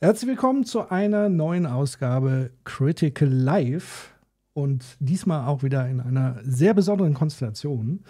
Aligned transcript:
Herzlich 0.00 0.30
willkommen 0.30 0.64
zu 0.64 0.90
einer 0.90 1.28
neuen 1.28 1.66
Ausgabe 1.66 2.50
Critical 2.64 3.28
Live 3.28 4.14
und 4.54 4.84
diesmal 4.98 5.46
auch 5.46 5.62
wieder 5.62 5.86
in 5.88 6.00
einer 6.00 6.38
sehr 6.42 6.72
besonderen 6.72 7.12
Konstellation 7.12 8.04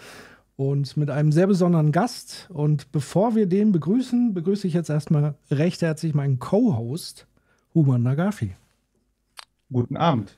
und 0.55 0.95
mit 0.95 1.09
einem 1.09 1.31
sehr 1.31 1.47
besonderen 1.47 1.91
Gast. 1.91 2.47
Und 2.53 2.91
bevor 2.91 3.35
wir 3.35 3.45
den 3.45 3.71
begrüßen, 3.71 4.33
begrüße 4.33 4.67
ich 4.67 4.73
jetzt 4.73 4.89
erstmal 4.89 5.35
recht 5.49 5.81
herzlich 5.81 6.13
meinen 6.13 6.39
Co-Host 6.39 7.27
Human 7.73 8.03
Nagafi. 8.03 8.55
Guten 9.71 9.97
Abend. 9.97 10.37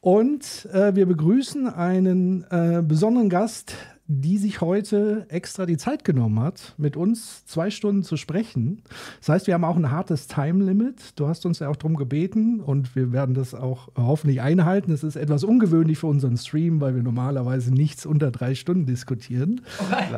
Und 0.00 0.66
äh, 0.72 0.94
wir 0.94 1.06
begrüßen 1.06 1.66
einen 1.66 2.44
äh, 2.50 2.82
besonderen 2.86 3.28
Gast, 3.28 3.74
die 4.06 4.36
sich 4.36 4.60
heute 4.60 5.24
extra 5.30 5.64
die 5.64 5.78
Zeit 5.78 6.04
genommen 6.04 6.38
hat, 6.40 6.74
mit 6.76 6.94
uns 6.94 7.46
zwei 7.46 7.70
Stunden 7.70 8.02
zu 8.02 8.18
sprechen. 8.18 8.82
Das 9.20 9.30
heißt, 9.30 9.46
wir 9.46 9.54
haben 9.54 9.64
auch 9.64 9.76
ein 9.76 9.90
hartes 9.90 10.26
Time-Limit. 10.26 11.18
Du 11.18 11.26
hast 11.26 11.46
uns 11.46 11.60
ja 11.60 11.68
auch 11.70 11.76
darum 11.76 11.96
gebeten 11.96 12.60
und 12.60 12.94
wir 12.94 13.12
werden 13.12 13.34
das 13.34 13.54
auch 13.54 13.88
hoffentlich 13.96 14.42
einhalten. 14.42 14.92
Es 14.92 15.04
ist 15.04 15.16
etwas 15.16 15.42
ungewöhnlich 15.42 15.98
für 15.98 16.08
unseren 16.08 16.36
Stream, 16.36 16.82
weil 16.82 16.94
wir 16.94 17.02
normalerweise 17.02 17.72
nichts 17.72 18.04
unter 18.04 18.30
drei 18.30 18.54
Stunden 18.54 18.86
diskutieren. 18.86 19.62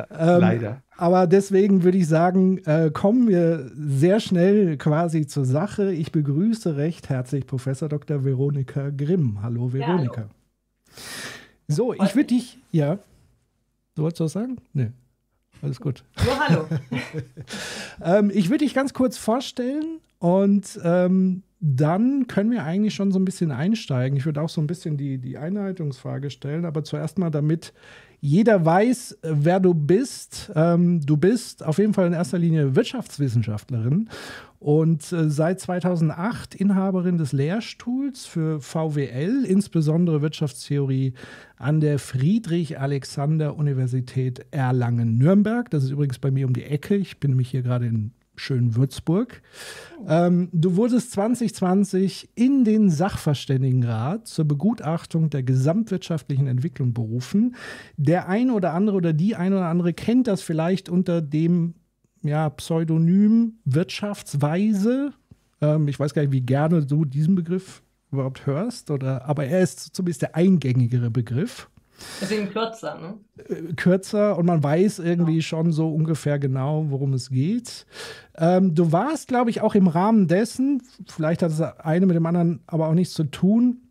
Ähm, 0.09 0.41
Leider. 0.41 0.81
aber 0.95 1.27
deswegen 1.27 1.83
würde 1.83 1.97
ich 1.97 2.07
sagen, 2.07 2.59
äh, 2.65 2.91
kommen 2.91 3.27
wir 3.27 3.69
sehr 3.75 4.19
schnell 4.19 4.77
quasi 4.77 5.25
zur 5.25 5.45
Sache. 5.45 5.91
Ich 5.91 6.11
begrüße 6.11 6.77
recht 6.77 7.09
herzlich 7.09 7.45
Professor 7.45 7.89
Dr. 7.89 8.23
Veronika 8.23 8.89
Grimm. 8.89 9.41
Hallo 9.41 9.73
Veronika. 9.73 10.29
So, 11.67 11.93
ich 11.93 12.15
würde 12.15 12.27
dich, 12.27 12.59
ja. 12.71 12.99
Du 13.97 14.03
wolltest 14.03 14.21
was 14.21 14.33
sagen? 14.33 14.57
Nee. 14.73 14.91
Alles 15.63 15.81
gut. 15.81 16.03
So, 16.17 16.39
hallo. 16.39 16.65
Ähm, 17.99 18.29
ich 18.31 18.51
würde 18.51 18.63
dich 18.63 18.75
ganz 18.75 18.93
kurz 18.93 19.17
vorstellen 19.17 19.99
und 20.19 20.79
ähm, 20.83 21.41
dann 21.59 22.27
können 22.27 22.51
wir 22.51 22.63
eigentlich 22.63 22.93
schon 22.93 23.11
so 23.11 23.17
ein 23.17 23.25
bisschen 23.25 23.51
einsteigen. 23.51 24.15
Ich 24.15 24.25
würde 24.27 24.39
auch 24.39 24.49
so 24.49 24.61
ein 24.61 24.67
bisschen 24.67 24.97
die, 24.97 25.17
die 25.17 25.39
Einleitungsfrage 25.39 26.29
stellen, 26.29 26.63
aber 26.63 26.83
zuerst 26.83 27.17
mal, 27.17 27.31
damit 27.31 27.73
Jeder 28.19 28.65
weiß, 28.65 29.19
äh, 29.21 29.29
wer 29.31 29.59
du 29.59 29.73
bist. 29.73 30.51
Ähm, 30.55 31.01
du 31.05 31.17
bist 31.17 31.63
auf 31.63 31.77
jeden 31.77 31.93
Fall 31.93 32.07
in 32.07 32.13
erster 32.13 32.39
Linie 32.39 32.75
Wirtschaftswissenschaftlerin 32.75 34.09
und 34.59 35.11
äh, 35.11 35.29
seit 35.29 35.59
2008 35.59 36.55
Inhaberin 36.55 37.19
des 37.19 37.31
Lehrstuhls 37.31 38.25
für 38.25 38.59
VWL, 38.59 39.45
insbesondere 39.45 40.23
Wirtschaftstheorie 40.23 41.13
an 41.57 41.79
der 41.79 41.99
Friedrich-Alexander-Universität 41.99 44.47
Erlangen-Nürnberg. 44.49 45.69
Das 45.69 45.83
ist 45.83 45.91
übrigens 45.91 46.17
bei 46.17 46.31
mir 46.31 46.47
um 46.47 46.53
die 46.53 46.63
Ecke. 46.63 46.95
Ich 46.95 47.19
bin 47.19 47.29
nämlich 47.31 47.51
hier 47.51 47.61
gerade 47.61 47.85
in 47.85 48.13
schönen 48.39 48.75
Würzburg. 48.75 49.41
Ähm, 50.07 50.49
du 50.53 50.75
wurdest 50.75 51.11
2020 51.11 52.29
in 52.35 52.63
den 52.63 52.89
Sachverständigenrat 52.89 54.27
zur 54.27 54.45
Begutachtung 54.45 55.29
der 55.29 55.43
gesamtwirtschaftlichen 55.43 56.47
Entwicklung 56.47 56.93
berufen. 56.93 57.55
Der 57.97 58.29
ein 58.29 58.51
oder 58.51 58.73
andere 58.73 58.97
oder 58.97 59.13
die 59.13 59.35
ein 59.35 59.53
oder 59.53 59.65
andere 59.65 59.93
kennt 59.93 60.27
das 60.27 60.41
vielleicht 60.41 60.89
unter 60.89 61.21
dem 61.21 61.75
ja, 62.23 62.49
Pseudonym 62.49 63.53
Wirtschaftsweise. 63.65 65.13
Ähm, 65.61 65.87
ich 65.87 65.99
weiß 65.99 66.13
gar 66.13 66.21
nicht, 66.21 66.31
wie 66.31 66.41
gerne 66.41 66.85
du 66.85 67.05
diesen 67.05 67.35
Begriff 67.35 67.81
überhaupt 68.11 68.45
hörst, 68.45 68.89
oder, 68.89 69.25
aber 69.25 69.45
er 69.45 69.61
ist 69.61 69.95
zumindest 69.95 70.21
der 70.21 70.35
eingängigere 70.35 71.09
Begriff. 71.09 71.69
Deswegen 72.21 72.51
kürzer, 72.51 72.99
ne? 72.99 73.17
Äh, 73.49 73.73
kürzer 73.73 74.37
und 74.37 74.45
man 74.45 74.63
weiß 74.63 74.99
irgendwie 74.99 75.41
schon 75.41 75.71
so 75.71 75.93
ungefähr 75.93 76.39
genau, 76.39 76.85
worum 76.89 77.13
es 77.13 77.29
geht. 77.29 77.85
Ähm, 78.35 78.75
du 78.75 78.91
warst, 78.91 79.27
glaube 79.27 79.49
ich, 79.49 79.61
auch 79.61 79.75
im 79.75 79.87
Rahmen 79.87 80.27
dessen, 80.27 80.83
vielleicht 81.07 81.41
hat 81.41 81.51
das 81.51 81.61
eine 81.79 82.05
mit 82.05 82.15
dem 82.15 82.25
anderen 82.25 82.61
aber 82.67 82.87
auch 82.87 82.93
nichts 82.93 83.13
zu 83.13 83.25
tun, 83.25 83.81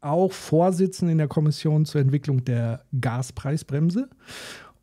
auch 0.00 0.32
Vorsitzende 0.32 1.12
in 1.12 1.18
der 1.18 1.28
Kommission 1.28 1.84
zur 1.84 2.00
Entwicklung 2.00 2.44
der 2.44 2.84
Gaspreisbremse. 3.00 4.08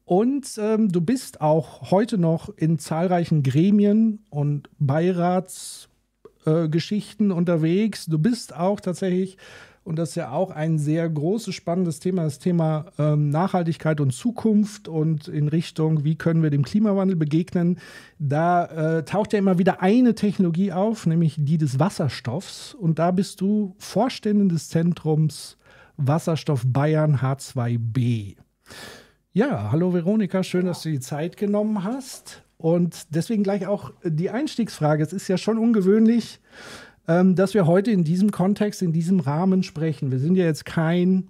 Und 0.06 0.58
ähm, 0.60 0.92
du 0.92 1.02
bist 1.02 1.42
auch 1.42 1.90
heute 1.90 2.20
noch 2.20 2.50
in 2.58 2.78
zahlreichen 2.78 3.42
Gremien 3.42 4.24
und 4.30 4.70
Beiratsgeschichten 4.78 7.32
äh, 7.32 7.34
unterwegs. 7.34 8.06
Du 8.06 8.20
bist 8.20 8.56
auch 8.56 8.80
tatsächlich 8.80 9.38
und 9.86 9.98
das 9.98 10.10
ist 10.10 10.16
ja 10.16 10.32
auch 10.32 10.50
ein 10.50 10.80
sehr 10.80 11.08
großes, 11.08 11.54
spannendes 11.54 12.00
Thema, 12.00 12.24
das 12.24 12.40
Thema 12.40 12.88
ähm, 12.98 13.30
Nachhaltigkeit 13.30 14.02
und 14.02 14.12
Zukunft 14.12 14.88
und 14.88 15.28
in 15.28 15.48
Richtung, 15.48 16.04
wie 16.04 16.16
können 16.16 16.42
wir 16.42 16.50
dem 16.50 16.64
Klimawandel 16.64 17.16
begegnen. 17.16 17.78
Da 18.18 18.66
äh, 18.98 19.06
taucht 19.06 19.32
ja 19.34 19.40
immer 19.40 19.60
wieder 19.60 19.84
eine 19.84 20.16
Technologie 20.16 20.72
auf, 20.72 21.06
nämlich 21.06 21.36
die 21.38 21.60
des 21.60 21.80
Wasserstoffs. 21.80 22.74
Und 22.74 22.98
da 22.98 23.12
bist 23.12 23.42
du 23.42 23.76
Vorständin 23.78 24.50
des 24.50 24.70
Zentrums 24.70 25.56
Wasserstoff 25.98 26.64
Bayern 26.66 27.18
H2B. 27.18 28.38
Ja, 29.34 29.72
hallo 29.72 29.94
Veronika, 29.94 30.42
schön, 30.42 30.66
dass 30.66 30.82
du 30.82 30.90
die 30.90 31.00
Zeit 31.00 31.38
genommen 31.38 31.84
hast. 31.84 32.42
Und 32.58 33.14
deswegen 33.14 33.44
gleich 33.44 33.68
auch 33.68 33.92
die 34.04 34.32
Einstiegsfrage. 34.32 35.04
Es 35.04 35.14
ist 35.14 35.28
ja 35.28 35.38
schon 35.38 35.60
ungewöhnlich, 35.60 36.40
ähm, 37.08 37.36
dass 37.36 37.54
wir 37.54 37.68
heute 37.68 37.92
in 37.92 38.04
diesem 38.04 38.32
Kontext, 38.32 38.82
in 38.82 38.94
diesem 38.94 39.20
Rahmen 39.20 39.64
sprechen. 39.64 40.12
Wir 40.12 40.20
sind 40.20 40.36
ja 40.36 40.46
jetzt 40.46 40.66
kein, 40.66 41.30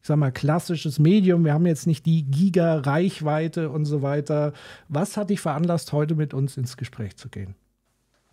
ich 0.00 0.08
sag 0.08 0.16
mal, 0.16 0.32
klassisches 0.32 0.98
Medium. 0.98 1.44
Wir 1.44 1.54
haben 1.54 1.66
jetzt 1.66 1.86
nicht 1.86 2.06
die 2.06 2.24
Giga-Reichweite 2.24 3.70
und 3.70 3.84
so 3.84 4.02
weiter. 4.02 4.52
Was 4.88 5.16
hat 5.16 5.30
dich 5.30 5.40
veranlasst, 5.40 5.92
heute 5.92 6.14
mit 6.14 6.34
uns 6.34 6.56
ins 6.56 6.76
Gespräch 6.76 7.16
zu 7.16 7.28
gehen? 7.28 7.54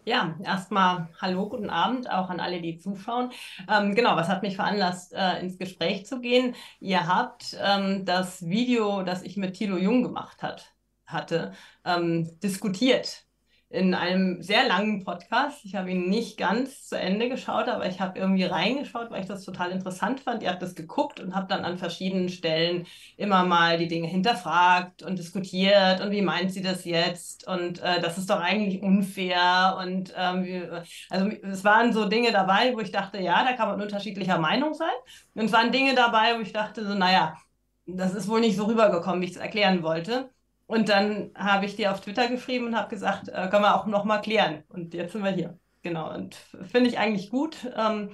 Ja, 0.04 0.36
erstmal 0.44 1.10
hallo, 1.22 1.48
guten 1.48 1.70
Abend 1.70 2.10
auch 2.10 2.32
an 2.32 2.40
alle, 2.40 2.60
die 2.60 2.80
zuschauen. 2.80 3.32
Ähm, 3.70 3.94
genau, 3.94 4.16
was 4.16 4.30
hat 4.30 4.42
mich 4.42 4.56
veranlasst, 4.56 5.14
äh, 5.14 5.40
ins 5.42 5.60
Gespräch 5.60 6.08
zu 6.08 6.20
gehen? 6.22 6.56
Ihr 6.80 7.06
habt 7.08 7.56
ähm, 7.64 8.04
das 8.04 8.48
Video, 8.50 9.04
das 9.04 9.22
ich 9.22 9.38
mit 9.38 9.54
Thilo 9.54 9.78
Jung 9.78 10.02
gemacht 10.02 10.42
hat, 10.42 10.74
hatte, 11.06 11.54
ähm, 11.86 12.40
diskutiert 12.42 13.26
in 13.72 13.94
einem 13.94 14.42
sehr 14.42 14.68
langen 14.68 15.04
Podcast. 15.06 15.64
Ich 15.64 15.76
habe 15.76 15.92
ihn 15.92 16.10
nicht 16.10 16.38
ganz 16.38 16.88
zu 16.88 17.00
Ende 17.00 17.30
geschaut, 17.30 17.70
aber 17.70 17.86
ich 17.88 18.02
habe 18.02 18.20
irgendwie 18.20 18.44
reingeschaut, 18.44 19.10
weil 19.10 19.22
ich 19.22 19.28
das 19.28 19.46
total 19.46 19.72
interessant 19.72 20.20
fand. 20.20 20.44
Ihr 20.44 20.50
habt 20.50 20.62
das 20.62 20.76
geguckt 20.76 21.22
und 21.22 21.34
habt 21.34 21.52
dann 21.52 21.64
an 21.64 21.78
verschiedenen 21.78 22.28
Stellen 22.28 22.86
immer 23.16 23.46
mal 23.46 23.78
die 23.78 23.88
Dinge 23.88 24.08
hinterfragt 24.08 25.04
und 25.04 25.18
diskutiert 25.18 26.02
und 26.02 26.12
wie 26.12 26.22
meint 26.22 26.52
sie 26.52 26.62
das 26.62 26.84
jetzt 26.84 27.48
und 27.48 27.80
äh, 27.80 28.02
das 28.02 28.18
ist 28.18 28.30
doch 28.30 28.42
eigentlich 28.42 28.82
unfair 28.82 29.78
und 29.82 30.14
ähm, 30.18 30.84
also 31.10 31.30
es 31.30 31.64
waren 31.64 31.94
so 31.94 32.10
Dinge 32.10 32.32
dabei, 32.34 32.74
wo 32.76 32.82
ich 32.82 32.92
dachte, 32.92 33.20
ja, 33.20 33.46
da 33.46 33.54
kann 33.54 33.70
man 33.70 33.82
unterschiedlicher 33.82 34.38
Meinung 34.38 34.74
sein 34.74 34.90
und 35.36 35.46
es 35.46 35.54
waren 35.54 35.72
Dinge 35.72 35.96
dabei, 35.96 36.38
wo 36.38 36.42
ich 36.42 36.52
dachte 36.52 36.86
so, 36.86 36.94
naja, 36.94 37.38
das 37.86 38.14
ist 38.16 38.28
wohl 38.28 38.42
nicht 38.42 38.58
so 38.58 38.66
rübergekommen, 38.66 39.22
wie 39.22 39.26
ich 39.26 39.32
es 39.32 39.38
erklären 39.38 39.82
wollte. 39.84 40.30
Und 40.72 40.88
dann 40.88 41.32
habe 41.36 41.66
ich 41.66 41.76
dir 41.76 41.92
auf 41.92 42.00
Twitter 42.00 42.30
geschrieben 42.30 42.68
und 42.68 42.78
habe 42.78 42.88
gesagt, 42.88 43.28
äh, 43.28 43.50
können 43.50 43.64
wir 43.64 43.76
auch 43.76 43.88
noch 43.88 44.06
mal 44.06 44.20
klären. 44.20 44.64
Und 44.70 44.94
jetzt 44.94 45.12
sind 45.12 45.22
wir 45.22 45.32
hier. 45.32 45.60
Genau. 45.82 46.14
Und 46.14 46.36
finde 46.36 46.90
ich 46.90 46.98
eigentlich 46.98 47.30
gut. 47.30 47.58
Ähm, 47.76 48.12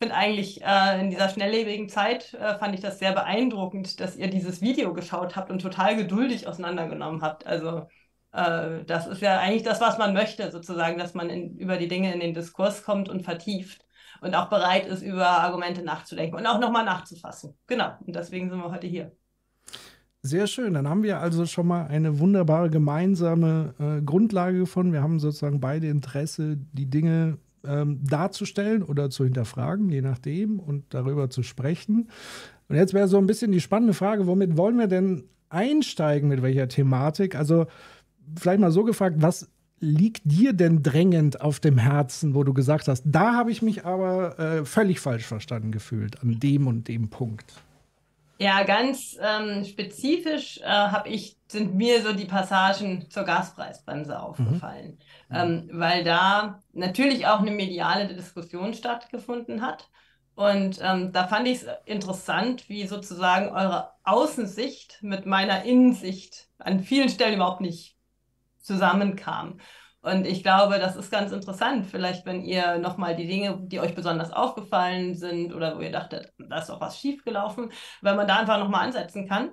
finde 0.00 0.14
eigentlich 0.14 0.62
äh, 0.62 1.00
in 1.00 1.10
dieser 1.10 1.28
schnelllebigen 1.28 1.88
Zeit 1.88 2.34
äh, 2.34 2.56
fand 2.56 2.76
ich 2.76 2.80
das 2.80 3.00
sehr 3.00 3.10
beeindruckend, 3.14 3.98
dass 3.98 4.14
ihr 4.14 4.30
dieses 4.30 4.60
Video 4.60 4.94
geschaut 4.94 5.34
habt 5.34 5.50
und 5.50 5.60
total 5.60 5.96
geduldig 5.96 6.46
auseinandergenommen 6.46 7.20
habt. 7.20 7.48
Also 7.48 7.88
äh, 8.30 8.84
das 8.84 9.08
ist 9.08 9.20
ja 9.20 9.40
eigentlich 9.40 9.64
das, 9.64 9.80
was 9.80 9.98
man 9.98 10.14
möchte, 10.14 10.52
sozusagen, 10.52 10.98
dass 10.98 11.14
man 11.14 11.28
in, 11.30 11.58
über 11.58 11.78
die 11.78 11.88
Dinge 11.88 12.14
in 12.14 12.20
den 12.20 12.32
Diskurs 12.32 12.84
kommt 12.84 13.08
und 13.08 13.22
vertieft 13.24 13.84
und 14.20 14.36
auch 14.36 14.48
bereit 14.50 14.86
ist, 14.86 15.02
über 15.02 15.26
Argumente 15.26 15.82
nachzudenken 15.82 16.36
und 16.36 16.46
auch 16.46 16.60
nochmal 16.60 16.84
nachzufassen. 16.84 17.58
Genau. 17.66 17.90
Und 18.06 18.14
deswegen 18.14 18.50
sind 18.50 18.60
wir 18.60 18.70
heute 18.70 18.86
hier. 18.86 19.16
Sehr 20.22 20.48
schön. 20.48 20.74
Dann 20.74 20.88
haben 20.88 21.04
wir 21.04 21.20
also 21.20 21.46
schon 21.46 21.68
mal 21.68 21.86
eine 21.86 22.18
wunderbare 22.18 22.70
gemeinsame 22.70 23.74
äh, 23.78 24.02
Grundlage 24.02 24.58
gefunden. 24.58 24.92
Wir 24.92 25.02
haben 25.02 25.20
sozusagen 25.20 25.60
beide 25.60 25.86
Interesse, 25.86 26.58
die 26.72 26.86
Dinge 26.86 27.38
ähm, 27.64 28.00
darzustellen 28.04 28.82
oder 28.82 29.10
zu 29.10 29.24
hinterfragen, 29.24 29.90
je 29.90 30.02
nachdem, 30.02 30.58
und 30.58 30.84
darüber 30.90 31.30
zu 31.30 31.42
sprechen. 31.42 32.08
Und 32.68 32.76
jetzt 32.76 32.94
wäre 32.94 33.06
so 33.08 33.18
ein 33.18 33.26
bisschen 33.26 33.52
die 33.52 33.60
spannende 33.60 33.94
Frage, 33.94 34.26
womit 34.26 34.56
wollen 34.56 34.78
wir 34.78 34.88
denn 34.88 35.24
einsteigen, 35.50 36.28
mit 36.28 36.42
welcher 36.42 36.68
Thematik? 36.68 37.36
Also 37.36 37.66
vielleicht 38.36 38.60
mal 38.60 38.72
so 38.72 38.84
gefragt, 38.84 39.16
was 39.20 39.48
liegt 39.80 40.22
dir 40.24 40.52
denn 40.52 40.82
drängend 40.82 41.40
auf 41.40 41.60
dem 41.60 41.78
Herzen, 41.78 42.34
wo 42.34 42.42
du 42.42 42.52
gesagt 42.52 42.88
hast, 42.88 43.04
da 43.06 43.34
habe 43.34 43.52
ich 43.52 43.62
mich 43.62 43.84
aber 43.84 44.38
äh, 44.38 44.64
völlig 44.64 44.98
falsch 44.98 45.24
verstanden 45.24 45.70
gefühlt, 45.70 46.20
an 46.20 46.40
dem 46.40 46.66
und 46.66 46.88
dem 46.88 47.08
Punkt? 47.08 47.62
Ja, 48.40 48.62
ganz 48.62 49.16
ähm, 49.20 49.64
spezifisch 49.64 50.60
äh, 50.62 50.88
ich, 51.06 51.36
sind 51.48 51.74
mir 51.74 52.02
so 52.02 52.12
die 52.12 52.24
Passagen 52.24 53.10
zur 53.10 53.24
Gaspreisbremse 53.24 54.20
aufgefallen, 54.20 54.98
mhm. 55.28 55.36
ähm, 55.36 55.70
weil 55.72 56.04
da 56.04 56.60
natürlich 56.72 57.26
auch 57.26 57.40
eine 57.40 57.50
mediale 57.50 58.06
Diskussion 58.06 58.74
stattgefunden 58.74 59.60
hat. 59.60 59.88
Und 60.36 60.78
ähm, 60.80 61.10
da 61.12 61.26
fand 61.26 61.48
ich 61.48 61.62
es 61.62 61.66
interessant, 61.84 62.68
wie 62.68 62.86
sozusagen 62.86 63.48
eure 63.48 63.90
Außensicht 64.04 64.98
mit 65.02 65.26
meiner 65.26 65.64
Innensicht 65.64 66.48
an 66.58 66.78
vielen 66.78 67.08
Stellen 67.08 67.34
überhaupt 67.34 67.60
nicht 67.60 67.96
zusammenkam. 68.60 69.58
Und 70.00 70.26
ich 70.26 70.42
glaube, 70.42 70.78
das 70.78 70.94
ist 70.96 71.10
ganz 71.10 71.32
interessant, 71.32 71.86
vielleicht 71.86 72.24
wenn 72.24 72.42
ihr 72.42 72.78
nochmal 72.78 73.16
die 73.16 73.26
Dinge, 73.26 73.58
die 73.62 73.80
euch 73.80 73.94
besonders 73.94 74.32
aufgefallen 74.32 75.14
sind 75.14 75.52
oder 75.52 75.76
wo 75.76 75.80
ihr 75.80 75.90
dachtet, 75.90 76.32
da 76.38 76.58
ist 76.58 76.68
doch 76.68 76.80
was 76.80 76.98
schiefgelaufen, 77.00 77.72
wenn 78.00 78.16
man 78.16 78.28
da 78.28 78.38
einfach 78.38 78.58
nochmal 78.58 78.86
ansetzen 78.86 79.28
kann. 79.28 79.50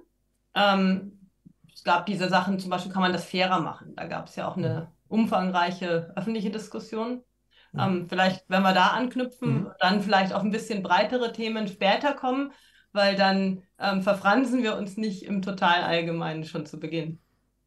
Ähm, 0.53 1.29
es 1.73 1.83
gab 1.83 2.05
diese 2.05 2.29
Sachen, 2.29 2.59
zum 2.59 2.69
Beispiel 2.69 2.91
kann 2.91 3.01
man 3.01 3.11
das 3.11 3.25
fairer 3.25 3.59
machen. 3.59 3.95
Da 3.95 4.05
gab 4.05 4.27
es 4.27 4.35
ja 4.35 4.47
auch 4.47 4.55
eine 4.55 4.81
mhm. 5.09 5.19
umfangreiche 5.19 6.13
öffentliche 6.15 6.51
Diskussion. 6.51 7.23
Ähm, 7.77 8.07
vielleicht, 8.07 8.45
wenn 8.47 8.63
wir 8.63 8.73
da 8.73 8.87
anknüpfen, 8.87 9.63
mhm. 9.63 9.71
dann 9.79 10.01
vielleicht 10.01 10.33
auf 10.33 10.43
ein 10.43 10.51
bisschen 10.51 10.81
breitere 10.81 11.33
Themen 11.33 11.67
später 11.67 12.13
kommen, 12.13 12.53
weil 12.93 13.15
dann 13.15 13.63
ähm, 13.79 14.01
verfransen 14.01 14.63
wir 14.63 14.77
uns 14.77 14.95
nicht 14.95 15.23
im 15.23 15.41
total 15.41 15.83
Allgemeinen 15.83 16.45
schon 16.45 16.65
zu 16.65 16.79
Beginn. 16.79 17.19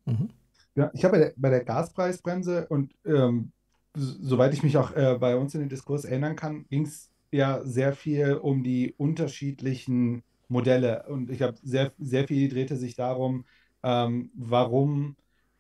Mhm. 0.07 0.31
Ja, 0.79 0.93
ich 0.95 1.05
habe 1.05 1.19
bei 1.19 1.25
der, 1.25 1.33
bei 1.37 1.51
der 1.51 1.65
Gaspreisbremse 1.65 2.69
und 2.69 2.95
ähm, 3.05 3.51
soweit 3.97 4.55
ich 4.55 4.63
mich 4.63 4.77
auch 4.77 4.95
äh, 4.95 5.17
bei 5.19 5.35
uns 5.35 5.53
in 5.55 5.61
den 5.61 5.69
Diskurs 5.69 6.05
erinnern 6.05 6.37
kann, 6.37 6.67
ging 6.69 6.85
es 6.85 7.11
ja 7.33 7.65
sehr 7.65 7.93
viel 7.93 8.35
um 8.35 8.63
die 8.63 8.95
unterschiedlichen 8.97 10.23
Modelle. 10.47 11.05
Und 11.09 11.31
ich 11.31 11.43
habe 11.43 11.57
sehr, 11.65 11.93
sehr 11.99 12.29
viel 12.29 12.49
drehte 12.49 12.77
sich 12.77 12.95
darum, 12.95 13.45
ähm, 13.83 14.31
warum 14.37 15.17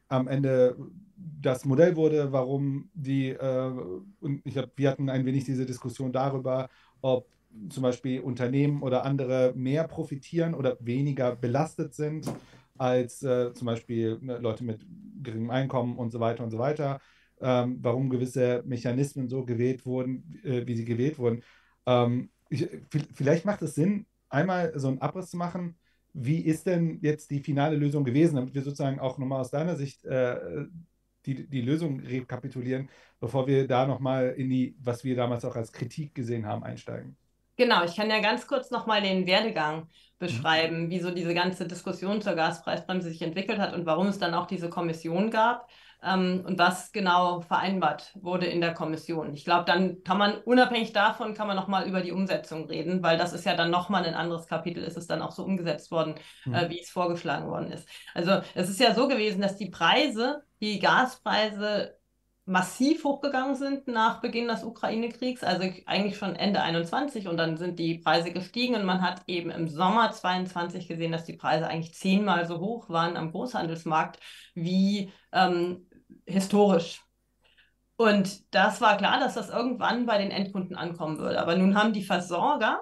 am 0.06 0.28
Ende 0.28 0.76
das 1.16 1.64
Modell 1.64 1.96
wurde, 1.96 2.30
warum 2.30 2.88
die, 2.94 3.30
äh, 3.30 3.72
und 4.20 4.42
ich 4.44 4.52
glaube, 4.54 4.70
wir 4.76 4.88
hatten 4.88 5.10
ein 5.10 5.26
wenig 5.26 5.42
diese 5.42 5.66
Diskussion 5.66 6.12
darüber, 6.12 6.68
ob 7.00 7.26
zum 7.70 7.82
Beispiel 7.82 8.20
Unternehmen 8.20 8.84
oder 8.84 9.04
andere 9.04 9.52
mehr 9.56 9.82
profitieren 9.88 10.54
oder 10.54 10.76
weniger 10.78 11.34
belastet 11.34 11.92
sind 11.94 12.30
als 12.78 13.22
äh, 13.22 13.52
zum 13.52 13.66
Beispiel 13.66 14.18
ne, 14.20 14.38
Leute 14.38 14.64
mit 14.64 14.86
geringem 15.22 15.50
Einkommen 15.50 15.96
und 15.96 16.10
so 16.10 16.20
weiter 16.20 16.44
und 16.44 16.50
so 16.50 16.58
weiter, 16.58 17.00
ähm, 17.40 17.78
warum 17.80 18.10
gewisse 18.10 18.62
Mechanismen 18.66 19.28
so 19.28 19.44
gewählt 19.44 19.86
wurden, 19.86 20.40
äh, 20.44 20.66
wie 20.66 20.74
sie 20.74 20.84
gewählt 20.84 21.18
wurden. 21.18 21.42
Ähm, 21.86 22.30
ich, 22.50 22.68
vielleicht 23.14 23.44
macht 23.44 23.62
es 23.62 23.74
Sinn, 23.74 24.06
einmal 24.28 24.72
so 24.78 24.88
einen 24.88 25.00
Abriss 25.00 25.30
zu 25.30 25.36
machen, 25.36 25.78
wie 26.12 26.40
ist 26.40 26.66
denn 26.66 26.98
jetzt 27.02 27.30
die 27.30 27.40
finale 27.40 27.76
Lösung 27.76 28.04
gewesen, 28.04 28.36
damit 28.36 28.54
wir 28.54 28.62
sozusagen 28.62 28.98
auch 28.98 29.18
nochmal 29.18 29.40
aus 29.40 29.50
deiner 29.50 29.76
Sicht 29.76 30.04
äh, 30.04 30.66
die, 31.26 31.46
die 31.46 31.60
Lösung 31.60 32.00
rekapitulieren, 32.00 32.88
bevor 33.20 33.46
wir 33.46 33.66
da 33.66 33.86
nochmal 33.86 34.34
in 34.36 34.48
die, 34.48 34.74
was 34.80 35.04
wir 35.04 35.14
damals 35.14 35.44
auch 35.44 35.56
als 35.56 35.72
Kritik 35.72 36.14
gesehen 36.14 36.46
haben, 36.46 36.62
einsteigen? 36.64 37.16
Genau, 37.56 37.84
ich 37.84 37.96
kann 37.96 38.08
ja 38.08 38.20
ganz 38.20 38.46
kurz 38.46 38.70
nochmal 38.70 39.02
den 39.02 39.26
Werdegang 39.26 39.88
beschreiben, 40.18 40.84
mhm. 40.84 40.90
wie 40.90 41.00
so 41.00 41.10
diese 41.10 41.34
ganze 41.34 41.66
Diskussion 41.66 42.20
zur 42.20 42.34
Gaspreisbremse 42.34 43.08
sich 43.08 43.22
entwickelt 43.22 43.58
hat 43.58 43.74
und 43.74 43.86
warum 43.86 44.08
es 44.08 44.18
dann 44.18 44.34
auch 44.34 44.46
diese 44.46 44.68
Kommission 44.68 45.30
gab 45.30 45.68
ähm, 46.02 46.44
und 46.46 46.58
was 46.58 46.92
genau 46.92 47.40
vereinbart 47.40 48.12
wurde 48.14 48.46
in 48.46 48.60
der 48.60 48.74
Kommission. 48.74 49.34
Ich 49.34 49.44
glaube, 49.44 49.64
dann 49.64 50.02
kann 50.04 50.18
man 50.18 50.36
unabhängig 50.38 50.92
davon 50.92 51.34
kann 51.34 51.46
man 51.46 51.56
nochmal 51.56 51.88
über 51.88 52.00
die 52.00 52.12
Umsetzung 52.12 52.66
reden, 52.66 53.02
weil 53.02 53.18
das 53.18 53.32
ist 53.32 53.46
ja 53.46 53.54
dann 53.54 53.70
nochmal 53.70 54.04
ein 54.04 54.14
anderes 54.14 54.46
Kapitel, 54.46 54.82
ist 54.82 54.96
es 54.96 55.06
dann 55.06 55.22
auch 55.22 55.32
so 55.32 55.44
umgesetzt 55.44 55.90
worden, 55.90 56.14
mhm. 56.44 56.54
äh, 56.54 56.70
wie 56.70 56.80
es 56.80 56.90
vorgeschlagen 56.90 57.48
worden 57.48 57.72
ist. 57.72 57.88
Also 58.14 58.40
es 58.54 58.68
ist 58.68 58.80
ja 58.80 58.94
so 58.94 59.08
gewesen, 59.08 59.40
dass 59.40 59.56
die 59.56 59.70
Preise, 59.70 60.42
die 60.60 60.78
Gaspreise 60.78 61.97
massiv 62.48 63.04
hochgegangen 63.04 63.54
sind 63.54 63.88
nach 63.88 64.20
Beginn 64.20 64.48
des 64.48 64.64
Ukraine-Kriegs, 64.64 65.44
also 65.44 65.68
eigentlich 65.86 66.16
schon 66.16 66.34
Ende 66.34 66.62
21 66.62 67.28
und 67.28 67.36
dann 67.36 67.56
sind 67.58 67.78
die 67.78 67.98
Preise 67.98 68.32
gestiegen 68.32 68.74
und 68.74 68.84
man 68.84 69.02
hat 69.02 69.22
eben 69.26 69.50
im 69.50 69.68
Sommer 69.68 70.10
22 70.10 70.88
gesehen, 70.88 71.12
dass 71.12 71.24
die 71.24 71.36
Preise 71.36 71.68
eigentlich 71.68 71.94
zehnmal 71.94 72.46
so 72.46 72.58
hoch 72.58 72.88
waren 72.88 73.16
am 73.16 73.30
Großhandelsmarkt 73.32 74.18
wie 74.54 75.12
ähm, 75.32 75.86
historisch. 76.26 77.02
Und 77.96 78.54
das 78.54 78.80
war 78.80 78.96
klar, 78.96 79.20
dass 79.20 79.34
das 79.34 79.50
irgendwann 79.50 80.06
bei 80.06 80.18
den 80.18 80.30
Endkunden 80.30 80.76
ankommen 80.76 81.18
würde. 81.18 81.40
Aber 81.40 81.56
nun 81.56 81.74
haben 81.76 81.92
die 81.92 82.04
Versorger, 82.04 82.80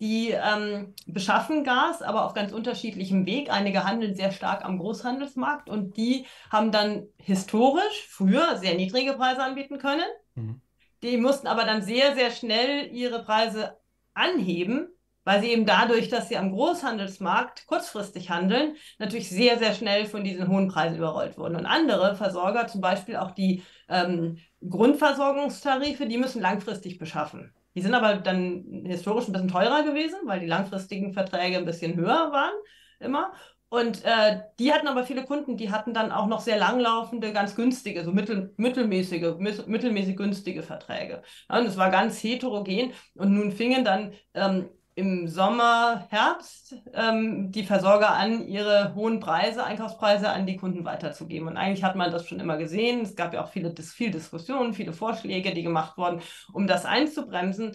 die 0.00 0.30
ähm, 0.30 0.94
beschaffen 1.06 1.64
Gas, 1.64 2.02
aber 2.02 2.24
auf 2.26 2.34
ganz 2.34 2.52
unterschiedlichem 2.52 3.24
Weg. 3.24 3.50
Einige 3.50 3.84
handeln 3.84 4.14
sehr 4.14 4.30
stark 4.30 4.64
am 4.64 4.78
Großhandelsmarkt 4.78 5.70
und 5.70 5.96
die 5.96 6.26
haben 6.50 6.70
dann 6.70 7.06
historisch 7.16 8.06
früher 8.08 8.58
sehr 8.58 8.74
niedrige 8.74 9.14
Preise 9.14 9.42
anbieten 9.42 9.78
können. 9.78 10.06
Mhm. 10.34 10.60
Die 11.02 11.16
mussten 11.16 11.46
aber 11.46 11.64
dann 11.64 11.82
sehr, 11.82 12.14
sehr 12.14 12.30
schnell 12.30 12.92
ihre 12.92 13.22
Preise 13.22 13.78
anheben, 14.12 14.88
weil 15.24 15.40
sie 15.40 15.48
eben 15.48 15.66
dadurch, 15.66 16.08
dass 16.08 16.28
sie 16.28 16.36
am 16.36 16.52
Großhandelsmarkt 16.52 17.66
kurzfristig 17.66 18.30
handeln, 18.30 18.76
natürlich 18.98 19.28
sehr, 19.28 19.58
sehr 19.58 19.74
schnell 19.74 20.06
von 20.06 20.24
diesen 20.24 20.48
hohen 20.48 20.68
Preisen 20.68 20.98
überrollt 20.98 21.36
wurden. 21.38 21.56
Und 21.56 21.66
andere 21.66 22.16
Versorger, 22.16 22.66
zum 22.68 22.80
Beispiel 22.80 23.16
auch 23.16 23.32
die 23.32 23.62
ähm, 23.88 24.38
Grundversorgungstarife, 24.68 26.06
die 26.06 26.18
müssen 26.18 26.40
langfristig 26.40 26.98
beschaffen. 26.98 27.52
Die 27.76 27.82
sind 27.82 27.94
aber 27.94 28.16
dann 28.16 28.82
historisch 28.86 29.28
ein 29.28 29.32
bisschen 29.32 29.48
teurer 29.48 29.84
gewesen, 29.84 30.18
weil 30.24 30.40
die 30.40 30.46
langfristigen 30.46 31.12
Verträge 31.12 31.58
ein 31.58 31.66
bisschen 31.66 31.94
höher 31.94 32.32
waren 32.32 32.54
immer. 32.98 33.32
Und 33.68 34.04
äh, 34.04 34.40
die 34.58 34.72
hatten 34.72 34.86
aber 34.86 35.04
viele 35.04 35.24
Kunden, 35.24 35.56
die 35.56 35.70
hatten 35.70 35.92
dann 35.92 36.12
auch 36.12 36.26
noch 36.26 36.40
sehr 36.40 36.56
langlaufende, 36.56 37.32
ganz 37.32 37.56
günstige, 37.56 38.04
so 38.04 38.12
mittel, 38.12 38.54
mittelmäßige, 38.56 39.36
mittelmäßig 39.66 40.16
günstige 40.16 40.62
Verträge. 40.62 41.22
Ja, 41.50 41.58
und 41.58 41.66
es 41.66 41.76
war 41.76 41.90
ganz 41.90 42.22
heterogen. 42.22 42.92
Und 43.14 43.34
nun 43.34 43.50
fingen 43.52 43.84
dann 43.84 44.12
ähm, 44.34 44.68
im 44.96 45.28
Sommer, 45.28 46.06
Herbst 46.08 46.74
ähm, 46.94 47.52
die 47.52 47.64
Versorger 47.64 48.14
an, 48.14 48.48
ihre 48.48 48.94
hohen 48.94 49.20
Preise, 49.20 49.62
Einkaufspreise 49.62 50.30
an 50.30 50.46
die 50.46 50.56
Kunden 50.56 50.86
weiterzugeben. 50.86 51.48
Und 51.48 51.58
eigentlich 51.58 51.84
hat 51.84 51.96
man 51.96 52.10
das 52.10 52.26
schon 52.26 52.40
immer 52.40 52.56
gesehen. 52.56 53.02
Es 53.02 53.14
gab 53.14 53.34
ja 53.34 53.44
auch 53.44 53.50
viele, 53.50 53.74
viel 53.76 54.10
Diskussionen, 54.10 54.72
viele 54.72 54.94
Vorschläge, 54.94 55.52
die 55.52 55.62
gemacht 55.62 55.98
wurden, 55.98 56.22
um 56.50 56.66
das 56.66 56.86
einzubremsen. 56.86 57.72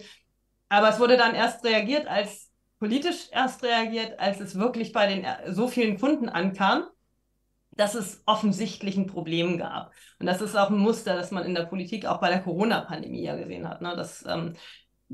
Aber 0.68 0.88
es 0.88 0.98
wurde 0.98 1.16
dann 1.16 1.36
erst 1.36 1.64
reagiert, 1.64 2.08
als 2.08 2.50
politisch 2.80 3.28
erst 3.30 3.62
reagiert, 3.62 4.18
als 4.18 4.40
es 4.40 4.58
wirklich 4.58 4.92
bei 4.92 5.06
den 5.06 5.24
so 5.54 5.68
vielen 5.68 6.00
Kunden 6.00 6.28
ankam, 6.28 6.88
dass 7.76 7.94
es 7.94 8.22
offensichtlich 8.26 8.96
ein 8.96 9.06
Problem 9.06 9.58
gab. 9.58 9.92
Und 10.18 10.26
das 10.26 10.40
ist 10.40 10.56
auch 10.56 10.70
ein 10.70 10.78
Muster, 10.78 11.14
das 11.14 11.30
man 11.30 11.44
in 11.44 11.54
der 11.54 11.66
Politik 11.66 12.04
auch 12.04 12.20
bei 12.20 12.30
der 12.30 12.42
Corona-Pandemie 12.42 13.22
ja 13.22 13.36
gesehen 13.36 13.68
hat. 13.68 13.80
Ne? 13.80 13.94
Dass 13.94 14.26
ähm, 14.26 14.54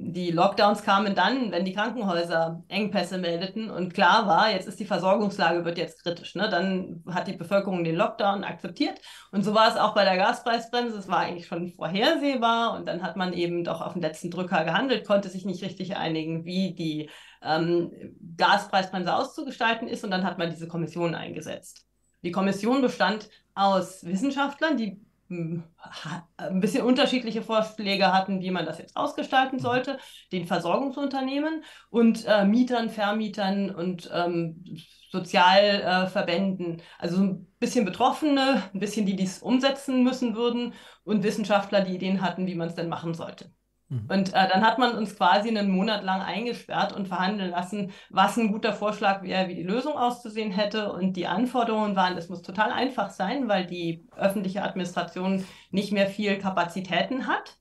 die 0.01 0.31
Lockdowns 0.31 0.85
kamen 0.85 1.17
dann, 1.17 1.51
wenn 1.51 1.65
die 1.65 1.73
Krankenhäuser 1.73 2.63
Engpässe 2.69 3.19
meldeten 3.19 3.69
und 3.69 3.95
klar 3.95 4.29
war, 4.29 4.51
jetzt 4.51 4.69
ist 4.69 4.79
die 4.79 4.85
Versorgungslage 4.85 5.65
wird 5.65 5.77
jetzt 5.77 6.05
kritisch. 6.05 6.37
Ne? 6.37 6.49
Dann 6.49 7.03
hat 7.11 7.27
die 7.27 7.33
Bevölkerung 7.33 7.83
den 7.83 7.97
Lockdown 7.97 8.45
akzeptiert 8.45 9.01
und 9.33 9.43
so 9.43 9.55
war 9.55 9.69
es 9.69 9.77
auch 9.77 9.95
bei 9.95 10.05
der 10.05 10.17
Gaspreisbremse. 10.17 10.97
Es 10.97 11.09
war 11.09 11.19
eigentlich 11.19 11.49
schon 11.49 11.73
vorhersehbar 11.73 12.77
und 12.77 12.87
dann 12.87 13.03
hat 13.03 13.17
man 13.17 13.33
eben 13.33 13.65
doch 13.65 13.81
auf 13.81 13.95
den 13.95 14.03
letzten 14.03 14.31
Drücker 14.31 14.65
gehandelt, 14.65 15.05
konnte 15.05 15.29
sich 15.29 15.45
nicht 15.45 15.65
richtig 15.65 15.97
einigen, 15.97 16.45
wie 16.45 16.75
die 16.75 17.11
ähm, 17.43 17.91
Gaspreisbremse 18.37 19.13
auszugestalten 19.13 19.89
ist 19.89 20.05
und 20.05 20.13
dann 20.13 20.25
hat 20.25 20.39
man 20.39 20.51
diese 20.51 20.69
Kommission 20.69 21.17
eingesetzt. 21.17 21.87
Die 22.23 22.33
Kommission 22.33 22.83
bestand 22.83 23.31
aus 23.55 24.05
Wissenschaftlern, 24.05 24.77
die 24.77 25.01
ein 25.31 26.61
bisschen 26.61 26.85
unterschiedliche 26.85 27.43
Vorschläge 27.43 28.13
hatten, 28.13 28.41
wie 28.41 28.51
man 28.51 28.65
das 28.65 28.79
jetzt 28.79 28.97
ausgestalten 28.97 29.57
mhm. 29.57 29.63
sollte, 29.63 29.99
den 30.33 30.47
Versorgungsunternehmen 30.47 31.65
und 31.91 32.25
äh, 32.27 32.45
Mietern, 32.45 32.89
Vermietern 32.91 33.75
und 33.75 34.11
ähm, 34.13 34.65
Sozialverbänden. 35.11 36.79
Äh, 36.79 36.83
also 36.99 37.23
ein 37.23 37.47
bisschen 37.59 37.85
Betroffene, 37.85 38.63
ein 38.73 38.81
bisschen 38.81 39.07
die, 39.07 39.17
die 39.17 39.25
es 39.25 39.41
umsetzen 39.41 40.03
müssen 40.03 40.35
würden 40.35 40.75
und 41.05 41.23
Wissenschaftler, 41.23 41.83
die 41.83 41.95
Ideen 41.95 42.23
hatten, 42.23 42.47
wie 42.47 42.55
man 42.55 42.69
es 42.69 42.75
denn 42.75 42.89
machen 42.89 43.15
sollte. 43.15 43.51
Mhm. 43.89 44.07
Und 44.09 44.35
äh, 44.35 44.49
dann 44.49 44.65
hat 44.65 44.79
man 44.79 44.97
uns 44.97 45.17
quasi 45.17 45.49
einen 45.49 45.71
Monat 45.71 46.05
lang 46.05 46.21
eingesperrt 46.21 46.93
und 46.93 47.09
verhandeln 47.09 47.51
lassen, 47.51 47.93
was 48.11 48.37
ein 48.37 48.53
guter 48.53 48.73
Vorschlag 48.73 49.23
wäre, 49.23 49.49
wie 49.49 49.55
die 49.55 49.63
Lösung 49.63 49.95
auszusehen 49.95 50.53
hätte. 50.53 50.93
Und 50.93 51.15
die 51.15 51.27
Anforderungen 51.27 51.97
waren, 51.97 52.17
es 52.17 52.29
muss 52.29 52.43
total 52.43 52.71
einfach 52.71 53.11
sein, 53.11 53.49
weil 53.49 53.67
die 53.67 54.07
öffentliche 54.17 54.63
Administration 54.63 55.45
nicht 55.71 55.93
mehr 55.93 56.07
viel 56.07 56.39
Kapazitäten 56.39 57.27
hat. 57.27 57.57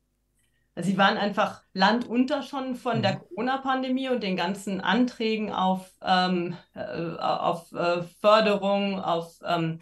Sie 0.80 0.98
waren 0.98 1.18
einfach 1.18 1.64
landunter 1.74 2.44
schon 2.44 2.76
von 2.76 2.98
mhm. 2.98 3.02
der 3.02 3.16
Corona-Pandemie 3.16 4.10
und 4.10 4.22
den 4.22 4.36
ganzen 4.36 4.80
Anträgen 4.80 5.52
auf, 5.52 5.92
ähm, 6.04 6.56
äh, 6.76 7.16
auf 7.18 7.72
äh, 7.72 8.04
Förderung, 8.22 9.00
auf 9.00 9.40
ähm, 9.44 9.80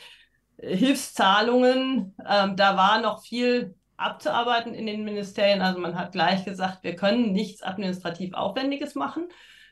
Hilfszahlungen. 0.57 2.15
Ähm, 2.25 2.55
da 2.55 2.77
war 2.77 3.01
noch 3.01 3.23
viel 3.23 3.75
abzuarbeiten 3.97 4.73
in 4.73 4.85
den 4.85 5.03
Ministerien. 5.03 5.61
Also 5.61 5.79
man 5.79 5.97
hat 5.97 6.11
gleich 6.11 6.45
gesagt, 6.45 6.83
wir 6.83 6.95
können 6.95 7.31
nichts 7.31 7.61
administrativ 7.63 8.33
Aufwendiges 8.33 8.95
machen, 8.95 9.29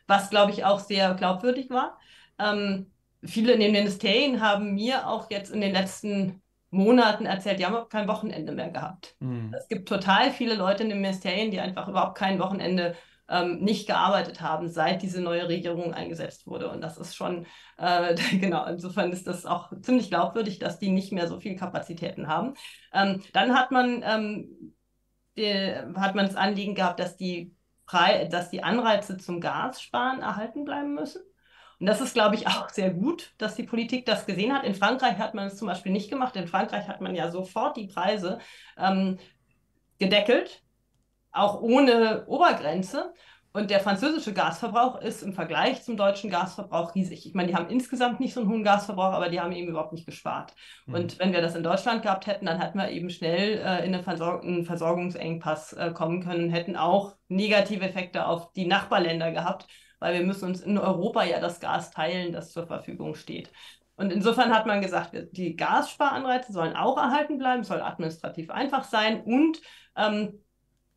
was, 0.07 0.29
glaube 0.29 0.51
ich, 0.51 0.65
auch 0.65 0.79
sehr 0.79 1.13
glaubwürdig 1.13 1.69
war. 1.69 1.99
Ähm, 2.39 2.91
viele 3.23 3.53
in 3.53 3.59
den 3.59 3.71
Ministerien 3.71 4.41
haben 4.41 4.73
mir 4.73 5.07
auch 5.07 5.29
jetzt 5.29 5.51
in 5.51 5.61
den 5.61 5.73
letzten 5.73 6.41
Monaten 6.69 7.25
erzählt, 7.25 7.59
die 7.59 7.65
haben 7.65 7.87
kein 7.87 8.07
Wochenende 8.07 8.51
mehr 8.51 8.71
gehabt. 8.71 9.15
Mhm. 9.19 9.53
Es 9.55 9.67
gibt 9.67 9.87
total 9.87 10.31
viele 10.31 10.55
Leute 10.55 10.83
in 10.83 10.89
den 10.89 11.01
Ministerien, 11.01 11.51
die 11.51 11.59
einfach 11.59 11.87
überhaupt 11.87 12.17
kein 12.17 12.39
Wochenende 12.39 12.95
ähm, 13.29 13.59
nicht 13.59 13.87
gearbeitet 13.87 14.41
haben, 14.41 14.69
seit 14.69 15.01
diese 15.01 15.21
neue 15.21 15.47
Regierung 15.47 15.93
eingesetzt 15.93 16.45
wurde. 16.45 16.69
Und 16.69 16.81
das 16.81 16.97
ist 16.97 17.15
schon, 17.15 17.45
äh, 17.77 18.15
genau, 18.39 18.65
insofern 18.65 19.11
ist 19.11 19.27
das 19.27 19.45
auch 19.45 19.71
ziemlich 19.81 20.09
glaubwürdig, 20.09 20.59
dass 20.59 20.79
die 20.79 20.91
nicht 20.91 21.11
mehr 21.11 21.27
so 21.27 21.39
viel 21.39 21.55
Kapazitäten 21.55 22.27
haben. 22.27 22.53
Ähm, 22.93 23.21
dann 23.33 23.55
hat 23.55 23.71
man, 23.71 24.03
ähm, 24.05 24.73
die, 25.37 25.73
hat 25.95 26.15
man 26.15 26.27
das 26.27 26.35
Anliegen 26.35 26.75
gehabt, 26.75 26.99
dass 26.99 27.17
die, 27.17 27.55
dass 28.29 28.49
die 28.49 28.63
Anreize 28.63 29.17
zum 29.17 29.39
Gassparen 29.39 30.21
erhalten 30.21 30.63
bleiben 30.63 30.93
müssen. 30.93 31.21
Und 31.79 31.87
das 31.87 32.01
ist, 32.01 32.13
glaube 32.13 32.35
ich, 32.35 32.47
auch 32.47 32.69
sehr 32.69 32.91
gut, 32.91 33.33
dass 33.37 33.55
die 33.55 33.63
Politik 33.63 34.05
das 34.05 34.25
gesehen 34.25 34.53
hat. 34.53 34.63
In 34.63 34.73
Frankreich 34.73 35.17
hat 35.17 35.33
man 35.33 35.47
es 35.47 35.57
zum 35.57 35.67
Beispiel 35.67 35.91
nicht 35.91 36.09
gemacht. 36.09 36.35
In 36.35 36.47
Frankreich 36.47 36.87
hat 36.87 37.01
man 37.01 37.13
ja 37.13 37.29
sofort 37.29 37.77
die 37.77 37.87
Preise 37.87 38.39
ähm, 38.77 39.17
gedeckelt 39.99 40.62
auch 41.33 41.61
ohne 41.61 42.25
Obergrenze. 42.27 43.13
Und 43.55 43.69
der 43.69 43.81
französische 43.81 44.33
Gasverbrauch 44.33 44.99
ist 44.99 45.21
im 45.21 45.33
Vergleich 45.33 45.83
zum 45.83 45.95
deutschen 45.95 46.31
Gasverbrauch 46.31 46.95
riesig. 46.95 47.27
Ich 47.27 47.35
meine, 47.35 47.49
die 47.49 47.55
haben 47.55 47.69
insgesamt 47.69 48.19
nicht 48.19 48.33
so 48.33 48.39
einen 48.39 48.49
hohen 48.49 48.63
Gasverbrauch, 48.63 49.13
aber 49.13 49.29
die 49.29 49.39
haben 49.39 49.51
eben 49.51 49.67
überhaupt 49.67 49.93
nicht 49.93 50.07
gespart. 50.07 50.55
Mhm. 50.87 50.95
Und 50.95 51.19
wenn 51.19 51.33
wir 51.33 51.41
das 51.41 51.55
in 51.55 51.61
Deutschland 51.61 52.01
gehabt 52.01 52.25
hätten, 52.25 52.47
dann 52.47 52.59
hätten 52.59 52.79
wir 52.79 52.89
eben 52.89 53.11
schnell 53.11 53.59
äh, 53.59 53.85
in 53.85 53.93
eine 53.93 54.01
Versor 54.01 54.41
einen 54.41 54.65
Versorgungsengpass 54.65 55.73
äh, 55.73 55.91
kommen 55.93 56.23
können, 56.23 56.49
hätten 56.49 56.75
auch 56.75 57.15
negative 57.27 57.85
Effekte 57.85 58.25
auf 58.25 58.51
die 58.53 58.65
Nachbarländer 58.65 59.31
gehabt, 59.31 59.67
weil 59.99 60.15
wir 60.15 60.25
müssen 60.25 60.45
uns 60.45 60.61
in 60.61 60.79
Europa 60.79 61.23
ja 61.23 61.39
das 61.39 61.59
Gas 61.59 61.91
teilen, 61.91 62.33
das 62.33 62.53
zur 62.53 62.65
Verfügung 62.65 63.13
steht. 63.13 63.51
Und 63.95 64.11
insofern 64.11 64.51
hat 64.51 64.65
man 64.65 64.81
gesagt, 64.81 65.15
die 65.33 65.55
Gassparanreize 65.55 66.51
sollen 66.51 66.75
auch 66.75 66.97
erhalten 66.97 67.37
bleiben, 67.37 67.63
soll 67.63 67.81
administrativ 67.81 68.49
einfach 68.49 68.83
sein 68.83 69.21
und 69.21 69.61
ähm, 69.95 70.39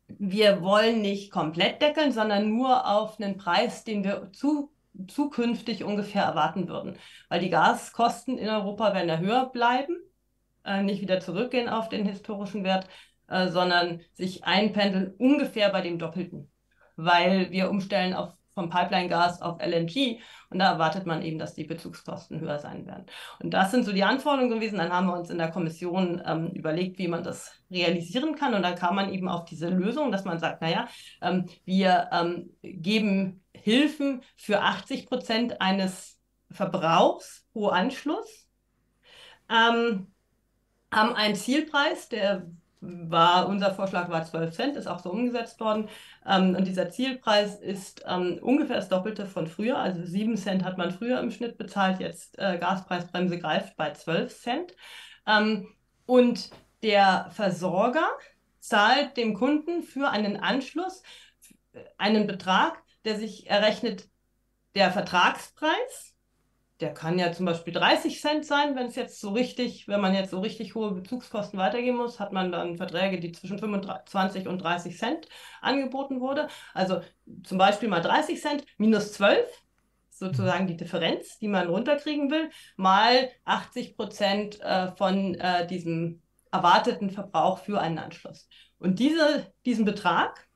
wir 0.07 0.61
wollen 0.61 1.01
nicht 1.01 1.31
komplett 1.31 1.81
deckeln, 1.81 2.11
sondern 2.11 2.49
nur 2.49 2.87
auf 2.87 3.19
einen 3.19 3.37
Preis, 3.37 3.83
den 3.83 4.03
wir 4.03 4.31
zu, 4.31 4.71
zukünftig 5.07 5.83
ungefähr 5.83 6.23
erwarten 6.23 6.67
würden. 6.67 6.97
Weil 7.29 7.41
die 7.41 7.49
Gaskosten 7.49 8.37
in 8.37 8.49
Europa 8.49 8.93
werden 8.93 9.09
ja 9.09 9.17
höher 9.17 9.49
bleiben, 9.51 9.97
äh, 10.65 10.81
nicht 10.83 11.01
wieder 11.01 11.19
zurückgehen 11.19 11.69
auf 11.69 11.89
den 11.89 12.05
historischen 12.05 12.63
Wert, 12.63 12.87
äh, 13.27 13.49
sondern 13.49 14.01
sich 14.13 14.43
einpendeln 14.45 15.13
ungefähr 15.17 15.69
bei 15.69 15.81
dem 15.81 15.99
Doppelten. 15.99 16.51
Weil 16.95 17.51
wir 17.51 17.69
umstellen 17.69 18.13
auf 18.13 18.36
vom 18.57 18.69
Pipeline-Gas 18.71 19.43
auf 19.43 19.59
LNG. 19.61 20.19
Und 20.49 20.57
da 20.59 20.71
erwartet 20.71 21.05
man 21.05 21.21
eben, 21.21 21.37
dass 21.37 21.53
die 21.53 21.63
Bezugskosten 21.63 22.39
höher 22.39 22.57
sein 22.57 22.87
werden. 22.87 23.05
Und 23.39 23.53
das 23.53 23.69
sind 23.69 23.85
so 23.85 23.93
die 23.93 24.03
Anforderungen 24.03 24.49
gewesen. 24.49 24.79
Dann 24.79 24.91
haben 24.91 25.05
wir 25.05 25.13
uns 25.13 25.29
in 25.29 25.37
der 25.37 25.51
Kommission 25.51 26.21
ähm, 26.25 26.47
überlegt, 26.47 26.97
wie 26.97 27.07
man 27.07 27.23
das 27.23 27.51
realisieren 27.69 28.35
kann. 28.35 28.55
Und 28.55 28.63
dann 28.63 28.73
kam 28.73 28.95
man 28.95 29.13
eben 29.13 29.29
auf 29.29 29.45
diese 29.45 29.69
Lösung, 29.69 30.11
dass 30.11 30.25
man 30.25 30.39
sagt, 30.39 30.61
naja, 30.61 30.87
ähm, 31.21 31.45
wir 31.65 32.09
ähm, 32.11 32.49
geben 32.63 33.43
Hilfen 33.53 34.23
für 34.35 34.61
80 34.61 35.05
Prozent 35.05 35.61
eines 35.61 36.19
Verbrauchs 36.49 37.45
pro 37.53 37.67
Anschluss, 37.67 38.47
ähm, 39.49 40.07
haben 40.91 41.13
einen 41.13 41.35
Zielpreis, 41.35 42.09
der 42.09 42.47
war, 42.81 43.47
unser 43.47 43.73
Vorschlag 43.73 44.09
war 44.09 44.23
12 44.23 44.53
Cent, 44.53 44.75
ist 44.75 44.87
auch 44.87 44.99
so 44.99 45.09
umgesetzt 45.11 45.59
worden. 45.59 45.89
Ähm, 46.25 46.55
und 46.55 46.67
dieser 46.67 46.89
Zielpreis 46.89 47.55
ist 47.55 48.03
ähm, 48.07 48.39
ungefähr 48.41 48.77
das 48.77 48.89
Doppelte 48.89 49.25
von 49.25 49.47
früher. 49.47 49.77
Also 49.77 50.03
7 50.03 50.37
Cent 50.37 50.63
hat 50.63 50.77
man 50.77 50.91
früher 50.91 51.19
im 51.19 51.31
Schnitt 51.31 51.57
bezahlt, 51.57 51.99
jetzt 51.99 52.37
äh, 52.39 52.57
Gaspreisbremse 52.57 53.39
greift 53.39 53.77
bei 53.77 53.91
12 53.91 54.39
Cent. 54.39 54.75
Ähm, 55.25 55.67
und 56.05 56.49
der 56.83 57.29
Versorger 57.31 58.07
zahlt 58.59 59.17
dem 59.17 59.33
Kunden 59.33 59.83
für 59.83 60.09
einen 60.09 60.37
Anschluss 60.37 61.03
einen 61.97 62.27
Betrag, 62.27 62.81
der 63.05 63.17
sich 63.17 63.49
errechnet, 63.49 64.09
der 64.75 64.91
Vertragspreis 64.91 66.16
der 66.79 66.93
kann 66.93 67.17
ja 67.17 67.31
zum 67.31 67.45
Beispiel 67.45 67.73
30 67.73 68.21
Cent 68.21 68.45
sein, 68.45 68.75
wenn 68.75 68.87
es 68.87 68.95
jetzt 68.95 69.19
so 69.19 69.31
richtig, 69.31 69.87
wenn 69.87 69.99
man 69.99 70.13
jetzt 70.13 70.29
so 70.29 70.39
richtig 70.39 70.75
hohe 70.75 70.91
Bezugskosten 70.91 71.57
weitergeben 71.57 71.97
muss, 71.97 72.19
hat 72.19 72.33
man 72.33 72.51
dann 72.51 72.77
Verträge, 72.77 73.19
die 73.19 73.31
zwischen 73.31 73.57
25 73.57 74.47
und 74.47 74.59
30 74.59 74.97
Cent 74.97 75.27
angeboten 75.61 76.21
wurde. 76.21 76.47
Also 76.73 77.01
zum 77.43 77.57
Beispiel 77.57 77.89
mal 77.89 78.01
30 78.01 78.39
Cent 78.39 78.63
minus 78.77 79.13
12, 79.13 79.47
sozusagen 80.09 80.67
die 80.67 80.77
Differenz, 80.77 81.39
die 81.39 81.47
man 81.47 81.67
runterkriegen 81.67 82.29
will, 82.29 82.49
mal 82.75 83.29
80 83.45 83.97
Prozent 83.97 84.61
äh, 84.61 84.91
von 84.95 85.33
äh, 85.35 85.65
diesem 85.65 86.21
erwarteten 86.51 87.09
Verbrauch 87.09 87.59
für 87.59 87.81
einen 87.81 87.97
Anschluss. 87.97 88.47
Und 88.77 88.99
diese, 88.99 89.51
diesen 89.65 89.85
Betrag, 89.85 90.47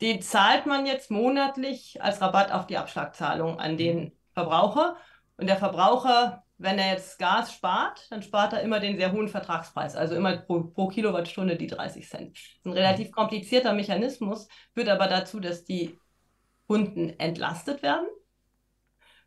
den 0.00 0.22
zahlt 0.22 0.66
man 0.66 0.86
jetzt 0.86 1.10
monatlich 1.10 2.02
als 2.02 2.20
Rabatt 2.20 2.52
auf 2.52 2.66
die 2.66 2.76
Abschlagzahlung 2.76 3.58
an 3.58 3.76
den 3.76 4.15
Verbraucher. 4.36 4.96
Und 5.38 5.46
der 5.46 5.56
Verbraucher, 5.56 6.44
wenn 6.58 6.78
er 6.78 6.92
jetzt 6.92 7.18
Gas 7.18 7.54
spart, 7.54 8.06
dann 8.10 8.22
spart 8.22 8.52
er 8.52 8.60
immer 8.60 8.80
den 8.80 8.98
sehr 8.98 9.12
hohen 9.12 9.28
Vertragspreis, 9.28 9.96
also 9.96 10.14
immer 10.14 10.36
pro, 10.36 10.64
pro 10.64 10.88
Kilowattstunde 10.88 11.56
die 11.56 11.66
30 11.66 12.08
Cent. 12.08 12.36
Das 12.36 12.42
ist 12.42 12.66
ein 12.66 12.72
relativ 12.72 13.12
komplizierter 13.12 13.72
Mechanismus, 13.72 14.48
führt 14.74 14.88
aber 14.88 15.06
dazu, 15.06 15.40
dass 15.40 15.64
die 15.64 15.98
Kunden 16.66 17.18
entlastet 17.18 17.82
werden. 17.82 18.06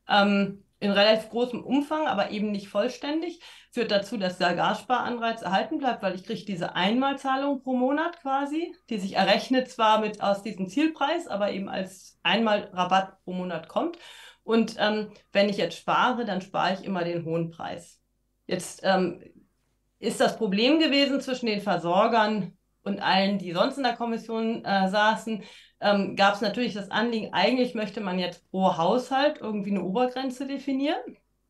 Ähm, 0.07 0.63
in 0.79 0.91
relativ 0.91 1.29
großem 1.29 1.61
Umfang, 1.61 2.07
aber 2.07 2.31
eben 2.31 2.51
nicht 2.51 2.69
vollständig, 2.69 3.41
führt 3.71 3.91
dazu, 3.91 4.17
dass 4.17 4.37
der 4.37 4.55
Gassparanreiz 4.55 5.41
erhalten 5.41 5.77
bleibt, 5.77 6.01
weil 6.01 6.15
ich 6.15 6.23
kriege 6.23 6.45
diese 6.45 6.73
Einmalzahlung 6.73 7.61
pro 7.61 7.75
Monat 7.75 8.21
quasi, 8.21 8.73
die 8.89 8.97
sich 8.97 9.15
errechnet 9.17 9.69
zwar 9.69 9.99
mit 9.99 10.21
aus 10.21 10.41
diesem 10.41 10.69
Zielpreis, 10.69 11.27
aber 11.27 11.51
eben 11.51 11.67
als 11.67 12.17
Einmalrabatt 12.23 13.21
pro 13.23 13.33
Monat 13.33 13.67
kommt. 13.67 13.97
Und 14.49 14.77
ähm, 14.79 15.09
wenn 15.31 15.47
ich 15.47 15.57
jetzt 15.57 15.77
spare, 15.77 16.25
dann 16.25 16.41
spare 16.41 16.73
ich 16.73 16.83
immer 16.83 17.03
den 17.03 17.23
hohen 17.23 17.51
Preis. 17.51 18.01
Jetzt 18.47 18.81
ähm, 18.83 19.21
ist 19.99 20.19
das 20.19 20.37
Problem 20.37 20.79
gewesen 20.79 21.21
zwischen 21.21 21.45
den 21.45 21.61
Versorgern 21.61 22.53
und 22.81 22.99
allen, 22.99 23.37
die 23.37 23.51
sonst 23.51 23.77
in 23.77 23.83
der 23.83 23.93
Kommission 23.93 24.65
äh, 24.65 24.89
saßen, 24.89 25.43
ähm, 25.81 26.15
gab 26.15 26.33
es 26.33 26.41
natürlich 26.41 26.73
das 26.73 26.89
Anliegen, 26.89 27.31
eigentlich 27.31 27.75
möchte 27.75 28.01
man 28.01 28.17
jetzt 28.17 28.49
pro 28.49 28.75
Haushalt 28.75 29.37
irgendwie 29.39 29.69
eine 29.69 29.83
Obergrenze 29.83 30.47
definieren, 30.47 30.97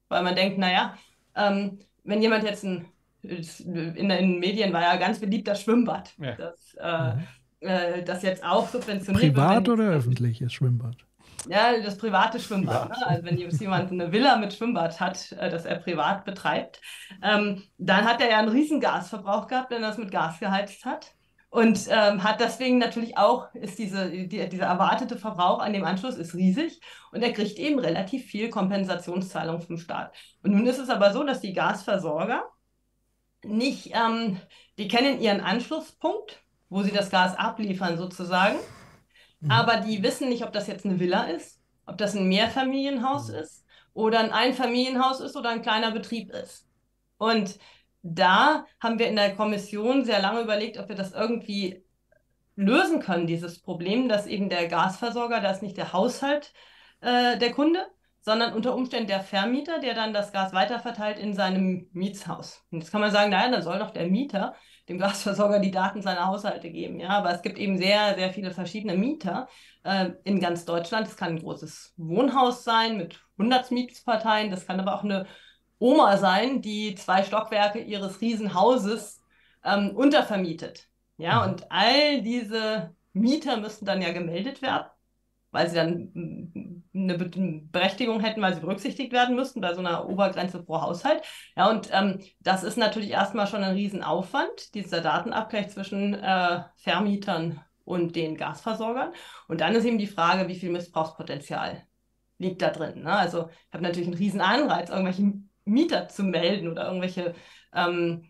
weil 0.10 0.22
man 0.22 0.36
denkt, 0.36 0.58
naja, 0.58 0.98
ähm, 1.38 1.80
wenn 2.04 2.22
jemand 2.22 2.44
jetzt 2.44 2.66
ein, 2.66 2.86
in, 3.22 4.10
den 4.10 4.40
Medien 4.40 4.74
war 4.74 4.82
ja 4.82 4.98
ganz 4.98 5.20
beliebt 5.20 5.48
das 5.48 5.62
Schwimmbad, 5.62 6.12
ja. 6.18 6.36
das, 6.36 6.76
äh, 6.78 7.16
mhm. 7.16 7.22
äh, 7.62 8.04
das 8.04 8.24
jetzt 8.24 8.44
auch 8.44 8.68
subventioniert 8.68 9.36
Privat 9.36 9.68
wird, 9.68 9.70
oder 9.70 9.92
öffentliches 9.92 10.52
Schwimmbad? 10.52 10.98
Ja, 11.48 11.80
das 11.80 11.98
private 11.98 12.40
Schwimmbad. 12.40 12.90
Ne? 12.90 13.08
Also 13.08 13.24
wenn 13.24 13.38
jemand 13.38 13.92
eine 13.92 14.12
Villa 14.12 14.38
mit 14.38 14.54
Schwimmbad 14.54 15.00
hat, 15.00 15.32
äh, 15.34 15.50
das 15.50 15.66
er 15.66 15.76
privat 15.76 16.26
betreibt, 16.26 16.82
ähm, 17.24 17.64
dann 17.78 18.06
hat 18.06 18.22
er 18.22 18.30
ja 18.30 18.40
einen 18.40 18.50
riesen 18.50 18.80
Gasverbrauch 18.80 19.48
gehabt, 19.48 19.72
wenn 19.72 19.82
er 19.82 19.90
das 19.90 19.98
mit 19.98 20.12
Gas 20.12 20.40
geheizt 20.40 20.86
hat. 20.86 21.14
Und 21.52 21.88
ähm, 21.90 22.24
hat 22.24 22.40
deswegen 22.40 22.78
natürlich 22.78 23.18
auch, 23.18 23.52
ist 23.56 23.80
diese, 23.80 24.12
die, 24.12 24.28
dieser 24.28 24.66
erwartete 24.66 25.18
Verbrauch 25.18 25.60
an 25.60 25.74
dem 25.74 25.84
Anschluss 25.84 26.16
ist 26.16 26.36
riesig 26.36 26.80
und 27.12 27.24
er 27.24 27.34
kriegt 27.34 27.58
eben 27.58 27.80
relativ 27.80 28.26
viel 28.26 28.52
Kompensationszahlung 28.52 29.60
vom 29.60 29.78
Staat. 29.78 30.14
Und 30.44 30.52
nun 30.52 30.68
ist 30.68 30.78
es 30.78 30.90
aber 30.90 31.12
so, 31.12 31.24
dass 31.24 31.42
die 31.42 31.54
Gasversorger 31.54 32.44
nicht, 33.44 33.94
ähm, 33.96 34.38
die 34.78 34.88
kennen 34.88 35.20
ihren 35.20 35.42
Anschlusspunkt, 35.42 36.44
wo 36.70 36.84
sie 36.84 36.92
das 36.92 37.10
Gas 37.10 37.36
abliefern 37.36 37.98
sozusagen. 37.98 38.58
Mhm. 39.40 39.52
Aber 39.52 39.78
die 39.78 40.04
wissen 40.04 40.30
nicht, 40.30 40.44
ob 40.44 40.52
das 40.52 40.68
jetzt 40.68 40.86
eine 40.86 41.00
Villa 41.00 41.24
ist, 41.24 41.60
ob 41.86 41.98
das 41.98 42.16
ein 42.16 42.28
Mehrfamilienhaus 42.28 43.30
mhm. 43.30 43.36
ist 43.36 43.66
oder 43.94 44.20
ein 44.20 44.32
Einfamilienhaus 44.32 45.20
ist 45.20 45.36
oder 45.36 45.50
ein 45.50 45.62
kleiner 45.62 45.92
Betrieb 45.92 46.32
ist. 46.32 46.68
Und 47.18 47.58
da 48.02 48.66
haben 48.80 49.00
wir 49.00 49.08
in 49.08 49.16
der 49.16 49.36
Kommission 49.36 50.06
sehr 50.06 50.22
lange 50.22 50.42
überlegt, 50.42 50.78
ob 50.78 50.88
wir 50.88 50.96
das 50.96 51.12
irgendwie 51.12 51.84
lösen 52.56 53.00
können, 53.00 53.28
dieses 53.28 53.62
Problem, 53.62 54.10
dass 54.10 54.28
eben 54.28 54.50
der 54.50 54.68
Gasversorger, 54.68 55.40
da 55.40 55.52
ist 55.52 55.62
nicht 55.62 55.78
der 55.78 55.94
Haushalt 55.94 56.54
äh, 57.02 57.38
der 57.38 57.52
Kunde, 57.52 57.86
sondern 58.22 58.54
unter 58.54 58.76
Umständen 58.76 59.08
der 59.08 59.22
Vermieter, 59.22 59.80
der 59.80 59.94
dann 59.94 60.14
das 60.14 60.32
Gas 60.32 60.54
weiterverteilt 60.54 61.18
in 61.18 61.34
seinem 61.34 61.88
Mietshaus. 61.94 62.66
Und 62.70 62.80
jetzt 62.80 62.92
kann 62.92 63.02
man 63.02 63.12
sagen, 63.12 63.32
naja, 63.32 63.50
dann 63.50 63.62
soll 63.62 63.80
doch 63.80 63.92
der 63.92 64.08
Mieter 64.08 64.56
dem 64.90 64.98
Gasversorger 64.98 65.60
die 65.60 65.72
Daten 65.72 66.02
seiner 66.02 66.28
Haushalte 66.28 66.70
geben. 66.72 67.00
Ja, 67.00 67.10
aber 67.10 67.32
es 67.34 67.42
gibt 67.42 67.58
eben 67.58 67.78
sehr, 67.78 68.16
sehr 68.16 68.34
viele 68.34 68.52
verschiedene 68.52 68.98
Mieter 68.98 69.48
äh, 69.84 70.10
in 70.24 70.40
ganz 70.40 70.66
Deutschland. 70.66 71.08
Es 71.08 71.16
kann 71.16 71.36
ein 71.36 71.40
großes 71.40 71.94
Wohnhaus 71.98 72.64
sein 72.64 72.98
mit 72.98 73.22
100 73.38 73.72
Mietsparteien. 73.72 74.52
Das 74.52 74.66
kann 74.66 74.80
aber 74.80 74.96
auch 74.96 75.04
eine 75.04 75.28
Oma 75.78 76.18
sein, 76.18 76.62
die 76.62 76.96
zwei 76.96 77.24
Stockwerke 77.24 77.80
ihres 77.80 78.20
Riesenhauses 78.20 79.22
ähm, 79.64 79.96
untervermietet. 79.96 80.90
Ja, 81.18 81.46
mhm. 81.46 81.52
und 81.52 81.72
all 81.72 82.22
diese 82.22 82.96
Mieter 83.14 83.58
müssen 83.58 83.86
dann 83.86 84.02
ja 84.02 84.12
gemeldet 84.12 84.62
werden 84.62 84.88
weil 85.52 85.70
sie 85.70 85.76
dann 85.76 86.84
eine 86.94 87.18
Berechtigung 87.18 88.20
hätten, 88.20 88.42
weil 88.42 88.54
sie 88.54 88.62
berücksichtigt 88.62 89.12
werden 89.12 89.36
müssten 89.36 89.62
bei 89.62 89.74
so 89.74 89.80
einer 89.80 90.08
Obergrenze 90.08 90.64
pro 90.64 90.82
Haushalt. 90.82 91.22
Ja, 91.56 91.70
und 91.70 91.90
ähm, 91.92 92.20
das 92.40 92.64
ist 92.64 92.78
natürlich 92.78 93.12
erstmal 93.12 93.48
schon 93.48 93.64
ein 93.64 93.76
Riesenaufwand, 93.76 94.74
dieser 94.76 95.02
Datenabgleich 95.02 95.70
zwischen 95.70 96.14
äh, 96.14 96.64
Vermietern 96.76 97.62
und 97.86 98.16
den 98.16 98.38
Gasversorgern. 98.38 99.14
Und 99.48 99.62
dann 99.62 99.76
ist 99.76 99.86
eben 99.86 99.98
die 99.98 100.08
Frage, 100.08 100.48
wie 100.48 100.56
viel 100.56 100.70
Missbrauchspotenzial 100.70 101.84
liegt 102.38 102.62
da 102.62 102.70
drin. 102.70 103.04
Ne? 103.04 103.12
Also 103.12 103.50
ich 103.50 103.74
habe 103.74 103.84
natürlich 103.84 104.08
einen 104.08 104.18
riesen 104.18 104.42
Anreiz, 104.42 104.90
irgendwelche 104.90 105.34
Mieter 105.66 106.08
zu 106.08 106.24
melden 106.24 106.68
oder 106.70 106.86
irgendwelche 106.86 107.34
ähm, 107.74 108.29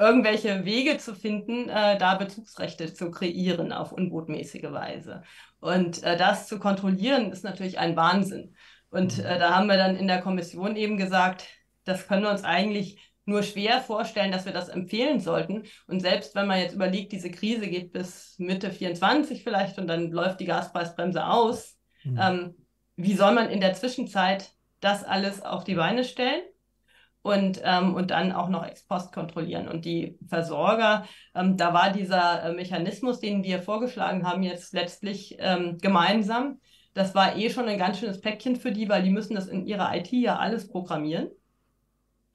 irgendwelche 0.00 0.64
Wege 0.64 0.96
zu 0.96 1.14
finden, 1.14 1.68
äh, 1.68 1.98
da 1.98 2.14
Bezugsrechte 2.14 2.92
zu 2.94 3.10
kreieren 3.10 3.70
auf 3.70 3.92
unbotmäßige 3.92 4.72
Weise. 4.72 5.22
Und 5.60 6.02
äh, 6.02 6.16
das 6.16 6.48
zu 6.48 6.58
kontrollieren, 6.58 7.30
ist 7.30 7.44
natürlich 7.44 7.78
ein 7.78 7.96
Wahnsinn. 7.96 8.56
Und 8.88 9.18
äh, 9.18 9.38
da 9.38 9.54
haben 9.54 9.68
wir 9.68 9.76
dann 9.76 9.96
in 9.96 10.08
der 10.08 10.22
Kommission 10.22 10.74
eben 10.74 10.96
gesagt, 10.96 11.46
das 11.84 12.08
können 12.08 12.22
wir 12.22 12.30
uns 12.30 12.44
eigentlich 12.44 13.12
nur 13.26 13.42
schwer 13.42 13.80
vorstellen, 13.82 14.32
dass 14.32 14.46
wir 14.46 14.52
das 14.52 14.70
empfehlen 14.70 15.20
sollten. 15.20 15.64
Und 15.86 16.00
selbst 16.00 16.34
wenn 16.34 16.46
man 16.46 16.60
jetzt 16.60 16.74
überlegt, 16.74 17.12
diese 17.12 17.30
Krise 17.30 17.68
geht 17.68 17.92
bis 17.92 18.36
Mitte 18.38 18.70
24 18.70 19.44
vielleicht 19.44 19.78
und 19.78 19.86
dann 19.86 20.10
läuft 20.10 20.40
die 20.40 20.46
Gaspreisbremse 20.46 21.26
aus, 21.26 21.78
mhm. 22.04 22.18
ähm, 22.20 22.54
wie 22.96 23.14
soll 23.14 23.34
man 23.34 23.50
in 23.50 23.60
der 23.60 23.74
Zwischenzeit 23.74 24.50
das 24.80 25.04
alles 25.04 25.42
auf 25.42 25.64
die 25.64 25.74
Beine 25.74 26.04
stellen? 26.04 26.42
Und, 27.22 27.60
ähm, 27.64 27.94
und 27.94 28.10
dann 28.10 28.32
auch 28.32 28.48
noch 28.48 28.66
ex 28.66 28.86
post 28.86 29.12
kontrollieren. 29.12 29.68
Und 29.68 29.84
die 29.84 30.18
Versorger, 30.28 31.04
ähm, 31.34 31.56
da 31.56 31.74
war 31.74 31.92
dieser 31.92 32.44
äh, 32.44 32.52
Mechanismus, 32.52 33.20
den 33.20 33.42
wir 33.42 33.60
vorgeschlagen 33.62 34.26
haben, 34.26 34.42
jetzt 34.42 34.72
letztlich 34.72 35.36
ähm, 35.38 35.78
gemeinsam. 35.78 36.60
Das 36.94 37.14
war 37.14 37.36
eh 37.36 37.50
schon 37.50 37.68
ein 37.68 37.78
ganz 37.78 37.98
schönes 37.98 38.20
Päckchen 38.20 38.56
für 38.56 38.72
die, 38.72 38.88
weil 38.88 39.02
die 39.02 39.10
müssen 39.10 39.34
das 39.34 39.48
in 39.48 39.66
ihrer 39.66 39.94
IT 39.94 40.10
ja 40.12 40.38
alles 40.38 40.68
programmieren. 40.68 41.30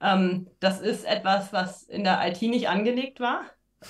Ähm, 0.00 0.48
das 0.60 0.80
ist 0.80 1.04
etwas, 1.04 1.52
was 1.52 1.82
in 1.82 2.04
der 2.04 2.26
IT 2.28 2.40
nicht 2.42 2.68
angelegt 2.68 3.20
war. 3.20 3.42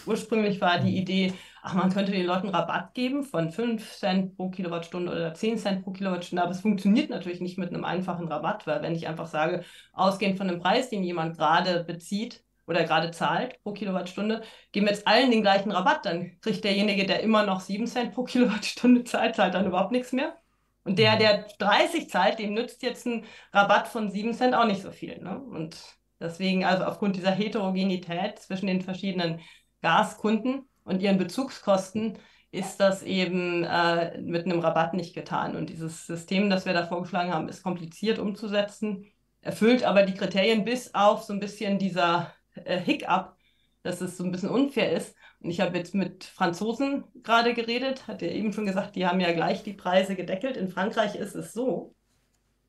Ursprünglich 0.06 0.60
war 0.60 0.80
die 0.80 0.96
Idee, 0.96 1.32
ach, 1.66 1.74
man 1.74 1.92
könnte 1.92 2.12
den 2.12 2.26
Leuten 2.26 2.48
Rabatt 2.48 2.94
geben 2.94 3.24
von 3.24 3.50
5 3.50 3.92
Cent 3.92 4.36
pro 4.36 4.50
Kilowattstunde 4.50 5.10
oder 5.10 5.34
10 5.34 5.58
Cent 5.58 5.82
pro 5.82 5.90
Kilowattstunde, 5.90 6.42
aber 6.42 6.52
es 6.52 6.60
funktioniert 6.60 7.10
natürlich 7.10 7.40
nicht 7.40 7.58
mit 7.58 7.70
einem 7.70 7.84
einfachen 7.84 8.28
Rabatt, 8.28 8.68
weil 8.68 8.82
wenn 8.82 8.94
ich 8.94 9.08
einfach 9.08 9.26
sage, 9.26 9.64
ausgehend 9.92 10.38
von 10.38 10.46
dem 10.46 10.60
Preis, 10.60 10.90
den 10.90 11.02
jemand 11.02 11.36
gerade 11.36 11.82
bezieht 11.82 12.44
oder 12.68 12.84
gerade 12.84 13.10
zahlt 13.10 13.60
pro 13.64 13.72
Kilowattstunde, 13.72 14.42
geben 14.70 14.86
wir 14.86 14.92
jetzt 14.92 15.08
allen 15.08 15.32
den 15.32 15.42
gleichen 15.42 15.72
Rabatt, 15.72 16.06
dann 16.06 16.38
kriegt 16.40 16.62
derjenige, 16.62 17.04
der 17.04 17.20
immer 17.20 17.44
noch 17.44 17.60
7 17.60 17.86
Cent 17.88 18.14
pro 18.14 18.22
Kilowattstunde 18.22 19.02
zahlt, 19.02 19.34
zahlt 19.34 19.54
dann 19.54 19.66
überhaupt 19.66 19.92
nichts 19.92 20.12
mehr. 20.12 20.36
Und 20.84 21.00
der, 21.00 21.16
der 21.16 21.46
30 21.58 22.08
zahlt, 22.08 22.38
dem 22.38 22.54
nützt 22.54 22.84
jetzt 22.84 23.06
ein 23.06 23.24
Rabatt 23.52 23.88
von 23.88 24.08
7 24.08 24.34
Cent 24.34 24.54
auch 24.54 24.66
nicht 24.66 24.82
so 24.82 24.92
viel. 24.92 25.18
Ne? 25.20 25.36
Und 25.36 25.76
deswegen, 26.20 26.64
also 26.64 26.84
aufgrund 26.84 27.16
dieser 27.16 27.32
Heterogenität 27.32 28.38
zwischen 28.38 28.68
den 28.68 28.82
verschiedenen 28.82 29.40
Gaskunden 29.82 30.68
und 30.86 31.02
ihren 31.02 31.18
Bezugskosten, 31.18 32.18
ist 32.52 32.78
das 32.78 33.02
eben 33.02 33.64
äh, 33.64 34.18
mit 34.20 34.46
einem 34.46 34.60
Rabatt 34.60 34.94
nicht 34.94 35.14
getan. 35.14 35.56
Und 35.56 35.68
dieses 35.68 36.06
System, 36.06 36.48
das 36.48 36.64
wir 36.64 36.72
da 36.72 36.86
vorgeschlagen 36.86 37.34
haben, 37.34 37.48
ist 37.48 37.62
kompliziert 37.62 38.18
umzusetzen, 38.18 39.04
erfüllt 39.42 39.84
aber 39.84 40.04
die 40.04 40.14
Kriterien 40.14 40.64
bis 40.64 40.94
auf 40.94 41.22
so 41.22 41.32
ein 41.32 41.40
bisschen 41.40 41.78
dieser 41.78 42.32
äh, 42.54 42.78
Hiccup, 42.78 43.36
dass 43.82 44.00
es 44.00 44.16
so 44.16 44.24
ein 44.24 44.32
bisschen 44.32 44.48
unfair 44.48 44.92
ist. 44.92 45.14
Und 45.40 45.50
ich 45.50 45.60
habe 45.60 45.76
jetzt 45.76 45.94
mit 45.94 46.24
Franzosen 46.24 47.04
gerade 47.22 47.52
geredet, 47.52 48.06
hat 48.06 48.22
ja 48.22 48.28
eben 48.28 48.52
schon 48.52 48.64
gesagt, 48.64 48.96
die 48.96 49.06
haben 49.06 49.20
ja 49.20 49.32
gleich 49.32 49.62
die 49.62 49.74
Preise 49.74 50.16
gedeckelt. 50.16 50.56
In 50.56 50.68
Frankreich 50.68 51.16
ist 51.16 51.34
es 51.34 51.52
so, 51.52 51.94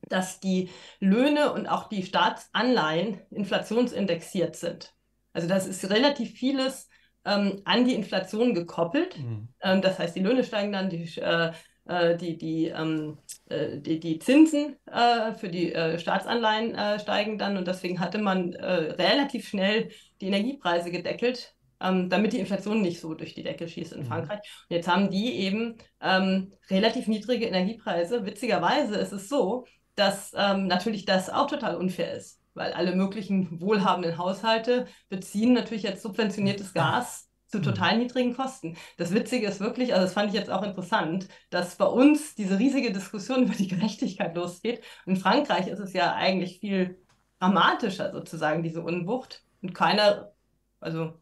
dass 0.10 0.40
die 0.40 0.70
Löhne 1.00 1.54
und 1.54 1.68
auch 1.68 1.88
die 1.88 2.04
Staatsanleihen 2.04 3.22
inflationsindexiert 3.30 4.56
sind. 4.56 4.94
Also 5.34 5.48
das 5.48 5.68
ist 5.68 5.90
relativ 5.90 6.32
vieles 6.34 6.90
ähm, 7.28 7.62
an 7.66 7.86
die 7.86 7.94
Inflation 7.94 8.54
gekoppelt. 8.54 9.18
Mhm. 9.18 9.50
Ähm, 9.62 9.82
das 9.82 10.00
heißt, 10.00 10.16
die 10.16 10.22
Löhne 10.22 10.44
steigen 10.44 10.72
dann, 10.72 10.90
die, 10.90 11.04
äh, 11.18 11.52
äh 11.86 12.18
die, 12.18 12.38
die, 12.38 12.68
ähm, 12.68 13.18
äh, 13.50 13.78
die, 13.78 14.00
die 14.00 14.20
Zinsen 14.20 14.78
äh, 14.86 15.34
für 15.34 15.50
die 15.50 15.74
äh, 15.74 16.00
Staatsanleihen 16.00 16.74
äh, 16.74 17.00
steigen 17.00 17.38
dann 17.38 17.58
und 17.58 17.68
deswegen 17.68 18.00
hatte 18.00 18.18
man 18.18 18.54
relativ 18.54 19.48
schnell 19.50 19.90
die 20.22 20.28
Energiepreise 20.28 20.90
gedeckelt, 20.90 21.54
ähm, 21.82 22.10
damit 22.10 22.34
die 22.34 22.40
Inflation 22.40 22.82
nicht 22.82 23.00
so 23.00 23.14
durch 23.14 23.36
die 23.36 23.44
Decke 23.44 23.68
schießt 23.68 23.94
in 23.94 24.02
mhm. 24.02 24.06
Frankreich. 24.06 24.40
Und 24.70 24.76
jetzt 24.76 24.88
haben 24.88 25.12
die 25.12 25.36
eben 25.36 25.76
ähm, 26.02 26.54
relativ 26.70 27.08
niedrige 27.08 27.46
Energiepreise. 27.46 28.26
Witzigerweise 28.26 28.96
ist 28.96 29.12
es 29.12 29.30
so, 29.30 29.66
dass 29.96 30.32
ähm, 30.36 30.68
natürlich 30.68 31.06
das 31.06 31.30
auch 31.30 31.48
total 31.48 31.76
unfair 31.76 32.14
ist, 32.14 32.40
weil 32.58 32.74
alle 32.74 32.96
möglichen 32.96 33.62
wohlhabenden 33.62 34.18
Haushalte 34.18 34.88
beziehen 35.10 35.54
natürlich 35.54 35.84
jetzt 35.84 36.02
subventioniertes 36.02 36.74
Gas 36.74 37.30
zu 37.48 37.60
mhm. 37.60 37.64
total 37.64 37.98
niedrigen 37.98 38.36
Kosten. 38.36 38.76
Das 38.98 39.14
Witzige 39.14 39.48
ist 39.48 39.62
wirklich, 39.62 39.94
also 39.94 40.06
das 40.06 40.14
fand 40.14 40.30
ich 40.30 40.36
jetzt 40.36 40.50
auch 40.50 40.64
interessant, 40.64 41.30
dass 41.50 41.78
bei 41.78 41.86
uns 41.86 42.36
diese 42.36 42.60
riesige 42.60 42.92
Diskussion 42.92 43.44
über 43.46 43.54
die 43.54 43.68
Gerechtigkeit 43.68 44.36
losgeht. 44.36 44.84
In 45.06 45.16
Frankreich 45.16 45.68
ist 45.68 45.80
es 45.80 45.94
ja 45.94 46.14
eigentlich 46.14 46.60
viel 46.60 47.00
dramatischer 47.40 48.12
sozusagen, 48.12 48.64
diese 48.64 48.82
Unwucht. 48.82 49.44
Und 49.62 49.74
keiner, 49.74 50.34
also 50.80 51.14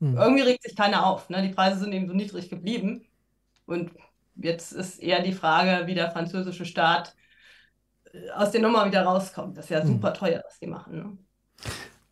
hm. 0.00 0.16
Irgendwie 0.16 0.42
regt 0.42 0.62
sich 0.62 0.74
keiner 0.74 1.06
auf. 1.06 1.28
Ne? 1.28 1.42
Die 1.42 1.54
Preise 1.54 1.78
sind 1.78 1.92
eben 1.92 2.08
so 2.08 2.14
niedrig 2.14 2.48
geblieben. 2.48 3.06
Und 3.66 3.92
jetzt 4.34 4.72
ist 4.72 4.98
eher 4.98 5.22
die 5.22 5.32
Frage, 5.32 5.86
wie 5.86 5.94
der 5.94 6.10
französische 6.10 6.64
Staat 6.64 7.14
aus 8.34 8.50
der 8.50 8.60
Nummer 8.60 8.86
wieder 8.86 9.02
rauskommt. 9.02 9.56
Das 9.56 9.64
ist 9.64 9.70
ja 9.70 9.80
hm. 9.80 9.88
super 9.88 10.12
teuer, 10.12 10.42
was 10.44 10.58
die 10.58 10.66
machen. 10.66 10.96
Ne? 10.96 11.18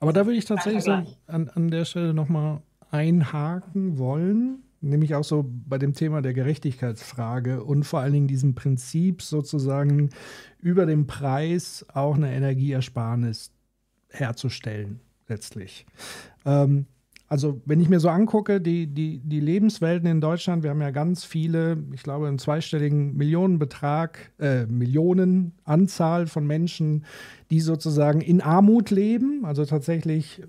Aber 0.00 0.12
da 0.12 0.26
würde 0.26 0.38
ich 0.38 0.44
tatsächlich 0.44 0.84
so 0.84 0.92
an, 1.26 1.48
an 1.48 1.70
der 1.70 1.84
Stelle 1.84 2.14
nochmal 2.14 2.62
einhaken 2.90 3.98
wollen, 3.98 4.62
nämlich 4.80 5.14
auch 5.14 5.24
so 5.24 5.44
bei 5.48 5.78
dem 5.78 5.94
Thema 5.94 6.22
der 6.22 6.34
Gerechtigkeitsfrage 6.34 7.64
und 7.64 7.84
vor 7.84 8.00
allen 8.00 8.12
Dingen 8.12 8.28
diesem 8.28 8.54
Prinzip 8.54 9.22
sozusagen 9.22 10.10
über 10.60 10.86
den 10.86 11.06
Preis 11.06 11.84
auch 11.92 12.14
eine 12.14 12.32
Energieersparnis 12.32 13.52
herzustellen, 14.10 15.00
letztlich. 15.26 15.84
Ähm, 16.44 16.86
also 17.28 17.60
wenn 17.66 17.80
ich 17.80 17.90
mir 17.90 18.00
so 18.00 18.08
angucke, 18.08 18.60
die, 18.60 18.86
die, 18.86 19.20
die 19.20 19.40
Lebenswelten 19.40 20.08
in 20.08 20.20
Deutschland, 20.20 20.62
wir 20.62 20.70
haben 20.70 20.80
ja 20.80 20.90
ganz 20.90 21.24
viele, 21.24 21.76
ich 21.92 22.02
glaube 22.02 22.26
einen 22.26 22.38
zweistelligen 22.38 23.16
Millionenbetrag, 23.16 24.32
äh, 24.38 24.64
Millionenanzahl 24.64 26.26
von 26.26 26.46
Menschen, 26.46 27.04
die 27.50 27.60
sozusagen 27.60 28.22
in 28.22 28.40
Armut 28.40 28.90
leben, 28.90 29.44
also 29.44 29.64
tatsächlich 29.66 30.42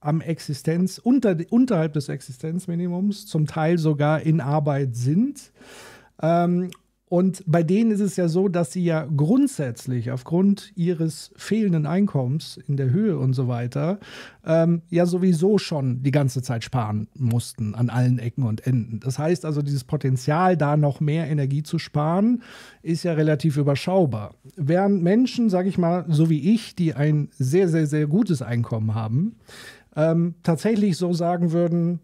am 0.00 0.20
Existenz, 0.20 0.98
unter, 0.98 1.36
unterhalb 1.50 1.94
des 1.94 2.08
Existenzminimums, 2.08 3.26
zum 3.26 3.46
Teil 3.46 3.78
sogar 3.78 4.22
in 4.22 4.40
Arbeit 4.40 4.94
sind. 4.94 5.50
Ähm, 6.22 6.70
und 7.08 7.42
bei 7.46 7.62
denen 7.62 7.90
ist 7.90 8.00
es 8.00 8.16
ja 8.16 8.28
so, 8.28 8.48
dass 8.48 8.72
sie 8.72 8.84
ja 8.84 9.06
grundsätzlich 9.16 10.10
aufgrund 10.10 10.72
ihres 10.76 11.32
fehlenden 11.36 11.86
Einkommens 11.86 12.58
in 12.66 12.76
der 12.76 12.90
Höhe 12.90 13.18
und 13.18 13.32
so 13.32 13.48
weiter 13.48 13.98
ähm, 14.44 14.82
ja 14.90 15.06
sowieso 15.06 15.56
schon 15.58 16.02
die 16.02 16.10
ganze 16.10 16.42
Zeit 16.42 16.64
sparen 16.64 17.08
mussten 17.14 17.74
an 17.74 17.88
allen 17.88 18.18
Ecken 18.18 18.42
und 18.42 18.66
Enden. 18.66 19.00
Das 19.00 19.18
heißt 19.18 19.46
also, 19.46 19.62
dieses 19.62 19.84
Potenzial, 19.84 20.56
da 20.56 20.76
noch 20.76 21.00
mehr 21.00 21.28
Energie 21.28 21.62
zu 21.62 21.78
sparen, 21.78 22.42
ist 22.82 23.04
ja 23.04 23.14
relativ 23.14 23.56
überschaubar. 23.56 24.34
Während 24.56 25.02
Menschen, 25.02 25.48
sage 25.48 25.68
ich 25.70 25.78
mal, 25.78 26.04
so 26.08 26.28
wie 26.28 26.54
ich, 26.54 26.74
die 26.74 26.94
ein 26.94 27.28
sehr, 27.38 27.68
sehr, 27.68 27.86
sehr 27.86 28.06
gutes 28.06 28.42
Einkommen 28.42 28.94
haben, 28.94 29.36
ähm, 29.96 30.34
tatsächlich 30.42 30.96
so 30.98 31.12
sagen 31.14 31.52
würden, 31.52 32.00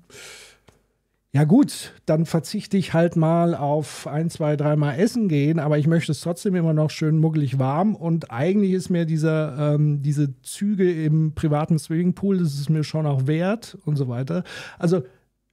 ja 1.34 1.42
gut, 1.42 1.92
dann 2.06 2.26
verzichte 2.26 2.76
ich 2.76 2.94
halt 2.94 3.16
mal 3.16 3.56
auf 3.56 4.06
ein, 4.06 4.30
zwei, 4.30 4.54
dreimal 4.54 4.96
Essen 5.00 5.26
gehen, 5.26 5.58
aber 5.58 5.78
ich 5.78 5.88
möchte 5.88 6.12
es 6.12 6.20
trotzdem 6.20 6.54
immer 6.54 6.72
noch 6.72 6.90
schön 6.90 7.18
muggelig 7.18 7.58
warm 7.58 7.96
und 7.96 8.30
eigentlich 8.30 8.70
ist 8.70 8.88
mir 8.88 9.04
dieser, 9.04 9.74
ähm, 9.74 10.00
diese 10.00 10.40
Züge 10.42 10.92
im 11.04 11.34
privaten 11.34 11.76
Swimmingpool, 11.76 12.38
das 12.38 12.54
ist 12.54 12.70
mir 12.70 12.84
schon 12.84 13.04
auch 13.04 13.26
wert 13.26 13.76
und 13.84 13.96
so 13.96 14.06
weiter. 14.06 14.44
Also 14.78 15.02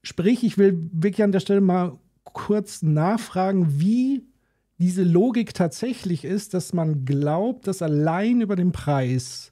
sprich, 0.03 0.43
ich 0.43 0.59
will 0.59 0.87
wirklich 0.93 1.23
an 1.23 1.31
der 1.31 1.39
Stelle 1.39 1.61
mal 1.61 1.97
kurz 2.25 2.83
nachfragen, 2.83 3.79
wie 3.79 4.23
diese 4.77 5.01
Logik 5.01 5.55
tatsächlich 5.55 6.25
ist, 6.25 6.53
dass 6.53 6.73
man 6.73 7.05
glaubt, 7.05 7.65
dass 7.65 7.81
allein 7.81 8.41
über 8.41 8.55
den 8.55 8.71
Preis 8.71 9.51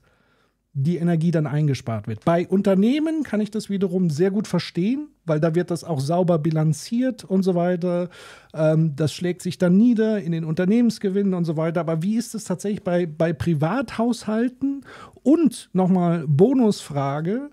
die 0.83 0.97
Energie 0.97 1.31
dann 1.31 1.47
eingespart 1.47 2.07
wird. 2.07 2.23
Bei 2.25 2.47
Unternehmen 2.47 3.23
kann 3.23 3.41
ich 3.41 3.51
das 3.51 3.69
wiederum 3.69 4.09
sehr 4.09 4.31
gut 4.31 4.47
verstehen, 4.47 5.07
weil 5.25 5.39
da 5.39 5.53
wird 5.55 5.71
das 5.71 5.83
auch 5.83 5.99
sauber 5.99 6.39
bilanziert 6.39 7.23
und 7.23 7.43
so 7.43 7.55
weiter. 7.55 8.09
Ähm, 8.53 8.95
das 8.95 9.13
schlägt 9.13 9.41
sich 9.41 9.57
dann 9.57 9.77
nieder 9.77 10.21
in 10.21 10.31
den 10.31 10.45
Unternehmensgewinnen 10.45 11.33
und 11.33 11.45
so 11.45 11.57
weiter. 11.57 11.81
Aber 11.81 12.01
wie 12.01 12.15
ist 12.15 12.33
es 12.35 12.45
tatsächlich 12.45 12.83
bei, 12.83 13.05
bei 13.05 13.33
Privathaushalten? 13.33 14.85
Und 15.21 15.69
nochmal 15.73 16.25
Bonusfrage, 16.27 17.49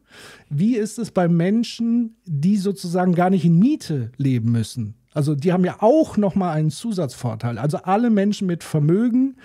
wie 0.49 0.77
ist 0.77 0.99
es 0.99 1.11
bei 1.11 1.29
Menschen, 1.29 2.17
die 2.25 2.57
sozusagen 2.57 3.15
gar 3.15 3.31
nicht 3.31 3.45
in 3.45 3.59
Miete 3.59 4.13
leben 4.17 4.53
müssen? 4.53 4.95
Also 5.17 5.35
die 5.35 5.55
haben 5.55 5.65
ja 5.65 5.77
auch 5.81 6.19
nochmal 6.19 6.55
einen 6.59 6.69
Zusatzvorteil. 6.69 7.57
Also 7.57 7.79
alle 7.79 8.11
Menschen 8.11 8.47
mit 8.47 8.63
Vermögen, 8.63 9.37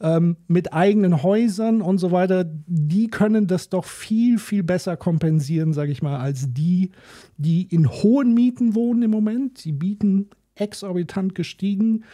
ähm, 0.00 0.38
mit 0.46 0.72
eigenen 0.72 1.22
Häusern 1.22 1.82
und 1.82 1.98
so 1.98 2.12
weiter, 2.12 2.46
die 2.66 3.08
können 3.08 3.46
das 3.46 3.68
doch 3.68 3.84
viel, 3.84 4.38
viel 4.38 4.62
besser 4.62 4.96
kompensieren, 4.96 5.74
sage 5.74 5.92
ich 5.92 6.00
mal, 6.00 6.18
als 6.18 6.54
die, 6.54 6.92
die 7.36 7.64
in 7.64 7.90
hohen 7.90 8.32
Mieten 8.32 8.74
wohnen 8.74 9.02
im 9.02 9.10
Moment. 9.10 9.66
Die 9.66 9.72
bieten 9.72 10.30
exorbitant 10.54 11.34
gestiegen. 11.34 12.04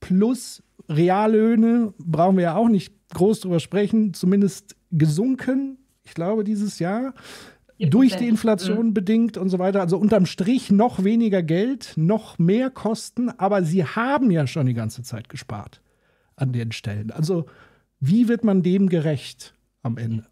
Plus 0.00 0.60
Reallöhne, 0.88 1.94
brauchen 1.98 2.38
wir 2.38 2.42
ja 2.42 2.56
auch 2.56 2.68
nicht 2.68 2.92
groß 3.14 3.38
drüber 3.38 3.60
sprechen, 3.60 4.14
zumindest 4.14 4.74
gesunken, 4.90 5.78
ich 6.02 6.14
glaube, 6.14 6.44
dieses 6.44 6.78
Jahr 6.80 7.14
durch 7.78 8.16
die 8.16 8.28
Inflation 8.28 8.88
mhm. 8.88 8.94
bedingt 8.94 9.36
und 9.36 9.48
so 9.48 9.58
weiter. 9.58 9.80
Also 9.80 9.98
unterm 9.98 10.26
Strich 10.26 10.70
noch 10.70 11.04
weniger 11.04 11.42
Geld, 11.42 11.92
noch 11.96 12.38
mehr 12.38 12.70
Kosten, 12.70 13.30
aber 13.30 13.62
sie 13.64 13.84
haben 13.84 14.30
ja 14.30 14.46
schon 14.46 14.66
die 14.66 14.74
ganze 14.74 15.02
Zeit 15.02 15.28
gespart 15.28 15.80
an 16.36 16.52
den 16.52 16.72
Stellen. 16.72 17.10
Also 17.10 17.46
wie 18.00 18.28
wird 18.28 18.44
man 18.44 18.62
dem 18.62 18.88
gerecht 18.88 19.54
am 19.82 19.96
Ende? 19.98 20.26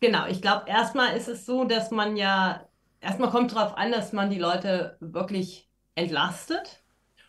Genau, 0.00 0.26
ich 0.26 0.42
glaube, 0.42 0.64
erstmal 0.66 1.16
ist 1.16 1.28
es 1.28 1.46
so, 1.46 1.64
dass 1.64 1.90
man 1.90 2.16
ja, 2.16 2.68
erstmal 3.00 3.30
kommt 3.30 3.54
darauf 3.54 3.76
an, 3.76 3.90
dass 3.90 4.12
man 4.12 4.28
die 4.28 4.38
Leute 4.38 4.96
wirklich 5.00 5.68
entlastet. 5.94 6.82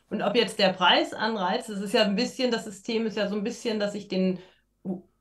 Und 0.09 0.21
ob 0.21 0.35
jetzt 0.35 0.59
der 0.59 0.73
Preis 0.73 1.13
anreizt, 1.13 1.69
das 1.69 1.79
ist 1.79 1.93
ja 1.93 2.03
ein 2.03 2.15
bisschen, 2.15 2.51
das 2.51 2.65
System 2.65 3.05
ist 3.05 3.17
ja 3.17 3.27
so 3.27 3.35
ein 3.35 3.43
bisschen, 3.43 3.79
dass 3.79 3.95
ich 3.95 4.07
den 4.07 4.39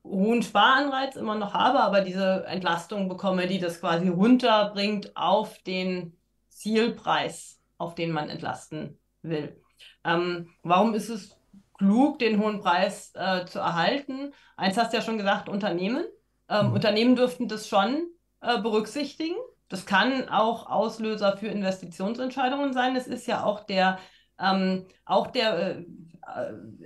hohen 0.04 0.42
Sparanreiz 0.42 1.16
immer 1.16 1.34
noch 1.34 1.54
habe, 1.54 1.80
aber 1.80 2.02
diese 2.02 2.44
Entlastung 2.46 3.08
bekomme, 3.08 3.46
die 3.46 3.58
das 3.58 3.80
quasi 3.80 4.08
runterbringt 4.08 5.16
auf 5.16 5.58
den 5.62 6.16
Zielpreis, 6.50 7.60
auf 7.78 7.94
den 7.94 8.10
man 8.10 8.28
entlasten 8.28 8.98
will. 9.22 9.60
Ähm, 10.04 10.50
warum 10.62 10.94
ist 10.94 11.08
es 11.08 11.36
klug, 11.78 12.18
den 12.18 12.40
hohen 12.40 12.60
Preis 12.60 13.12
äh, 13.14 13.46
zu 13.46 13.58
erhalten? 13.58 14.32
Eins 14.56 14.76
hast 14.76 14.92
du 14.92 14.98
ja 14.98 15.02
schon 15.02 15.18
gesagt, 15.18 15.48
Unternehmen. 15.48 16.04
Ähm, 16.48 16.68
mhm. 16.68 16.72
Unternehmen 16.74 17.16
dürften 17.16 17.48
das 17.48 17.66
schon 17.66 18.06
äh, 18.40 18.60
berücksichtigen. 18.60 19.36
Das 19.68 19.86
kann 19.86 20.28
auch 20.28 20.68
Auslöser 20.68 21.36
für 21.36 21.48
Investitionsentscheidungen 21.48 22.72
sein. 22.72 22.94
Es 22.94 23.06
ist 23.06 23.26
ja 23.26 23.42
auch 23.42 23.64
der, 23.64 23.98
ähm, 24.38 24.86
auch 25.04 25.28
der 25.28 25.78
äh, 25.78 25.84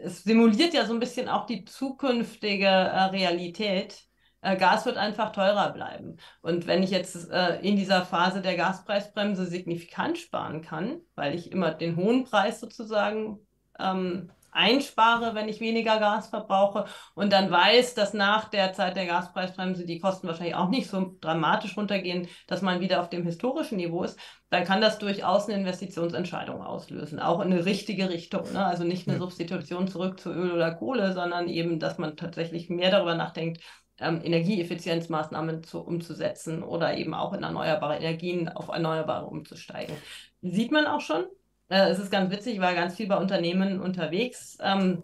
es 0.03 0.25
simuliert 0.25 0.75
ja 0.75 0.85
so 0.85 0.93
ein 0.93 1.01
bisschen 1.01 1.29
auch 1.29 1.47
die 1.47 1.65
zukünftige 1.65 2.67
äh, 2.67 3.05
Realität. 3.05 4.05
Äh, 4.41 4.57
Gas 4.57 4.87
wird 4.87 4.97
einfach 4.97 5.33
teurer 5.33 5.73
bleiben. 5.73 6.17
Und 6.43 6.67
wenn 6.67 6.83
ich 6.83 6.91
jetzt 6.91 7.31
äh, 7.31 7.61
in 7.61 7.77
dieser 7.77 8.05
Phase 8.05 8.41
der 8.41 8.57
Gaspreisbremse 8.57 9.47
signifikant 9.47 10.19
sparen 10.19 10.63
kann, 10.63 11.01
weil 11.15 11.35
ich 11.35 11.53
immer 11.53 11.73
den 11.73 11.97
hohen 11.97 12.25
Preis 12.25 12.61
sozusagen 12.61 13.41
ähm, 13.79 14.31
einspare, 14.59 15.35
wenn 15.35 15.49
ich 15.49 15.61
weniger 15.61 15.99
Gas 15.99 16.29
verbrauche 16.29 16.87
und 17.15 17.33
dann 17.33 17.51
weiß, 17.51 17.95
dass 17.95 18.13
nach 18.13 18.49
der 18.49 18.73
Zeit 18.73 18.97
der 18.97 19.07
Gaspreisbremse 19.07 19.87
die 19.87 20.01
Kosten 20.01 20.27
wahrscheinlich 20.27 20.57
auch 20.57 20.69
nicht 20.69 20.91
so 20.91 21.17
dramatisch 21.21 21.77
runtergehen, 21.77 22.29
dass 22.49 22.61
man 22.61 22.81
wieder 22.81 23.01
auf 23.01 23.09
dem 23.09 23.25
historischen 23.25 23.77
Niveau 23.77 24.03
ist, 24.03 24.19
dann 24.51 24.65
kann 24.65 24.81
das 24.81 24.99
durchaus 24.99 25.49
eine 25.49 25.59
Investitionsentscheidung 25.61 26.61
auslösen, 26.63 27.21
auch 27.21 27.41
in 27.41 27.53
eine 27.53 27.65
richtige 27.65 28.11
Richtung. 28.11 28.53
Ne? 28.53 28.65
Also 28.65 28.83
nicht 28.83 29.09
eine 29.09 29.19
Substitution 29.19 29.87
zurück 29.87 30.19
zu 30.19 30.31
Öl 30.31 30.51
oder 30.53 30.75
Kohle, 30.75 31.13
sondern 31.13 31.49
eben, 31.49 31.79
dass 31.79 31.99
man 31.99 32.17
tatsächlich 32.17 32.69
mehr 32.69 32.91
darüber 32.91 33.15
nachdenkt, 33.15 33.63
ähm, 34.01 34.21
Energieeffizienzmaßnahmen 34.23 35.63
zu, 35.63 35.81
umzusetzen 35.81 36.63
oder 36.63 36.97
eben 36.97 37.15
auch 37.15 37.33
in 37.33 37.43
erneuerbare 37.43 37.97
Energien 37.97 38.49
auf 38.49 38.69
erneuerbare 38.69 39.27
umzusteigen. 39.27 39.95
Sieht 40.43 40.73
man 40.73 40.87
auch 40.87 41.01
schon. 41.01 41.25
Äh, 41.69 41.91
es 41.91 41.99
ist 41.99 42.11
ganz 42.11 42.31
witzig, 42.31 42.55
ich 42.55 42.61
war 42.61 42.75
ganz 42.75 42.97
viel 42.97 43.07
bei 43.07 43.17
Unternehmen 43.17 43.81
unterwegs. 43.81 44.59
Ähm, 44.61 45.03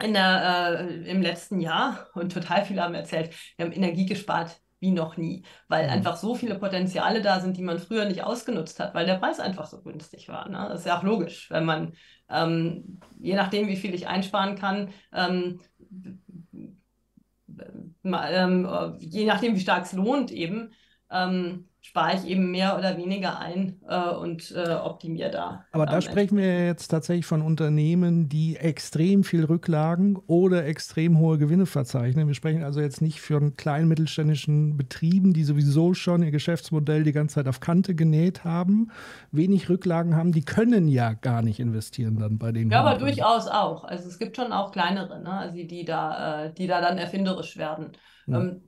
in 0.00 0.12
der, 0.12 0.80
äh, 0.80 1.10
im 1.10 1.22
letzten 1.22 1.60
Jahr 1.60 2.06
und 2.14 2.32
total 2.32 2.64
viele 2.64 2.82
haben 2.82 2.94
erzählt, 2.94 3.34
wir 3.56 3.66
haben 3.66 3.72
Energie 3.72 4.06
gespart 4.06 4.60
wie 4.80 4.92
noch 4.92 5.16
nie, 5.16 5.42
weil 5.66 5.86
mhm. 5.86 5.92
einfach 5.92 6.16
so 6.16 6.36
viele 6.36 6.56
Potenziale 6.56 7.20
da 7.20 7.40
sind, 7.40 7.56
die 7.56 7.62
man 7.62 7.80
früher 7.80 8.04
nicht 8.04 8.22
ausgenutzt 8.22 8.78
hat, 8.78 8.94
weil 8.94 9.06
der 9.06 9.16
Preis 9.16 9.40
einfach 9.40 9.66
so 9.66 9.82
günstig 9.82 10.28
war. 10.28 10.48
Ne? 10.48 10.66
Das 10.70 10.80
ist 10.80 10.86
ja 10.86 10.98
auch 10.98 11.02
logisch, 11.02 11.50
wenn 11.50 11.64
man, 11.64 11.94
ähm, 12.28 13.00
je 13.18 13.34
nachdem, 13.34 13.66
wie 13.66 13.76
viel 13.76 13.92
ich 13.92 14.06
einsparen 14.06 14.54
kann, 14.54 14.90
ähm, 15.12 15.60
ähm, 18.04 18.64
äh, 18.66 18.92
je 19.00 19.26
nachdem, 19.26 19.56
wie 19.56 19.60
stark 19.60 19.84
es 19.84 19.92
lohnt, 19.92 20.30
eben, 20.30 20.72
ähm, 21.10 21.68
spare 21.88 22.16
ich 22.16 22.26
eben 22.26 22.50
mehr 22.50 22.76
oder 22.76 22.98
weniger 22.98 23.38
ein 23.38 23.80
äh, 23.88 24.10
und 24.10 24.52
äh, 24.54 24.74
optimiere 24.74 25.30
da. 25.30 25.64
Aber 25.72 25.86
da 25.86 26.02
sprechen 26.02 26.36
wir 26.36 26.66
jetzt 26.66 26.88
tatsächlich 26.88 27.24
von 27.24 27.40
Unternehmen, 27.40 28.28
die 28.28 28.56
extrem 28.56 29.24
viel 29.24 29.44
Rücklagen 29.46 30.16
oder 30.26 30.66
extrem 30.66 31.18
hohe 31.18 31.38
Gewinne 31.38 31.64
verzeichnen. 31.64 32.26
Wir 32.26 32.34
sprechen 32.34 32.62
also 32.62 32.82
jetzt 32.82 33.00
nicht 33.00 33.22
von 33.22 33.56
kleinen 33.56 33.88
mittelständischen 33.88 34.76
Betrieben, 34.76 35.32
die 35.32 35.44
sowieso 35.44 35.94
schon 35.94 36.22
ihr 36.22 36.30
Geschäftsmodell 36.30 37.04
die 37.04 37.12
ganze 37.12 37.36
Zeit 37.36 37.48
auf 37.48 37.60
Kante 37.60 37.94
genäht 37.94 38.44
haben, 38.44 38.90
wenig 39.32 39.70
Rücklagen 39.70 40.14
haben, 40.14 40.32
die 40.32 40.44
können 40.44 40.88
ja 40.88 41.14
gar 41.14 41.40
nicht 41.40 41.58
investieren 41.58 42.18
dann 42.18 42.36
bei 42.36 42.52
den. 42.52 42.70
Ja, 42.70 42.82
aber 42.82 42.98
durchaus 42.98 43.48
auch. 43.48 43.84
Also 43.84 44.08
es 44.08 44.18
gibt 44.18 44.36
schon 44.36 44.52
auch 44.52 44.72
kleinere, 44.72 45.22
ne? 45.22 45.32
also 45.32 45.56
die 45.56 45.84
da, 45.86 46.44
äh, 46.44 46.52
die 46.52 46.66
da 46.66 46.82
dann 46.82 46.98
erfinderisch 46.98 47.56
werden. 47.56 47.92
Ja. 48.26 48.40
Ähm, 48.40 48.60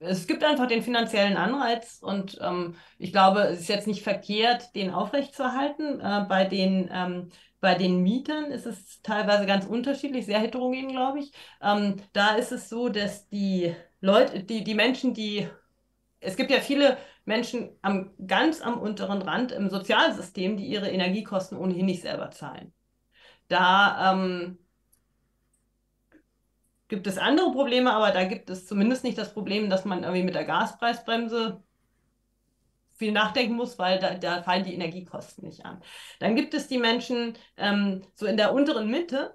es 0.00 0.26
gibt 0.26 0.42
einfach 0.44 0.66
den 0.66 0.82
finanziellen 0.82 1.36
Anreiz 1.36 1.98
und 2.02 2.38
ähm, 2.40 2.74
ich 2.98 3.12
glaube, 3.12 3.42
es 3.42 3.60
ist 3.60 3.68
jetzt 3.68 3.86
nicht 3.86 4.02
verkehrt, 4.02 4.74
den 4.74 4.90
aufrechtzuerhalten. 4.90 6.00
Äh, 6.00 6.26
bei, 6.28 6.44
den, 6.44 6.90
ähm, 6.92 7.28
bei 7.60 7.74
den 7.74 8.02
Mietern 8.02 8.50
ist 8.50 8.66
es 8.66 9.02
teilweise 9.02 9.46
ganz 9.46 9.66
unterschiedlich, 9.66 10.26
sehr 10.26 10.40
heterogen, 10.40 10.88
glaube 10.88 11.20
ich. 11.20 11.32
Ähm, 11.62 11.96
da 12.12 12.34
ist 12.36 12.50
es 12.50 12.68
so, 12.70 12.88
dass 12.88 13.28
die 13.28 13.74
Leute, 14.00 14.42
die, 14.42 14.64
die 14.64 14.74
Menschen, 14.74 15.14
die 15.14 15.48
es 16.20 16.36
gibt 16.36 16.50
ja 16.50 16.60
viele 16.60 16.98
Menschen 17.24 17.70
am, 17.82 18.12
ganz 18.26 18.60
am 18.60 18.78
unteren 18.80 19.22
Rand 19.22 19.52
im 19.52 19.70
Sozialsystem, 19.70 20.56
die 20.56 20.66
ihre 20.66 20.90
Energiekosten 20.90 21.58
ohnehin 21.58 21.86
nicht 21.86 22.02
selber 22.02 22.30
zahlen. 22.30 22.72
Da 23.48 24.12
ähm, 24.12 24.58
gibt 26.90 27.06
es 27.06 27.16
andere 27.16 27.52
Probleme, 27.52 27.92
aber 27.92 28.10
da 28.10 28.24
gibt 28.24 28.50
es 28.50 28.66
zumindest 28.66 29.04
nicht 29.04 29.16
das 29.16 29.32
Problem, 29.32 29.70
dass 29.70 29.86
man 29.86 30.02
irgendwie 30.02 30.24
mit 30.24 30.34
der 30.34 30.44
Gaspreisbremse 30.44 31.62
viel 32.98 33.12
nachdenken 33.12 33.54
muss, 33.54 33.78
weil 33.78 33.98
da, 33.98 34.14
da 34.14 34.42
fallen 34.42 34.64
die 34.64 34.74
Energiekosten 34.74 35.46
nicht 35.46 35.64
an. 35.64 35.82
Dann 36.18 36.36
gibt 36.36 36.52
es 36.52 36.68
die 36.68 36.78
Menschen 36.78 37.38
ähm, 37.56 38.02
so 38.14 38.26
in 38.26 38.36
der 38.36 38.52
unteren 38.52 38.90
Mitte, 38.90 39.34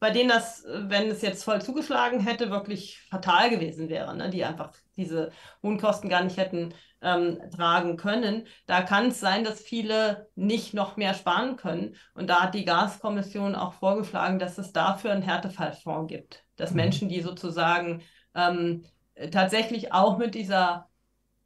bei 0.00 0.10
denen 0.10 0.28
das, 0.28 0.64
wenn 0.66 1.08
es 1.08 1.22
jetzt 1.22 1.44
voll 1.44 1.62
zugeschlagen 1.62 2.20
hätte, 2.20 2.50
wirklich 2.50 3.00
fatal 3.08 3.48
gewesen 3.50 3.88
wäre, 3.88 4.14
ne? 4.16 4.28
die 4.30 4.44
einfach 4.44 4.72
diese 4.96 5.30
hohen 5.62 5.78
Kosten 5.78 6.08
gar 6.08 6.24
nicht 6.24 6.36
hätten 6.36 6.74
ähm, 7.00 7.38
tragen 7.54 7.96
können. 7.96 8.46
Da 8.66 8.82
kann 8.82 9.08
es 9.08 9.20
sein, 9.20 9.44
dass 9.44 9.60
viele 9.60 10.28
nicht 10.34 10.74
noch 10.74 10.96
mehr 10.96 11.14
sparen 11.14 11.56
können. 11.56 11.96
Und 12.14 12.28
da 12.28 12.42
hat 12.42 12.54
die 12.54 12.64
Gaskommission 12.64 13.54
auch 13.54 13.74
vorgeschlagen, 13.74 14.38
dass 14.38 14.58
es 14.58 14.72
dafür 14.72 15.12
einen 15.12 15.22
Härtefallfonds 15.22 16.08
gibt. 16.12 16.45
Dass 16.56 16.70
mhm. 16.70 16.76
Menschen, 16.76 17.08
die 17.08 17.20
sozusagen 17.20 18.02
ähm, 18.34 18.84
tatsächlich 19.30 19.92
auch 19.92 20.18
mit 20.18 20.34
dieser 20.34 20.88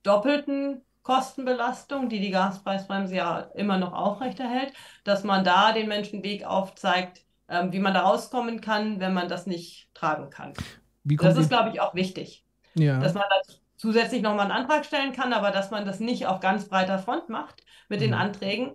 doppelten 0.03 0.83
Kostenbelastung, 1.03 2.09
die 2.09 2.20
die 2.20 2.31
Gaspreisbremse 2.31 3.16
ja 3.16 3.40
immer 3.55 3.79
noch 3.79 3.92
aufrechterhält, 3.92 4.73
dass 5.05 5.25
man 5.25 5.44
da 5.44 5.73
den 5.73 5.88
Menschen 5.88 6.23
Weg 6.23 6.44
aufzeigt, 6.44 7.23
ähm, 7.49 7.73
wie 7.73 7.81
man 7.81 7.94
da 7.94 8.01
rauskommen 8.01 8.61
kann, 8.61 9.01
wenn 9.01 9.14
man 9.14 9.29
das 9.29 9.46
nicht 9.46 9.88
tragen 9.94 10.31
kann. 10.31 10.53
das 11.05 11.37
ist, 11.37 11.49
glaube 11.49 11.70
ich, 11.70 11.81
auch 11.81 11.94
wichtig. 11.94 12.44
Ja. 12.75 12.99
Dass 13.01 13.14
man 13.14 13.25
da 13.29 13.55
zusätzlich 13.77 14.23
nochmal 14.23 14.51
einen 14.51 14.53
Antrag 14.53 14.85
stellen 14.85 15.12
kann, 15.12 15.33
aber 15.33 15.51
dass 15.51 15.70
man 15.70 15.87
das 15.87 16.01
nicht 16.01 16.27
auf 16.27 16.40
ganz 16.40 16.68
breiter 16.68 16.99
Front 16.99 17.29
macht 17.29 17.64
mit 17.88 18.01
den 18.01 18.11
mhm. 18.11 18.18
Anträgen, 18.18 18.75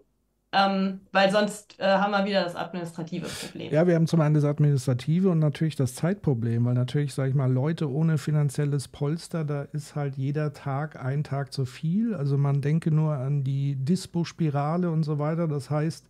ähm, 0.56 1.02
weil 1.12 1.32
sonst 1.32 1.80
äh, 1.80 1.86
haben 1.86 2.12
wir 2.12 2.26
wieder 2.26 2.44
das 2.44 2.56
administrative 2.56 3.28
Problem. 3.28 3.74
Ja, 3.74 3.88
wir 3.88 3.96
haben 3.96 4.08
zum 4.08 4.22
einen 4.22 4.36
das 4.36 4.46
administrative 4.46 5.30
und 5.30 5.40
natürlich 5.40 5.76
das 5.76 5.96
Zeitproblem, 5.96 6.66
weil 6.66 6.76
natürlich, 6.76 7.14
sage 7.14 7.30
ich 7.30 7.36
mal, 7.36 7.52
Leute 7.52 7.92
ohne 7.92 8.18
finanzielles 8.18 8.88
Polster, 8.88 9.44
da 9.44 9.64
ist 9.64 9.96
halt 9.96 10.16
jeder 10.16 10.54
Tag 10.54 11.04
ein 11.04 11.24
Tag 11.24 11.52
zu 11.52 11.66
viel. 11.66 12.16
Also 12.16 12.38
man 12.38 12.62
denke 12.62 12.92
nur 12.92 13.16
an 13.16 13.44
die 13.44 13.76
Dispo-Spirale 13.76 14.90
und 14.90 15.04
so 15.04 15.20
weiter. 15.20 15.48
Das 15.48 15.70
heißt, 15.70 16.06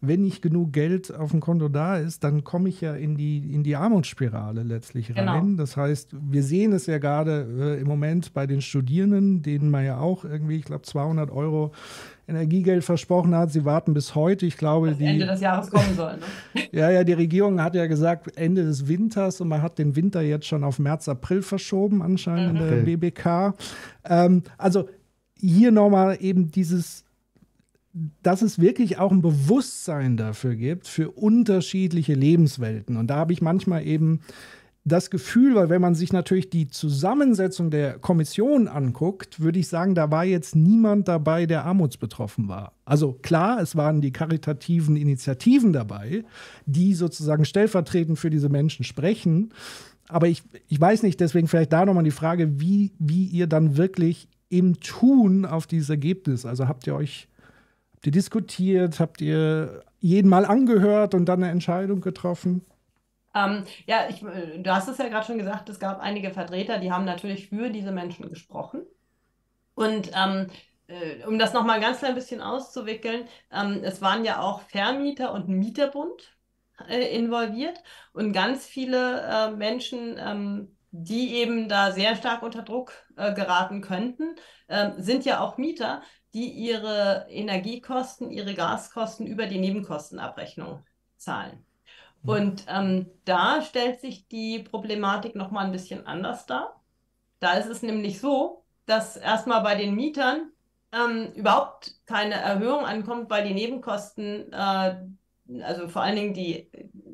wenn 0.00 0.22
nicht 0.22 0.42
genug 0.42 0.72
Geld 0.72 1.14
auf 1.14 1.30
dem 1.30 1.40
Konto 1.40 1.68
da 1.68 1.96
ist, 1.96 2.24
dann 2.24 2.44
komme 2.44 2.68
ich 2.68 2.80
ja 2.80 2.94
in 2.94 3.16
die, 3.16 3.38
in 3.38 3.62
die 3.62 3.76
Armutsspirale 3.76 4.62
letztlich 4.62 5.16
rein. 5.16 5.42
Genau. 5.42 5.56
Das 5.56 5.76
heißt, 5.76 6.14
wir 6.20 6.42
sehen 6.42 6.72
es 6.72 6.86
ja 6.86 6.98
gerade 6.98 7.46
äh, 7.58 7.80
im 7.80 7.88
Moment 7.88 8.34
bei 8.34 8.46
den 8.46 8.60
Studierenden, 8.60 9.42
denen 9.42 9.70
man 9.70 9.84
ja 9.84 9.98
auch 9.98 10.24
irgendwie, 10.24 10.56
ich 10.56 10.64
glaube, 10.64 10.82
200 10.82 11.30
Euro 11.30 11.72
Energiegeld 12.26 12.84
versprochen 12.84 13.34
hat. 13.34 13.52
Sie 13.52 13.64
warten 13.64 13.94
bis 13.94 14.14
heute. 14.14 14.46
Ich 14.46 14.56
glaube, 14.56 14.88
das 14.88 14.98
die, 14.98 15.04
Ende 15.04 15.26
des 15.26 15.40
Jahres 15.40 15.70
kommen 15.70 15.94
soll. 15.94 16.16
Ne? 16.16 16.62
ja, 16.72 16.90
ja, 16.90 17.04
die 17.04 17.12
Regierung 17.12 17.62
hat 17.62 17.74
ja 17.74 17.86
gesagt 17.86 18.36
Ende 18.36 18.64
des 18.64 18.88
Winters 18.88 19.40
und 19.40 19.48
man 19.48 19.62
hat 19.62 19.78
den 19.78 19.96
Winter 19.96 20.22
jetzt 20.22 20.46
schon 20.46 20.64
auf 20.64 20.78
März, 20.78 21.08
April 21.08 21.42
verschoben, 21.42 22.02
anscheinend 22.02 22.54
mhm. 22.54 22.60
in 22.60 22.68
der 22.68 22.82
BBK. 22.82 23.54
Ähm, 24.04 24.42
also 24.56 24.88
hier 25.38 25.70
nochmal 25.70 26.18
eben 26.20 26.50
dieses 26.50 27.04
dass 28.22 28.42
es 28.42 28.58
wirklich 28.58 28.98
auch 28.98 29.12
ein 29.12 29.22
Bewusstsein 29.22 30.16
dafür 30.16 30.56
gibt, 30.56 30.88
für 30.88 31.10
unterschiedliche 31.12 32.14
Lebenswelten. 32.14 32.96
Und 32.96 33.06
da 33.06 33.16
habe 33.16 33.32
ich 33.32 33.40
manchmal 33.40 33.86
eben 33.86 34.20
das 34.86 35.08
Gefühl, 35.08 35.54
weil 35.54 35.70
wenn 35.70 35.80
man 35.80 35.94
sich 35.94 36.12
natürlich 36.12 36.50
die 36.50 36.68
Zusammensetzung 36.68 37.70
der 37.70 37.98
Kommission 37.98 38.68
anguckt, 38.68 39.40
würde 39.40 39.58
ich 39.58 39.68
sagen, 39.68 39.94
da 39.94 40.10
war 40.10 40.24
jetzt 40.24 40.54
niemand 40.54 41.08
dabei, 41.08 41.46
der 41.46 41.64
armutsbetroffen 41.64 42.48
war. 42.48 42.72
Also 42.84 43.14
klar, 43.14 43.60
es 43.60 43.76
waren 43.76 44.02
die 44.02 44.12
karitativen 44.12 44.96
Initiativen 44.96 45.72
dabei, 45.72 46.24
die 46.66 46.92
sozusagen 46.94 47.46
stellvertretend 47.46 48.18
für 48.18 48.28
diese 48.28 48.50
Menschen 48.50 48.84
sprechen. 48.84 49.54
Aber 50.08 50.28
ich, 50.28 50.42
ich 50.68 50.78
weiß 50.78 51.02
nicht, 51.02 51.18
deswegen 51.18 51.48
vielleicht 51.48 51.72
da 51.72 51.86
nochmal 51.86 52.04
die 52.04 52.10
Frage, 52.10 52.60
wie, 52.60 52.92
wie 52.98 53.24
ihr 53.24 53.46
dann 53.46 53.78
wirklich 53.78 54.28
im 54.50 54.80
Tun 54.80 55.46
auf 55.46 55.66
dieses 55.66 55.88
Ergebnis, 55.88 56.44
also 56.44 56.68
habt 56.68 56.86
ihr 56.86 56.94
euch 56.94 57.28
Habt 58.04 58.08
ihr 58.08 58.20
diskutiert? 58.20 59.00
Habt 59.00 59.22
ihr 59.22 59.82
jeden 59.98 60.28
mal 60.28 60.44
angehört 60.44 61.14
und 61.14 61.24
dann 61.24 61.42
eine 61.42 61.50
Entscheidung 61.50 62.02
getroffen? 62.02 62.60
Ähm, 63.34 63.64
ja, 63.86 64.08
ich, 64.08 64.22
äh, 64.22 64.58
du 64.58 64.74
hast 64.74 64.88
es 64.88 64.98
ja 64.98 65.08
gerade 65.08 65.26
schon 65.26 65.38
gesagt, 65.38 65.68
es 65.68 65.80
gab 65.80 66.00
einige 66.00 66.30
Vertreter, 66.30 66.78
die 66.78 66.92
haben 66.92 67.04
natürlich 67.04 67.48
für 67.48 67.70
diese 67.70 67.92
Menschen 67.92 68.28
gesprochen. 68.28 68.86
Und 69.74 70.10
ähm, 70.14 70.50
äh, 70.86 71.24
um 71.26 71.38
das 71.38 71.52
nochmal 71.52 71.80
ganz 71.80 71.98
klein 71.98 72.14
bisschen 72.14 72.40
auszuwickeln, 72.40 73.28
ähm, 73.50 73.80
es 73.82 74.00
waren 74.02 74.24
ja 74.24 74.40
auch 74.40 74.60
Vermieter 74.62 75.32
und 75.32 75.48
ein 75.48 75.58
Mieterbund 75.58 76.36
äh, 76.88 77.16
involviert 77.16 77.82
und 78.12 78.32
ganz 78.32 78.66
viele 78.66 79.22
äh, 79.22 79.50
Menschen, 79.50 80.16
ähm, 80.18 80.76
die 80.90 81.34
eben 81.34 81.68
da 81.68 81.90
sehr 81.90 82.14
stark 82.14 82.42
unter 82.42 82.62
Druck 82.62 82.92
äh, 83.16 83.34
geraten 83.34 83.80
könnten, 83.80 84.36
ähm, 84.68 84.92
sind 84.98 85.24
ja 85.24 85.40
auch 85.40 85.58
Mieter, 85.58 86.02
die 86.34 86.48
ihre 86.50 87.26
Energiekosten, 87.30 88.30
ihre 88.30 88.54
Gaskosten 88.54 89.26
über 89.26 89.46
die 89.46 89.58
Nebenkostenabrechnung 89.58 90.84
zahlen. 91.16 91.64
Mhm. 92.24 92.30
Und 92.30 92.64
ähm, 92.68 93.06
da 93.24 93.62
stellt 93.62 94.00
sich 94.00 94.28
die 94.28 94.58
Problematik 94.58 95.36
nochmal 95.36 95.66
ein 95.66 95.72
bisschen 95.72 96.06
anders 96.06 96.46
dar. 96.46 96.82
Da 97.40 97.52
ist 97.54 97.68
es 97.68 97.82
nämlich 97.82 98.20
so, 98.20 98.64
dass 98.86 99.16
erstmal 99.16 99.62
bei 99.62 99.76
den 99.76 99.94
Mietern 99.94 100.50
ähm, 100.92 101.32
überhaupt 101.34 101.94
keine 102.06 102.34
Erhöhung 102.34 102.84
ankommt, 102.84 103.30
weil 103.30 103.46
die 103.46 103.54
Nebenkosten, 103.54 104.52
äh, 104.52 104.96
also 105.62 105.88
vor 105.88 106.02
allen 106.02 106.16
Dingen 106.16 106.34
die 106.34 106.70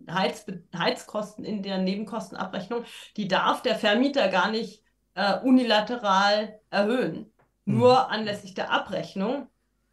Heiz 0.08 0.46
Heizkosten 0.76 1.44
in 1.44 1.62
der 1.62 1.78
Nebenkostenabrechnung, 1.78 2.84
die 3.16 3.28
darf 3.28 3.62
der 3.62 3.76
Vermieter 3.76 4.28
gar 4.28 4.50
nicht 4.50 4.84
äh, 5.14 5.38
unilateral 5.40 6.60
erhöhen. 6.70 7.32
Nur 7.64 8.10
anlässlich 8.10 8.54
der 8.54 8.70
Abrechnung. 8.70 9.48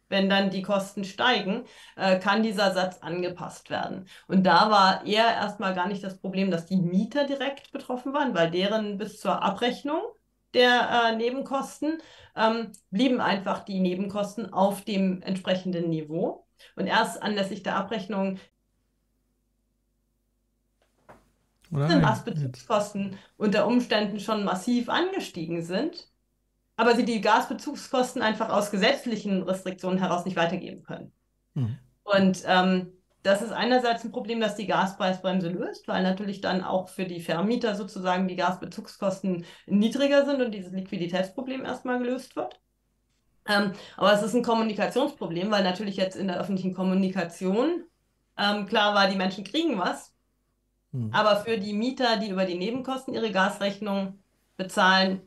Wenn 0.08 0.28
dann 0.28 0.50
die 0.50 0.62
Kosten 0.62 1.04
steigen, 1.04 1.64
äh, 1.96 2.18
kann 2.18 2.42
dieser 2.42 2.72
Satz 2.72 2.98
angepasst 2.98 3.70
werden. 3.70 4.06
Und 4.26 4.44
da 4.44 4.70
war 4.70 5.06
eher 5.06 5.26
erstmal 5.26 5.74
gar 5.74 5.88
nicht 5.88 6.02
das 6.02 6.18
Problem, 6.18 6.50
dass 6.50 6.66
die 6.66 6.76
Mieter 6.76 7.24
direkt 7.26 7.72
betroffen 7.72 8.12
waren, 8.12 8.34
weil 8.34 8.50
deren 8.50 8.98
bis 8.98 9.20
zur 9.20 9.42
Abrechnung 9.42 10.00
der 10.54 10.88
äh, 10.90 11.16
Nebenkosten 11.16 11.98
ähm, 12.36 12.72
blieben 12.90 13.20
einfach 13.20 13.64
die 13.64 13.80
Nebenkosten 13.80 14.52
auf 14.52 14.82
dem 14.82 15.22
entsprechenden 15.22 15.90
Niveau. 15.90 16.46
Und 16.74 16.86
erst 16.86 17.22
anlässlich 17.22 17.62
der 17.62 17.76
Abrechnung 17.76 18.38
Oder? 21.70 22.00
Gasbezugskosten 22.00 23.18
unter 23.36 23.66
Umständen 23.66 24.20
schon 24.20 24.44
massiv 24.44 24.88
angestiegen 24.88 25.62
sind, 25.62 26.08
aber 26.78 26.96
sie 26.96 27.04
die 27.04 27.20
Gasbezugskosten 27.20 28.22
einfach 28.22 28.50
aus 28.50 28.70
gesetzlichen 28.70 29.42
Restriktionen 29.42 29.98
heraus 29.98 30.24
nicht 30.24 30.36
weitergeben 30.36 30.84
können. 30.84 31.12
Mhm. 31.54 31.78
Und 32.04 32.44
ähm, 32.46 32.92
das 33.24 33.42
ist 33.42 33.52
einerseits 33.52 34.04
ein 34.04 34.12
Problem, 34.12 34.40
das 34.40 34.56
die 34.56 34.68
Gaspreisbremse 34.68 35.50
löst, 35.50 35.88
weil 35.88 36.02
natürlich 36.04 36.40
dann 36.40 36.64
auch 36.64 36.88
für 36.88 37.04
die 37.04 37.20
Vermieter 37.20 37.74
sozusagen 37.74 38.28
die 38.28 38.36
Gasbezugskosten 38.36 39.44
niedriger 39.66 40.24
sind 40.24 40.40
und 40.40 40.52
dieses 40.52 40.72
Liquiditätsproblem 40.72 41.64
erstmal 41.64 41.98
gelöst 41.98 42.36
wird. 42.36 42.60
Ähm, 43.46 43.72
aber 43.96 44.12
es 44.12 44.22
ist 44.22 44.34
ein 44.34 44.44
Kommunikationsproblem, 44.44 45.50
weil 45.50 45.64
natürlich 45.64 45.96
jetzt 45.96 46.16
in 46.16 46.28
der 46.28 46.40
öffentlichen 46.40 46.74
Kommunikation 46.74 47.84
ähm, 48.38 48.66
klar 48.66 48.94
war, 48.94 49.08
die 49.10 49.16
Menschen 49.16 49.44
kriegen 49.44 49.78
was, 49.78 50.14
Mhm. 50.92 51.12
aber 51.12 51.44
für 51.44 51.58
die 51.58 51.74
Mieter, 51.74 52.16
die 52.18 52.30
über 52.30 52.46
die 52.46 52.56
Nebenkosten 52.56 53.14
ihre 53.14 53.30
Gasrechnung 53.30 54.22
bezahlen, 54.56 55.22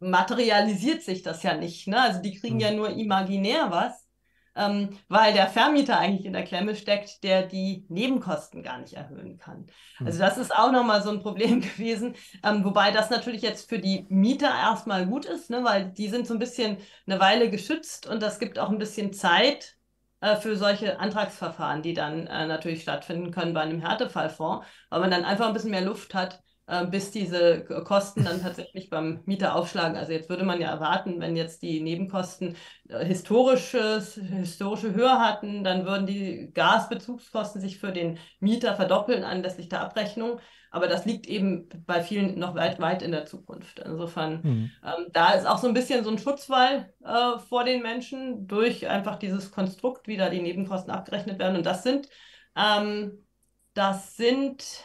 materialisiert 0.00 1.02
sich 1.02 1.22
das 1.22 1.42
ja 1.42 1.54
nicht. 1.56 1.86
Ne? 1.88 2.00
Also 2.00 2.20
die 2.22 2.34
kriegen 2.38 2.58
Mhm. 2.58 2.60
ja 2.60 2.72
nur 2.72 2.90
imaginär 2.90 3.70
was, 3.70 4.08
ähm, 4.56 4.98
weil 5.08 5.32
der 5.32 5.48
Vermieter 5.48 5.98
eigentlich 5.98 6.26
in 6.26 6.32
der 6.32 6.44
Klemme 6.44 6.74
steckt, 6.74 7.22
der 7.22 7.46
die 7.46 7.86
Nebenkosten 7.88 8.62
gar 8.62 8.78
nicht 8.78 8.94
erhöhen 8.94 9.38
kann. 9.38 9.66
Also 10.04 10.18
Mhm. 10.18 10.18
das 10.18 10.38
ist 10.38 10.54
auch 10.54 10.72
nochmal 10.72 11.02
so 11.02 11.10
ein 11.10 11.20
Problem 11.20 11.60
gewesen, 11.60 12.14
ähm, 12.44 12.64
wobei 12.64 12.90
das 12.90 13.10
natürlich 13.10 13.42
jetzt 13.42 13.68
für 13.68 13.78
die 13.78 14.06
Mieter 14.08 14.48
erstmal 14.48 15.06
gut 15.06 15.24
ist, 15.26 15.50
ne? 15.50 15.62
weil 15.64 15.92
die 15.92 16.08
sind 16.08 16.26
so 16.26 16.34
ein 16.34 16.40
bisschen 16.40 16.78
eine 17.06 17.20
Weile 17.20 17.50
geschützt 17.50 18.06
und 18.06 18.22
das 18.22 18.38
gibt 18.38 18.58
auch 18.58 18.70
ein 18.70 18.78
bisschen 18.78 19.12
Zeit, 19.12 19.76
äh, 20.20 20.36
für 20.36 20.56
solche 20.56 20.98
Antragsverfahren, 21.00 21.82
die 21.82 21.94
dann 21.94 22.26
äh, 22.26 22.46
natürlich 22.46 22.82
stattfinden 22.82 23.30
können 23.30 23.54
bei 23.54 23.60
einem 23.62 23.80
Härtefallfonds, 23.80 24.66
weil 24.90 25.00
man 25.00 25.10
dann 25.10 25.24
einfach 25.24 25.46
ein 25.46 25.52
bisschen 25.54 25.70
mehr 25.70 25.80
Luft 25.82 26.14
hat, 26.14 26.42
äh, 26.70 26.86
bis 26.86 27.10
diese 27.10 27.64
Kosten 27.84 28.24
dann 28.24 28.40
tatsächlich 28.40 28.90
beim 28.90 29.22
Mieter 29.26 29.56
aufschlagen. 29.56 29.96
Also 29.96 30.12
jetzt 30.12 30.28
würde 30.28 30.44
man 30.44 30.60
ja 30.60 30.70
erwarten, 30.70 31.20
wenn 31.20 31.36
jetzt 31.36 31.62
die 31.62 31.80
Nebenkosten 31.80 32.56
äh, 32.88 33.04
historisches, 33.04 34.14
historische 34.14 34.94
Höhe 34.94 35.18
hatten, 35.18 35.64
dann 35.64 35.84
würden 35.84 36.06
die 36.06 36.50
Gasbezugskosten 36.54 37.60
sich 37.60 37.78
für 37.78 37.92
den 37.92 38.18
Mieter 38.38 38.76
verdoppeln 38.76 39.24
anlässlich 39.24 39.68
der 39.68 39.80
Abrechnung. 39.80 40.40
Aber 40.70 40.86
das 40.86 41.04
liegt 41.04 41.26
eben 41.26 41.68
bei 41.84 42.00
vielen 42.02 42.38
noch 42.38 42.54
weit, 42.54 42.78
weit 42.78 43.02
in 43.02 43.10
der 43.10 43.26
Zukunft. 43.26 43.80
Insofern 43.80 44.44
Mhm. 44.44 44.70
ähm, 44.84 45.06
da 45.12 45.32
ist 45.32 45.46
auch 45.46 45.58
so 45.58 45.66
ein 45.66 45.74
bisschen 45.74 46.04
so 46.04 46.10
ein 46.10 46.18
Schutzwall 46.18 46.94
äh, 47.04 47.38
vor 47.40 47.64
den 47.64 47.82
Menschen 47.82 48.46
durch 48.46 48.88
einfach 48.88 49.16
dieses 49.18 49.50
Konstrukt, 49.50 50.06
wie 50.06 50.16
da 50.16 50.30
die 50.30 50.40
Nebenkosten 50.40 50.92
abgerechnet 50.92 51.40
werden. 51.40 51.56
Und 51.56 51.66
das 51.66 51.82
sind, 51.82 52.08
ähm, 52.56 53.26
das 53.74 54.16
sind 54.16 54.84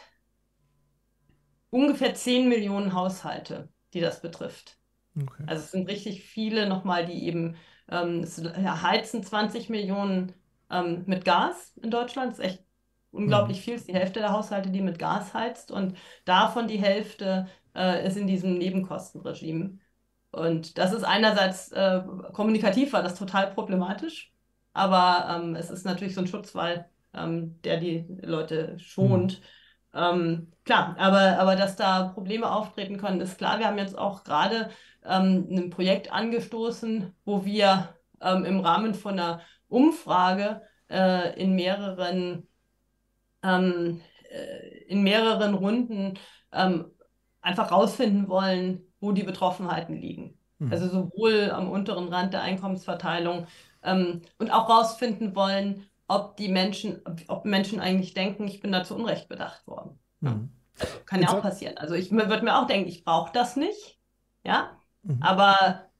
ungefähr 1.70 2.14
10 2.14 2.48
Millionen 2.48 2.94
Haushalte, 2.94 3.68
die 3.94 4.00
das 4.00 4.20
betrifft. 4.22 4.78
Okay. 5.20 5.44
Also 5.46 5.64
es 5.64 5.70
sind 5.70 5.88
richtig 5.88 6.22
viele 6.22 6.68
nochmal, 6.68 7.06
die 7.06 7.24
eben 7.24 7.56
ähm, 7.90 8.24
heizen 8.24 9.22
20 9.22 9.68
Millionen 9.70 10.34
ähm, 10.70 11.04
mit 11.06 11.24
Gas 11.24 11.72
in 11.82 11.90
Deutschland. 11.90 12.32
Das 12.32 12.38
ist 12.38 12.44
echt 12.44 12.64
unglaublich 13.10 13.60
viel. 13.60 13.74
Das 13.74 13.82
ist 13.82 13.88
die 13.88 13.94
Hälfte 13.94 14.20
der 14.20 14.32
Haushalte, 14.32 14.70
die 14.70 14.82
mit 14.82 14.98
Gas 14.98 15.34
heizt. 15.34 15.70
Und 15.70 15.96
davon 16.24 16.68
die 16.68 16.78
Hälfte 16.78 17.48
äh, 17.74 18.06
ist 18.06 18.16
in 18.16 18.26
diesem 18.26 18.58
Nebenkostenregime. 18.58 19.78
Und 20.32 20.76
das 20.78 20.92
ist 20.92 21.04
einerseits 21.04 21.72
äh, 21.72 22.02
kommunikativ, 22.32 22.92
war 22.92 23.02
das 23.02 23.14
total 23.14 23.52
problematisch. 23.52 24.32
Aber 24.74 25.34
ähm, 25.34 25.56
es 25.56 25.70
ist 25.70 25.84
natürlich 25.86 26.14
so 26.14 26.20
ein 26.20 26.26
Schutzwall, 26.26 26.90
ähm, 27.14 27.60
der 27.62 27.78
die 27.78 28.04
Leute 28.22 28.78
schont. 28.78 29.40
Ähm, 29.96 30.52
klar, 30.64 30.94
aber, 30.98 31.38
aber 31.38 31.56
dass 31.56 31.76
da 31.76 32.08
Probleme 32.08 32.50
auftreten 32.50 32.98
können, 32.98 33.20
ist 33.20 33.38
klar. 33.38 33.58
Wir 33.58 33.66
haben 33.66 33.78
jetzt 33.78 33.96
auch 33.96 34.24
gerade 34.24 34.70
ähm, 35.04 35.48
ein 35.50 35.70
Projekt 35.70 36.12
angestoßen, 36.12 37.14
wo 37.24 37.44
wir 37.44 37.94
ähm, 38.20 38.44
im 38.44 38.60
Rahmen 38.60 38.94
von 38.94 39.14
einer 39.14 39.40
Umfrage 39.68 40.62
äh, 40.90 41.40
in 41.40 41.54
mehreren, 41.54 42.46
ähm, 43.42 44.02
äh, 44.30 44.84
in 44.86 45.02
mehreren 45.02 45.54
Runden 45.54 46.18
ähm, 46.52 46.90
einfach 47.40 47.70
rausfinden 47.72 48.28
wollen, 48.28 48.82
wo 49.00 49.12
die 49.12 49.22
Betroffenheiten 49.22 49.96
liegen. 49.96 50.38
Mhm. 50.58 50.72
Also 50.72 50.88
sowohl 50.88 51.50
am 51.50 51.70
unteren 51.70 52.08
Rand 52.08 52.34
der 52.34 52.42
Einkommensverteilung 52.42 53.46
ähm, 53.82 54.22
und 54.38 54.50
auch 54.50 54.68
rausfinden 54.68 55.34
wollen, 55.34 55.86
ob 56.08 56.36
die 56.36 56.48
Menschen, 56.48 57.00
ob, 57.28 57.44
Menschen 57.44 57.80
eigentlich 57.80 58.14
denken, 58.14 58.46
ich 58.48 58.60
bin 58.60 58.72
da 58.72 58.84
zu 58.84 58.94
Unrecht 58.96 59.28
bedacht 59.28 59.66
worden. 59.66 59.98
Mhm. 60.20 60.50
Kann 61.06 61.22
ja 61.22 61.36
auch 61.36 61.42
passieren. 61.42 61.76
Also 61.78 61.94
ich 61.94 62.10
würde 62.10 62.42
mir 62.44 62.58
auch 62.58 62.66
denken, 62.66 62.88
ich 62.88 63.04
brauche 63.04 63.32
das 63.32 63.56
nicht. 63.56 63.98
Ja, 64.44 64.78
Mhm. 65.04 65.20
aber 65.20 65.90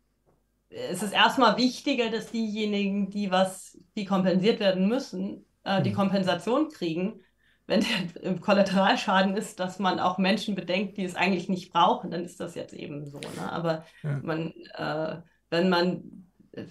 es 0.68 1.02
ist 1.02 1.12
erstmal 1.12 1.56
wichtiger, 1.56 2.10
dass 2.10 2.30
diejenigen, 2.30 3.10
die 3.10 3.30
was, 3.30 3.78
die 3.96 4.04
kompensiert 4.04 4.60
werden 4.60 4.88
müssen, 4.88 5.46
äh, 5.64 5.82
die 5.82 5.90
Mhm. 5.90 5.96
Kompensation 5.96 6.68
kriegen. 6.70 7.20
Wenn 7.66 7.80
der 7.80 8.22
im 8.22 8.40
Kollateralschaden 8.40 9.36
ist, 9.36 9.58
dass 9.60 9.78
man 9.78 9.98
auch 10.00 10.18
Menschen 10.18 10.54
bedenkt, 10.54 10.98
die 10.98 11.04
es 11.04 11.16
eigentlich 11.16 11.48
nicht 11.48 11.72
brauchen, 11.72 12.10
dann 12.10 12.24
ist 12.24 12.40
das 12.40 12.54
jetzt 12.54 12.74
eben 12.74 13.06
so. 13.06 13.18
Ne? 13.20 13.50
Aber 13.52 13.84
Ja. 14.02 14.20
man, 14.20 14.52
äh, 14.74 15.22
wenn 15.50 15.68
man, 15.68 16.25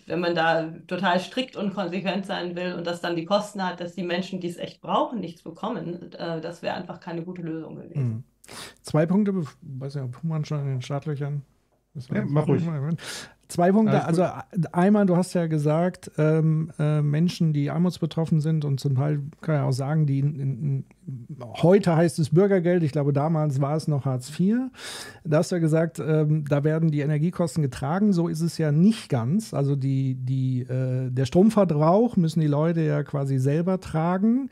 wenn 0.06 0.20
man 0.20 0.36
da 0.36 0.74
total 0.88 1.20
strikt 1.20 1.56
und 1.56 1.74
konsequent 1.74 2.26
sein 2.26 2.56
will 2.56 2.74
und 2.74 2.88
das 2.88 3.02
dann 3.02 3.16
die 3.16 3.26
Kosten 3.26 3.64
hat, 3.64 3.80
dass 3.80 3.94
die 3.94 4.04
Menschen, 4.04 4.40
die 4.40 4.48
es 4.48 4.58
echt 4.58 4.82
brauchen, 4.82 5.20
nichts 5.20 5.42
bekommen, 5.42 6.12
äh, 6.14 6.42
das 6.42 6.62
wäre 6.62 6.76
einfach 6.76 7.00
keine 7.00 7.24
gute 7.24 7.42
Lösung 7.42 7.76
gewesen. 7.76 8.04
Mhm. 8.04 8.24
Zwei 8.82 9.06
Punkte, 9.06 9.34
weiß 9.62 9.96
nicht, 9.96 10.04
ob 10.04 10.24
Human 10.24 10.46
schon 10.46 10.60
in 10.60 10.68
den 10.68 10.82
Startlöchern 10.82 11.42
ist. 11.96 12.12
Ja, 12.12 12.24
mach 12.28 12.48
ruhig. 12.48 12.64
Zwei 13.48 13.72
Punkte, 13.72 14.04
also 14.04 14.26
einmal, 14.72 15.06
du 15.06 15.16
hast 15.16 15.34
ja 15.34 15.46
gesagt, 15.46 16.12
ähm, 16.18 16.72
äh, 16.80 17.02
Menschen, 17.02 17.54
die 17.54 17.70
armutsbetroffen 17.70 18.42
sind 18.42 18.66
und 18.66 18.80
zum 18.80 18.96
Teil 18.96 19.22
kann 19.42 19.56
ich 19.56 19.62
auch 19.62 19.72
sagen, 19.72 20.08
die 20.08 20.20
in, 20.20 20.40
in, 20.40 20.86
heute 21.62 21.96
heißt 21.96 22.18
es 22.20 22.30
Bürgergeld, 22.32 22.84
ich 22.84 22.92
glaube 22.92 23.14
damals 23.14 23.62
war 23.62 23.76
es 23.76 23.88
noch 23.88 24.06
Hartz 24.06 24.30
IV. 24.40 24.56
Da 25.24 25.38
hast 25.38 25.52
du 25.52 25.56
ja 25.56 25.60
gesagt, 25.60 26.00
ähm, 26.00 26.46
da 26.50 26.64
werden 26.64 26.92
die 26.92 27.02
Energiekosten 27.02 27.62
getragen, 27.62 28.14
so 28.14 28.28
ist 28.28 28.42
es 28.42 28.58
ja 28.58 28.72
nicht 28.72 29.10
ganz. 29.10 29.54
Also 29.54 29.76
die, 29.76 30.16
die, 30.16 30.62
äh, 30.62 31.10
der 31.12 31.26
Stromverbrauch 31.26 32.16
müssen 32.18 32.40
die 32.40 32.48
Leute 32.48 32.82
ja 32.82 33.04
quasi 33.04 33.38
selber 33.38 33.80
tragen. 33.80 34.50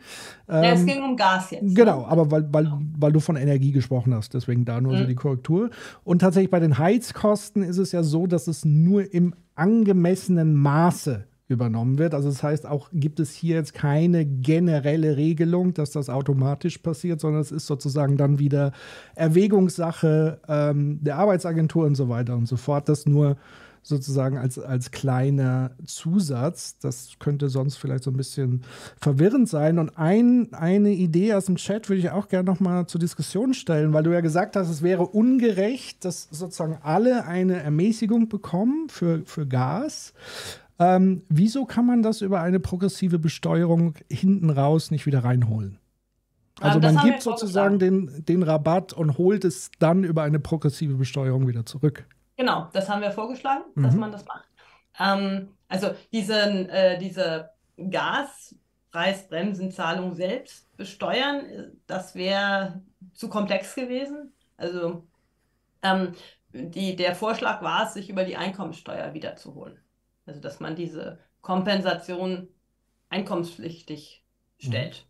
Ja, 0.47 0.63
es 0.73 0.81
Ähm, 0.81 0.85
ging 0.87 1.03
um 1.03 1.15
Gas 1.17 1.51
jetzt. 1.51 1.63
ne? 1.63 1.73
Genau, 1.73 2.05
aber 2.05 2.29
weil, 2.31 2.47
weil, 2.51 2.71
weil 2.97 3.11
du 3.11 3.19
von 3.19 3.35
Energie 3.35 3.71
gesprochen 3.71 4.13
hast, 4.13 4.33
deswegen 4.33 4.65
da 4.65 4.79
nur 4.81 4.95
so 4.97 5.03
Mhm. 5.03 5.07
die 5.07 5.15
Korrektur. 5.15 5.69
Und 6.03 6.19
tatsächlich 6.19 6.51
bei 6.51 6.59
den 6.59 6.77
Heizkosten 6.77 7.63
ist 7.63 7.77
es 7.77 7.91
ja 7.91 8.03
so, 8.03 8.27
dass 8.27 8.47
es 8.47 8.63
nur 8.65 9.13
im 9.13 9.33
angemessenen 9.55 10.55
Maße 10.55 11.25
übernommen 11.47 11.97
wird. 11.97 12.13
Also 12.13 12.29
das 12.29 12.41
heißt 12.41 12.65
auch, 12.65 12.89
gibt 12.93 13.19
es 13.19 13.31
hier 13.31 13.55
jetzt 13.55 13.73
keine 13.73 14.25
generelle 14.25 15.17
Regelung, 15.17 15.73
dass 15.73 15.91
das 15.91 16.09
automatisch 16.09 16.77
passiert, 16.77 17.19
sondern 17.19 17.41
es 17.41 17.51
ist 17.51 17.67
sozusagen 17.67 18.17
dann 18.17 18.39
wieder 18.39 18.71
Erwägungssache 19.15 20.39
ähm, 20.47 20.99
der 21.01 21.17
Arbeitsagentur 21.17 21.85
und 21.85 21.95
so 21.95 22.09
weiter 22.09 22.35
und 22.35 22.47
so 22.47 22.55
fort. 22.55 22.87
Das 22.87 23.05
nur 23.05 23.37
sozusagen 23.83 24.37
als, 24.37 24.57
als 24.57 24.91
kleiner 24.91 25.71
Zusatz. 25.85 26.77
Das 26.79 27.11
könnte 27.19 27.49
sonst 27.49 27.75
vielleicht 27.75 28.05
so 28.05 28.11
ein 28.11 28.17
bisschen 28.17 28.63
verwirrend 28.99 29.49
sein. 29.49 29.77
Und 29.77 29.97
ein, 29.97 30.53
eine 30.53 30.91
Idee 30.91 31.33
aus 31.33 31.45
dem 31.45 31.57
Chat 31.57 31.89
würde 31.89 31.99
ich 31.99 32.09
auch 32.09 32.29
gerne 32.29 32.49
noch 32.49 32.61
mal 32.61 32.87
zur 32.87 32.99
Diskussion 32.99 33.53
stellen, 33.53 33.93
weil 33.93 34.03
du 34.03 34.11
ja 34.11 34.21
gesagt 34.21 34.55
hast, 34.55 34.69
es 34.69 34.81
wäre 34.81 35.05
ungerecht, 35.05 36.05
dass 36.05 36.29
sozusagen 36.31 36.77
alle 36.81 37.25
eine 37.25 37.61
Ermäßigung 37.61 38.29
bekommen 38.29 38.87
für, 38.89 39.21
für 39.25 39.45
Gas. 39.45 40.13
Ähm, 40.83 41.23
wieso 41.29 41.65
kann 41.65 41.85
man 41.85 42.03
das 42.03 42.19
über 42.21 42.41
eine 42.41 42.59
progressive 42.59 43.17
Besteuerung 43.19 43.95
hinten 44.09 44.49
raus 44.49 44.91
nicht 44.91 45.05
wieder 45.05 45.23
reinholen? 45.23 45.79
Also 46.59 46.79
Ähm, 46.79 46.95
man 46.95 47.05
gibt 47.05 47.21
sozusagen 47.21 47.79
den, 47.79 48.25
den 48.25 48.43
Rabatt 48.43 48.91
und 48.93 49.17
holt 49.17 49.45
es 49.45 49.71
dann 49.79 50.03
über 50.03 50.23
eine 50.23 50.39
progressive 50.39 50.95
Besteuerung 50.95 51.47
wieder 51.47 51.65
zurück. 51.65 52.05
Genau, 52.35 52.67
das 52.73 52.89
haben 52.89 53.01
wir 53.01 53.11
vorgeschlagen, 53.11 53.63
dass 53.75 53.93
Mhm. 53.93 53.99
man 53.99 54.11
das 54.11 54.25
macht. 54.25 54.49
Ähm, 54.99 55.49
also 55.67 55.91
diesen, 56.11 56.67
äh, 56.69 56.97
diese 56.99 57.49
Gaspreisbremsenzahlung 57.77 60.13
selbst 60.15 60.75
besteuern, 60.77 61.45
äh, 61.45 61.67
das 61.87 62.15
wäre 62.15 62.81
zu 63.13 63.29
komplex 63.29 63.75
gewesen. 63.75 64.33
Also 64.57 65.07
ähm, 65.81 66.13
die, 66.53 66.95
der 66.95 67.15
Vorschlag 67.15 67.61
war 67.61 67.87
es, 67.87 67.93
sich 67.93 68.09
über 68.09 68.23
die 68.25 68.37
Einkommensteuer 68.37 69.13
wiederzuholen. 69.13 69.77
Also 70.25 70.39
dass 70.39 70.59
man 70.59 70.75
diese 70.75 71.19
Kompensation 71.41 72.47
einkommenspflichtig 73.09 74.23
stellt. 74.57 75.05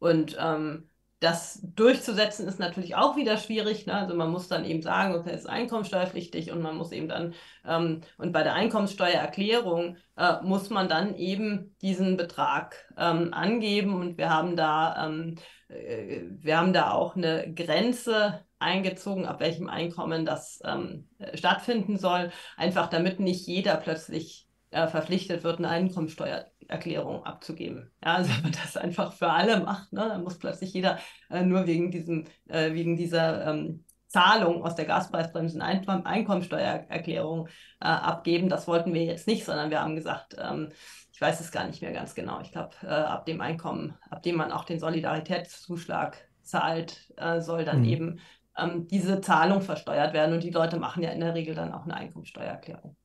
Mhm. 0.00 0.06
Und 0.06 0.36
ähm, 0.40 0.88
das 1.24 1.60
durchzusetzen 1.74 2.46
ist 2.46 2.58
natürlich 2.58 2.96
auch 2.96 3.16
wieder 3.16 3.38
schwierig. 3.38 3.86
Ne? 3.86 3.94
Also 3.94 4.14
man 4.14 4.30
muss 4.30 4.48
dann 4.48 4.64
eben 4.64 4.82
sagen, 4.82 5.14
okay, 5.14 5.30
es 5.30 5.42
ist 5.42 5.48
einkommensteuerpflichtig 5.48 6.52
und 6.52 6.60
man 6.60 6.76
muss 6.76 6.92
eben 6.92 7.08
dann, 7.08 7.34
ähm, 7.66 8.02
und 8.18 8.32
bei 8.32 8.42
der 8.42 8.54
Einkommensteuererklärung 8.54 9.96
äh, 10.16 10.42
muss 10.42 10.68
man 10.68 10.88
dann 10.88 11.14
eben 11.16 11.74
diesen 11.80 12.16
Betrag 12.16 12.76
ähm, 12.98 13.32
angeben 13.32 13.94
und 13.94 14.18
wir 14.18 14.28
haben 14.28 14.54
da, 14.54 15.06
ähm, 15.06 15.36
äh, 15.68 16.24
wir 16.28 16.58
haben 16.58 16.74
da 16.74 16.90
auch 16.90 17.16
eine 17.16 17.52
Grenze 17.54 18.44
eingezogen, 18.58 19.24
ab 19.24 19.40
welchem 19.40 19.68
Einkommen 19.68 20.26
das 20.26 20.60
ähm, 20.64 21.08
stattfinden 21.32 21.96
soll, 21.96 22.32
einfach 22.56 22.88
damit 22.88 23.18
nicht 23.18 23.46
jeder 23.46 23.76
plötzlich 23.76 24.43
äh, 24.74 24.88
verpflichtet 24.88 25.44
wird, 25.44 25.58
eine 25.58 25.68
Einkommensteuer 25.68 26.46
Erklärung 26.68 27.24
abzugeben. 27.24 27.90
Ja, 28.04 28.14
also 28.14 28.30
wenn 28.34 28.42
man 28.42 28.52
das 28.52 28.76
einfach 28.76 29.12
für 29.12 29.30
alle 29.30 29.60
macht, 29.60 29.92
ne, 29.92 30.08
dann 30.08 30.24
muss 30.24 30.38
plötzlich 30.38 30.72
jeder 30.72 30.98
äh, 31.30 31.42
nur 31.42 31.66
wegen, 31.66 31.90
diesem, 31.90 32.24
äh, 32.48 32.72
wegen 32.72 32.96
dieser 32.96 33.46
ähm, 33.46 33.84
Zahlung 34.08 34.64
aus 34.64 34.74
der 34.74 34.84
Gaspreisbremse 34.84 35.60
eine 35.60 36.06
Einkommensteuererklärung 36.06 37.48
äh, 37.80 37.86
abgeben. 37.86 38.48
Das 38.48 38.66
wollten 38.66 38.94
wir 38.94 39.04
jetzt 39.04 39.26
nicht, 39.26 39.44
sondern 39.44 39.70
wir 39.70 39.80
haben 39.80 39.96
gesagt, 39.96 40.36
ähm, 40.38 40.70
ich 41.12 41.20
weiß 41.20 41.40
es 41.40 41.52
gar 41.52 41.66
nicht 41.66 41.82
mehr 41.82 41.92
ganz 41.92 42.14
genau. 42.14 42.40
Ich 42.40 42.50
glaube, 42.50 42.74
äh, 42.82 42.86
ab 42.86 43.26
dem 43.26 43.40
Einkommen, 43.40 43.94
ab 44.10 44.22
dem 44.22 44.36
man 44.36 44.52
auch 44.52 44.64
den 44.64 44.80
Solidaritätszuschlag 44.80 46.16
zahlt, 46.42 47.12
äh, 47.16 47.40
soll 47.40 47.64
dann 47.64 47.80
mhm. 47.80 47.88
eben 47.88 48.20
ähm, 48.56 48.86
diese 48.88 49.20
Zahlung 49.20 49.60
versteuert 49.60 50.12
werden. 50.12 50.34
Und 50.34 50.42
die 50.42 50.50
Leute 50.50 50.78
machen 50.78 51.02
ja 51.02 51.10
in 51.10 51.20
der 51.20 51.34
Regel 51.34 51.54
dann 51.54 51.72
auch 51.72 51.84
eine 51.84 51.94
Einkommensteuererklärung. 51.94 52.96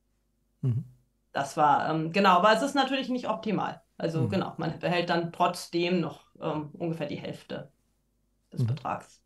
Mhm 0.62 0.84
das 1.32 1.56
war, 1.56 1.90
ähm, 1.90 2.12
genau, 2.12 2.38
aber 2.38 2.52
es 2.52 2.62
ist 2.62 2.74
natürlich 2.74 3.08
nicht 3.08 3.28
optimal. 3.28 3.80
Also 3.96 4.22
mhm. 4.22 4.28
genau, 4.30 4.54
man 4.56 4.78
behält 4.78 5.10
dann 5.10 5.32
trotzdem 5.32 6.00
noch 6.00 6.24
ähm, 6.40 6.70
ungefähr 6.72 7.06
die 7.06 7.16
Hälfte 7.16 7.70
des 8.52 8.62
mhm. 8.62 8.66
Betrags. 8.66 9.20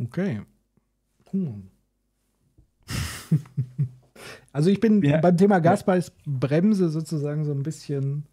Okay. 0.00 0.42
Hm. 1.30 1.70
also 4.52 4.70
ich 4.70 4.80
bin 4.80 5.02
ja. 5.02 5.18
beim 5.18 5.36
Thema 5.36 5.60
Gaspreisbremse 5.60 6.88
sozusagen 6.88 7.44
so 7.44 7.52
ein 7.52 7.62
bisschen, 7.62 8.26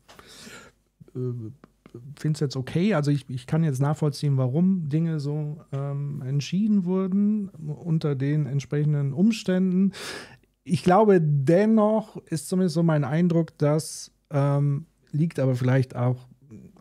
äh, 1.16 2.00
finde 2.20 2.34
es 2.34 2.40
jetzt 2.40 2.56
okay. 2.56 2.94
Also 2.94 3.12
ich, 3.12 3.30
ich 3.30 3.48
kann 3.48 3.64
jetzt 3.64 3.80
nachvollziehen, 3.80 4.38
warum 4.38 4.90
Dinge 4.90 5.20
so 5.20 5.62
ähm, 5.72 6.22
entschieden 6.22 6.86
wurden 6.86 7.50
unter 7.50 8.16
den 8.16 8.46
entsprechenden 8.46 9.14
Umständen 9.14 9.94
ich 10.64 10.84
glaube, 10.84 11.20
dennoch 11.22 12.18
ist 12.28 12.50
zumindest 12.50 12.76
so 12.76 12.84
mein 12.84 13.04
Eindruck, 13.04 13.58
dass 13.58 14.12
ähm, 14.30 14.86
liegt 15.12 15.40
aber 15.40 15.56
vielleicht 15.56 15.96
auch 15.96 16.28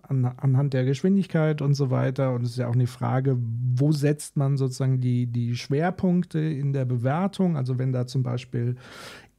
an, 0.03 0.25
anhand 0.25 0.75
der 0.75 0.85
Geschwindigkeit 0.85 1.63
und 1.63 1.75
so 1.75 1.91
weiter. 1.91 2.33
Und 2.35 2.43
es 2.43 2.51
ist 2.51 2.59
ja 2.59 2.69
auch 2.69 2.75
eine 2.75 2.87
Frage, 2.87 3.37
wo 3.39 3.93
setzt 3.93 4.37
man 4.37 4.57
sozusagen 4.57 5.01
die, 5.01 5.27
die 5.27 5.57
Schwerpunkte 5.57 6.41
in 6.41 6.73
der 6.73 6.85
Bewertung? 6.85 7.57
Also 7.57 7.79
wenn 7.79 7.93
da 7.93 8.07
zum 8.07 8.23
Beispiel 8.23 8.77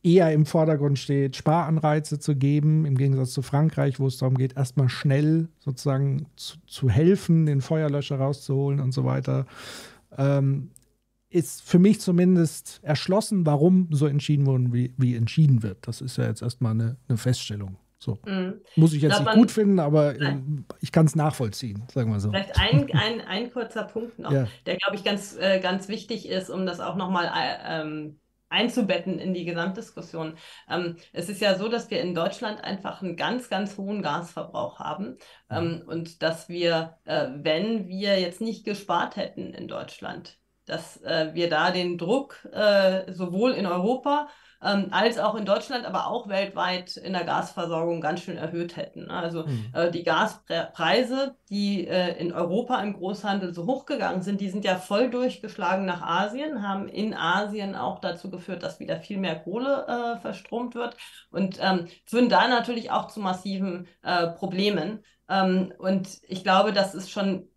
eher 0.03 0.31
im 0.33 0.45
Vordergrund 0.45 0.97
steht, 0.97 1.35
Sparanreize 1.35 2.19
zu 2.19 2.35
geben, 2.35 2.85
im 2.85 2.97
Gegensatz 2.97 3.33
zu 3.33 3.41
Frankreich, 3.41 3.99
wo 3.99 4.07
es 4.07 4.17
darum 4.17 4.35
geht, 4.35 4.57
erstmal 4.57 4.89
schnell 4.89 5.49
sozusagen 5.59 6.25
zu, 6.35 6.57
zu 6.65 6.89
helfen, 6.89 7.45
den 7.45 7.61
Feuerlöscher 7.61 8.17
rauszuholen 8.17 8.79
und 8.79 8.93
so 8.93 9.03
weiter. 9.03 9.45
Ähm, 10.17 10.71
ist 11.31 11.63
für 11.63 11.79
mich 11.79 12.01
zumindest 12.01 12.79
erschlossen, 12.83 13.45
warum 13.45 13.87
so 13.91 14.05
entschieden 14.05 14.45
wurde, 14.45 14.71
wie, 14.73 14.93
wie 14.97 15.15
entschieden 15.15 15.63
wird. 15.63 15.87
Das 15.87 16.01
ist 16.01 16.17
ja 16.17 16.25
jetzt 16.25 16.41
erstmal 16.41 16.73
eine, 16.73 16.97
eine 17.07 17.17
Feststellung. 17.17 17.77
So. 17.97 18.19
Mhm. 18.25 18.61
Muss 18.75 18.93
ich 18.93 19.01
jetzt 19.01 19.19
ich 19.19 19.25
nicht 19.25 19.35
gut 19.35 19.51
finden, 19.51 19.79
aber 19.79 20.19
äh, 20.19 20.37
ich 20.79 20.91
kann 20.91 21.05
es 21.05 21.15
nachvollziehen, 21.15 21.83
sagen 21.93 22.11
wir 22.11 22.19
so. 22.19 22.31
Vielleicht 22.31 22.59
ein, 22.59 22.91
ein, 22.93 23.21
ein 23.21 23.51
kurzer 23.51 23.83
Punkt 23.83 24.17
noch, 24.19 24.31
ja. 24.31 24.47
der, 24.65 24.77
glaube 24.77 24.95
ich, 24.95 25.03
ganz, 25.03 25.37
äh, 25.37 25.59
ganz 25.59 25.87
wichtig 25.87 26.27
ist, 26.27 26.49
um 26.49 26.65
das 26.65 26.79
auch 26.79 26.95
nochmal 26.95 27.25
äh, 27.25 27.81
ähm, 27.81 28.19
einzubetten 28.49 29.19
in 29.19 29.33
die 29.33 29.45
Gesamtdiskussion. 29.45 30.33
Ähm, 30.67 30.97
es 31.13 31.29
ist 31.29 31.41
ja 31.41 31.55
so, 31.55 31.69
dass 31.69 31.89
wir 31.91 32.01
in 32.01 32.15
Deutschland 32.15 32.63
einfach 32.63 33.01
einen 33.01 33.15
ganz, 33.15 33.49
ganz 33.49 33.77
hohen 33.77 34.01
Gasverbrauch 34.01 34.79
haben 34.79 35.17
ähm, 35.49 35.83
und 35.85 36.23
dass 36.23 36.49
wir, 36.49 36.97
äh, 37.05 37.27
wenn 37.35 37.87
wir 37.87 38.19
jetzt 38.19 38.41
nicht 38.41 38.65
gespart 38.65 39.15
hätten 39.15 39.53
in 39.53 39.67
Deutschland, 39.67 40.40
dass 40.65 41.01
äh, 41.01 41.31
wir 41.33 41.49
da 41.49 41.71
den 41.71 41.97
Druck 41.97 42.47
äh, 42.51 43.11
sowohl 43.11 43.51
in 43.51 43.65
Europa 43.65 44.27
ähm, 44.63 44.87
als 44.91 45.17
auch 45.17 45.35
in 45.35 45.45
Deutschland, 45.45 45.85
aber 45.85 46.07
auch 46.07 46.29
weltweit 46.29 46.95
in 46.97 47.13
der 47.13 47.23
Gasversorgung 47.23 47.99
ganz 47.99 48.21
schön 48.21 48.37
erhöht 48.37 48.75
hätten. 48.75 49.07
Ne? 49.07 49.13
Also 49.13 49.45
mhm. 49.45 49.71
äh, 49.73 49.89
die 49.89 50.03
Gaspreise, 50.03 51.35
die 51.49 51.87
äh, 51.87 52.17
in 52.19 52.31
Europa 52.31 52.79
im 52.81 52.93
Großhandel 52.93 53.53
so 53.53 53.65
hochgegangen 53.65 54.21
sind, 54.21 54.39
die 54.39 54.49
sind 54.49 54.63
ja 54.63 54.75
voll 54.75 55.09
durchgeschlagen 55.09 55.85
nach 55.85 56.01
Asien, 56.03 56.67
haben 56.67 56.87
in 56.87 57.13
Asien 57.13 57.75
auch 57.75 57.99
dazu 57.99 58.29
geführt, 58.29 58.61
dass 58.61 58.79
wieder 58.79 58.97
viel 58.97 59.17
mehr 59.17 59.39
Kohle 59.39 59.85
äh, 59.87 60.21
verstromt 60.21 60.75
wird 60.75 60.95
und 61.31 61.57
ähm, 61.59 61.87
führen 62.05 62.29
da 62.29 62.47
natürlich 62.47 62.91
auch 62.91 63.07
zu 63.07 63.19
massiven 63.19 63.87
äh, 64.03 64.27
Problemen. 64.27 65.03
Ähm, 65.27 65.73
und 65.79 66.19
ich 66.27 66.43
glaube, 66.43 66.71
das 66.71 66.93
ist 66.93 67.09
schon 67.09 67.47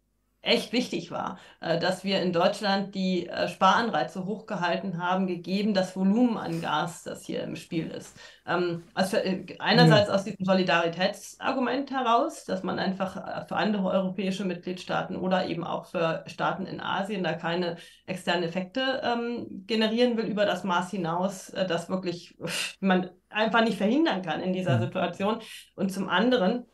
echt 0.44 0.72
wichtig 0.72 1.10
war, 1.10 1.38
äh, 1.60 1.78
dass 1.78 2.04
wir 2.04 2.20
in 2.22 2.32
Deutschland 2.32 2.94
die 2.94 3.28
äh, 3.28 3.48
Sparanreize 3.48 4.26
hochgehalten 4.26 5.02
haben, 5.02 5.26
gegeben 5.26 5.74
das 5.74 5.96
Volumen 5.96 6.36
an 6.36 6.60
Gas, 6.60 7.02
das 7.02 7.24
hier 7.24 7.42
im 7.42 7.56
Spiel 7.56 7.88
ist. 7.88 8.16
Ähm, 8.46 8.84
also 8.94 9.16
einerseits 9.58 10.10
aus 10.10 10.24
diesem 10.24 10.44
Solidaritätsargument 10.44 11.90
heraus, 11.90 12.44
dass 12.44 12.62
man 12.62 12.78
einfach 12.78 13.46
für 13.48 13.56
andere 13.56 13.88
europäische 13.88 14.44
Mitgliedstaaten 14.44 15.16
oder 15.16 15.46
eben 15.46 15.64
auch 15.64 15.86
für 15.86 16.24
Staaten 16.26 16.66
in 16.66 16.80
Asien 16.80 17.24
da 17.24 17.32
keine 17.32 17.76
externen 18.06 18.44
Effekte 18.44 19.00
ähm, 19.02 19.64
generieren 19.66 20.16
will 20.16 20.26
über 20.26 20.44
das 20.44 20.64
Maß 20.64 20.90
hinaus, 20.90 21.52
das 21.52 21.88
wirklich 21.88 22.36
man 22.80 23.10
einfach 23.30 23.64
nicht 23.64 23.78
verhindern 23.78 24.22
kann 24.22 24.40
in 24.40 24.52
dieser 24.52 24.78
Situation. 24.78 25.38
Und 25.74 25.92
zum 25.92 26.08
anderen, 26.08 26.66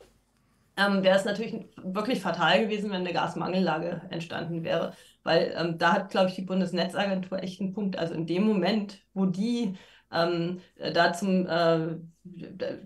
ähm, 0.76 1.02
wäre 1.02 1.18
es 1.18 1.24
natürlich 1.24 1.66
wirklich 1.82 2.20
fatal 2.20 2.64
gewesen, 2.64 2.90
wenn 2.90 3.00
eine 3.00 3.12
Gasmangellage 3.12 4.02
entstanden 4.10 4.64
wäre. 4.64 4.94
Weil 5.22 5.54
ähm, 5.56 5.78
da 5.78 5.92
hat, 5.92 6.10
glaube 6.10 6.30
ich, 6.30 6.34
die 6.34 6.42
Bundesnetzagentur 6.42 7.42
echt 7.42 7.60
einen 7.60 7.72
Punkt. 7.72 7.98
Also 7.98 8.14
in 8.14 8.26
dem 8.26 8.44
Moment, 8.44 9.00
wo 9.12 9.26
die 9.26 9.76
ähm, 10.12 10.60
da 10.76 11.12
zum 11.12 11.46
äh, 11.46 11.96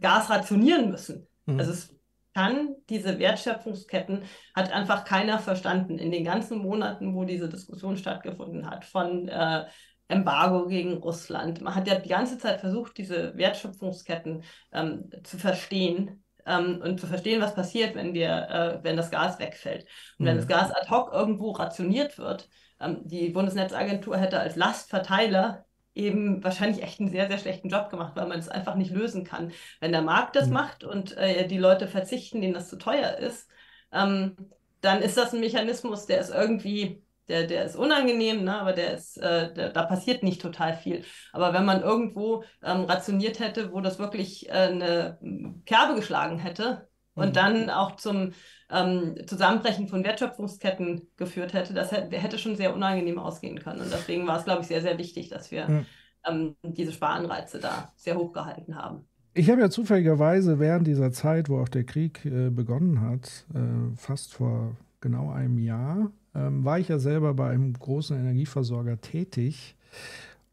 Gas 0.01 0.31
rationieren 0.31 0.91
müssen, 0.91 1.27
mhm. 1.47 1.59
also 1.59 1.73
es 1.73 1.95
kann 2.35 2.75
diese 2.89 3.21
Wertschöpfungsketten, 3.21 4.25
hat 4.55 4.73
einfach 4.73 5.05
keiner 5.05 5.39
verstanden 5.39 5.99
in 5.99 6.11
den 6.11 6.25
ganzen 6.25 6.59
Monaten, 6.59 7.15
wo 7.15 7.25
diese 7.25 7.49
Diskussion 7.49 7.97
stattgefunden 7.97 8.69
hat, 8.69 8.85
von 8.85 9.29
äh, 9.29 9.67
Embargo 10.09 10.67
gegen 10.67 10.95
Russland. 10.95 11.61
Man 11.61 11.75
hat 11.77 11.87
ja 11.87 11.95
die 11.95 12.09
ganze 12.09 12.39
Zeit 12.39 12.61
versucht, 12.61 12.99
diese 12.99 13.37
Wertschöpfungsketten 13.37 14.43
ähm, 14.73 15.11
zu 15.23 15.39
verstehen 15.39 16.24
ähm, 16.47 16.81
und 16.83 17.01
zu 17.01 17.07
verstehen, 17.07 17.41
was 17.41 17.55
passiert, 17.55 17.95
wenn, 17.95 18.15
wir, 18.15 18.49
äh, 18.51 18.85
wenn 18.85 18.97
das 18.97 19.11
Gas 19.11 19.39
wegfällt. 19.39 19.87
Und 20.19 20.25
mhm. 20.25 20.29
wenn 20.29 20.37
das 20.37 20.49
Gas 20.49 20.71
ad 20.71 20.91
hoc 20.91 21.13
irgendwo 21.13 21.53
rationiert 21.53 22.19
wird, 22.19 22.49
ähm, 22.81 23.01
die 23.05 23.31
Bundesnetzagentur 23.31 24.17
hätte 24.17 24.39
als 24.39 24.57
Lastverteiler 24.57 25.65
eben 25.95 26.43
wahrscheinlich 26.43 26.83
echt 26.83 27.01
einen 27.01 27.11
sehr, 27.11 27.29
sehr 27.29 27.39
schlechten 27.39 27.69
Job 27.69 27.89
gemacht, 27.89 28.13
weil 28.17 28.27
man 28.27 28.39
es 28.39 28.49
einfach 28.49 28.75
nicht 28.75 28.91
lösen 28.91 29.25
kann. 29.25 29.53
Wenn 29.81 29.93
der 29.93 30.03
Markt 30.03 30.37
das 30.37 30.49
mhm. 30.49 30.55
macht 30.55 30.85
und 30.85 31.17
äh, 31.17 31.47
die 31.47 31.59
Leute 31.59 31.87
verzichten, 31.87 32.41
denen 32.41 32.55
das 32.55 32.69
zu 32.69 32.77
teuer 32.77 33.17
ist, 33.17 33.49
ähm, 33.93 34.37
dann 34.81 35.01
ist 35.01 35.17
das 35.17 35.33
ein 35.33 35.41
Mechanismus, 35.41 36.07
der 36.07 36.21
ist 36.21 36.31
irgendwie 36.31 37.03
der, 37.29 37.47
der 37.47 37.65
ist 37.65 37.77
unangenehm, 37.77 38.45
ne? 38.45 38.61
aber 38.61 38.73
der 38.73 38.95
ist, 38.95 39.17
äh, 39.17 39.53
der, 39.55 39.71
da 39.71 39.85
passiert 39.85 40.23
nicht 40.23 40.43
total 40.43 40.77
viel. 40.77 41.05
Aber 41.33 41.53
wenn 41.53 41.65
man 41.65 41.83
irgendwo 41.83 42.45
ähm, 42.63 42.85
rationiert 42.85 43.41
hätte, 43.41 43.73
wo 43.73 43.81
das 43.81 43.99
wirklich 43.99 44.49
äh, 44.49 44.53
eine 44.53 45.19
Kerbe 45.65 45.95
geschlagen 45.95 46.39
hätte 46.39 46.89
mhm. 47.15 47.23
und 47.23 47.37
dann 47.37 47.71
auch 47.71 47.97
zum 47.97 48.33
ähm, 48.71 49.17
Zusammenbrechen 49.27 49.89
von 49.89 50.05
Wertschöpfungsketten 50.05 51.09
geführt 51.17 51.55
hätte, 51.55 51.73
das 51.73 51.93
hätte, 51.93 52.17
hätte 52.17 52.39
schon 52.39 52.57
sehr 52.57 52.75
unangenehm 52.75 53.19
ausgehen 53.19 53.59
können. 53.59 53.81
Und 53.81 53.93
deswegen 53.93 54.27
war 54.27 54.39
es, 54.39 54.45
glaube 54.45 54.63
ich, 54.63 54.67
sehr, 54.67 54.83
sehr 54.83 54.99
wichtig, 54.99 55.29
dass 55.29 55.51
wir 55.51 55.69
mhm. 55.69 55.87
ähm, 56.27 56.57
diese 56.63 56.93
Sparanreize 56.93 57.59
da 57.59 57.93
sehr 57.97 58.17
hoch 58.17 58.33
gehalten 58.33 58.77
haben. 58.77 59.07
Ich 59.37 59.51
habe 59.51 59.63
ja 59.63 59.71
zufälligerweise 59.71 60.61
während 60.61 60.87
dieser 60.87 61.11
Zeit, 61.11 61.49
wo 61.49 61.61
auch 61.61 61.69
der 61.69 61.85
Krieg 61.85 62.25
äh, 62.25 62.51
begonnen 62.51 63.01
hat, 63.01 63.47
äh, 63.53 63.97
fast 63.97 64.33
vor 64.35 64.77
genau 65.01 65.33
einem 65.33 65.59
Jahr, 65.59 66.13
ähm, 66.35 66.65
war 66.65 66.79
ich 66.79 66.89
ja 66.89 66.99
selber 66.99 67.35
bei 67.35 67.51
einem 67.51 67.73
großen 67.73 68.19
Energieversorger 68.19 69.01
tätig. 69.01 69.77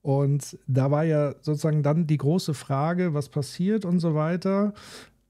Und 0.01 0.57
da 0.67 0.89
war 0.89 1.03
ja 1.03 1.35
sozusagen 1.41 1.83
dann 1.83 2.07
die 2.07 2.17
große 2.17 2.53
Frage, 2.53 3.13
was 3.13 3.29
passiert 3.29 3.85
und 3.85 3.99
so 3.99 4.15
weiter. 4.15 4.73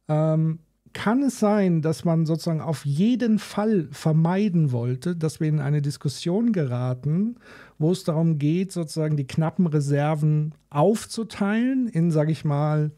Ähm, 0.07 0.59
kann 0.93 1.23
es 1.23 1.39
sein, 1.39 1.81
dass 1.81 2.03
man 2.03 2.25
sozusagen 2.25 2.61
auf 2.61 2.85
jeden 2.85 3.39
Fall 3.39 3.87
vermeiden 3.91 4.71
wollte, 4.71 5.15
dass 5.15 5.39
wir 5.39 5.47
in 5.47 5.59
eine 5.59 5.81
Diskussion 5.81 6.51
geraten, 6.51 7.37
wo 7.77 7.91
es 7.91 8.03
darum 8.03 8.37
geht, 8.37 8.71
sozusagen 8.71 9.15
die 9.15 9.27
knappen 9.27 9.67
Reserven 9.67 10.53
aufzuteilen 10.69 11.87
in, 11.87 12.11
sage 12.11 12.31
ich 12.31 12.43
mal, 12.43 12.91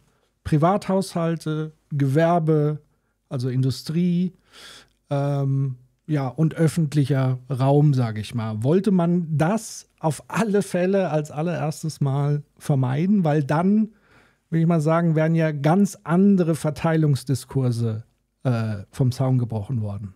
Privathaushalte, 0.43 1.73
Gewerbe, 1.91 2.79
also 3.29 3.49
Industrie, 3.49 4.33
ähm, 5.09 5.75
ja, 6.05 6.27
und 6.27 6.55
öffentlicher 6.55 7.39
Raum, 7.49 7.93
sage 7.93 8.19
ich 8.21 8.35
mal. 8.35 8.63
Wollte 8.63 8.91
man 8.91 9.27
das 9.37 9.89
auf 9.99 10.23
alle 10.27 10.61
Fälle 10.61 11.09
als 11.09 11.31
allererstes 11.31 12.01
Mal 12.01 12.43
vermeiden, 12.57 13.23
weil 13.23 13.43
dann, 13.43 13.93
würde 14.49 14.61
ich 14.61 14.67
mal 14.67 14.81
sagen, 14.81 15.15
wären 15.15 15.35
ja 15.35 15.51
ganz 15.51 15.97
andere 16.03 16.55
Verteilungsdiskurse 16.55 18.03
äh, 18.43 18.83
vom 18.91 19.11
Zaun 19.11 19.37
gebrochen 19.37 19.81
worden. 19.81 20.13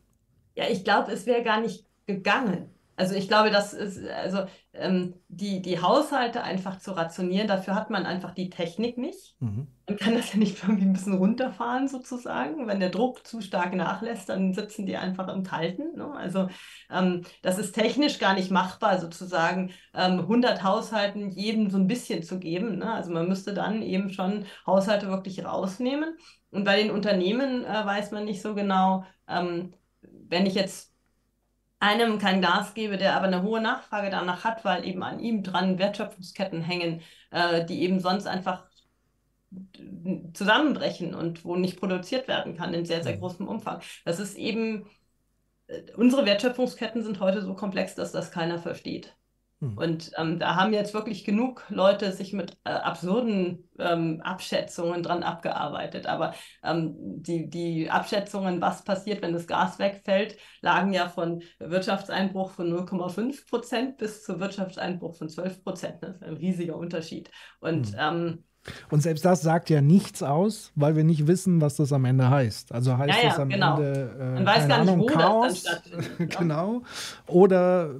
Ja, 0.55 0.65
ich 0.69 0.83
glaube, 0.83 1.11
es 1.11 1.25
wäre 1.25 1.43
gar 1.43 1.61
nicht 1.61 1.85
gegangen. 2.05 2.69
Also 2.97 3.13
ich 3.13 3.27
glaube, 3.27 3.51
das 3.51 3.73
ist, 3.73 4.03
also 4.09 4.45
ähm, 4.73 5.13
die, 5.27 5.61
die 5.61 5.79
Haushalte 5.79 6.41
einfach 6.41 6.79
zu 6.79 6.93
rationieren, 6.93 7.47
dafür 7.47 7.75
hat 7.75 7.91
man 7.91 8.07
einfach 8.07 8.33
die 8.33 8.49
Technik 8.49 8.97
nicht. 8.97 9.35
Mhm. 9.39 9.67
Man 9.87 9.97
kann 9.97 10.15
das 10.15 10.33
ja 10.33 10.39
nicht 10.39 10.63
irgendwie 10.63 10.85
ein 10.85 10.93
bisschen 10.93 11.13
runterfahren 11.13 11.87
sozusagen. 11.87 12.65
Wenn 12.65 12.79
der 12.79 12.89
Druck 12.89 13.25
zu 13.25 13.39
stark 13.41 13.75
nachlässt, 13.75 14.29
dann 14.29 14.55
sitzen 14.55 14.87
die 14.87 14.97
einfach 14.97 15.27
im 15.27 15.43
Kalten. 15.43 15.95
Ne? 15.95 16.11
Also 16.11 16.49
ähm, 16.89 17.21
das 17.43 17.59
ist 17.59 17.73
technisch 17.73 18.17
gar 18.17 18.33
nicht 18.33 18.49
machbar, 18.49 18.99
sozusagen 18.99 19.69
ähm, 19.93 20.21
100 20.21 20.63
Haushalten 20.63 21.29
jedem 21.29 21.69
so 21.69 21.77
ein 21.77 21.87
bisschen 21.87 22.23
zu 22.23 22.39
geben. 22.39 22.79
Ne? 22.79 22.91
Also 22.91 23.11
man 23.11 23.27
müsste 23.27 23.53
dann 23.53 23.83
eben 23.83 24.09
schon 24.09 24.45
Haushalte 24.65 25.07
wirklich 25.07 25.45
rausnehmen. 25.45 26.17
Und 26.49 26.63
bei 26.63 26.81
den 26.81 26.89
Unternehmen 26.89 27.63
äh, 27.63 27.85
weiß 27.85 28.09
man 28.09 28.25
nicht 28.25 28.41
so 28.41 28.55
genau, 28.55 29.03
ähm, 29.27 29.75
wenn 30.01 30.47
ich 30.47 30.55
jetzt 30.55 30.96
einem 31.79 32.17
kein 32.19 32.41
Gas 32.41 32.73
gebe, 32.73 32.97
der 32.97 33.15
aber 33.15 33.27
eine 33.27 33.43
hohe 33.43 33.61
Nachfrage 33.61 34.09
danach 34.09 34.43
hat, 34.43 34.65
weil 34.65 34.85
eben 34.85 35.03
an 35.03 35.19
ihm 35.19 35.43
dran 35.43 35.77
Wertschöpfungsketten 35.79 36.61
hängen, 36.61 37.01
äh, 37.31 37.65
die 37.65 37.81
eben 37.81 37.99
sonst 37.99 38.27
einfach 38.27 38.67
zusammenbrechen 40.33 41.15
und 41.15 41.45
wo 41.45 41.55
nicht 41.55 41.79
produziert 41.79 42.27
werden 42.27 42.55
kann 42.57 42.73
in 42.73 42.85
sehr, 42.85 43.03
sehr 43.03 43.17
großem 43.17 43.47
Umfang. 43.47 43.81
Das 44.05 44.19
ist 44.19 44.37
eben, 44.37 44.89
äh, 45.67 45.83
unsere 45.95 46.25
Wertschöpfungsketten 46.25 47.03
sind 47.03 47.19
heute 47.19 47.41
so 47.41 47.55
komplex, 47.55 47.95
dass 47.95 48.11
das 48.11 48.31
keiner 48.31 48.59
versteht. 48.59 49.16
Hm. 49.59 49.77
Und 49.77 50.11
ähm, 50.17 50.37
da 50.37 50.55
haben 50.55 50.71
jetzt 50.73 50.93
wirklich 50.93 51.23
genug 51.23 51.65
Leute 51.69 52.11
sich 52.11 52.31
mit 52.31 52.57
äh, 52.63 52.69
absurden 52.69 53.67
ähm, 53.79 54.21
Abschätzungen 54.21 55.01
dran 55.01 55.23
abgearbeitet. 55.23 56.05
Aber 56.05 56.33
ähm, 56.63 56.93
die, 56.97 57.49
die 57.49 57.89
Abschätzungen, 57.89 58.61
was 58.61 58.83
passiert, 58.83 59.21
wenn 59.23 59.33
das 59.33 59.47
Gas 59.47 59.79
wegfällt, 59.79 60.37
lagen 60.61 60.93
ja 60.93 61.09
von 61.09 61.41
Wirtschaftseinbruch 61.59 62.51
von 62.51 62.71
0,5 62.71 63.49
Prozent 63.49 63.97
bis 63.97 64.23
zu 64.23 64.39
Wirtschaftseinbruch 64.39 65.15
von 65.15 65.29
12 65.29 65.63
Prozent. 65.63 66.03
Das 66.03 66.17
ist 66.17 66.23
ein 66.23 66.37
riesiger 66.37 66.75
Unterschied. 66.75 67.31
Und 67.59 67.87
hm. 67.97 68.43
Und 68.89 69.01
selbst 69.01 69.23
das 69.25 69.41
sagt 69.41 69.69
ja 69.69 69.81
nichts 69.81 70.23
aus, 70.23 70.71
weil 70.75 70.95
wir 70.95 71.03
nicht 71.03 71.27
wissen, 71.27 71.61
was 71.61 71.75
das 71.77 71.93
am 71.93 72.05
Ende 72.05 72.29
heißt. 72.29 72.71
Also 72.71 72.97
heißt 72.97 73.17
ja, 73.17 73.23
ja, 73.23 73.29
das 73.29 73.39
am 73.39 73.49
genau. 73.49 73.75
Ende 73.77 74.15
äh, 74.19 74.23
Man 74.35 74.45
weiß 74.45 74.67
gar 74.67 74.79
Ahnung, 74.79 74.97
nicht, 74.99 75.09
wo 75.09 75.17
Chaos, 75.19 75.63
das 75.63 75.63
dann 75.63 75.73
stattfindet. 75.93 76.19
Ne? 76.19 76.27
genau. 76.27 76.81
Oder 77.27 77.95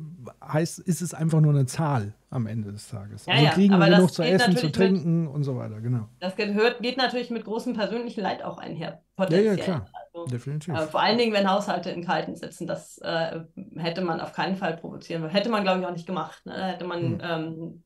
heißt, 0.45 0.79
ist 0.79 1.01
es 1.01 1.13
einfach 1.13 1.41
nur 1.41 1.53
eine 1.53 1.65
Zahl 1.65 2.13
am 2.29 2.47
Ende 2.47 2.71
des 2.71 2.87
Tages? 2.89 3.25
Ja, 3.25 3.33
also 3.33 3.45
ja, 3.45 3.51
kriegen 3.51 3.77
wir 3.77 3.89
genug 3.89 4.11
zu 4.13 4.23
essen, 4.23 4.57
zu 4.57 4.71
trinken 4.71 5.27
und 5.27 5.43
so 5.43 5.55
weiter, 5.57 5.79
genau. 5.81 6.07
Das 6.19 6.35
gehört, 6.35 6.81
geht 6.81 6.97
natürlich 6.97 7.29
mit 7.29 7.45
großem 7.45 7.73
persönlichen 7.73 8.21
Leid 8.21 8.43
auch 8.43 8.57
einher, 8.57 8.87
Ja, 8.89 8.99
potenziell. 9.15 9.57
ja, 9.57 9.63
klar. 9.63 9.87
Also, 10.13 10.25
Definitiv. 10.27 10.73
äh, 10.73 10.87
vor 10.87 10.99
allen 11.01 11.17
Dingen, 11.17 11.31
wenn 11.33 11.49
Haushalte 11.49 11.91
in 11.91 12.03
Kalten 12.03 12.35
sitzen, 12.35 12.65
das 12.67 12.97
äh, 13.03 13.39
hätte 13.75 14.01
man 14.01 14.19
auf 14.19 14.33
keinen 14.33 14.55
Fall 14.55 14.75
provozieren 14.77 15.21
wollen. 15.21 15.31
Hätte 15.31 15.49
man, 15.49 15.63
glaube 15.63 15.79
ich, 15.79 15.85
auch 15.85 15.91
nicht 15.91 16.07
gemacht. 16.07 16.45
Ne? 16.45 16.53
Da 16.55 16.65
hätte 16.67 16.85
man 16.85 16.99
Hm. 17.01 17.21
ähm, 17.23 17.83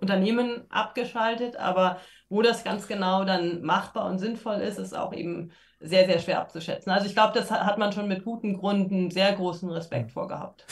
Unternehmen 0.00 0.64
abgeschaltet, 0.70 1.56
aber 1.56 1.98
wo 2.28 2.42
das 2.42 2.64
ganz 2.64 2.86
genau 2.88 3.24
dann 3.24 3.62
machbar 3.62 4.06
und 4.10 4.18
sinnvoll 4.18 4.56
ist, 4.56 4.78
ist 4.78 4.96
auch 4.96 5.12
eben 5.12 5.50
sehr, 5.80 6.06
sehr 6.06 6.18
schwer 6.18 6.40
abzuschätzen. 6.40 6.92
Also 6.92 7.06
ich 7.06 7.14
glaube, 7.14 7.38
das 7.38 7.50
hat 7.50 7.78
man 7.78 7.92
schon 7.92 8.08
mit 8.08 8.24
guten 8.24 8.58
Gründen 8.58 9.10
sehr 9.10 9.32
großen 9.32 9.70
Respekt 9.70 10.12
vorgehabt. 10.12 10.66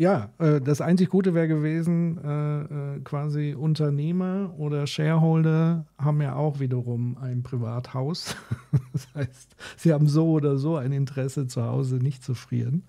Ja, 0.00 0.30
äh, 0.38 0.60
das 0.60 0.80
einzig 0.80 1.08
Gute 1.08 1.34
wäre 1.34 1.48
gewesen, 1.48 2.18
äh, 2.22 2.96
äh, 2.96 3.00
quasi 3.00 3.54
Unternehmer 3.54 4.54
oder 4.56 4.86
Shareholder 4.86 5.86
haben 5.98 6.22
ja 6.22 6.36
auch 6.36 6.60
wiederum 6.60 7.18
ein 7.18 7.42
Privathaus. 7.42 8.36
Das 8.92 9.14
heißt, 9.14 9.56
sie 9.76 9.92
haben 9.92 10.08
so 10.08 10.30
oder 10.32 10.58
so 10.58 10.76
ein 10.76 10.92
Interesse, 10.92 11.46
zu 11.46 11.62
Hause 11.64 11.96
nicht 11.96 12.22
zu 12.22 12.34
frieren. 12.34 12.84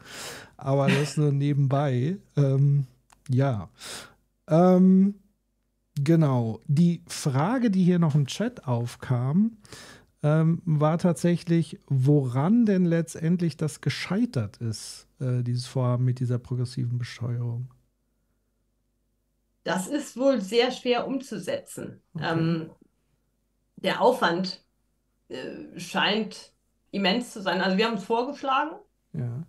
Aber 0.57 0.87
das 0.87 1.17
nur 1.17 1.31
nebenbei. 1.31 2.17
Ähm, 2.35 2.87
ja. 3.29 3.69
Ähm, 4.49 5.15
genau. 6.03 6.61
Die 6.67 7.03
Frage, 7.07 7.71
die 7.71 7.83
hier 7.83 7.99
noch 7.99 8.15
im 8.15 8.25
Chat 8.27 8.67
aufkam, 8.67 9.57
ähm, 10.21 10.61
war 10.65 10.97
tatsächlich, 10.97 11.79
woran 11.87 12.65
denn 12.65 12.85
letztendlich 12.85 13.55
das 13.57 13.81
gescheitert 13.81 14.57
ist, 14.57 15.07
äh, 15.19 15.43
dieses 15.43 15.65
Vorhaben 15.65 16.03
mit 16.03 16.19
dieser 16.19 16.39
progressiven 16.39 16.97
Besteuerung. 16.97 17.73
Das 19.63 19.87
ist 19.87 20.17
wohl 20.17 20.41
sehr 20.41 20.71
schwer 20.71 21.07
umzusetzen. 21.07 22.01
Okay. 22.13 22.25
Ähm, 22.31 22.69
der 23.77 24.01
Aufwand 24.01 24.65
äh, 25.29 25.79
scheint 25.79 26.53
immens 26.91 27.31
zu 27.31 27.41
sein. 27.41 27.61
Also 27.61 27.77
wir 27.77 27.85
haben 27.85 27.95
es 27.97 28.03
vorgeschlagen 28.03 28.71
Ja. 29.13 29.43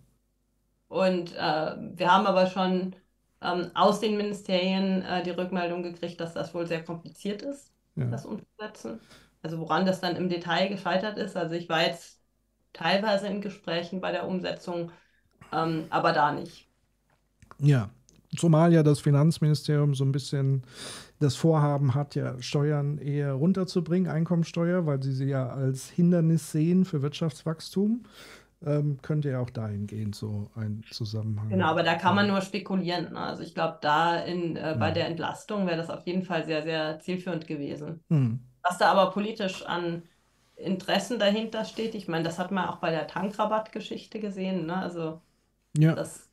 und 0.87 1.33
äh, 1.35 1.75
wir 1.97 2.11
haben 2.13 2.27
aber 2.27 2.47
schon 2.47 2.95
ähm, 3.41 3.71
aus 3.75 3.99
den 3.99 4.17
Ministerien 4.17 5.01
äh, 5.03 5.23
die 5.23 5.31
Rückmeldung 5.31 5.83
gekriegt, 5.83 6.19
dass 6.19 6.33
das 6.33 6.53
wohl 6.53 6.67
sehr 6.67 6.83
kompliziert 6.83 7.41
ist, 7.41 7.73
Ja. 7.95 8.05
das 8.09 8.25
umzusetzen. 8.25 9.01
Also 9.41 9.59
woran 9.59 9.85
das 9.85 10.01
dann 10.01 10.15
im 10.15 10.29
Detail 10.29 10.67
gescheitert 10.69 11.17
ist. 11.17 11.35
Also 11.37 11.55
ich 11.55 11.69
war 11.69 11.81
jetzt 11.83 12.21
teilweise 12.73 13.27
in 13.27 13.41
Gesprächen 13.41 14.01
bei 14.01 14.11
der 14.11 14.27
Umsetzung, 14.27 14.91
ähm, 15.51 15.87
aber 15.91 16.13
da 16.13 16.31
nicht. 16.33 16.69
Ja, 17.59 17.89
zumal 18.35 18.73
ja 18.73 18.83
das 18.83 18.99
Finanzministerium 18.99 19.93
so 19.93 20.03
ein 20.03 20.11
bisschen 20.11 20.63
das 21.19 21.35
Vorhaben 21.35 21.95
hat, 21.95 22.15
ja 22.15 22.41
Steuern 22.41 22.97
eher 22.97 23.33
runterzubringen, 23.33 24.11
Einkommensteuer, 24.11 24.85
weil 24.85 25.03
sie 25.03 25.13
sie 25.13 25.25
ja 25.25 25.49
als 25.49 25.89
Hindernis 25.89 26.51
sehen 26.51 26.85
für 26.85 27.01
Wirtschaftswachstum. 27.01 28.03
Ähm, 28.63 28.99
könnte 29.01 29.29
ja 29.31 29.39
auch 29.39 29.49
dahingehend 29.49 30.15
so 30.15 30.49
ein 30.55 30.83
Zusammenhang. 30.91 31.49
Genau, 31.49 31.65
aber 31.65 31.83
da 31.83 31.95
kann 31.95 32.15
man 32.15 32.27
nur 32.27 32.41
spekulieren. 32.41 33.13
Ne? 33.13 33.19
Also 33.19 33.41
ich 33.43 33.55
glaube, 33.55 33.79
da 33.81 34.17
in, 34.17 34.55
äh, 34.55 34.75
bei 34.79 34.87
Ja. 34.89 34.93
der 34.93 35.07
Entlastung 35.07 35.65
wäre 35.65 35.77
das 35.77 35.89
auf 35.89 36.05
jeden 36.05 36.23
Fall 36.23 36.45
sehr, 36.45 36.61
sehr 36.61 36.99
zielführend 36.99 37.47
gewesen. 37.47 38.03
Hm. 38.09 38.39
Was 38.61 38.77
da 38.77 38.91
aber 38.91 39.11
politisch 39.11 39.65
an 39.65 40.03
Interessen 40.55 41.17
dahinter 41.17 41.65
steht, 41.65 41.95
ich 41.95 42.07
meine, 42.07 42.23
das 42.23 42.37
hat 42.37 42.51
man 42.51 42.69
auch 42.69 42.77
bei 42.77 42.91
der 42.91 43.07
Tankrabattgeschichte 43.07 44.19
gesehen. 44.19 44.67
Ne? 44.67 44.75
Also 44.75 45.21
Ja. 45.75 45.95
das 45.95 46.29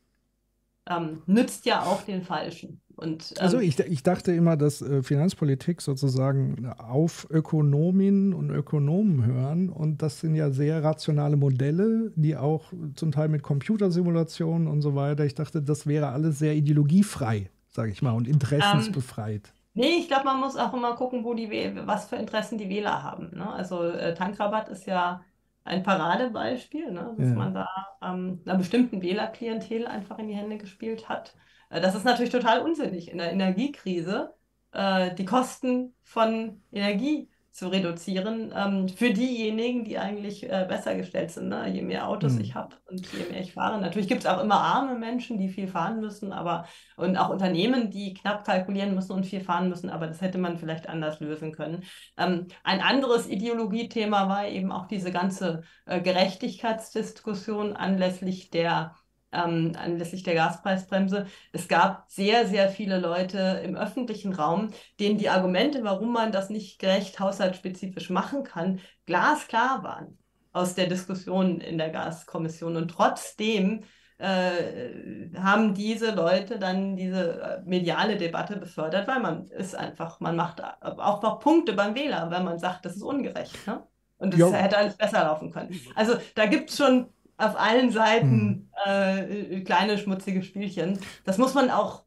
ähm, 0.87 1.23
nützt 1.27 1.65
ja 1.67 1.83
auch 1.85 2.03
den 2.03 2.23
Falschen. 2.23 2.81
Und 2.99 3.33
ähm, 3.37 3.43
Also 3.45 3.59
ich, 3.61 3.79
ich 3.79 4.03
dachte 4.03 4.33
immer, 4.33 4.57
dass 4.57 4.83
äh, 4.83 5.03
Finanzpolitik 5.03 5.81
sozusagen 5.81 6.69
auf 6.79 7.27
Ökonominnen 7.31 8.35
und 8.35 8.51
Ökonomen 8.51 9.25
hören 9.25 9.69
und 9.71 10.03
das 10.03 10.21
sind 10.21 10.35
ja 10.35 10.51
sehr 10.51 10.83
rationale 10.83 11.37
Modelle, 11.37 12.13
die 12.17 12.37
auch 12.37 12.73
zum 12.97 13.13
Teil 13.13 13.29
mit 13.29 13.43
Computersimulationen 13.43 14.67
und 14.67 14.83
so 14.83 14.95
weiter. 14.95 15.25
Ich 15.25 15.35
dachte, 15.35 15.63
das 15.63 15.87
wäre 15.87 16.09
alles 16.09 16.39
sehr 16.41 16.55
ideologiefrei, 16.55 17.51
sage 17.69 17.91
ich 17.93 18.03
mal, 18.03 18.13
und 18.13 18.27
interessensbefreit. 18.27 19.53
Nee, 19.75 19.99
ich 20.01 20.09
glaube, 20.09 20.25
man 20.25 20.41
muss 20.41 20.57
auch 20.57 20.75
immer 20.75 20.97
gucken, 20.97 21.23
wo 21.25 21.35
die 21.35 21.49
Wäh- 21.51 21.87
was 21.87 22.07
für 22.07 22.17
Interessen 22.17 22.59
die 22.59 22.69
Wähler 22.69 23.03
haben. 23.05 23.31
Ne? 23.33 23.49
Also 23.49 23.85
äh, 23.85 24.13
Tankrabatt 24.15 24.69
ist 24.69 24.87
ja 24.87 25.23
ein 25.65 25.85
Paradebeispiel, 25.85 26.91
ne? 26.91 27.15
dass 27.17 27.29
Ja. 27.29 27.35
man 27.35 27.55
da 27.55 27.69
ähm, 28.03 28.41
einer 28.45 28.57
bestimmten 28.59 29.03
Wählerklientel 29.03 29.87
einfach 29.87 30.19
in 30.19 30.27
die 30.27 30.35
Hände 30.35 30.59
gespielt 30.59 31.09
hat. 31.09 31.37
Äh, 31.71 31.81
das 31.81 31.95
ist 31.95 32.05
natürlich 32.05 32.33
total 32.33 32.61
unsinnig 32.61 33.11
in 33.11 33.19
der 33.19 33.33
Energiekrise, 33.33 34.35
äh, 34.73 35.15
die 35.15 35.25
Kosten 35.25 35.95
von 36.03 36.63
Energie 36.73 37.29
zu 37.59 37.67
reduzieren 37.69 38.53
ähm, 38.55 38.89
für 38.89 39.13
diejenigen, 39.13 39.83
die 39.83 39.99
eigentlich 39.99 40.45
äh, 40.45 40.65
besser 40.69 40.95
gestellt 40.95 41.33
sind. 41.33 41.49
Ne? 41.49 41.69
Je 41.69 41.83
mehr 41.83 42.07
Autos 42.07 42.35
Hm. 42.35 42.41
ich 42.41 42.55
habe 42.55 42.77
und 42.89 43.05
je 43.13 43.25
mehr 43.29 43.41
ich 43.41 43.53
fahre. 43.53 43.81
Natürlich 43.81 44.07
gibt 44.07 44.21
es 44.21 44.27
auch 44.27 44.41
immer 44.41 44.61
arme 44.61 44.97
Menschen, 44.97 45.39
die 45.39 45.49
viel 45.49 45.67
fahren 45.67 45.99
müssen, 45.99 46.33
aber 46.33 46.67
und 46.97 47.17
auch 47.17 47.31
Unternehmen, 47.31 47.91
die 47.91 48.15
knapp 48.15 48.45
kalkulieren 48.45 48.95
müssen 48.95 49.11
und 49.11 49.27
viel 49.27 49.41
fahren 49.41 49.69
müssen, 49.69 49.91
aber 49.91 50.07
das 50.07 50.21
hätte 50.21 50.39
man 50.39 50.57
vielleicht 50.57 50.89
anders 50.89 51.19
lösen 51.19 51.51
können. 51.51 51.83
Ähm, 52.17 52.47
ein 52.63 52.81
anderes 52.81 53.29
Ideologiethema 53.29 54.29
war 54.29 54.47
eben 54.47 54.71
auch 54.71 54.87
diese 54.87 55.11
ganze 55.11 55.63
äh, 55.87 56.01
Gerechtigkeitsdiskussion 56.01 57.75
anlässlich 57.75 58.51
der 58.51 58.95
ähm, 59.33 59.73
anlässlich 59.77 60.23
der 60.23 60.35
Gaspreisbremse. 60.35 61.27
Es 61.53 61.69
gab 61.69 62.05
sehr, 62.09 62.47
sehr 62.47 62.69
viele 62.69 62.99
Leute 62.99 63.61
im 63.65 63.77
öffentlichen 63.77 64.33
Raum, 64.33 64.71
denen 65.01 65.19
die 65.19 65.29
Argumente, 65.29 65.85
warum 65.85 66.13
man 66.13 66.33
das 66.33 66.51
nicht 66.51 66.79
gerecht 66.79 67.21
haushaltsspezifisch 67.21 68.11
machen 68.11 68.45
kann, 68.45 68.81
glasklar 69.07 69.83
waren 69.83 70.19
aus 70.53 70.75
der 70.75 70.87
Diskussion 70.87 71.61
in 71.61 71.79
der 71.79 71.91
Gaskommission. 71.91 72.77
Und 72.77 72.89
trotzdem 72.89 73.85
äh, 74.19 75.31
haben 75.39 75.75
diese 75.75 76.13
Leute 76.13 76.59
dann 76.59 76.97
diese 76.97 77.41
äh, 77.41 77.61
mediale 77.65 78.17
Debatte 78.17 78.57
befördert, 78.57 79.07
weil 79.07 79.21
man 79.21 79.47
ist 79.47 79.77
einfach, 79.77 80.21
man 80.21 80.37
macht 80.37 80.63
auch 80.63 81.23
noch 81.23 81.39
Punkte 81.39 81.75
beim 81.75 81.95
Wähler, 81.95 82.31
wenn 82.31 82.45
man 82.45 82.59
sagt, 82.59 82.85
das 82.85 82.97
ist 82.97 83.03
ungerecht. 83.03 83.67
Ne? 83.67 83.87
Und 84.17 84.35
das 84.35 84.53
hätte 84.53 84.77
alles 84.77 84.97
besser 84.97 85.23
laufen 85.23 85.53
können. 85.53 85.81
Also 85.95 86.15
da 86.35 86.47
gibt 86.47 86.71
es 86.71 86.77
schon 86.77 87.07
auf 87.39 87.59
allen 87.59 87.91
Seiten 87.91 88.69
hm. 88.85 89.55
äh, 89.55 89.61
kleine 89.61 89.97
schmutzige 89.97 90.43
Spielchen. 90.43 90.99
Das 91.25 91.39
muss 91.39 91.55
man 91.55 91.71
auch, 91.71 92.05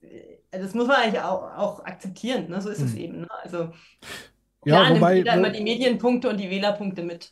äh, 0.00 0.38
das 0.50 0.74
muss 0.74 0.88
man 0.88 0.96
eigentlich 0.96 1.22
auch, 1.22 1.56
auch 1.56 1.84
akzeptieren. 1.84 2.48
Ne? 2.48 2.60
So 2.60 2.70
ist 2.70 2.80
hm. 2.80 2.86
es 2.86 2.94
eben. 2.94 3.20
Ne? 3.20 3.28
Also 3.42 3.70
ja, 4.64 4.84
klar, 4.84 4.94
wobei, 4.96 5.14
nimmt 5.14 5.26
jeder 5.26 5.38
immer 5.38 5.50
die 5.50 5.62
Medienpunkte 5.62 6.28
und 6.28 6.38
die 6.38 6.50
Wählerpunkte 6.50 7.02
mit. 7.02 7.30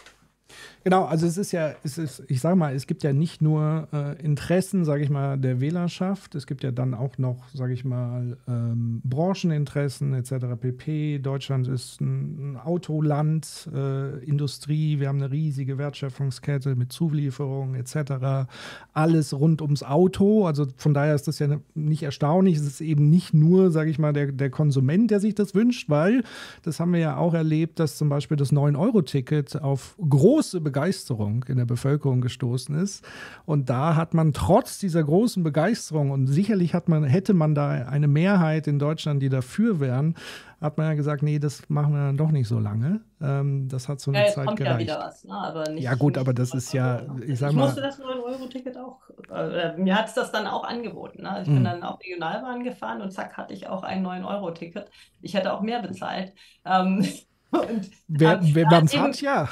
Genau, 0.82 1.04
also 1.04 1.26
es 1.26 1.36
ist 1.36 1.52
ja, 1.52 1.74
es 1.84 1.98
ist, 1.98 2.22
ich 2.28 2.40
sage 2.40 2.56
mal, 2.56 2.74
es 2.74 2.86
gibt 2.86 3.02
ja 3.02 3.12
nicht 3.12 3.42
nur 3.42 3.86
äh, 3.92 4.22
Interessen, 4.22 4.86
sage 4.86 5.02
ich 5.02 5.10
mal, 5.10 5.36
der 5.36 5.60
Wählerschaft, 5.60 6.34
es 6.34 6.46
gibt 6.46 6.62
ja 6.62 6.70
dann 6.70 6.94
auch 6.94 7.18
noch, 7.18 7.48
sage 7.52 7.74
ich 7.74 7.84
mal, 7.84 8.38
ähm, 8.48 9.02
Brancheninteressen 9.04 10.14
etc. 10.14 10.46
pp. 10.58 11.18
Deutschland 11.18 11.68
ist 11.68 12.00
ein, 12.00 12.56
Autoland, 12.64 13.68
äh, 13.74 14.24
Industrie, 14.24 15.00
wir 15.00 15.08
haben 15.08 15.18
eine 15.18 15.30
riesige 15.30 15.76
Wertschöpfungskette 15.76 16.74
mit 16.76 16.92
Zulieferungen 16.92 17.74
etc. 17.74 18.48
Alles 18.94 19.34
rund 19.34 19.60
ums 19.60 19.82
Auto, 19.82 20.46
also 20.46 20.66
von 20.76 20.94
daher 20.94 21.14
ist 21.14 21.28
das 21.28 21.40
ja 21.40 21.60
nicht 21.74 22.02
erstaunlich, 22.02 22.56
es 22.56 22.66
ist 22.66 22.80
eben 22.80 23.10
nicht 23.10 23.34
nur, 23.34 23.70
sage 23.70 23.90
ich 23.90 23.98
mal, 23.98 24.14
der, 24.14 24.32
der 24.32 24.48
Konsument, 24.48 25.10
der 25.10 25.20
sich 25.20 25.34
das 25.34 25.54
wünscht, 25.54 25.90
weil 25.90 26.22
das 26.62 26.80
haben 26.80 26.94
wir 26.94 27.00
ja 27.00 27.16
auch 27.18 27.34
erlebt, 27.34 27.78
dass 27.80 27.98
zum 27.98 28.08
Beispiel 28.08 28.38
das 28.38 28.50
9-Euro-Ticket 28.50 29.60
auf 29.60 29.96
große 30.08 30.69
Begeisterung 30.70 31.44
in 31.48 31.56
der 31.56 31.64
Bevölkerung 31.64 32.20
gestoßen 32.20 32.76
ist. 32.76 33.04
Und 33.44 33.68
da 33.70 33.96
hat 33.96 34.14
man 34.14 34.32
trotz 34.32 34.78
dieser 34.78 35.02
großen 35.02 35.42
Begeisterung 35.42 36.12
und 36.12 36.28
sicherlich 36.28 36.74
hat 36.74 36.88
man, 36.88 37.02
hätte 37.02 37.34
man 37.34 37.56
da 37.56 37.70
eine 37.70 38.06
Mehrheit 38.06 38.68
in 38.68 38.78
Deutschland, 38.78 39.20
die 39.20 39.28
dafür 39.28 39.80
wären, 39.80 40.14
hat 40.60 40.78
man 40.78 40.86
ja 40.86 40.94
gesagt, 40.94 41.24
nee, 41.24 41.38
das 41.40 41.68
machen 41.68 41.92
wir 41.92 41.98
dann 41.98 42.16
doch 42.16 42.30
nicht 42.30 42.46
so 42.46 42.60
lange. 42.60 43.00
Ähm, 43.20 43.68
das 43.68 43.88
hat 43.88 44.00
so 44.00 44.12
eine 44.12 44.26
ja, 44.26 44.32
Zeit 44.32 44.46
kommt 44.46 44.58
gereicht. 44.58 44.88
Ja, 44.88 44.96
wieder 44.96 44.98
was, 45.00 45.24
ne? 45.24 45.74
nicht, 45.74 45.82
ja 45.82 45.94
gut, 45.94 46.18
aber 46.18 46.34
das 46.34 46.54
ist 46.54 46.72
ja, 46.72 47.02
ich 47.26 47.38
sag 47.38 47.50
ich 47.50 47.56
mal. 47.56 47.62
Ich 47.62 47.74
musste 47.74 47.80
das 47.80 48.00
9-Euro-Ticket 48.00 48.76
auch, 48.76 49.00
äh, 49.34 49.76
mir 49.76 49.96
hat 49.96 50.06
es 50.06 50.14
das 50.14 50.30
dann 50.30 50.46
auch 50.46 50.64
angeboten. 50.64 51.22
Ne? 51.22 51.38
Ich 51.40 51.48
bin 51.48 51.56
hm. 51.56 51.64
dann 51.64 51.82
auch 51.82 51.98
Regionalbahn 51.98 52.62
gefahren 52.62 53.00
und 53.00 53.10
zack, 53.10 53.36
hatte 53.36 53.54
ich 53.54 53.68
auch 53.68 53.82
ein 53.82 54.06
9-Euro-Ticket. 54.06 54.90
Ich 55.20 55.34
hätte 55.34 55.52
auch 55.52 55.62
mehr 55.62 55.82
bezahlt. 55.82 56.32
Ähm, 56.64 57.04
Und, 57.50 57.90
wer 58.06 58.66
man 58.66 58.84
es 58.84 58.96
hat, 58.96 59.20
ja. 59.20 59.48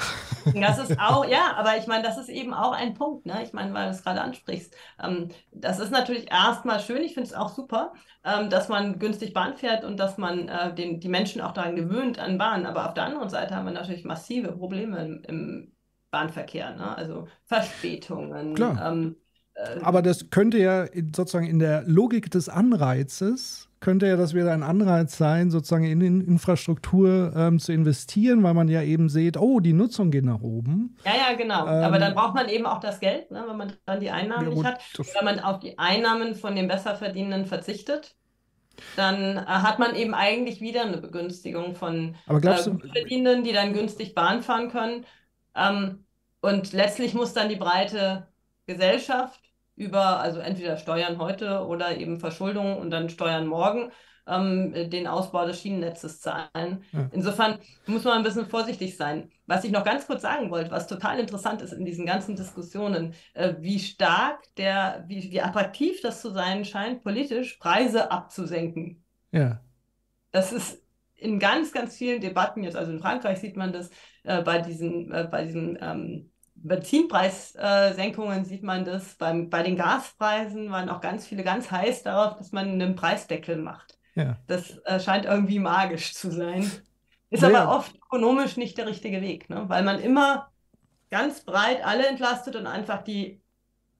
Das 0.55 0.79
ist 0.79 0.97
auch, 0.99 1.25
ja, 1.25 1.53
aber 1.57 1.77
ich 1.77 1.85
meine, 1.85 2.03
das 2.03 2.17
ist 2.17 2.29
eben 2.29 2.53
auch 2.53 2.71
ein 2.71 2.93
Punkt, 2.93 3.25
ne? 3.25 3.43
Ich 3.43 3.51
meine, 3.51 3.73
weil 3.73 3.85
du 3.85 3.91
es 3.91 4.03
gerade 4.03 4.21
ansprichst. 4.21 4.73
Ähm, 5.03 5.29
das 5.51 5.79
ist 5.79 5.91
natürlich 5.91 6.31
erstmal 6.31 6.79
schön, 6.79 7.03
ich 7.03 7.13
finde 7.13 7.27
es 7.27 7.35
auch 7.35 7.49
super, 7.49 7.93
ähm, 8.23 8.49
dass 8.49 8.69
man 8.69 8.99
günstig 8.99 9.33
Bahn 9.33 9.57
fährt 9.57 9.83
und 9.83 9.97
dass 9.97 10.17
man 10.17 10.47
äh, 10.47 10.73
den, 10.73 10.99
die 10.99 11.09
Menschen 11.09 11.41
auch 11.41 11.51
daran 11.51 11.75
gewöhnt 11.75 12.19
an 12.19 12.37
Bahn. 12.37 12.65
Aber 12.65 12.87
auf 12.87 12.93
der 12.93 13.03
anderen 13.03 13.29
Seite 13.29 13.55
haben 13.55 13.65
wir 13.65 13.73
natürlich 13.73 14.05
massive 14.05 14.53
Probleme 14.53 15.03
im, 15.03 15.23
im 15.27 15.71
Bahnverkehr, 16.09 16.75
ne? 16.75 16.97
Also 16.97 17.27
Verspätungen. 17.45 18.55
Klar. 18.55 18.91
Ähm, 18.91 19.17
äh, 19.55 19.79
aber 19.81 20.01
das 20.01 20.29
könnte 20.29 20.57
ja 20.57 20.85
sozusagen 21.15 21.47
in 21.47 21.59
der 21.59 21.83
Logik 21.83 22.31
des 22.31 22.47
Anreizes 22.49 23.68
könnte 23.79 24.07
ja 24.07 24.17
das 24.17 24.33
wieder 24.33 24.51
ein 24.51 24.63
Anreiz 24.63 25.17
sein, 25.17 25.51
sozusagen 25.51 25.85
in, 25.85 26.01
in 26.01 26.21
Infrastruktur 26.21 27.33
ähm, 27.35 27.59
zu 27.59 27.71
investieren, 27.71 28.43
weil 28.43 28.53
man 28.53 28.67
ja 28.67 28.81
eben 28.81 29.09
sieht, 29.09 29.37
oh, 29.37 29.59
die 29.59 29.73
Nutzung 29.73 30.11
geht 30.11 30.25
nach 30.25 30.41
oben. 30.41 30.97
Ja, 31.05 31.13
ja, 31.15 31.37
genau. 31.37 31.61
Ähm, 31.61 31.83
Aber 31.83 31.99
dann 31.99 32.13
braucht 32.13 32.35
man 32.35 32.49
eben 32.49 32.65
auch 32.65 32.79
das 32.79 32.99
Geld, 32.99 33.31
ne, 33.31 33.45
wenn 33.47 33.57
man 33.57 33.73
dann 33.85 33.99
die 33.99 34.11
Einnahmen 34.11 34.49
ja, 34.49 34.53
gut, 34.53 34.63
nicht 34.63 34.65
hat. 34.65 34.81
Wenn 35.17 35.25
man 35.25 35.39
auf 35.39 35.59
die 35.59 35.77
Einnahmen 35.79 36.35
von 36.35 36.55
den 36.55 36.67
Besserverdienenden 36.67 37.45
verzichtet, 37.45 38.15
dann 38.95 39.37
äh, 39.37 39.45
hat 39.45 39.79
man 39.79 39.95
eben 39.95 40.13
eigentlich 40.13 40.61
wieder 40.61 40.83
eine 40.83 40.97
Begünstigung 40.97 41.75
von 41.75 42.15
Aber 42.27 42.43
äh, 42.43 42.57
Verdienenden, 42.57 43.43
die 43.43 43.53
dann 43.53 43.73
günstig 43.73 44.15
Bahn 44.15 44.41
fahren 44.41 44.69
können. 44.69 45.05
Ähm, 45.55 46.05
und 46.41 46.73
letztlich 46.73 47.13
muss 47.13 47.33
dann 47.33 47.49
die 47.49 47.55
breite 47.55 48.27
Gesellschaft 48.65 49.48
über, 49.79 50.19
also 50.19 50.39
entweder 50.39 50.77
Steuern 50.77 51.19
heute 51.19 51.65
oder 51.65 51.97
eben 51.97 52.19
Verschuldung 52.19 52.77
und 52.77 52.91
dann 52.91 53.09
Steuern 53.09 53.47
morgen, 53.47 53.91
ähm, 54.27 54.73
den 54.89 55.07
Ausbau 55.07 55.45
des 55.45 55.61
Schienennetzes 55.61 56.19
zahlen. 56.19 56.83
Ja. 56.91 57.09
Insofern 57.13 57.59
muss 57.87 58.03
man 58.03 58.17
ein 58.17 58.23
bisschen 58.23 58.45
vorsichtig 58.45 58.97
sein. 58.97 59.31
Was 59.47 59.63
ich 59.63 59.71
noch 59.71 59.85
ganz 59.85 60.05
kurz 60.05 60.21
sagen 60.21 60.51
wollte, 60.51 60.69
was 60.69 60.87
total 60.87 61.17
interessant 61.17 61.61
ist 61.61 61.71
in 61.71 61.85
diesen 61.85 62.05
ganzen 62.05 62.35
Diskussionen, 62.35 63.13
äh, 63.33 63.53
wie 63.59 63.79
stark 63.79 64.43
der, 64.57 65.05
wie, 65.07 65.31
wie 65.31 65.41
attraktiv 65.41 66.01
das 66.01 66.21
zu 66.21 66.31
sein 66.31 66.65
scheint, 66.65 67.01
politisch 67.01 67.55
Preise 67.55 68.11
abzusenken. 68.11 69.01
Ja. 69.31 69.61
Das 70.31 70.51
ist 70.51 70.83
in 71.15 71.39
ganz, 71.39 71.71
ganz 71.71 71.95
vielen 71.95 72.19
Debatten 72.19 72.63
jetzt, 72.63 72.75
also 72.75 72.91
in 72.91 72.99
Frankreich 72.99 73.39
sieht 73.39 73.55
man 73.55 73.71
das 73.71 73.89
äh, 74.23 74.41
bei 74.41 74.59
diesen, 74.59 75.11
äh, 75.11 75.27
bei 75.29 75.45
diesen 75.45 75.77
ähm, 75.81 76.31
Benzinpreissenkungen 76.63 78.45
sieht 78.45 78.63
man 78.63 78.85
das. 78.85 79.15
Beim, 79.15 79.49
bei 79.49 79.63
den 79.63 79.75
Gaspreisen 79.75 80.71
waren 80.71 80.89
auch 80.89 81.01
ganz 81.01 81.25
viele 81.25 81.43
ganz 81.43 81.71
heiß 81.71 82.03
darauf, 82.03 82.37
dass 82.37 82.51
man 82.51 82.69
einen 82.69 82.95
Preisdeckel 82.95 83.57
macht. 83.57 83.97
Ja. 84.15 84.37
Das 84.47 84.77
äh, 84.85 84.99
scheint 84.99 85.25
irgendwie 85.25 85.59
magisch 85.59 86.13
zu 86.13 86.31
sein. 86.31 86.69
Ist 87.29 87.43
ja. 87.43 87.49
aber 87.49 87.75
oft 87.77 87.95
ökonomisch 87.95 88.57
nicht 88.57 88.77
der 88.77 88.87
richtige 88.87 89.21
Weg, 89.21 89.49
ne? 89.49 89.65
weil 89.67 89.83
man 89.83 89.99
immer 89.99 90.49
ganz 91.09 91.41
breit 91.41 91.85
alle 91.85 92.07
entlastet 92.07 92.55
und 92.55 92.67
einfach 92.67 93.03
die 93.03 93.41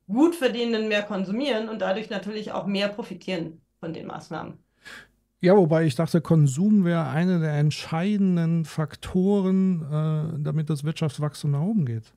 gut 0.08 0.36
verdienenden 0.36 0.88
mehr 0.88 1.04
konsumieren 1.04 1.70
und 1.70 1.82
dadurch 1.82 2.10
natürlich 2.10 2.52
auch 2.52 2.66
mehr 2.66 2.90
profitieren 2.90 3.62
von 3.80 3.94
den 3.94 4.08
Maßnahmen. 4.08 4.58
Ja, 5.42 5.56
wobei 5.56 5.86
ich 5.86 5.96
dachte, 5.96 6.20
Konsum 6.20 6.84
wäre 6.84 7.08
einer 7.08 7.40
der 7.40 7.54
entscheidenden 7.54 8.66
Faktoren, 8.66 9.84
äh, 9.84 10.44
damit 10.44 10.70
das 10.70 10.84
Wirtschaftswachstum 10.84 11.52
nach 11.52 11.62
oben 11.62 11.86
geht. 11.86 12.14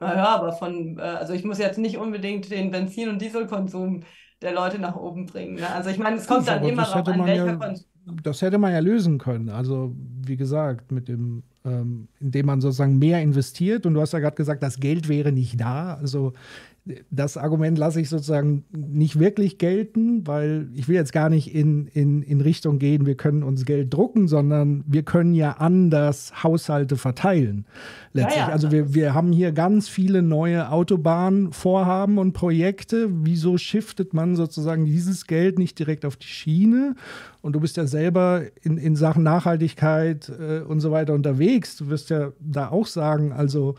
Naja, 0.00 0.26
aber 0.28 0.52
von, 0.52 0.98
äh, 0.98 1.02
also 1.02 1.32
ich 1.32 1.44
muss 1.44 1.58
jetzt 1.58 1.78
nicht 1.78 1.98
unbedingt 1.98 2.50
den 2.50 2.70
Benzin- 2.70 3.08
und 3.08 3.20
Dieselkonsum 3.20 4.02
der 4.40 4.52
Leute 4.52 4.78
nach 4.78 4.96
oben 4.96 5.26
bringen. 5.26 5.56
Ne? 5.56 5.68
Also 5.68 5.90
ich 5.90 5.98
meine, 5.98 6.16
es 6.16 6.26
kommt 6.26 6.46
dann 6.46 6.62
immer 6.64 6.84
darauf 6.84 7.08
an, 7.08 7.26
welcher 7.26 7.46
ja, 7.46 7.56
Konsum. 7.56 7.86
Das 8.22 8.40
hätte 8.40 8.58
man 8.58 8.72
ja 8.72 8.78
lösen 8.78 9.18
können. 9.18 9.50
Also 9.50 9.94
wie 10.24 10.36
gesagt, 10.36 10.92
mit 10.92 11.08
dem, 11.08 11.42
ähm, 11.64 12.08
indem 12.20 12.46
man 12.46 12.60
sozusagen 12.60 12.98
mehr 12.98 13.20
investiert. 13.20 13.84
Und 13.84 13.94
du 13.94 14.00
hast 14.00 14.12
ja 14.12 14.20
gerade 14.20 14.36
gesagt, 14.36 14.62
das 14.62 14.78
Geld 14.80 15.08
wäre 15.08 15.32
nicht 15.32 15.60
da. 15.60 15.94
Also 15.94 16.32
das 17.10 17.36
Argument 17.36 17.78
lasse 17.78 18.00
ich 18.00 18.08
sozusagen 18.08 18.64
nicht 18.70 19.18
wirklich 19.18 19.58
gelten, 19.58 20.26
weil 20.26 20.68
ich 20.74 20.88
will 20.88 20.94
jetzt 20.94 21.12
gar 21.12 21.28
nicht 21.28 21.54
in, 21.54 21.86
in, 21.88 22.22
in 22.22 22.40
Richtung 22.40 22.78
gehen, 22.78 23.06
wir 23.06 23.16
können 23.16 23.42
uns 23.42 23.64
Geld 23.64 23.92
drucken, 23.92 24.28
sondern 24.28 24.84
wir 24.86 25.02
können 25.02 25.34
ja 25.34 25.52
anders 25.52 26.42
Haushalte 26.42 26.96
verteilen. 26.96 27.66
Letztlich. 28.12 28.36
Ja, 28.36 28.48
ja. 28.48 28.52
Also 28.52 28.70
wir, 28.72 28.94
wir 28.94 29.14
haben 29.14 29.32
hier 29.32 29.52
ganz 29.52 29.88
viele 29.88 30.22
neue 30.22 30.70
Autobahnvorhaben 30.70 32.18
und 32.18 32.32
Projekte. 32.32 33.08
Wieso 33.10 33.58
shiftet 33.58 34.14
man 34.14 34.36
sozusagen 34.36 34.86
dieses 34.86 35.26
Geld 35.26 35.58
nicht 35.58 35.78
direkt 35.78 36.04
auf 36.04 36.16
die 36.16 36.26
Schiene? 36.26 36.94
Und 37.40 37.52
du 37.52 37.60
bist 37.60 37.76
ja 37.76 37.86
selber 37.86 38.42
in, 38.62 38.78
in 38.78 38.96
Sachen 38.96 39.22
Nachhaltigkeit 39.22 40.30
äh, 40.30 40.60
und 40.60 40.80
so 40.80 40.90
weiter 40.90 41.14
unterwegs. 41.14 41.76
Du 41.76 41.88
wirst 41.88 42.10
ja 42.10 42.32
da 42.40 42.68
auch 42.68 42.86
sagen, 42.86 43.32
also 43.32 43.76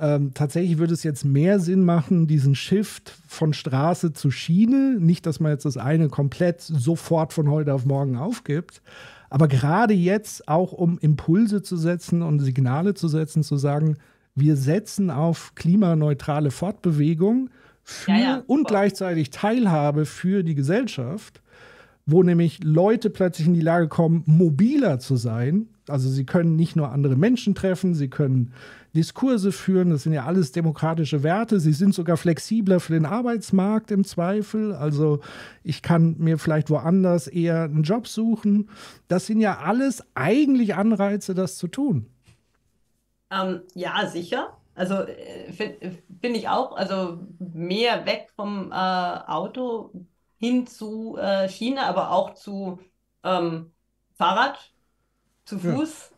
ähm, 0.00 0.32
tatsächlich 0.32 0.78
würde 0.78 0.94
es 0.94 1.02
jetzt 1.02 1.24
mehr 1.24 1.58
Sinn 1.58 1.84
machen, 1.84 2.28
diesen 2.28 2.54
Shift 2.54 3.14
von 3.26 3.52
Straße 3.52 4.12
zu 4.12 4.30
Schiene. 4.30 4.96
Nicht, 5.00 5.26
dass 5.26 5.40
man 5.40 5.52
jetzt 5.52 5.64
das 5.64 5.76
eine 5.76 6.08
komplett 6.08 6.60
sofort 6.60 7.32
von 7.32 7.50
heute 7.50 7.74
auf 7.74 7.84
morgen 7.84 8.16
aufgibt. 8.16 8.80
Aber 9.28 9.48
gerade 9.48 9.94
jetzt 9.94 10.48
auch, 10.48 10.72
um 10.72 10.98
Impulse 10.98 11.62
zu 11.62 11.76
setzen 11.76 12.22
und 12.22 12.38
Signale 12.38 12.94
zu 12.94 13.08
setzen, 13.08 13.42
zu 13.42 13.56
sagen, 13.56 13.96
wir 14.34 14.56
setzen 14.56 15.10
auf 15.10 15.54
klimaneutrale 15.56 16.52
Fortbewegung 16.52 17.50
für 17.82 18.12
ja, 18.12 18.18
ja. 18.18 18.42
und 18.46 18.68
gleichzeitig 18.68 19.30
Teilhabe 19.30 20.06
für 20.06 20.44
die 20.44 20.54
Gesellschaft, 20.54 21.42
wo 22.06 22.22
nämlich 22.22 22.62
Leute 22.62 23.10
plötzlich 23.10 23.48
in 23.48 23.54
die 23.54 23.60
Lage 23.60 23.88
kommen, 23.88 24.22
mobiler 24.26 25.00
zu 25.00 25.16
sein. 25.16 25.66
Also 25.88 26.08
sie 26.08 26.24
können 26.24 26.54
nicht 26.54 26.76
nur 26.76 26.92
andere 26.92 27.16
Menschen 27.16 27.54
treffen, 27.54 27.94
sie 27.94 28.08
können 28.08 28.52
Diskurse 28.94 29.52
führen. 29.52 29.90
Das 29.90 30.02
sind 30.02 30.12
ja 30.12 30.24
alles 30.24 30.52
demokratische 30.52 31.22
Werte. 31.22 31.60
Sie 31.60 31.72
sind 31.72 31.94
sogar 31.94 32.16
flexibler 32.16 32.80
für 32.80 32.92
den 32.92 33.06
Arbeitsmarkt 33.06 33.90
im 33.90 34.04
Zweifel. 34.04 34.74
Also 34.74 35.20
ich 35.62 35.82
kann 35.82 36.16
mir 36.18 36.38
vielleicht 36.38 36.70
woanders 36.70 37.26
eher 37.26 37.64
einen 37.64 37.82
Job 37.82 38.08
suchen. 38.08 38.70
Das 39.08 39.26
sind 39.26 39.40
ja 39.40 39.58
alles 39.58 40.02
eigentlich 40.14 40.74
Anreize, 40.74 41.34
das 41.34 41.56
zu 41.56 41.68
tun. 41.68 42.06
Ähm, 43.30 43.62
ja, 43.74 44.06
sicher. 44.06 44.56
Also 44.74 44.94
äh, 45.02 45.52
finde 45.52 46.38
ich 46.38 46.48
auch, 46.48 46.76
also 46.76 47.20
mehr 47.38 48.06
weg 48.06 48.28
vom 48.36 48.70
äh, 48.70 48.74
Auto 48.74 49.92
hin 50.36 50.66
zu 50.66 51.16
äh, 51.16 51.48
Schiene, 51.48 51.82
aber 51.84 52.12
auch 52.12 52.34
zu 52.34 52.78
ähm, 53.24 53.72
Fahrrad, 54.14 54.72
zu 55.44 55.58
Fuß, 55.58 56.12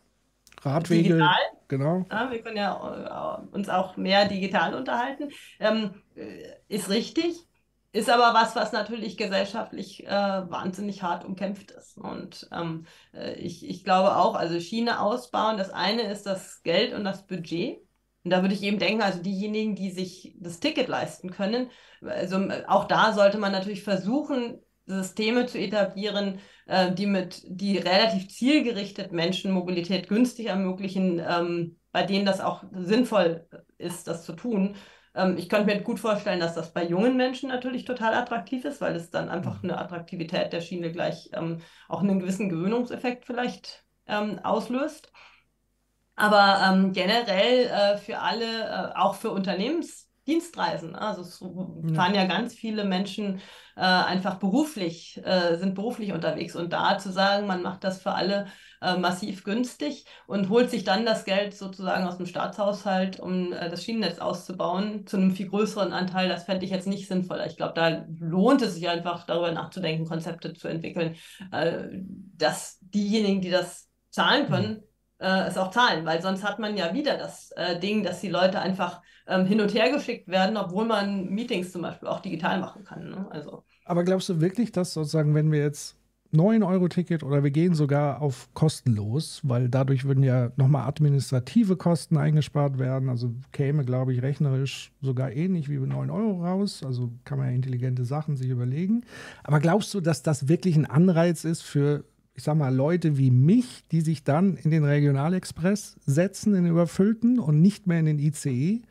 ja. 0.63 0.71
Radwege, 0.71 1.09
digital. 1.09 1.37
Genau. 1.71 2.05
Ja, 2.11 2.29
wir 2.29 2.43
können 2.43 2.57
ja 2.57 3.41
äh, 3.41 3.55
uns 3.55 3.69
auch 3.69 3.97
mehr 3.97 4.27
digital 4.27 4.75
unterhalten. 4.75 5.29
Ähm, 5.59 5.95
äh, 6.15 6.43
ist 6.67 6.89
richtig, 6.89 7.47
ist 7.93 8.09
aber 8.09 8.33
was, 8.37 8.55
was 8.55 8.71
natürlich 8.73 9.17
gesellschaftlich 9.17 10.05
äh, 10.05 10.09
wahnsinnig 10.09 11.01
hart 11.01 11.25
umkämpft 11.25 11.71
ist. 11.71 11.97
Und 11.97 12.47
ähm, 12.51 12.85
äh, 13.13 13.33
ich, 13.33 13.67
ich 13.67 13.83
glaube 13.83 14.17
auch, 14.17 14.35
also 14.35 14.59
Schiene 14.59 14.99
ausbauen, 14.99 15.57
das 15.57 15.71
eine 15.71 16.03
ist 16.03 16.25
das 16.25 16.61
Geld 16.61 16.93
und 16.93 17.05
das 17.05 17.25
Budget. 17.25 17.79
Und 18.23 18.29
da 18.31 18.41
würde 18.41 18.53
ich 18.53 18.61
eben 18.61 18.77
denken, 18.77 19.01
also 19.01 19.19
diejenigen, 19.19 19.73
die 19.73 19.89
sich 19.89 20.35
das 20.39 20.59
Ticket 20.59 20.87
leisten 20.87 21.31
können, 21.31 21.71
also 22.01 22.37
auch 22.67 22.85
da 22.85 23.13
sollte 23.13 23.39
man 23.39 23.51
natürlich 23.51 23.83
versuchen, 23.83 24.59
Systeme 24.85 25.45
zu 25.45 25.57
etablieren, 25.57 26.39
äh, 26.65 26.91
die 26.91 27.05
mit, 27.05 27.43
die 27.45 27.77
relativ 27.77 28.29
zielgerichtet 28.29 29.11
Menschen 29.11 29.51
Mobilität 29.51 30.07
günstig 30.07 30.47
ermöglichen, 30.47 31.19
ähm, 31.19 31.77
bei 31.91 32.03
denen 32.03 32.25
das 32.25 32.41
auch 32.41 32.63
sinnvoll 32.73 33.47
ist, 33.77 34.07
das 34.07 34.25
zu 34.25 34.33
tun. 34.33 34.75
Ähm, 35.13 35.37
ich 35.37 35.49
könnte 35.49 35.65
mir 35.65 35.81
gut 35.81 35.99
vorstellen, 35.99 36.39
dass 36.39 36.55
das 36.55 36.73
bei 36.73 36.85
jungen 36.85 37.17
Menschen 37.17 37.49
natürlich 37.49 37.85
total 37.85 38.13
attraktiv 38.13 38.65
ist, 38.65 38.81
weil 38.81 38.95
es 38.95 39.09
dann 39.09 39.29
einfach 39.29 39.63
eine 39.63 39.77
Attraktivität 39.77 40.53
der 40.53 40.61
Schiene 40.61 40.91
gleich 40.91 41.29
ähm, 41.33 41.61
auch 41.89 42.01
einen 42.01 42.19
gewissen 42.19 42.49
Gewöhnungseffekt 42.49 43.25
vielleicht 43.25 43.83
ähm, 44.07 44.39
auslöst. 44.43 45.11
Aber 46.15 46.61
ähm, 46.63 46.91
generell 46.93 47.65
äh, 47.65 47.97
für 47.97 48.19
alle, 48.19 48.45
äh, 48.45 48.97
auch 48.97 49.15
für 49.15 49.31
Unternehmensdienstreisen. 49.31 50.95
Also 50.95 51.21
es 51.21 51.37
fahren 51.95 52.15
ja 52.15 52.25
ganz 52.25 52.53
viele 52.53 52.83
Menschen 52.83 53.41
äh, 53.75 53.81
einfach 53.81 54.35
beruflich, 54.35 55.21
äh, 55.23 55.57
sind 55.57 55.75
beruflich 55.75 56.13
unterwegs. 56.13 56.55
Und 56.55 56.73
da 56.73 56.97
zu 56.97 57.11
sagen, 57.11 57.47
man 57.47 57.61
macht 57.61 57.83
das 57.83 58.01
für 58.01 58.11
alle 58.13 58.47
äh, 58.81 58.97
massiv 58.97 59.43
günstig 59.43 60.05
und 60.27 60.49
holt 60.49 60.69
sich 60.69 60.83
dann 60.83 61.05
das 61.05 61.25
Geld 61.25 61.53
sozusagen 61.53 62.05
aus 62.05 62.17
dem 62.17 62.25
Staatshaushalt, 62.25 63.19
um 63.19 63.53
äh, 63.53 63.69
das 63.69 63.83
Schienennetz 63.83 64.19
auszubauen, 64.19 65.05
zu 65.07 65.17
einem 65.17 65.31
viel 65.31 65.49
größeren 65.49 65.93
Anteil, 65.93 66.29
das 66.29 66.43
fände 66.43 66.65
ich 66.65 66.71
jetzt 66.71 66.87
nicht 66.87 67.07
sinnvoll. 67.07 67.43
Ich 67.47 67.57
glaube, 67.57 67.73
da 67.75 68.05
lohnt 68.19 68.61
es 68.61 68.75
sich 68.75 68.89
einfach 68.89 69.25
darüber 69.25 69.51
nachzudenken, 69.51 70.05
Konzepte 70.05 70.53
zu 70.53 70.67
entwickeln, 70.67 71.15
dass 72.37 72.77
diejenigen, 72.81 73.41
die 73.41 73.49
das 73.49 73.89
zahlen 74.09 74.47
können, 74.47 74.73
mhm 74.73 74.83
äh, 75.21 75.47
es 75.47 75.57
auch 75.57 75.71
zahlen, 75.71 76.05
weil 76.05 76.21
sonst 76.21 76.43
hat 76.43 76.59
man 76.59 76.75
ja 76.75 76.93
wieder 76.93 77.17
das 77.17 77.51
äh, 77.51 77.79
Ding, 77.79 78.03
dass 78.03 78.21
die 78.21 78.29
Leute 78.29 78.59
einfach 78.59 79.01
ähm, 79.27 79.45
hin 79.45 79.61
und 79.61 79.73
her 79.73 79.91
geschickt 79.91 80.27
werden, 80.27 80.57
obwohl 80.57 80.85
man 80.85 81.29
Meetings 81.29 81.71
zum 81.71 81.81
Beispiel 81.81 82.07
auch 82.07 82.19
digital 82.19 82.59
machen 82.59 82.83
kann. 82.83 83.09
Ne? 83.09 83.27
Also. 83.29 83.63
Aber 83.85 84.03
glaubst 84.03 84.29
du 84.29 84.41
wirklich, 84.41 84.71
dass 84.71 84.93
sozusagen, 84.93 85.35
wenn 85.35 85.51
wir 85.51 85.59
jetzt 85.59 85.97
9-Euro-Ticket 86.33 87.23
oder 87.23 87.43
wir 87.43 87.51
gehen 87.51 87.73
sogar 87.73 88.21
auf 88.21 88.49
kostenlos, 88.53 89.41
weil 89.43 89.67
dadurch 89.67 90.05
würden 90.05 90.23
ja 90.23 90.51
nochmal 90.55 90.87
administrative 90.87 91.75
Kosten 91.75 92.17
eingespart 92.17 92.79
werden. 92.79 93.09
Also 93.09 93.33
käme, 93.51 93.83
glaube 93.83 94.13
ich, 94.13 94.21
rechnerisch 94.21 94.93
sogar 95.01 95.31
ähnlich 95.31 95.69
wie 95.69 95.77
9 95.77 96.09
Euro 96.09 96.43
raus. 96.43 96.83
Also 96.85 97.11
kann 97.25 97.37
man 97.37 97.47
ja 97.47 97.53
intelligente 97.53 98.05
Sachen 98.05 98.37
sich 98.37 98.49
überlegen. 98.49 99.03
Aber 99.43 99.59
glaubst 99.59 99.93
du, 99.93 99.99
dass 99.99 100.23
das 100.23 100.47
wirklich 100.47 100.77
ein 100.77 100.85
Anreiz 100.85 101.43
ist 101.43 101.63
für 101.63 102.05
ich 102.33 102.43
sag 102.43 102.57
mal, 102.57 102.73
Leute 102.73 103.17
wie 103.17 103.31
mich, 103.31 103.83
die 103.91 104.01
sich 104.01 104.23
dann 104.23 104.55
in 104.55 104.71
den 104.71 104.83
Regionalexpress 104.83 105.97
setzen, 106.05 106.55
in 106.55 106.63
den 106.63 106.71
überfüllten 106.71 107.39
und 107.39 107.61
nicht 107.61 107.87
mehr 107.87 107.99
in 107.99 108.05
den 108.05 108.19
ICE 108.19 108.81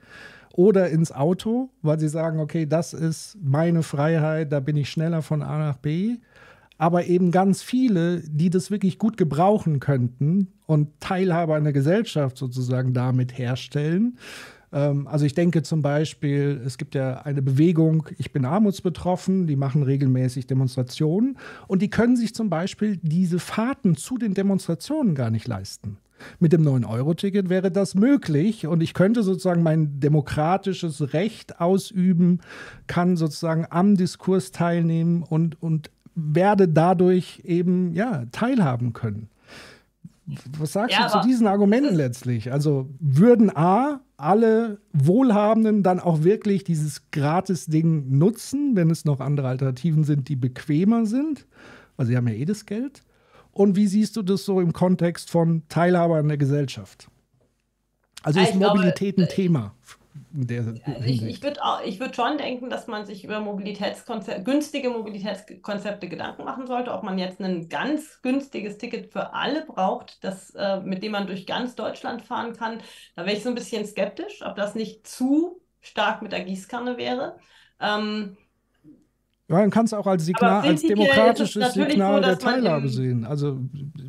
oder 0.54 0.90
ins 0.90 1.12
Auto, 1.12 1.70
weil 1.82 1.98
sie 1.98 2.08
sagen, 2.08 2.38
okay, 2.38 2.66
das 2.66 2.92
ist 2.92 3.38
meine 3.42 3.82
Freiheit, 3.82 4.52
da 4.52 4.60
bin 4.60 4.76
ich 4.76 4.90
schneller 4.90 5.22
von 5.22 5.42
A 5.42 5.58
nach 5.58 5.76
B. 5.76 6.18
Aber 6.76 7.04
eben 7.06 7.30
ganz 7.30 7.62
viele, 7.62 8.20
die 8.20 8.48
das 8.48 8.70
wirklich 8.70 8.98
gut 8.98 9.16
gebrauchen 9.18 9.80
könnten 9.80 10.48
und 10.66 10.98
Teilhabe 10.98 11.54
an 11.54 11.64
der 11.64 11.74
Gesellschaft 11.74 12.38
sozusagen 12.38 12.94
damit 12.94 13.36
herstellen, 13.36 14.16
also 14.72 15.26
ich 15.26 15.34
denke 15.34 15.62
zum 15.62 15.82
Beispiel, 15.82 16.60
es 16.64 16.78
gibt 16.78 16.94
ja 16.94 17.22
eine 17.22 17.42
Bewegung, 17.42 18.08
ich 18.18 18.32
bin 18.32 18.44
armutsbetroffen, 18.44 19.46
die 19.46 19.56
machen 19.56 19.82
regelmäßig 19.82 20.46
Demonstrationen 20.46 21.38
und 21.66 21.82
die 21.82 21.90
können 21.90 22.16
sich 22.16 22.34
zum 22.34 22.50
Beispiel 22.50 22.98
diese 23.02 23.40
Fahrten 23.40 23.96
zu 23.96 24.16
den 24.16 24.34
Demonstrationen 24.34 25.14
gar 25.14 25.30
nicht 25.30 25.48
leisten. 25.48 25.98
Mit 26.38 26.52
dem 26.52 26.62
9-Euro-Ticket 26.62 27.48
wäre 27.48 27.70
das 27.70 27.94
möglich 27.94 28.66
und 28.66 28.82
ich 28.82 28.94
könnte 28.94 29.22
sozusagen 29.22 29.62
mein 29.62 30.00
demokratisches 30.00 31.14
Recht 31.14 31.60
ausüben, 31.60 32.40
kann 32.86 33.16
sozusagen 33.16 33.66
am 33.70 33.96
Diskurs 33.96 34.52
teilnehmen 34.52 35.22
und, 35.22 35.60
und 35.62 35.90
werde 36.14 36.68
dadurch 36.68 37.40
eben 37.44 37.94
ja, 37.94 38.26
teilhaben 38.32 38.92
können. 38.92 39.30
Was 40.58 40.72
sagst 40.72 40.96
ja, 40.96 41.06
du 41.06 41.20
zu 41.20 41.26
diesen 41.26 41.46
Argumenten 41.46 41.94
letztlich? 41.94 42.52
Also 42.52 42.88
würden 42.98 43.54
A, 43.54 44.00
alle 44.16 44.80
Wohlhabenden 44.92 45.82
dann 45.82 46.00
auch 46.00 46.22
wirklich 46.22 46.64
dieses 46.64 47.10
Gratis-Ding 47.10 48.16
nutzen, 48.18 48.76
wenn 48.76 48.90
es 48.90 49.04
noch 49.04 49.20
andere 49.20 49.48
Alternativen 49.48 50.04
sind, 50.04 50.28
die 50.28 50.36
bequemer 50.36 51.06
sind? 51.06 51.46
Weil 51.96 52.06
sie 52.06 52.16
haben 52.16 52.28
ja 52.28 52.34
eh 52.34 52.44
das 52.44 52.66
Geld. 52.66 53.02
Und 53.52 53.76
wie 53.76 53.86
siehst 53.86 54.16
du 54.16 54.22
das 54.22 54.44
so 54.44 54.60
im 54.60 54.72
Kontext 54.72 55.30
von 55.30 55.62
Teilhabe 55.68 56.16
an 56.16 56.28
der 56.28 56.38
Gesellschaft? 56.38 57.08
Also 58.22 58.40
ist 58.40 58.54
Mobilität 58.54 59.16
glaube, 59.16 59.30
ein 59.30 59.34
Thema? 59.34 59.74
Ich, 61.04 61.22
ich 61.22 61.42
würde 61.42 61.60
würd 61.60 62.16
schon 62.16 62.38
denken, 62.38 62.70
dass 62.70 62.86
man 62.86 63.06
sich 63.06 63.24
über 63.24 63.40
Mobilitätskonzepte, 63.40 64.42
günstige 64.42 64.90
Mobilitätskonzepte 64.90 66.08
Gedanken 66.08 66.44
machen 66.44 66.66
sollte, 66.66 66.92
ob 66.92 67.02
man 67.02 67.18
jetzt 67.18 67.40
ein 67.40 67.68
ganz 67.68 68.20
günstiges 68.22 68.78
Ticket 68.78 69.12
für 69.12 69.34
alle 69.34 69.64
braucht, 69.64 70.22
das, 70.24 70.50
äh, 70.50 70.80
mit 70.80 71.02
dem 71.02 71.12
man 71.12 71.26
durch 71.26 71.46
ganz 71.46 71.74
Deutschland 71.76 72.22
fahren 72.22 72.54
kann. 72.54 72.80
Da 73.14 73.24
wäre 73.24 73.36
ich 73.36 73.42
so 73.42 73.48
ein 73.48 73.54
bisschen 73.54 73.86
skeptisch, 73.86 74.42
ob 74.44 74.56
das 74.56 74.74
nicht 74.74 75.06
zu 75.06 75.60
stark 75.80 76.22
mit 76.22 76.32
der 76.32 76.44
Gießkanne 76.44 76.96
wäre. 76.96 77.38
Ähm, 77.80 78.36
ja, 79.50 79.56
man 79.56 79.70
kann 79.70 79.84
es 79.84 79.92
auch 79.92 80.06
als 80.06 80.24
Signal, 80.24 80.62
als 80.62 80.80
demokratisches 80.82 81.74
Signal 81.74 82.22
so, 82.22 82.28
der 82.28 82.38
Teilhabe 82.38 82.88
sehen. 82.88 83.24
Also 83.24 83.58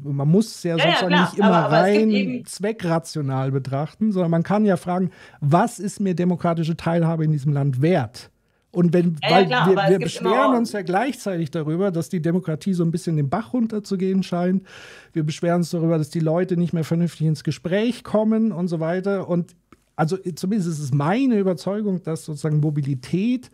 man 0.03 0.27
muss 0.27 0.61
ja, 0.61 0.77
ja 0.77 0.83
sozusagen 0.83 1.11
ja, 1.11 1.21
nicht 1.21 1.37
immer 1.39 1.47
aber, 1.47 1.65
aber 1.65 1.77
rein 1.77 2.43
zweckrational 2.45 3.51
betrachten, 3.51 4.11
sondern 4.11 4.29
man 4.29 4.43
kann 4.43 4.65
ja 4.65 4.77
fragen, 4.77 5.09
was 5.39 5.79
ist 5.79 5.99
mir 5.99 6.13
demokratische 6.13 6.77
Teilhabe 6.77 7.25
in 7.25 7.31
diesem 7.31 7.53
Land 7.53 7.81
wert? 7.81 8.29
Und 8.71 8.93
wenn, 8.93 9.17
ja, 9.23 9.31
weil 9.31 9.45
klar, 9.47 9.67
wir, 9.67 9.89
wir 9.89 9.99
beschweren 9.99 10.55
uns 10.55 10.71
ja 10.73 10.83
gleichzeitig 10.83 11.49
darüber, 11.49 11.89
dass 11.89 12.09
die 12.09 12.21
Demokratie 12.21 12.73
so 12.73 12.83
ein 12.83 12.91
bisschen 12.91 13.17
den 13.17 13.29
Bach 13.29 13.51
runterzugehen 13.53 14.21
scheint. 14.21 14.63
Wir 15.11 15.23
beschweren 15.23 15.57
uns 15.57 15.71
darüber, 15.71 15.97
dass 15.97 16.11
die 16.11 16.19
Leute 16.19 16.55
nicht 16.55 16.71
mehr 16.71 16.83
vernünftig 16.83 17.25
ins 17.25 17.43
Gespräch 17.43 18.03
kommen 18.03 18.51
und 18.51 18.67
so 18.67 18.79
weiter. 18.79 19.27
Und 19.27 19.55
also 19.95 20.17
zumindest 20.35 20.69
ist 20.69 20.79
es 20.79 20.93
meine 20.93 21.37
Überzeugung, 21.37 22.01
dass 22.03 22.25
sozusagen 22.25 22.59
Mobilität 22.59 23.49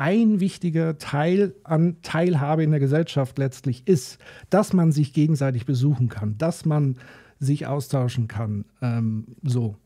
ein 0.00 0.40
wichtiger 0.40 0.96
Teil 0.96 1.54
an 1.62 2.00
Teilhabe 2.00 2.64
in 2.64 2.70
der 2.70 2.80
Gesellschaft 2.80 3.36
letztlich 3.36 3.86
ist, 3.86 4.18
dass 4.48 4.72
man 4.72 4.92
sich 4.92 5.12
gegenseitig 5.12 5.66
besuchen 5.66 6.08
kann, 6.08 6.38
dass 6.38 6.64
man 6.64 6.98
sich 7.38 7.66
austauschen 7.66 8.26
kann. 8.26 8.64
Ähm, 8.80 9.36
so. 9.42 9.76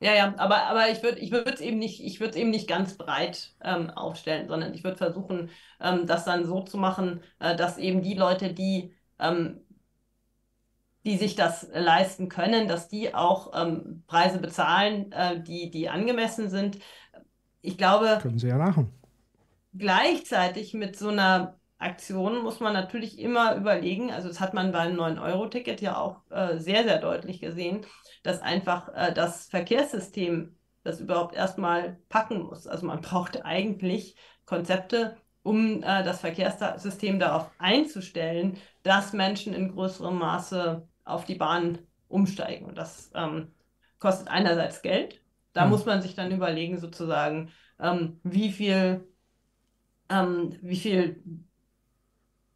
Ja, 0.00 0.12
ja, 0.12 0.34
aber, 0.36 0.64
aber 0.64 0.90
ich 0.90 1.02
würde 1.02 1.20
ich 1.20 1.32
es 1.32 1.62
eben 1.62 1.78
nicht, 1.78 2.04
ich 2.04 2.20
eben 2.20 2.50
nicht 2.50 2.68
ganz 2.68 2.98
breit 2.98 3.54
ähm, 3.62 3.88
aufstellen, 3.88 4.46
sondern 4.46 4.74
ich 4.74 4.84
würde 4.84 4.98
versuchen, 4.98 5.48
ähm, 5.80 6.06
das 6.06 6.26
dann 6.26 6.44
so 6.44 6.60
zu 6.60 6.76
machen, 6.76 7.20
äh, 7.38 7.56
dass 7.56 7.78
eben 7.78 8.02
die 8.02 8.14
Leute, 8.14 8.52
die, 8.52 8.92
ähm, 9.18 9.58
die 11.06 11.16
sich 11.16 11.34
das 11.34 11.66
leisten 11.72 12.28
können, 12.28 12.68
dass 12.68 12.88
die 12.88 13.14
auch 13.14 13.52
ähm, 13.58 14.02
Preise 14.06 14.38
bezahlen, 14.38 15.10
äh, 15.12 15.42
die, 15.42 15.70
die 15.70 15.88
angemessen 15.88 16.50
sind. 16.50 16.78
Ich 17.62 17.78
glaube. 17.78 18.18
Können 18.20 18.38
sie 18.38 18.48
ja 18.48 18.58
machen 18.58 18.92
gleichzeitig 19.76 20.74
mit 20.74 20.96
so 20.96 21.08
einer 21.08 21.58
Aktion 21.78 22.42
muss 22.42 22.60
man 22.60 22.72
natürlich 22.72 23.18
immer 23.18 23.56
überlegen, 23.56 24.10
also 24.10 24.28
das 24.28 24.40
hat 24.40 24.54
man 24.54 24.72
beim 24.72 24.94
9-Euro-Ticket 24.94 25.80
ja 25.80 25.98
auch 25.98 26.22
äh, 26.30 26.58
sehr, 26.58 26.84
sehr 26.84 26.98
deutlich 26.98 27.40
gesehen, 27.40 27.84
dass 28.22 28.40
einfach 28.40 28.88
äh, 28.94 29.12
das 29.12 29.46
Verkehrssystem 29.46 30.56
das 30.82 31.00
überhaupt 31.00 31.34
erstmal 31.34 31.98
packen 32.08 32.42
muss. 32.42 32.66
Also 32.66 32.86
man 32.86 33.00
braucht 33.02 33.44
eigentlich 33.44 34.16
Konzepte, 34.46 35.16
um 35.42 35.82
äh, 35.82 36.02
das 36.04 36.20
Verkehrssystem 36.20 37.18
darauf 37.18 37.50
einzustellen, 37.58 38.56
dass 38.82 39.12
Menschen 39.12 39.52
in 39.52 39.72
größerem 39.72 40.16
Maße 40.16 40.86
auf 41.04 41.24
die 41.24 41.34
Bahn 41.34 41.78
umsteigen. 42.08 42.66
Und 42.66 42.78
das 42.78 43.10
ähm, 43.14 43.52
kostet 43.98 44.28
einerseits 44.28 44.80
Geld. 44.80 45.20
Da 45.52 45.64
mhm. 45.64 45.70
muss 45.70 45.84
man 45.84 46.00
sich 46.00 46.14
dann 46.14 46.32
überlegen, 46.32 46.78
sozusagen, 46.78 47.50
ähm, 47.78 48.20
wie 48.22 48.52
viel 48.52 49.06
ähm, 50.08 50.56
wie 50.62 50.76
viel 50.76 51.22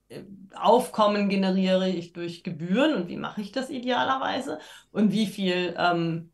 äh, 0.09 0.23
Aufkommen 0.55 1.29
generiere 1.29 1.89
ich 1.89 2.13
durch 2.13 2.43
Gebühren 2.43 2.95
und 2.95 3.09
wie 3.09 3.17
mache 3.17 3.41
ich 3.41 3.53
das 3.53 3.71
idealerweise 3.71 4.59
und 4.93 5.13
wie 5.13 5.27
viel 5.27 5.75
ähm, 5.79 6.31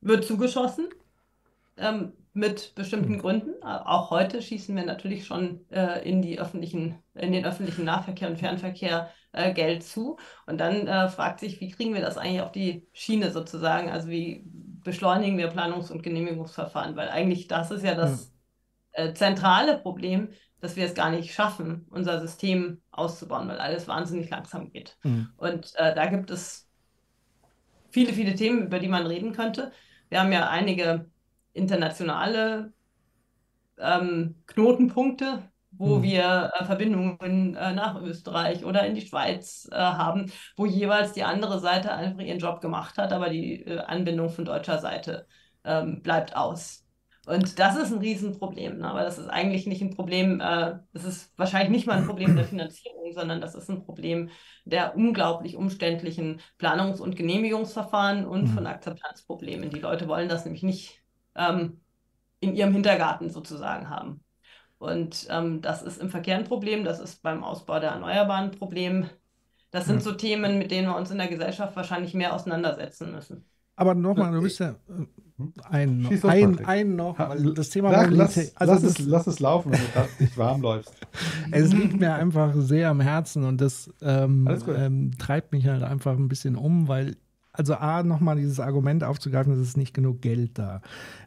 wird 0.00 0.24
zugeschossen. 0.24 0.88
Ähm, 1.76 2.12
mit 2.32 2.74
bestimmten 2.74 3.18
Gründen. 3.18 3.62
Auch 3.62 4.10
heute 4.10 4.40
schießen 4.40 4.74
wir 4.76 4.84
natürlich 4.84 5.26
schon 5.26 5.68
äh, 5.70 6.08
in 6.08 6.22
die 6.22 6.38
öffentlichen, 6.38 7.02
in 7.14 7.32
den 7.32 7.44
öffentlichen 7.44 7.84
Nahverkehr 7.84 8.28
und 8.28 8.38
Fernverkehr 8.38 9.10
äh, 9.32 9.52
Geld 9.52 9.82
zu. 9.82 10.16
Und 10.46 10.58
dann 10.58 10.86
äh, 10.86 11.08
fragt 11.08 11.40
sich, 11.40 11.60
wie 11.60 11.70
kriegen 11.70 11.92
wir 11.92 12.00
das 12.00 12.18
eigentlich 12.18 12.42
auf 12.42 12.52
die 12.52 12.86
Schiene 12.92 13.32
sozusagen? 13.32 13.90
Also 13.90 14.08
wie 14.08 14.44
beschleunigen 14.44 15.38
wir 15.38 15.50
Planungs- 15.50 15.90
und 15.90 16.02
Genehmigungsverfahren? 16.02 16.94
Weil 16.96 17.08
eigentlich 17.08 17.48
das 17.48 17.70
ist 17.70 17.84
ja 17.84 17.94
das 17.94 18.29
äh, 19.00 19.14
zentrale 19.14 19.78
Problem, 19.78 20.28
dass 20.60 20.76
wir 20.76 20.84
es 20.84 20.94
gar 20.94 21.10
nicht 21.10 21.32
schaffen, 21.32 21.86
unser 21.90 22.20
System 22.20 22.80
auszubauen, 22.90 23.48
weil 23.48 23.58
alles 23.58 23.88
wahnsinnig 23.88 24.30
langsam 24.30 24.70
geht. 24.70 24.96
Mhm. 25.02 25.30
Und 25.36 25.74
äh, 25.76 25.94
da 25.94 26.06
gibt 26.06 26.30
es 26.30 26.68
viele, 27.90 28.12
viele 28.12 28.34
Themen, 28.34 28.66
über 28.66 28.78
die 28.78 28.88
man 28.88 29.06
reden 29.06 29.32
könnte. 29.32 29.72
Wir 30.10 30.20
haben 30.20 30.32
ja 30.32 30.48
einige 30.48 31.06
internationale 31.52 32.72
ähm, 33.78 34.36
Knotenpunkte, 34.46 35.42
wo 35.72 35.96
mhm. 35.96 36.02
wir 36.02 36.52
äh, 36.58 36.64
Verbindungen 36.64 37.54
äh, 37.54 37.72
nach 37.72 38.00
Österreich 38.02 38.64
oder 38.64 38.84
in 38.86 38.94
die 38.94 39.06
Schweiz 39.06 39.68
äh, 39.72 39.76
haben, 39.76 40.30
wo 40.56 40.66
jeweils 40.66 41.12
die 41.12 41.24
andere 41.24 41.60
Seite 41.60 41.92
einfach 41.92 42.22
ihren 42.22 42.38
Job 42.38 42.60
gemacht 42.60 42.98
hat, 42.98 43.12
aber 43.12 43.30
die 43.30 43.62
äh, 43.64 43.78
Anbindung 43.78 44.28
von 44.28 44.44
deutscher 44.44 44.78
Seite 44.78 45.26
ähm, 45.64 46.02
bleibt 46.02 46.36
aus. 46.36 46.84
Und 47.26 47.58
das 47.58 47.76
ist 47.76 47.92
ein 47.92 47.98
Riesenproblem, 47.98 48.78
ne? 48.78 48.90
weil 48.94 49.04
das 49.04 49.18
ist 49.18 49.28
eigentlich 49.28 49.66
nicht 49.66 49.82
ein 49.82 49.94
Problem, 49.94 50.40
äh, 50.40 50.78
das 50.92 51.04
ist 51.04 51.38
wahrscheinlich 51.38 51.70
nicht 51.70 51.86
mal 51.86 51.98
ein 51.98 52.06
Problem 52.06 52.34
der 52.34 52.44
Finanzierung, 52.46 53.12
sondern 53.12 53.40
das 53.40 53.54
ist 53.54 53.68
ein 53.68 53.84
Problem 53.84 54.30
der 54.64 54.96
unglaublich 54.96 55.56
umständlichen 55.56 56.40
Planungs- 56.58 57.00
und 57.00 57.16
Genehmigungsverfahren 57.16 58.26
und 58.26 58.44
mhm. 58.44 58.54
von 58.54 58.66
Akzeptanzproblemen. 58.66 59.70
Die 59.70 59.80
Leute 59.80 60.08
wollen 60.08 60.28
das 60.28 60.44
nämlich 60.44 60.62
nicht 60.62 61.02
ähm, 61.34 61.80
in 62.40 62.54
ihrem 62.54 62.72
Hintergarten 62.72 63.28
sozusagen 63.28 63.90
haben. 63.90 64.24
Und 64.78 65.26
ähm, 65.28 65.60
das 65.60 65.82
ist 65.82 66.00
im 66.00 66.08
Verkehr 66.08 66.38
ein 66.38 66.44
Problem, 66.44 66.84
das 66.84 67.00
ist 67.00 67.22
beim 67.22 67.44
Ausbau 67.44 67.80
der 67.80 67.90
Erneuerbaren 67.90 68.46
ein 68.46 68.58
Problem. 68.58 69.10
Das 69.70 69.84
sind 69.84 69.96
mhm. 69.96 70.00
so 70.00 70.12
Themen, 70.12 70.58
mit 70.58 70.70
denen 70.70 70.88
wir 70.88 70.96
uns 70.96 71.10
in 71.10 71.18
der 71.18 71.28
Gesellschaft 71.28 71.76
wahrscheinlich 71.76 72.14
mehr 72.14 72.34
auseinandersetzen 72.34 73.12
müssen. 73.12 73.44
Aber 73.76 73.94
nochmal, 73.94 74.32
du 74.32 74.40
bist 74.40 74.58
ja 74.58 74.76
äh, 75.40 75.76
ein, 75.76 76.06
Schieß 76.08 76.24
ein, 76.24 76.64
ein 76.64 76.96
noch, 76.96 77.18
weil 77.18 77.54
das 77.54 77.70
Thema 77.70 77.90
Mobilität. 77.90 78.18
Lass, 78.18 78.56
also 78.56 78.72
lass, 78.72 78.82
es, 78.82 78.98
lass 79.06 79.26
es 79.26 79.40
laufen, 79.40 79.72
wenn 79.72 79.80
du 79.80 80.24
nicht 80.24 80.38
warm 80.38 80.62
läufst. 80.62 80.94
Es 81.50 81.72
liegt 81.72 81.98
mir 81.98 82.14
einfach 82.14 82.54
sehr 82.54 82.88
am 82.90 83.00
Herzen 83.00 83.44
und 83.44 83.60
das 83.60 83.90
ähm, 84.00 84.48
ähm, 84.68 85.10
treibt 85.18 85.52
mich 85.52 85.66
halt 85.66 85.82
einfach 85.82 86.16
ein 86.16 86.28
bisschen 86.28 86.54
um, 86.54 86.86
weil, 86.86 87.16
also 87.52 87.74
A, 87.74 88.04
nochmal 88.04 88.36
dieses 88.36 88.60
Argument 88.60 89.02
aufzugreifen, 89.02 89.52
es 89.52 89.58
ist 89.58 89.76
nicht 89.76 89.92
genug 89.92 90.22
Geld 90.22 90.52
da. 90.58 90.80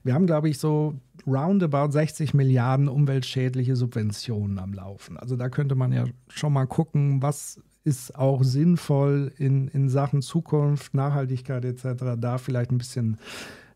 Wir 0.03 0.13
haben, 0.13 0.25
glaube 0.25 0.47
ich, 0.47 0.59
so 0.59 0.95
roundabout 1.27 1.91
60 1.91 2.33
Milliarden 2.33 2.87
umweltschädliche 2.87 3.75
Subventionen 3.75 4.59
am 4.59 4.73
Laufen. 4.73 5.17
Also 5.17 5.35
da 5.35 5.49
könnte 5.49 5.75
man 5.75 5.91
ja 5.91 6.05
schon 6.29 6.53
mal 6.53 6.65
gucken, 6.65 7.21
was 7.21 7.59
ist 7.83 8.15
auch 8.15 8.43
sinnvoll 8.43 9.33
in, 9.37 9.67
in 9.69 9.89
Sachen 9.89 10.21
Zukunft, 10.21 10.93
Nachhaltigkeit 10.93 11.65
etc., 11.65 12.15
da 12.17 12.37
vielleicht 12.37 12.71
ein 12.71 12.77
bisschen 12.77 13.17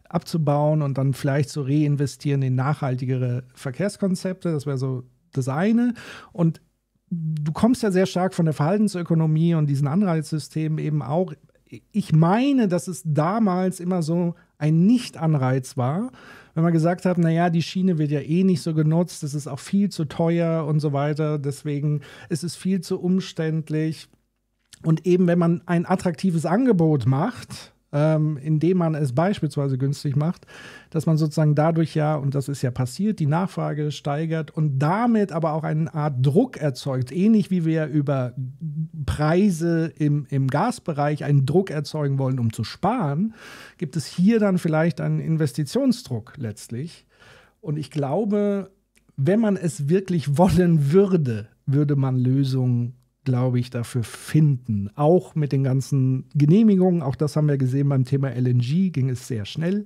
abzubauen 0.10 0.82
und 0.82 0.98
dann 0.98 1.14
vielleicht 1.14 1.50
zu 1.50 1.62
reinvestieren 1.62 2.42
in 2.42 2.56
nachhaltigere 2.56 3.44
Verkehrskonzepte. 3.54 4.52
Das 4.52 4.66
wäre 4.66 4.78
so 4.78 5.04
das 5.34 5.50
eine. 5.50 5.94
Und 6.32 6.62
du 7.10 7.52
kommst 7.52 7.84
ja 7.84 7.92
sehr 7.92 8.06
stark 8.06 8.34
von 8.34 8.46
der 8.46 8.54
Verhaltensökonomie 8.54 9.56
und 9.56 9.68
diesen 9.68 9.88
Anreizsystemen 9.88 10.78
eben 10.80 11.02
auch. 11.02 11.34
Ich 11.92 12.14
meine, 12.14 12.68
dass 12.68 12.88
es 12.88 13.02
damals 13.06 13.80
immer 13.80 14.02
so 14.02 14.36
ein 14.58 14.86
Nicht-Anreiz 14.86 15.78
war, 15.78 16.12
wenn 16.54 16.64
man 16.64 16.74
gesagt 16.74 17.06
hat, 17.06 17.20
naja, 17.20 17.52
die 17.52 17.62
Schiene 17.62 18.00
wird 18.00 18.10
ja 18.10 18.20
eh 18.20 18.44
nicht 18.44 18.64
so 18.64 18.74
genutzt, 18.74 19.22
es 19.24 19.36
ist 19.36 19.48
auch 19.48 19.60
viel 19.60 19.90
zu 19.90 20.06
teuer 20.06 20.66
und 20.66 20.80
so 20.80 20.92
weiter, 20.92 21.38
deswegen 21.38 22.02
ist 22.30 22.44
es 22.44 22.56
viel 22.56 22.82
zu 22.82 23.00
umständlich. 23.00 24.10
Und 24.84 25.06
eben, 25.06 25.28
wenn 25.28 25.38
man 25.38 25.62
ein 25.68 25.86
attraktives 25.86 26.48
Angebot 26.48 27.06
macht, 27.06 27.74
ähm, 27.94 28.38
indem 28.38 28.78
man 28.78 28.96
es 28.96 29.14
beispielsweise 29.14 29.78
günstig 29.78 30.16
macht, 30.16 30.46
dass 30.90 31.06
man 31.06 31.18
sozusagen 31.18 31.56
dadurch 31.56 31.96
ja, 31.96 32.16
und 32.16 32.36
das 32.36 32.50
ist 32.50 32.62
ja 32.62 32.72
passiert, 32.72 33.20
die 33.20 33.28
Nachfrage 33.28 33.92
steigert 33.92 34.52
und 34.52 34.80
damit 34.80 35.32
aber 35.32 35.54
auch 35.54 35.64
eine 35.64 35.94
Art 35.94 36.26
Druck 36.26 36.58
erzeugt, 36.58 37.12
ähnlich 37.12 37.50
wie 37.50 37.66
wir 37.66 37.88
über 37.88 38.34
Preise 39.06 39.92
im, 39.98 40.26
im 40.30 40.48
Gasbereich 40.48 41.24
einen 41.24 41.46
Druck 41.46 41.72
erzeugen 41.72 42.18
wollen, 42.20 42.40
um 42.40 42.52
zu 42.52 42.64
sparen, 42.64 43.34
gibt 43.78 43.96
es 43.96 44.06
hier 44.06 44.40
dann 44.40 44.58
vielleicht 44.58 45.00
einen 45.00 45.20
Investitionsdruck 45.20 46.34
letztlich. 46.38 47.06
Und 47.62 47.78
ich 47.78 47.90
glaube, 47.90 48.72
wenn 49.16 49.40
man 49.40 49.56
es 49.56 49.90
wirklich 49.90 50.38
wollen 50.38 50.92
würde, 50.92 51.48
würde 51.66 51.96
man 51.96 52.18
Lösungen 52.18 52.96
glaube 53.28 53.60
ich, 53.60 53.70
dafür 53.70 54.06
finden. 54.06 54.90
Auch 54.96 55.36
mit 55.36 55.52
den 55.52 55.66
ganzen 55.66 56.30
Genehmigungen, 56.34 57.04
auch 57.04 57.16
das 57.16 57.36
haben 57.36 57.50
wir 57.50 57.58
gesehen 57.58 57.90
beim 57.90 58.06
Thema 58.06 58.30
LNG, 58.30 58.94
ging 58.94 59.10
es 59.10 59.28
sehr 59.28 59.44
schnell, 59.44 59.86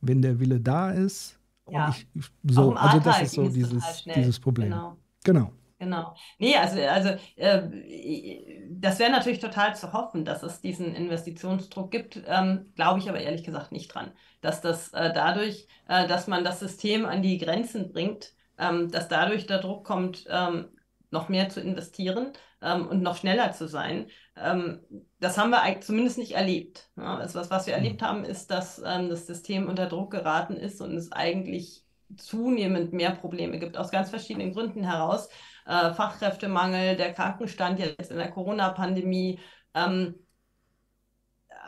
wenn 0.00 0.22
der 0.22 0.38
Wille 0.38 0.60
da 0.60 0.92
ist. 0.92 1.40
Ja. 1.68 1.88
Ich, 1.90 2.06
so, 2.44 2.74
also 2.74 3.00
das 3.00 3.22
ist 3.22 3.32
so 3.32 3.48
dieses, 3.48 4.04
dieses 4.14 4.38
Problem. 4.38 4.70
Genau. 4.70 4.96
genau. 5.24 5.52
Genau. 5.80 6.14
Nee, 6.38 6.56
also, 6.56 6.80
also 6.80 7.08
äh, 7.36 8.68
das 8.70 9.00
wäre 9.00 9.10
natürlich 9.10 9.40
total 9.40 9.74
zu 9.74 9.92
hoffen, 9.92 10.24
dass 10.24 10.44
es 10.44 10.60
diesen 10.60 10.94
Investitionsdruck 10.94 11.90
gibt. 11.90 12.22
Ähm, 12.26 12.72
Glaube 12.76 13.00
ich 13.00 13.08
aber 13.08 13.20
ehrlich 13.20 13.44
gesagt 13.44 13.72
nicht 13.72 13.92
dran. 13.92 14.12
Dass 14.40 14.60
das 14.60 14.92
äh, 14.92 15.12
dadurch, 15.12 15.66
äh, 15.88 16.06
dass 16.06 16.28
man 16.28 16.44
das 16.44 16.60
System 16.60 17.06
an 17.06 17.22
die 17.22 17.38
Grenzen 17.38 17.92
bringt, 17.92 18.34
ähm, 18.56 18.88
dass 18.90 19.08
dadurch 19.08 19.46
der 19.46 19.58
Druck 19.58 19.84
kommt, 19.84 20.26
ähm, 20.28 20.68
noch 21.10 21.28
mehr 21.28 21.48
zu 21.48 21.60
investieren 21.60 22.32
ähm, 22.62 22.86
und 22.86 23.02
noch 23.02 23.16
schneller 23.16 23.52
zu 23.52 23.68
sein. 23.68 24.06
Ähm, 24.36 24.80
das 25.20 25.38
haben 25.38 25.50
wir 25.50 25.80
zumindest 25.80 26.18
nicht 26.18 26.32
erlebt. 26.32 26.90
Ja, 26.96 27.16
also 27.16 27.38
was, 27.38 27.50
was 27.50 27.66
wir 27.66 27.74
erlebt 27.74 28.02
haben, 28.02 28.24
ist, 28.24 28.50
dass 28.50 28.82
ähm, 28.84 29.08
das 29.08 29.26
System 29.26 29.68
unter 29.68 29.86
Druck 29.86 30.10
geraten 30.10 30.54
ist 30.54 30.80
und 30.80 30.96
es 30.96 31.12
eigentlich 31.12 31.84
zunehmend 32.16 32.92
mehr 32.92 33.10
Probleme 33.10 33.58
gibt, 33.58 33.76
aus 33.76 33.90
ganz 33.90 34.10
verschiedenen 34.10 34.52
Gründen 34.52 34.84
heraus. 34.84 35.28
Äh, 35.66 35.92
Fachkräftemangel, 35.92 36.96
der 36.96 37.12
Krankenstand 37.12 37.78
jetzt 37.78 38.10
in 38.10 38.16
der 38.16 38.30
Corona-Pandemie, 38.30 39.40
ähm, 39.74 40.14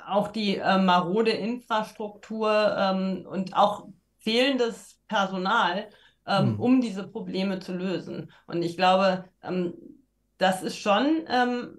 auch 0.06 0.28
die 0.28 0.56
äh, 0.56 0.78
marode 0.78 1.30
Infrastruktur 1.30 2.76
ähm, 2.76 3.26
und 3.28 3.54
auch 3.54 3.86
fehlendes 4.18 4.98
Personal 5.08 5.88
ähm, 6.26 6.52
mhm. 6.52 6.60
um 6.60 6.80
diese 6.80 7.06
Probleme 7.06 7.58
zu 7.58 7.72
lösen. 7.74 8.30
Und 8.46 8.62
ich 8.62 8.76
glaube, 8.76 9.24
ähm, 9.42 9.74
das 10.40 10.62
ist 10.62 10.78
schon 10.78 11.26
ähm, 11.28 11.78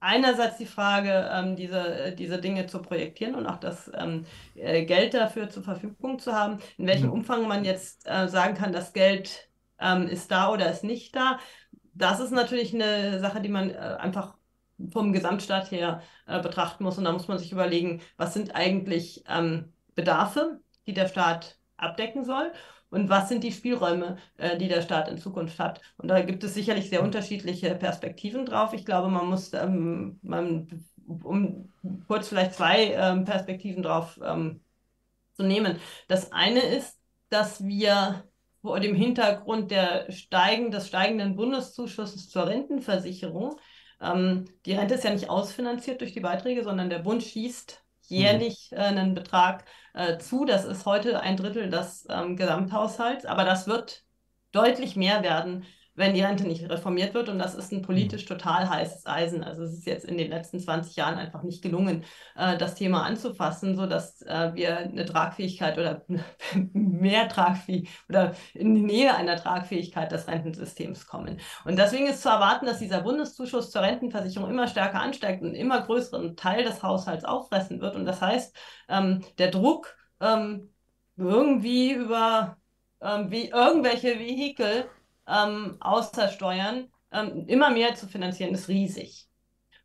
einerseits 0.00 0.58
die 0.58 0.66
Frage, 0.66 1.30
ähm, 1.32 1.56
diese, 1.56 2.14
diese 2.16 2.38
Dinge 2.38 2.66
zu 2.66 2.82
projektieren 2.82 3.34
und 3.34 3.46
auch 3.46 3.56
das 3.56 3.90
ähm, 3.94 4.26
äh, 4.54 4.84
Geld 4.84 5.14
dafür 5.14 5.48
zur 5.48 5.62
Verfügung 5.62 6.18
zu 6.18 6.32
haben. 6.32 6.58
In 6.76 6.86
welchem 6.86 7.06
mhm. 7.06 7.14
Umfang 7.14 7.48
man 7.48 7.64
jetzt 7.64 8.06
äh, 8.06 8.28
sagen 8.28 8.54
kann, 8.54 8.72
das 8.72 8.92
Geld 8.92 9.48
ähm, 9.80 10.08
ist 10.08 10.30
da 10.30 10.52
oder 10.52 10.70
ist 10.70 10.84
nicht 10.84 11.16
da, 11.16 11.38
das 11.94 12.20
ist 12.20 12.32
natürlich 12.32 12.74
eine 12.74 13.18
Sache, 13.18 13.40
die 13.40 13.48
man 13.48 13.70
äh, 13.70 13.96
einfach 13.98 14.34
vom 14.92 15.14
Gesamtstaat 15.14 15.70
her 15.70 16.02
äh, 16.26 16.42
betrachten 16.42 16.84
muss. 16.84 16.98
Und 16.98 17.04
da 17.04 17.12
muss 17.12 17.28
man 17.28 17.38
sich 17.38 17.50
überlegen, 17.50 18.02
was 18.18 18.34
sind 18.34 18.54
eigentlich 18.54 19.24
Bedarfe, 19.94 20.60
die 20.86 20.92
der 20.92 21.08
Staat 21.08 21.58
abdecken 21.78 22.26
soll 22.26 22.52
und 22.90 23.08
was 23.08 23.28
sind 23.28 23.44
die 23.44 23.52
Spielräume, 23.52 24.16
äh, 24.36 24.56
die 24.56 24.68
der 24.68 24.82
Staat 24.82 25.08
in 25.08 25.18
Zukunft 25.18 25.58
hat. 25.58 25.80
Und 25.96 26.08
da 26.08 26.22
gibt 26.22 26.44
es 26.44 26.54
sicherlich 26.54 26.88
sehr 26.88 27.02
unterschiedliche 27.02 27.74
Perspektiven 27.74 28.46
drauf. 28.46 28.72
Ich 28.72 28.84
glaube, 28.84 29.08
man 29.08 29.26
muss, 29.26 29.52
ähm, 29.54 30.18
man, 30.22 30.84
um 31.06 31.72
kurz 32.06 32.28
vielleicht 32.28 32.54
zwei 32.54 32.92
ähm, 32.92 33.24
Perspektiven 33.24 33.82
drauf 33.82 34.18
ähm, 34.24 34.60
zu 35.34 35.42
nehmen. 35.42 35.78
Das 36.08 36.32
eine 36.32 36.60
ist, 36.60 36.98
dass 37.28 37.64
wir 37.64 38.24
vor 38.62 38.80
dem 38.80 38.94
Hintergrund 38.94 39.70
der 39.70 40.10
steigen, 40.10 40.70
des 40.70 40.88
steigenden 40.88 41.36
Bundeszuschusses 41.36 42.28
zur 42.30 42.46
Rentenversicherung, 42.46 43.58
ähm, 44.00 44.44
die 44.66 44.74
Rente 44.74 44.94
ist 44.94 45.04
ja 45.04 45.10
nicht 45.10 45.30
ausfinanziert 45.30 46.00
durch 46.00 46.12
die 46.12 46.20
Beiträge, 46.20 46.64
sondern 46.64 46.90
der 46.90 46.98
Bund 46.98 47.22
schießt 47.22 47.82
jährlich 48.08 48.70
äh, 48.72 48.76
einen 48.76 49.14
Betrag 49.14 49.64
äh, 49.94 50.18
zu. 50.18 50.44
Das 50.44 50.64
ist 50.64 50.86
heute 50.86 51.20
ein 51.20 51.36
Drittel 51.36 51.70
des 51.70 52.06
ähm, 52.10 52.36
Gesamthaushalts, 52.36 53.26
aber 53.26 53.44
das 53.44 53.66
wird 53.66 54.04
deutlich 54.52 54.96
mehr 54.96 55.22
werden, 55.22 55.64
wenn 55.96 56.14
die 56.14 56.22
Rente 56.22 56.46
nicht 56.46 56.68
reformiert 56.68 57.14
wird. 57.14 57.28
Und 57.28 57.38
das 57.38 57.54
ist 57.54 57.72
ein 57.72 57.82
politisch 57.82 58.24
mhm. 58.24 58.28
total 58.28 58.68
heißes 58.68 59.06
Eisen. 59.06 59.42
Also 59.42 59.64
es 59.64 59.72
ist 59.72 59.86
jetzt 59.86 60.04
in 60.04 60.16
den 60.16 60.30
letzten 60.30 60.60
20 60.60 60.94
Jahren 60.94 61.18
einfach 61.18 61.42
nicht 61.42 61.62
gelungen, 61.62 62.04
äh, 62.36 62.56
das 62.56 62.74
Thema 62.74 63.02
anzufassen, 63.04 63.74
sodass 63.74 64.22
äh, 64.22 64.52
wir 64.54 64.76
eine 64.78 65.04
Tragfähigkeit 65.04 65.78
oder 65.78 66.04
mehr 66.72 67.28
Tragfähigkeit 67.28 67.94
oder 68.08 68.34
in 68.54 68.74
die 68.74 68.82
Nähe 68.82 69.14
einer 69.16 69.36
Tragfähigkeit 69.36 70.12
des 70.12 70.28
Rentensystems 70.28 71.06
kommen. 71.06 71.40
Und 71.64 71.78
deswegen 71.78 72.06
ist 72.06 72.22
zu 72.22 72.28
erwarten, 72.28 72.66
dass 72.66 72.78
dieser 72.78 73.00
Bundeszuschuss 73.00 73.70
zur 73.70 73.82
Rentenversicherung 73.82 74.50
immer 74.50 74.68
stärker 74.68 75.00
ansteigt 75.00 75.42
und 75.42 75.54
immer 75.54 75.80
größeren 75.82 76.36
Teil 76.36 76.64
des 76.64 76.82
Haushalts 76.82 77.24
auffressen 77.24 77.80
wird. 77.80 77.96
Und 77.96 78.04
das 78.04 78.20
heißt, 78.20 78.54
ähm, 78.88 79.24
der 79.38 79.50
Druck, 79.50 79.96
ähm, 80.20 80.70
irgendwie 81.16 81.92
über 81.92 82.58
ähm, 83.00 83.30
wie 83.30 83.48
irgendwelche 83.48 84.18
Vehikel 84.18 84.88
ähm, 85.28 85.76
außersteuern, 85.80 86.88
ähm, 87.12 87.44
immer 87.48 87.70
mehr 87.70 87.94
zu 87.94 88.06
finanzieren, 88.06 88.54
ist 88.54 88.68
riesig. 88.68 89.28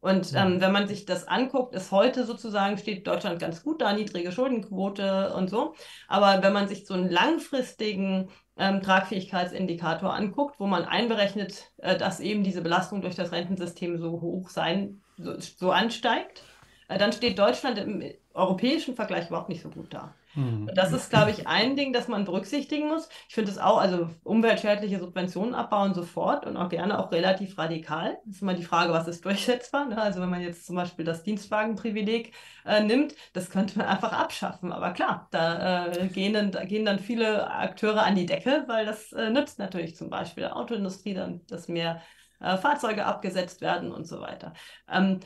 Und 0.02 0.34
ähm, 0.34 0.60
wenn 0.60 0.72
man 0.72 0.88
sich 0.88 1.06
das 1.06 1.28
anguckt, 1.28 1.76
ist 1.76 1.92
heute 1.92 2.26
sozusagen, 2.26 2.80
steht 2.80 3.06
Deutschland 3.06 3.40
ganz 3.40 3.64
gut 3.64 3.82
da, 3.82 3.94
niedrige 3.94 4.32
Schuldenquote 4.32 5.32
und 5.36 5.48
so. 5.48 5.76
Aber 6.08 6.42
wenn 6.42 6.54
man 6.54 6.68
sich 6.68 6.88
so 6.88 6.96
einen 6.96 7.10
langfristigen 7.10 8.32
ähm, 8.58 8.82
Tragfähigkeitsindikator 8.82 10.12
anguckt, 10.12 10.60
wo 10.60 10.66
man 10.66 10.86
einberechnet, 10.86 11.72
äh, 11.78 11.96
dass 11.98 12.20
eben 12.20 12.44
diese 12.44 12.64
Belastung 12.64 13.02
durch 13.02 13.16
das 13.16 13.32
Rentensystem 13.32 14.00
so 14.00 14.22
hoch 14.22 14.50
sein, 14.50 15.04
so, 15.18 15.40
so 15.40 15.72
ansteigt, 15.72 16.42
äh, 16.88 16.98
dann 16.98 17.14
steht 17.14 17.38
Deutschland 17.38 17.78
im 17.78 18.04
europäischen 18.34 18.96
Vergleich 18.96 19.28
überhaupt 19.28 19.50
nicht 19.50 19.62
so 19.62 19.70
gut 19.70 19.94
da. 19.94 20.16
Mhm. 20.36 20.70
Das 20.76 20.94
ist, 20.94 21.10
glaube 21.10 21.32
ich, 21.32 21.48
ein 21.48 21.76
Ding, 21.76 21.94
das 21.94 22.08
man 22.08 22.26
berücksichtigen 22.26 22.88
muss. 22.88 23.10
Ich 23.28 23.36
finde 23.36 23.52
es 23.52 23.58
auch, 23.58 23.78
also 23.78 24.10
umweltschädliche 24.24 25.00
Subventionen 25.00 25.54
abbauen 25.54 25.94
sofort 25.94 26.46
und 26.46 26.58
auch 26.58 26.70
gerne 26.70 27.00
auch 27.00 27.12
relativ 27.12 27.58
radikal. 27.58 28.18
Das 28.26 28.36
ist 28.36 28.42
immer 28.42 28.54
die 28.54 28.64
Frage, 28.64 28.94
was 28.94 29.08
ist 29.08 29.26
durchsetzbar. 29.26 29.86
Ne? 29.86 30.02
Also 30.02 30.22
wenn 30.22 30.30
man 30.30 30.42
jetzt 30.42 30.66
zum 30.66 30.76
Beispiel 30.76 31.06
das 31.06 31.24
Dienstwagenprivileg 31.24 32.34
äh, 32.66 32.84
nimmt, 32.84 33.16
das 33.34 33.50
könnte 33.50 33.78
man 33.78 33.88
einfach 33.88 34.14
abschaffen. 34.14 34.72
Aber 34.72 34.92
klar, 34.92 35.28
da, 35.32 35.88
äh, 35.88 36.08
gehen, 36.08 36.34
dann, 36.34 36.52
da 36.52 36.64
gehen 36.64 36.86
dann 36.86 37.00
viele 37.00 37.50
Akteure 37.50 38.04
an 38.04 38.16
die 38.16 38.26
Decke, 38.26 38.64
weil 38.68 38.86
das 38.86 39.12
äh, 39.12 39.30
nützt 39.30 39.60
natürlich 39.60 39.96
zum 39.96 40.10
Beispiel 40.10 40.44
der 40.44 40.56
Autoindustrie 40.56 41.14
dann, 41.14 41.46
dass 41.48 41.68
mehr 41.68 42.02
äh, 42.40 42.58
Fahrzeuge 42.58 43.06
abgesetzt 43.06 43.62
werden 43.62 43.92
und 43.92 44.06
so 44.06 44.22
weiter. 44.22 44.54
Ähm, 44.90 45.20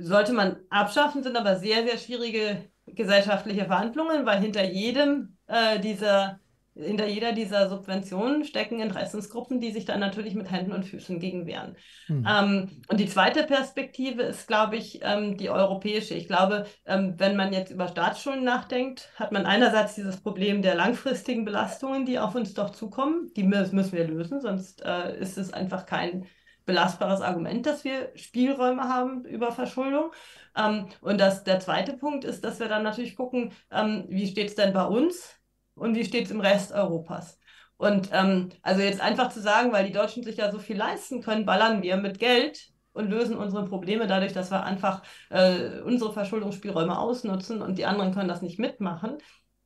sollte 0.00 0.32
man 0.32 0.56
abschaffen, 0.70 1.22
sind 1.22 1.36
aber 1.36 1.56
sehr, 1.56 1.84
sehr 1.84 1.98
schwierige 1.98 2.70
gesellschaftliche 2.86 3.66
Verhandlungen, 3.66 4.26
weil 4.26 4.40
hinter 4.40 4.64
jedem 4.64 5.36
äh, 5.46 5.78
dieser 5.80 6.40
hinter 6.76 7.06
jeder 7.06 7.32
dieser 7.32 7.68
Subventionen 7.68 8.44
stecken 8.44 8.80
Interessensgruppen, 8.80 9.60
die 9.60 9.70
sich 9.70 9.84
dann 9.84 10.00
natürlich 10.00 10.34
mit 10.34 10.50
Händen 10.50 10.72
und 10.72 10.84
Füßen 10.84 11.20
gegen 11.20 11.46
wehren. 11.46 11.76
Hm. 12.06 12.26
Ähm, 12.28 12.82
und 12.88 12.98
die 12.98 13.08
zweite 13.08 13.44
Perspektive 13.44 14.22
ist, 14.22 14.48
glaube 14.48 14.76
ich, 14.76 15.00
ähm, 15.02 15.36
die 15.36 15.50
europäische. 15.50 16.14
Ich 16.14 16.26
glaube, 16.26 16.66
ähm, 16.84 17.14
wenn 17.18 17.36
man 17.36 17.52
jetzt 17.52 17.70
über 17.70 17.86
Staatsschulden 17.86 18.44
nachdenkt, 18.44 19.10
hat 19.14 19.30
man 19.30 19.46
einerseits 19.46 19.94
dieses 19.94 20.20
Problem 20.20 20.62
der 20.62 20.74
langfristigen 20.74 21.44
Belastungen, 21.44 22.06
die 22.06 22.18
auf 22.18 22.34
uns 22.34 22.54
doch 22.54 22.70
zukommen. 22.70 23.30
Die 23.36 23.44
müssen 23.44 23.92
wir 23.92 24.06
lösen, 24.06 24.40
sonst 24.40 24.84
äh, 24.84 25.16
ist 25.18 25.38
es 25.38 25.52
einfach 25.52 25.86
kein 25.86 26.26
belastbares 26.64 27.20
Argument, 27.20 27.66
dass 27.66 27.84
wir 27.84 28.10
Spielräume 28.14 28.84
haben 28.84 29.24
über 29.24 29.52
Verschuldung. 29.52 30.12
Ähm, 30.56 30.88
und 31.00 31.18
das, 31.20 31.44
der 31.44 31.60
zweite 31.60 31.94
Punkt 31.94 32.24
ist, 32.24 32.44
dass 32.44 32.60
wir 32.60 32.68
dann 32.68 32.82
natürlich 32.82 33.16
gucken, 33.16 33.52
ähm, 33.70 34.04
wie 34.08 34.26
steht 34.26 34.48
es 34.48 34.54
denn 34.54 34.72
bei 34.72 34.84
uns 34.84 35.34
und 35.74 35.94
wie 35.94 36.04
steht 36.04 36.26
es 36.26 36.30
im 36.30 36.40
Rest 36.40 36.72
Europas. 36.72 37.38
Und 37.76 38.10
ähm, 38.12 38.50
also 38.62 38.82
jetzt 38.82 39.00
einfach 39.00 39.30
zu 39.30 39.40
sagen, 39.40 39.72
weil 39.72 39.86
die 39.86 39.92
Deutschen 39.92 40.22
sich 40.22 40.36
ja 40.36 40.50
so 40.50 40.58
viel 40.58 40.76
leisten 40.76 41.22
können, 41.22 41.44
ballern 41.44 41.82
wir 41.82 41.96
mit 41.96 42.18
Geld 42.18 42.70
und 42.92 43.10
lösen 43.10 43.36
unsere 43.36 43.66
Probleme 43.66 44.06
dadurch, 44.06 44.32
dass 44.32 44.50
wir 44.50 44.62
einfach 44.62 45.02
äh, 45.30 45.80
unsere 45.80 46.12
Verschuldungsspielräume 46.12 46.96
ausnutzen 46.96 47.60
und 47.60 47.76
die 47.76 47.86
anderen 47.86 48.14
können 48.14 48.28
das 48.28 48.42
nicht 48.42 48.58
mitmachen. 48.58 49.18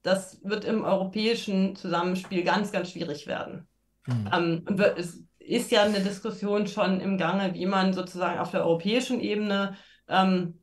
Das 0.03 0.41
wird 0.43 0.65
im 0.65 0.85
europäischen 0.85 1.77
Zusammenspiel 1.77 2.43
ganz, 2.43 2.73
ganz 2.73 2.91
schwierig 2.91 3.27
werden. 3.27 3.69
Mhm. 4.07 4.31
Ähm, 4.33 4.65
und 4.67 4.81
es 4.81 5.28
ist 5.49 5.71
ja 5.71 5.83
eine 5.83 6.01
Diskussion 6.01 6.67
schon 6.67 7.01
im 7.01 7.19
Gange, 7.19 7.55
wie 7.55 7.67
man 7.67 7.93
sozusagen 7.93 8.39
auf 8.39 8.51
der 8.51 8.65
europäischen 8.65 9.21
Ebene 9.21 9.77
ähm, 10.09 10.61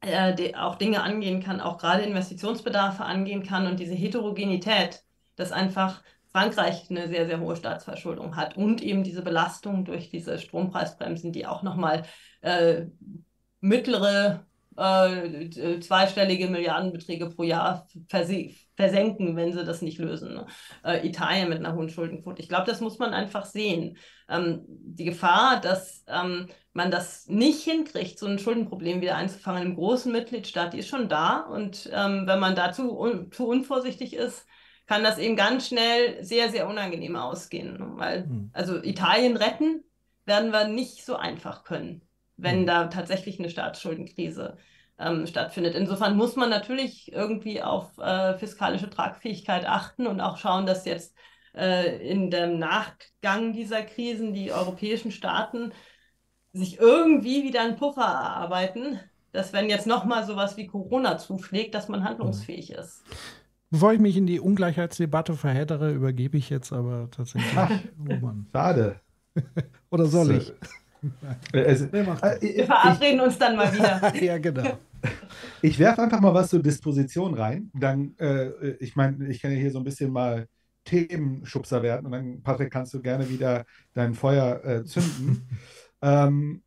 äh, 0.00 0.54
auch 0.54 0.76
Dinge 0.76 1.02
angehen 1.02 1.42
kann, 1.42 1.60
auch 1.60 1.78
gerade 1.78 2.02
Investitionsbedarfe 2.02 3.04
angehen 3.04 3.42
kann 3.42 3.66
und 3.66 3.80
diese 3.80 3.94
Heterogenität, 3.94 5.02
dass 5.36 5.52
einfach 5.52 6.02
Frankreich 6.32 6.90
eine 6.90 7.08
sehr, 7.08 7.26
sehr 7.26 7.40
hohe 7.40 7.56
Staatsverschuldung 7.56 8.36
hat 8.36 8.56
und 8.56 8.82
eben 8.82 9.04
diese 9.04 9.22
Belastung 9.22 9.84
durch 9.84 10.10
diese 10.10 10.38
Strompreisbremsen, 10.38 11.32
die 11.32 11.46
auch 11.46 11.62
nochmal 11.62 12.02
äh, 12.42 12.86
mittlere 13.60 14.44
äh, 14.76 15.80
zweistellige 15.80 16.48
Milliardenbeträge 16.48 17.30
pro 17.30 17.42
Jahr 17.42 17.88
versenken, 18.08 19.36
wenn 19.36 19.52
sie 19.52 19.64
das 19.64 19.82
nicht 19.82 19.98
lösen. 19.98 20.34
Ne? 20.34 20.46
Äh, 20.84 21.06
Italien 21.06 21.48
mit 21.48 21.58
einer 21.58 21.74
hohen 21.74 21.88
Schuldenquote. 21.88 22.42
Ich 22.42 22.48
glaube, 22.48 22.66
das 22.66 22.80
muss 22.80 22.98
man 22.98 23.14
einfach 23.14 23.46
sehen. 23.46 23.96
Ähm, 24.28 24.64
die 24.66 25.04
Gefahr, 25.04 25.60
dass 25.60 26.04
ähm, 26.08 26.48
man 26.72 26.90
das 26.90 27.28
nicht 27.28 27.62
hinkriegt, 27.62 28.18
so 28.18 28.26
ein 28.26 28.38
Schuldenproblem 28.38 29.00
wieder 29.00 29.16
einzufangen 29.16 29.62
im 29.62 29.76
großen 29.76 30.10
Mitgliedstaat, 30.12 30.72
die 30.72 30.78
ist 30.78 30.88
schon 30.88 31.08
da. 31.08 31.40
Und 31.40 31.88
ähm, 31.92 32.26
wenn 32.26 32.40
man 32.40 32.54
dazu 32.54 32.98
un 32.98 33.30
zu 33.32 33.46
unvorsichtig 33.46 34.14
ist, 34.14 34.46
kann 34.86 35.02
das 35.02 35.18
eben 35.18 35.36
ganz 35.36 35.68
schnell 35.68 36.22
sehr, 36.22 36.50
sehr 36.50 36.68
unangenehm 36.68 37.16
ausgehen. 37.16 37.76
Weil, 37.98 38.24
hm. 38.24 38.50
also 38.52 38.82
Italien 38.82 39.36
retten 39.36 39.82
werden 40.24 40.52
wir 40.52 40.68
nicht 40.68 41.04
so 41.04 41.16
einfach 41.16 41.64
können 41.64 42.02
wenn 42.36 42.62
mhm. 42.62 42.66
da 42.66 42.86
tatsächlich 42.86 43.38
eine 43.38 43.50
Staatsschuldenkrise 43.50 44.56
ähm, 44.98 45.26
stattfindet. 45.26 45.74
Insofern 45.74 46.16
muss 46.16 46.36
man 46.36 46.50
natürlich 46.50 47.12
irgendwie 47.12 47.62
auf 47.62 47.98
äh, 47.98 48.34
fiskalische 48.38 48.90
Tragfähigkeit 48.90 49.66
achten 49.66 50.06
und 50.06 50.20
auch 50.20 50.36
schauen, 50.36 50.66
dass 50.66 50.84
jetzt 50.84 51.14
äh, 51.56 51.96
in 52.08 52.30
dem 52.30 52.58
Nachgang 52.58 53.52
dieser 53.52 53.82
Krisen 53.82 54.34
die 54.34 54.52
europäischen 54.52 55.10
Staaten 55.10 55.72
sich 56.52 56.78
irgendwie 56.78 57.44
wieder 57.44 57.62
einen 57.62 57.76
Puffer 57.76 58.02
erarbeiten, 58.02 59.00
dass 59.32 59.52
wenn 59.52 59.68
jetzt 59.68 59.86
nochmal 59.86 60.24
sowas 60.24 60.56
wie 60.56 60.66
Corona 60.66 61.18
zuschlägt, 61.18 61.74
dass 61.74 61.88
man 61.88 62.04
handlungsfähig 62.04 62.72
ist. 62.72 63.02
Bevor 63.70 63.92
ich 63.92 64.00
mich 64.00 64.16
in 64.16 64.26
die 64.26 64.40
Ungleichheitsdebatte 64.40 65.34
verheddere, 65.34 65.92
übergebe 65.92 66.38
ich 66.38 66.50
jetzt 66.50 66.72
aber 66.72 67.10
tatsächlich. 67.10 67.52
oh 67.56 68.30
Schade. 68.52 69.00
Oder 69.90 70.06
soll 70.06 70.36
ich? 70.36 70.52
Es, 71.52 71.82
äh, 71.82 71.92
Wir 71.92 72.64
verabreden 72.64 73.18
ich, 73.18 73.22
uns 73.22 73.38
dann 73.38 73.56
mal 73.56 73.72
wieder. 73.72 74.14
ja, 74.22 74.38
genau. 74.38 74.78
Ich 75.62 75.78
werfe 75.78 76.02
einfach 76.02 76.20
mal 76.20 76.32
was 76.32 76.48
zur 76.48 76.62
Disposition 76.62 77.34
rein. 77.34 77.70
Dann, 77.74 78.14
äh, 78.18 78.70
ich 78.80 78.96
meine, 78.96 79.28
ich 79.28 79.42
kann 79.42 79.52
ja 79.52 79.58
hier 79.58 79.70
so 79.70 79.78
ein 79.78 79.84
bisschen 79.84 80.10
mal 80.10 80.46
Themenschubser 80.86 81.82
werden 81.82 82.06
und 82.06 82.12
dann, 82.12 82.42
Patrick, 82.42 82.72
kannst 82.72 82.94
du 82.94 83.02
gerne 83.02 83.28
wieder 83.28 83.66
dein 83.92 84.14
Feuer 84.14 84.64
äh, 84.64 84.84
zünden. 84.84 85.48
ähm, 86.02 86.62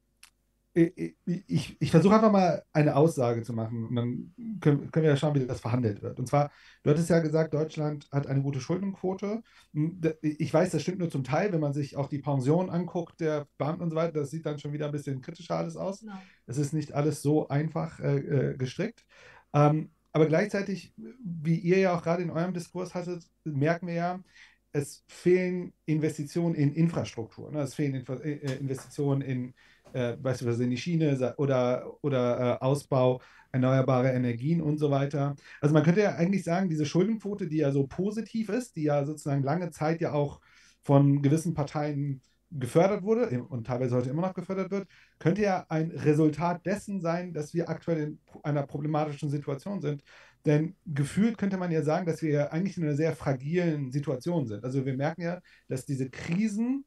ich, 0.74 1.15
ich, 1.26 1.78
ich 1.80 1.91
versuche 1.91 2.15
einfach 2.15 2.32
mal 2.32 2.63
eine 2.72 2.95
Aussage 2.95 3.41
zu 3.41 3.53
machen 3.53 3.88
und 3.88 3.95
dann 3.95 4.34
können, 4.61 4.91
können 4.91 5.03
wir 5.03 5.11
ja 5.11 5.17
schauen, 5.17 5.36
wie 5.36 5.45
das 5.45 5.59
verhandelt 5.59 6.01
wird. 6.01 6.20
Und 6.20 6.28
zwar, 6.28 6.51
du 6.84 6.91
hattest 6.91 7.09
ja 7.09 7.20
gesagt, 7.20 7.53
Deutschland 7.53 8.07
hat 8.11 8.28
eine 8.28 8.41
gute 8.41 8.61
Schuldenquote. 8.61 9.41
Hm, 9.74 9.99
ich 10.22 10.53
weiß, 10.53 10.70
das 10.72 10.82
stimmt 10.82 10.99
nur 10.99 11.09
zum 11.09 11.24
Teil, 11.24 11.51
wenn 11.51 11.59
man 11.59 11.74
sich 11.74 11.97
auch 11.97 12.07
die 12.07 12.20
Pension 12.20 12.70
anguckt, 12.70 13.20
der 13.20 13.47
Beamten 13.57 13.84
und 13.84 13.89
so 13.89 13.95
weiter, 13.95 14.13
das 14.13 14.30
sieht 14.30 14.45
dann 14.45 14.59
schon 14.59 14.72
wieder 14.72 14.86
ein 14.86 14.91
bisschen 14.91 15.22
kritischer 15.22 15.55
alles 15.55 15.76
aus. 15.76 16.01
Genau. 16.01 16.13
Es 16.45 16.57
ist 16.57 16.74
nicht 16.74 16.93
alles 16.93 17.22
so 17.22 17.47
einfach 17.47 17.99
äh, 17.99 18.17
äh, 18.17 18.57
gestrickt. 18.57 19.05
Ähm, 19.53 19.89
aber 20.12 20.26
gleichzeitig, 20.26 20.93
wie 20.97 21.55
ihr 21.55 21.80
ja 21.80 21.95
auch 21.95 22.03
gerade 22.03 22.24
in 22.24 22.32
eurem 22.32 22.53
Diskurs 22.53 22.95
hattet, 22.95 23.30
merken 23.43 23.88
wir 23.88 23.93
ja, 23.93 24.24
es 24.72 25.03
fehlen 25.07 25.74
Investitionen 25.86 26.55
in 26.55 26.74
Infrastruktur. 26.74 27.51
Ne? 27.51 27.62
Es 27.62 27.74
fehlen 27.76 27.95
Infra 27.95 28.16
äh, 28.16 28.57
Investitionen 28.57 29.22
in 29.22 29.53
äh, 29.93 30.16
beispielsweise 30.18 30.64
in 30.64 30.70
die 30.70 30.78
Schiene 30.78 31.36
oder, 31.38 31.97
oder 32.01 32.60
äh, 32.62 32.64
Ausbau 32.64 33.22
erneuerbarer 33.51 34.14
Energien 34.14 34.62
und 34.62 34.78
so 34.78 34.91
weiter. 34.91 35.36
Also 35.62 35.74
man 35.74 35.84
könnte 35.84 36.01
ja 36.01 36.16
eigentlich 36.16 36.43
sagen, 36.43 36.70
diese 36.70 36.86
Schuldenquote, 36.86 37.47
die 37.47 37.57
ja 37.57 37.72
so 37.72 37.88
positiv 37.88 38.49
ist, 38.49 38.76
die 38.76 38.84
ja 38.84 39.05
sozusagen 39.05 39.41
lange 39.41 39.72
Zeit 39.72 40.01
ja 40.01 40.12
auch 40.12 40.39
von 40.84 41.24
gewissen 41.24 41.55
Parteien 41.55 42.22
gefördert 42.51 43.03
wurde 43.03 43.43
und 43.43 43.67
teilweise 43.67 43.95
heute 43.95 44.09
immer 44.09 44.23
noch 44.23 44.33
gefördert 44.33 44.71
wird, 44.71 44.87
könnte 45.19 45.41
ja 45.41 45.65
ein 45.69 45.91
Resultat 45.91 46.65
dessen 46.65 47.01
sein, 47.01 47.33
dass 47.33 47.53
wir 47.53 47.69
aktuell 47.69 47.99
in 47.99 48.19
einer 48.43 48.65
problematischen 48.65 49.29
Situation 49.29 49.81
sind. 49.81 50.03
Denn 50.45 50.75
gefühlt 50.85 51.37
könnte 51.37 51.57
man 51.57 51.71
ja 51.71 51.83
sagen, 51.83 52.05
dass 52.05 52.21
wir 52.21 52.31
ja 52.31 52.47
eigentlich 52.47 52.77
in 52.77 52.83
einer 52.83 52.95
sehr 52.95 53.15
fragilen 53.15 53.91
Situation 53.91 54.47
sind. 54.47 54.63
Also 54.63 54.85
wir 54.85 54.95
merken 54.95 55.21
ja, 55.21 55.41
dass 55.67 55.85
diese 55.85 56.09
Krisen 56.09 56.85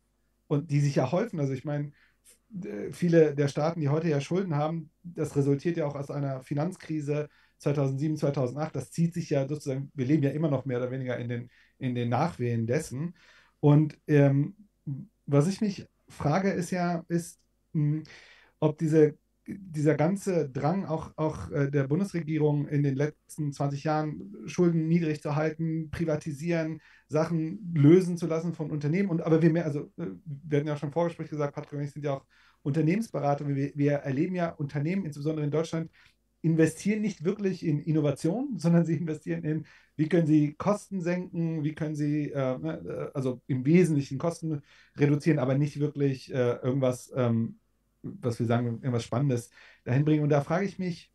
und 0.48 0.70
die 0.70 0.80
sich 0.80 0.96
ja 0.96 1.12
häufen, 1.12 1.38
also 1.38 1.52
ich 1.52 1.64
meine, 1.64 1.92
viele 2.90 3.34
der 3.34 3.48
Staaten, 3.48 3.80
die 3.80 3.88
heute 3.88 4.08
ja 4.08 4.20
Schulden 4.20 4.56
haben, 4.56 4.90
das 5.02 5.36
resultiert 5.36 5.76
ja 5.76 5.86
auch 5.86 5.94
aus 5.94 6.10
einer 6.10 6.42
Finanzkrise 6.42 7.28
2007, 7.58 8.16
2008. 8.16 8.74
Das 8.74 8.90
zieht 8.90 9.14
sich 9.14 9.30
ja 9.30 9.46
sozusagen, 9.48 9.90
wir 9.94 10.06
leben 10.06 10.22
ja 10.22 10.30
immer 10.30 10.50
noch 10.50 10.64
mehr 10.64 10.78
oder 10.78 10.90
weniger 10.90 11.16
in 11.18 11.28
den, 11.28 11.50
in 11.78 11.94
den 11.94 12.08
Nachwehen 12.08 12.66
dessen. 12.66 13.14
Und 13.60 13.98
ähm, 14.06 14.56
was 15.26 15.48
ich 15.48 15.60
mich 15.60 15.86
frage, 16.08 16.50
ist 16.50 16.70
ja, 16.70 17.04
ist, 17.08 17.40
mh, 17.72 17.98
hm, 17.98 18.02
ob 18.60 18.78
diese 18.78 19.16
dieser 19.46 19.94
ganze 19.96 20.48
Drang 20.48 20.84
auch, 20.84 21.12
auch 21.16 21.50
äh, 21.50 21.70
der 21.70 21.88
Bundesregierung 21.88 22.68
in 22.68 22.82
den 22.82 22.94
letzten 22.94 23.52
20 23.52 23.84
Jahren, 23.84 24.32
Schulden 24.46 24.86
niedrig 24.88 25.20
zu 25.20 25.34
halten, 25.34 25.90
privatisieren, 25.90 26.80
Sachen 27.08 27.72
lösen 27.74 28.16
zu 28.16 28.26
lassen 28.26 28.54
von 28.54 28.70
Unternehmen. 28.70 29.10
Und 29.10 29.22
aber 29.22 29.42
wir 29.42 29.50
mehr, 29.50 29.64
also 29.64 29.92
äh, 29.98 30.06
wir 30.24 30.58
hatten 30.58 30.68
ja 30.68 30.76
schon 30.76 30.90
im 30.90 30.92
Vorgespräch 30.92 31.28
gesagt, 31.28 31.54
Patrick 31.54 31.72
und 31.72 31.84
ich 31.84 31.92
sind 31.92 32.04
ja 32.04 32.14
auch 32.14 32.24
Unternehmensberater. 32.62 33.46
Wir, 33.48 33.72
wir 33.74 33.92
erleben 33.92 34.34
ja 34.36 34.50
Unternehmen, 34.50 35.04
insbesondere 35.04 35.44
in 35.44 35.50
Deutschland, 35.50 35.90
investieren 36.42 37.00
nicht 37.00 37.24
wirklich 37.24 37.64
in 37.64 37.80
Innovation, 37.80 38.54
sondern 38.58 38.84
sie 38.84 38.96
investieren 38.96 39.44
in, 39.44 39.66
wie 39.96 40.08
können 40.08 40.26
sie 40.26 40.54
Kosten 40.54 41.00
senken, 41.00 41.64
wie 41.64 41.74
können 41.74 41.94
sie, 41.94 42.30
äh, 42.30 42.58
ne, 42.58 43.10
äh, 43.12 43.16
also 43.16 43.40
im 43.46 43.64
Wesentlichen 43.64 44.18
Kosten 44.18 44.62
reduzieren, 44.96 45.38
aber 45.38 45.56
nicht 45.56 45.80
wirklich 45.80 46.32
äh, 46.32 46.56
irgendwas, 46.56 47.12
ähm, 47.16 47.58
was 48.02 48.38
wir 48.38 48.46
sagen, 48.46 48.66
irgendwas 48.66 49.04
Spannendes 49.04 49.50
dahin 49.84 50.04
bringen. 50.04 50.22
Und 50.22 50.30
da 50.30 50.40
frage 50.40 50.66
ich 50.66 50.78
mich, 50.78 51.12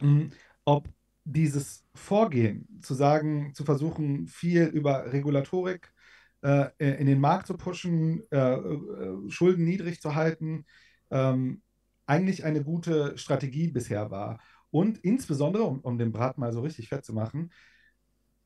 mh, 0.00 0.08
hm, 0.08 0.30
ob 0.64 0.88
dieses 1.24 1.84
Vorgehen, 1.94 2.80
zu 2.82 2.94
sagen, 2.94 3.52
zu 3.54 3.64
versuchen, 3.64 4.26
viel 4.28 4.64
über 4.64 5.12
Regulatorik 5.12 5.92
äh, 6.42 6.68
in 6.78 7.06
den 7.06 7.20
Markt 7.20 7.46
zu 7.46 7.56
pushen, 7.56 8.22
äh, 8.30 8.36
äh, 8.36 9.30
Schulden 9.30 9.64
niedrig 9.64 10.00
zu 10.00 10.14
halten, 10.14 10.66
ähm, 11.10 11.62
eigentlich 12.06 12.44
eine 12.44 12.62
gute 12.62 13.16
Strategie 13.18 13.68
bisher 13.68 14.10
war. 14.10 14.40
Und 14.70 14.98
insbesondere, 14.98 15.64
um, 15.64 15.80
um 15.80 15.98
den 15.98 16.12
Brat 16.12 16.38
mal 16.38 16.52
so 16.52 16.60
richtig 16.60 16.88
fett 16.88 17.04
zu 17.04 17.12
machen, 17.12 17.52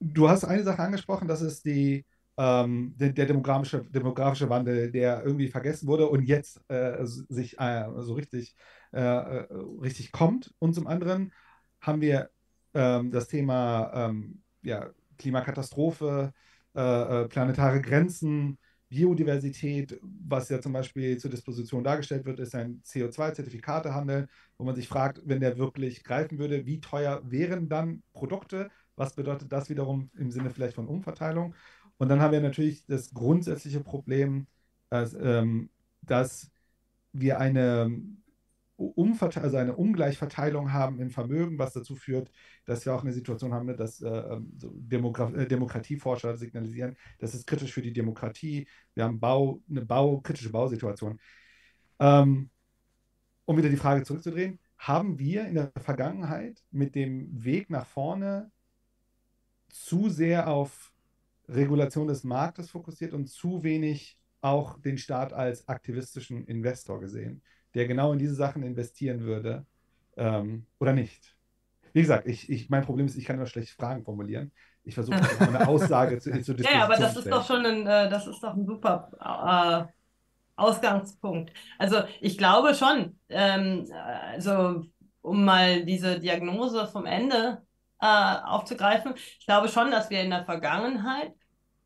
du 0.01 0.29
hast 0.29 0.45
eine 0.45 0.63
Sache 0.63 0.83
angesprochen, 0.83 1.29
das 1.29 1.43
ist 1.43 1.65
die, 1.65 2.05
ähm, 2.37 2.95
der, 2.97 3.11
der, 3.11 3.27
demografische, 3.27 3.85
demografische 3.85 4.49
Wandel, 4.49 4.91
der 4.93 5.25
irgendwie 5.25 5.49
vergessen 5.49 5.89
wurde 5.89 6.09
und 6.09 6.23
jetzt 6.23 6.61
äh, 6.69 6.99
sich 7.05 7.59
äh, 7.59 7.87
so 7.99 8.15
richtig, 8.15 8.55
äh, 8.93 9.01
richtig 9.01 10.13
kommt. 10.13 10.55
Und 10.59 10.75
zum 10.75 10.87
anderen 10.87 11.33
haben 11.81 12.01
wir 12.01 12.31
ähm, 12.75 13.11
das 13.11 13.29
Thema 13.29 13.91
ähm, 13.95 14.43
ja, 14.63 14.91
Klimakatastrophe, 15.19 16.33
äh, 16.77 17.23
äh, 17.23 17.29
planetare 17.29 17.81
Grenzen, 17.81 18.59
Biodiversität, 18.89 19.99
was 20.03 20.49
ja 20.49 20.61
zum 20.61 20.73
Beispiel 20.73 21.19
zur 21.19 21.31
Disposition 21.31 21.85
dargestellt 21.85 22.25
wird, 22.25 22.41
ist 22.41 22.55
ein 22.55 22.81
CO2-Zertifikatehandel, 22.85 24.29
wo 24.57 24.65
man 24.65 24.75
sich 24.75 24.89
fragt, 24.89 25.21
wenn 25.25 25.41
der 25.41 25.59
wirklich 25.59 26.05
greifen 26.05 26.39
würde, 26.39 26.65
wie 26.65 26.81
teuer 26.81 27.21
wären 27.25 27.69
dann 27.69 28.03
Produkte? 28.13 28.71
Was 28.97 29.15
bedeutet 29.15 29.53
das 29.53 29.69
wiederum 29.69 30.11
im 30.17 30.31
Sinne 30.31 30.51
vielleicht 30.51 30.75
von 30.75 30.89
Umverteilung? 30.89 31.55
Und 31.99 32.09
dann 32.09 32.21
haben 32.21 32.33
wir 32.33 32.41
natürlich 32.41 32.87
das 32.87 33.13
grundsätzliche 33.13 33.81
Problem, 33.81 34.47
dass, 34.89 35.15
ähm, 35.15 35.69
dass 36.03 36.51
wir 37.13 37.39
eine 37.39 37.91
also 38.79 39.57
eine 39.57 39.75
Ungleichverteilung 39.75 40.73
haben 40.73 41.01
im 41.01 41.11
Vermögen, 41.11 41.59
was 41.59 41.73
dazu 41.73 41.97
führt, 41.97 42.31
dass 42.65 42.87
wir 42.87 42.95
auch 42.95 43.03
eine 43.03 43.13
Situation 43.13 43.53
haben, 43.53 43.77
dass 43.77 44.01
äh, 44.01 44.09
ähm, 44.09 44.53
so 44.57 44.71
Demogra 44.73 45.31
äh, 45.33 45.49
Demokratieforscher 45.49 46.37
signalisieren, 46.37 46.97
das 47.19 47.35
ist 47.35 47.47
kritisch 47.47 47.73
für 47.73 47.83
die 47.83 47.93
Demokratie. 47.93 48.69
Wir 48.95 49.05
haben 49.05 49.19
Bau, 49.19 49.61
eine 49.69 49.85
Bau, 49.85 50.21
kritische 50.21 50.51
Bausituation. 50.51 51.19
Ähm, 51.99 52.51
um 53.47 53.57
wieder 53.57 53.69
die 53.69 53.77
Frage 53.77 54.05
zurückzudrehen, 54.05 54.61
haben 54.79 55.19
wir 55.19 55.47
in 55.47 55.55
der 55.55 55.73
Vergangenheit 55.77 56.63
mit 56.71 56.95
dem 56.95 57.29
Weg 57.45 57.71
nach 57.71 57.87
vorne 57.87 58.53
zu 59.69 60.09
sehr 60.09 60.49
auf 60.49 60.93
Regulation 61.49 62.07
des 62.07 62.23
Marktes 62.23 62.71
fokussiert 62.71 63.13
und 63.13 63.27
zu 63.29 63.65
wenig 63.65 64.19
auch 64.41 64.79
den 64.81 64.99
Staat 64.99 65.33
als 65.33 65.67
aktivistischen 65.67 66.45
Investor 66.47 67.01
gesehen? 67.01 67.43
Der 67.75 67.87
genau 67.87 68.13
in 68.13 68.19
diese 68.19 68.35
Sachen 68.35 68.63
investieren 68.63 69.21
würde 69.21 69.67
ähm, 70.17 70.67
oder 70.79 70.93
nicht. 70.93 71.37
Wie 71.93 72.01
gesagt, 72.01 72.27
ich, 72.27 72.51
ich, 72.51 72.69
mein 72.71 72.85
Problem 72.85 73.07
ist, 73.07 73.17
ich 73.17 73.25
kann 73.25 73.37
nur 73.37 73.47
schlecht 73.47 73.71
Fragen 73.71 74.05
formulieren. 74.05 74.53
Ich 74.85 74.95
versuche 74.95 75.21
eine 75.41 75.67
Aussage 75.67 76.19
zu, 76.19 76.31
zu 76.43 76.53
Ja, 76.59 76.85
aber 76.85 76.97
das 76.97 77.17
ist 77.17 77.31
doch 77.31 77.47
schon 77.47 77.65
ein, 77.65 77.87
äh, 77.87 78.09
das 78.09 78.27
ist 78.27 78.41
doch 78.41 78.55
ein 78.55 78.65
super 78.67 79.11
äh, 79.21 79.93
Ausgangspunkt. 80.57 81.53
Also 81.79 82.03
ich 82.21 82.37
glaube 82.39 82.75
schon, 82.75 83.19
ähm, 83.29 83.87
also 83.93 84.85
um 85.23 85.45
mal 85.45 85.85
diese 85.85 86.19
Diagnose 86.19 86.87
vom 86.87 87.07
Ende 87.07 87.63
äh, 88.01 88.07
aufzugreifen, 88.45 89.15
ich 89.17 89.47
glaube 89.47 89.69
schon, 89.69 89.91
dass 89.91 90.11
wir 90.11 90.21
in 90.23 90.31
der 90.31 90.45
Vergangenheit 90.45 91.33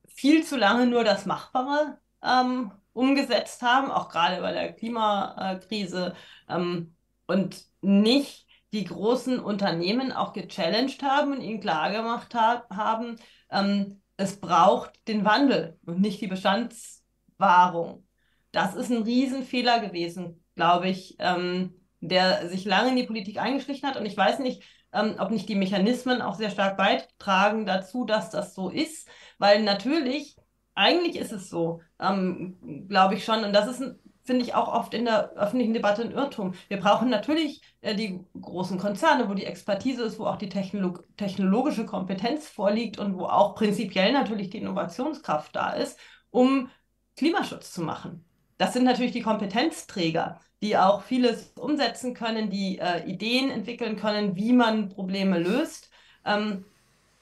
viel 0.06 0.44
zu 0.44 0.56
lange 0.56 0.86
nur 0.86 1.04
das 1.04 1.26
Machbare 1.26 1.98
ähm, 2.22 2.70
umgesetzt 2.92 3.62
haben, 3.62 3.90
auch 3.90 4.08
gerade 4.08 4.40
bei 4.40 4.52
der 4.52 4.72
Klimakrise 4.72 6.14
ähm, 6.48 6.94
und 7.26 7.64
nicht 7.80 8.46
die 8.72 8.84
großen 8.84 9.38
Unternehmen 9.38 10.12
auch 10.12 10.32
gechallenged 10.32 11.02
haben 11.02 11.32
und 11.32 11.40
ihnen 11.42 11.60
klargemacht 11.60 12.34
ha 12.34 12.64
haben, 12.70 13.16
ähm, 13.50 14.02
es 14.16 14.40
braucht 14.40 14.92
den 15.08 15.24
Wandel 15.24 15.78
und 15.84 16.00
nicht 16.00 16.20
die 16.20 16.26
Bestandswahrung. 16.26 18.06
Das 18.50 18.74
ist 18.74 18.90
ein 18.90 19.02
Riesenfehler 19.02 19.80
gewesen, 19.80 20.44
glaube 20.54 20.88
ich, 20.88 21.16
ähm, 21.18 21.74
der 22.00 22.48
sich 22.48 22.64
lange 22.64 22.90
in 22.90 22.96
die 22.96 23.06
Politik 23.06 23.38
eingeschlichen 23.38 23.88
hat. 23.88 23.96
Und 23.96 24.06
ich 24.06 24.16
weiß 24.16 24.38
nicht, 24.40 24.62
ähm, 24.92 25.16
ob 25.18 25.30
nicht 25.30 25.48
die 25.48 25.54
Mechanismen 25.54 26.20
auch 26.20 26.34
sehr 26.34 26.50
stark 26.50 26.76
beitragen 26.76 27.66
dazu, 27.66 28.04
dass 28.04 28.30
das 28.30 28.54
so 28.54 28.68
ist, 28.68 29.08
weil 29.38 29.62
natürlich 29.62 30.36
eigentlich 30.74 31.16
ist 31.16 31.32
es 31.32 31.48
so, 31.50 31.80
ähm, 32.00 32.86
glaube 32.88 33.14
ich 33.14 33.24
schon. 33.24 33.44
Und 33.44 33.52
das 33.52 33.68
ist, 33.68 33.96
finde 34.24 34.44
ich, 34.44 34.54
auch 34.54 34.68
oft 34.72 34.94
in 34.94 35.04
der 35.04 35.32
öffentlichen 35.32 35.74
Debatte 35.74 36.02
ein 36.02 36.12
Irrtum. 36.12 36.54
Wir 36.68 36.78
brauchen 36.78 37.10
natürlich 37.10 37.62
äh, 37.80 37.94
die 37.94 38.20
großen 38.40 38.78
Konzerne, 38.78 39.28
wo 39.28 39.34
die 39.34 39.44
Expertise 39.46 40.02
ist, 40.04 40.18
wo 40.18 40.26
auch 40.26 40.36
die 40.36 40.48
Technolog 40.48 41.04
technologische 41.16 41.86
Kompetenz 41.86 42.48
vorliegt 42.48 42.98
und 42.98 43.16
wo 43.18 43.24
auch 43.26 43.54
prinzipiell 43.54 44.12
natürlich 44.12 44.50
die 44.50 44.58
Innovationskraft 44.58 45.54
da 45.54 45.72
ist, 45.72 45.98
um 46.30 46.70
Klimaschutz 47.16 47.72
zu 47.72 47.82
machen. 47.82 48.24
Das 48.58 48.72
sind 48.72 48.84
natürlich 48.84 49.12
die 49.12 49.22
Kompetenzträger, 49.22 50.40
die 50.62 50.76
auch 50.76 51.02
vieles 51.02 51.52
umsetzen 51.56 52.14
können, 52.14 52.48
die 52.48 52.78
äh, 52.78 53.04
Ideen 53.10 53.50
entwickeln 53.50 53.96
können, 53.96 54.36
wie 54.36 54.52
man 54.52 54.88
Probleme 54.88 55.38
löst. 55.38 55.90
Ähm, 56.24 56.64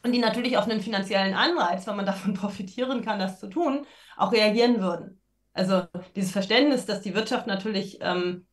und 0.02 0.12
die 0.12 0.18
natürlich 0.18 0.56
auf 0.56 0.64
einen 0.68 0.80
finanziellen 0.80 1.34
Anreiz, 1.34 1.86
wenn 1.86 1.96
man 1.96 2.06
davon 2.06 2.34
profitieren 2.34 3.02
kann, 3.02 3.18
das 3.18 3.40
zu 3.40 3.48
tun, 3.48 3.86
auch 4.16 4.32
reagieren 4.32 4.80
würden. 4.80 5.20
Also 5.52 5.82
dieses 6.16 6.32
Verständnis, 6.32 6.86
dass 6.86 7.00
die 7.00 7.14
Wirtschaft 7.14 7.46
natürlich 7.46 7.98
ähm, 8.00 8.46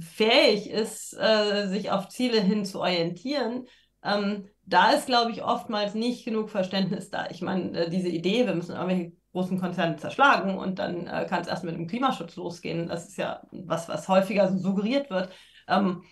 fähig 0.00 0.70
ist, 0.70 1.12
äh, 1.18 1.66
sich 1.68 1.90
auf 1.90 2.08
Ziele 2.08 2.40
hin 2.40 2.64
zu 2.64 2.80
orientieren, 2.80 3.66
ähm, 4.02 4.48
da 4.64 4.92
ist, 4.92 5.06
glaube 5.06 5.30
ich, 5.32 5.42
oftmals 5.42 5.94
nicht 5.94 6.24
genug 6.24 6.48
Verständnis 6.48 7.10
da. 7.10 7.28
Ich 7.30 7.42
meine, 7.42 7.86
äh, 7.86 7.90
diese 7.90 8.08
Idee, 8.08 8.46
wir 8.46 8.54
müssen 8.54 8.74
irgendwelche 8.74 9.12
großen 9.32 9.60
Konzerne 9.60 9.96
zerschlagen 9.96 10.58
und 10.58 10.78
dann 10.78 11.06
äh, 11.06 11.26
kann 11.28 11.42
es 11.42 11.48
erst 11.48 11.64
mit 11.64 11.74
dem 11.74 11.86
Klimaschutz 11.86 12.36
losgehen, 12.36 12.88
das 12.88 13.08
ist 13.08 13.16
ja 13.16 13.42
was, 13.50 13.88
was 13.88 14.08
häufiger 14.08 14.48
so 14.48 14.58
suggeriert 14.58 15.10
wird. 15.10 15.30
Ähm, 15.68 16.02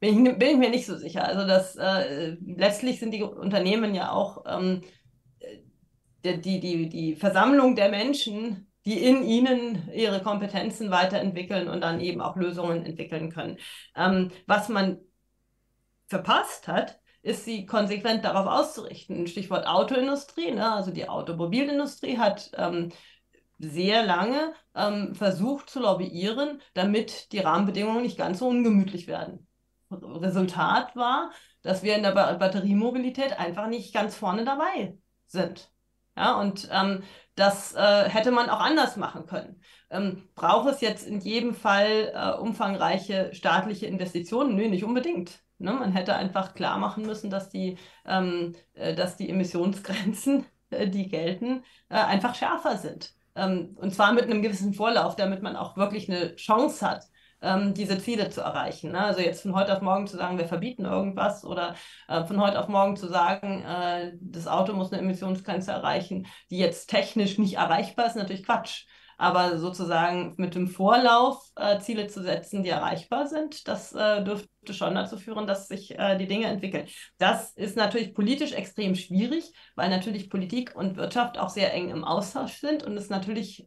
bin 0.00 0.26
ich, 0.26 0.38
bin 0.38 0.48
ich 0.50 0.56
mir 0.56 0.70
nicht 0.70 0.86
so 0.86 0.96
sicher. 0.96 1.24
Also 1.24 1.46
das 1.46 1.76
äh, 1.76 2.36
letztlich 2.44 3.00
sind 3.00 3.12
die 3.12 3.22
Unternehmen 3.22 3.94
ja 3.94 4.12
auch 4.12 4.44
ähm, 4.46 4.82
die, 6.24 6.60
die, 6.60 6.88
die 6.88 7.16
Versammlung 7.16 7.76
der 7.76 7.90
Menschen, 7.90 8.70
die 8.84 9.02
in 9.04 9.22
ihnen 9.22 9.90
ihre 9.92 10.22
Kompetenzen 10.22 10.90
weiterentwickeln 10.90 11.68
und 11.68 11.80
dann 11.80 12.00
eben 12.00 12.20
auch 12.20 12.36
Lösungen 12.36 12.84
entwickeln 12.84 13.30
können. 13.30 13.58
Ähm, 13.96 14.30
was 14.46 14.68
man 14.68 14.98
verpasst 16.06 16.68
hat, 16.68 17.00
ist 17.22 17.44
sie 17.44 17.66
konsequent 17.66 18.24
darauf 18.24 18.46
auszurichten. 18.46 19.26
Stichwort 19.26 19.66
Autoindustrie, 19.66 20.52
ne? 20.52 20.72
also 20.72 20.90
die 20.90 21.08
Automobilindustrie 21.08 22.16
hat 22.16 22.50
ähm, 22.56 22.90
sehr 23.58 24.04
lange 24.04 24.54
ähm, 24.74 25.14
versucht 25.14 25.68
zu 25.68 25.80
lobbyieren, 25.80 26.62
damit 26.74 27.32
die 27.32 27.40
Rahmenbedingungen 27.40 28.02
nicht 28.02 28.16
ganz 28.16 28.38
so 28.38 28.48
ungemütlich 28.48 29.08
werden. 29.08 29.47
Resultat 29.90 30.94
war, 30.96 31.30
dass 31.62 31.82
wir 31.82 31.96
in 31.96 32.02
der 32.02 32.12
Batteriemobilität 32.12 33.38
einfach 33.38 33.68
nicht 33.68 33.94
ganz 33.94 34.14
vorne 34.16 34.44
dabei 34.44 34.98
sind. 35.26 35.70
Ja, 36.16 36.38
und 36.40 36.68
ähm, 36.72 37.04
das 37.36 37.74
äh, 37.74 38.08
hätte 38.08 38.32
man 38.32 38.50
auch 38.50 38.60
anders 38.60 38.96
machen 38.96 39.26
können. 39.26 39.62
Ähm, 39.90 40.28
braucht 40.34 40.68
es 40.68 40.80
jetzt 40.80 41.06
in 41.06 41.20
jedem 41.20 41.54
Fall 41.54 42.12
äh, 42.12 42.32
umfangreiche 42.40 43.30
staatliche 43.32 43.86
Investitionen? 43.86 44.56
Nö, 44.56 44.68
nicht 44.68 44.84
unbedingt. 44.84 45.38
Ne? 45.58 45.72
Man 45.72 45.92
hätte 45.92 46.16
einfach 46.16 46.54
klar 46.54 46.78
machen 46.78 47.06
müssen, 47.06 47.30
dass 47.30 47.50
die, 47.50 47.78
ähm, 48.04 48.56
äh, 48.74 48.94
dass 48.94 49.16
die 49.16 49.28
Emissionsgrenzen, 49.28 50.44
äh, 50.70 50.88
die 50.88 51.08
gelten, 51.08 51.62
äh, 51.88 51.94
einfach 51.94 52.34
schärfer 52.34 52.78
sind. 52.78 53.14
Ähm, 53.36 53.76
und 53.76 53.94
zwar 53.94 54.12
mit 54.12 54.24
einem 54.24 54.42
gewissen 54.42 54.74
Vorlauf, 54.74 55.14
damit 55.14 55.42
man 55.42 55.54
auch 55.56 55.76
wirklich 55.76 56.10
eine 56.10 56.34
Chance 56.34 56.84
hat, 56.84 57.04
ähm, 57.42 57.74
diese 57.74 57.98
Ziele 57.98 58.30
zu 58.30 58.40
erreichen. 58.40 58.92
Ne? 58.92 59.00
Also 59.00 59.20
jetzt 59.20 59.42
von 59.42 59.54
heute 59.54 59.74
auf 59.74 59.82
morgen 59.82 60.06
zu 60.06 60.16
sagen, 60.16 60.38
wir 60.38 60.46
verbieten 60.46 60.84
irgendwas 60.84 61.44
oder 61.44 61.74
äh, 62.08 62.24
von 62.24 62.40
heute 62.40 62.58
auf 62.58 62.68
morgen 62.68 62.96
zu 62.96 63.06
sagen, 63.06 63.62
äh, 63.62 64.12
das 64.20 64.46
Auto 64.46 64.72
muss 64.72 64.92
eine 64.92 65.02
Emissionsgrenze 65.02 65.72
erreichen, 65.72 66.26
die 66.50 66.58
jetzt 66.58 66.88
technisch 66.88 67.38
nicht 67.38 67.54
erreichbar 67.54 68.06
ist, 68.06 68.16
natürlich 68.16 68.44
Quatsch. 68.44 68.86
Aber 69.20 69.58
sozusagen 69.58 70.34
mit 70.36 70.54
dem 70.54 70.68
Vorlauf 70.68 71.50
äh, 71.56 71.80
Ziele 71.80 72.06
zu 72.06 72.22
setzen, 72.22 72.62
die 72.62 72.68
erreichbar 72.68 73.26
sind, 73.26 73.66
das 73.66 73.92
äh, 73.92 74.22
dürfte 74.22 74.72
schon 74.72 74.94
dazu 74.94 75.16
führen, 75.18 75.48
dass 75.48 75.66
sich 75.66 75.98
äh, 75.98 76.16
die 76.16 76.28
Dinge 76.28 76.46
entwickeln. 76.46 76.86
Das 77.18 77.50
ist 77.54 77.76
natürlich 77.76 78.14
politisch 78.14 78.52
extrem 78.52 78.94
schwierig, 78.94 79.52
weil 79.74 79.90
natürlich 79.90 80.30
Politik 80.30 80.76
und 80.76 80.96
Wirtschaft 80.96 81.36
auch 81.36 81.48
sehr 81.48 81.74
eng 81.74 81.90
im 81.90 82.04
Austausch 82.04 82.60
sind 82.60 82.84
und 82.84 82.96
es 82.96 83.10
natürlich 83.10 83.66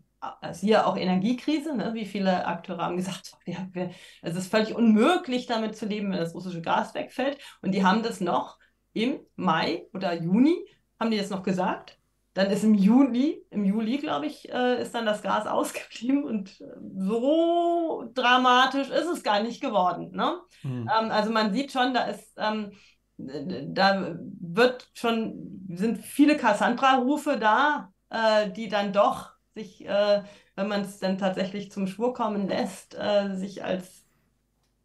siehe 0.52 0.85
auch 0.85 0.98
Energiekrise, 0.98 1.76
ne? 1.76 1.93
wie 1.93 2.06
viele 2.06 2.45
Akteure 2.45 2.84
haben 2.84 2.98
gesagt, 2.98 3.34
wir, 3.45 3.69
wir, 3.72 3.91
es 4.22 4.35
ist 4.35 4.52
völlig 4.52 4.76
unmöglich, 4.76 5.48
damit 5.48 5.76
zu 5.76 5.85
leben, 5.85 6.11
wenn 6.11 6.19
das 6.19 6.35
russische 6.35 6.61
Gas 6.61 6.93
wegfällt. 6.93 7.38
Und 7.61 7.72
die 7.72 7.84
haben 7.84 8.03
das 8.03 8.22
noch 8.22 8.57
im 8.93 9.19
Mai 9.35 9.88
oder 9.93 10.14
Juni, 10.14 10.56
haben 10.99 11.11
die 11.11 11.18
das 11.18 11.30
noch 11.30 11.43
gesagt. 11.43 11.98
Dann 12.34 12.49
ist 12.49 12.64
im 12.64 12.76
Juli, 12.76 13.45
im 13.49 13.65
Juli, 13.65 13.98
glaube 13.98 14.26
ich, 14.26 14.49
äh, 14.49 14.81
ist 14.81 14.95
dann 14.95 15.06
das 15.06 15.22
Gas 15.22 15.48
ausgeblieben 15.48 16.23
und 16.23 16.61
äh, 16.61 16.65
so 16.98 18.10
dramatisch 18.14 18.89
ist 18.89 19.07
es 19.07 19.23
gar 19.23 19.41
nicht 19.41 19.61
geworden. 19.61 20.11
Ne? 20.11 20.39
Mhm. 20.64 20.88
Also 20.88 21.31
man 21.31 21.52
sieht 21.52 21.72
schon, 21.72 21.93
da 21.93 22.03
ist, 22.03 22.34
ähm, 22.38 22.72
da 23.18 24.15
wird 24.39 24.89
schon, 24.93 25.68
sind 25.69 25.99
viele 25.99 26.38
Cassandra-Rufe 26.38 27.38
da, 27.38 27.91
äh, 28.10 28.49
die 28.49 28.68
dann 28.68 28.93
doch 28.93 29.31
sich, 29.61 29.85
äh, 29.85 30.23
wenn 30.55 30.67
man 30.67 30.81
es 30.81 30.99
dann 30.99 31.17
tatsächlich 31.17 31.71
zum 31.71 31.88
Schwur 31.88 32.13
kommen 32.13 32.47
lässt, 32.47 32.95
äh, 32.95 33.35
sich 33.35 33.63
als 33.63 34.05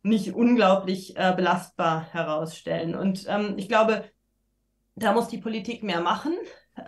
nicht 0.03 0.35
unglaublich 0.35 1.17
äh, 1.17 1.33
belastbar 1.37 2.13
herausstellen. 2.13 2.95
Und 2.95 3.27
ähm, 3.29 3.55
ich 3.57 3.69
glaube, 3.69 4.05
da 4.95 5.13
muss 5.13 5.29
die 5.29 5.39
Politik 5.39 5.83
mehr 5.83 6.01
machen. 6.01 6.35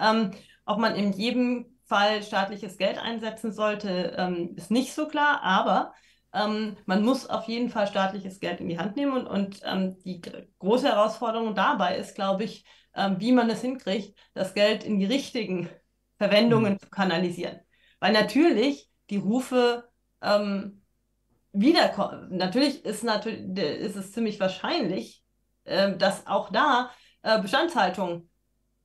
Ähm, 0.00 0.30
ob 0.64 0.78
man 0.78 0.94
in 0.94 1.12
jedem 1.12 1.78
Fall 1.86 2.22
staatliches 2.22 2.78
Geld 2.78 2.98
einsetzen 2.98 3.52
sollte, 3.52 4.14
ähm, 4.16 4.54
ist 4.56 4.70
nicht 4.70 4.94
so 4.94 5.08
klar, 5.08 5.40
aber 5.42 5.94
ähm, 6.32 6.76
man 6.86 7.02
muss 7.02 7.26
auf 7.26 7.44
jeden 7.48 7.70
Fall 7.70 7.86
staatliches 7.86 8.40
Geld 8.40 8.60
in 8.60 8.68
die 8.68 8.78
Hand 8.78 8.96
nehmen 8.96 9.12
und, 9.12 9.26
und 9.26 9.60
ähm, 9.64 9.98
die 10.04 10.20
große 10.58 10.88
Herausforderung 10.88 11.54
dabei 11.54 11.96
ist, 11.96 12.14
glaube 12.14 12.44
ich, 12.44 12.64
ähm, 12.94 13.16
wie 13.18 13.32
man 13.32 13.48
es 13.48 13.62
hinkriegt, 13.62 14.18
das 14.34 14.54
Geld 14.54 14.84
in 14.84 14.98
die 14.98 15.06
richtigen 15.06 15.70
Verwendungen 16.18 16.74
mhm. 16.74 16.80
zu 16.80 16.90
kanalisieren. 16.90 17.60
Weil 18.00 18.12
natürlich 18.12 18.90
die 19.10 19.16
Rufe 19.16 19.88
ähm, 20.22 20.82
wiederkommen. 21.52 22.36
Natürlich 22.36 22.84
ist, 22.84 23.04
natürlich 23.04 23.40
ist 23.58 23.96
es 23.96 24.12
ziemlich 24.12 24.38
wahrscheinlich, 24.40 25.24
äh, 25.64 25.96
dass 25.96 26.26
auch 26.26 26.50
da 26.50 26.90
äh, 27.22 27.40
Bestandshaltung 27.40 28.28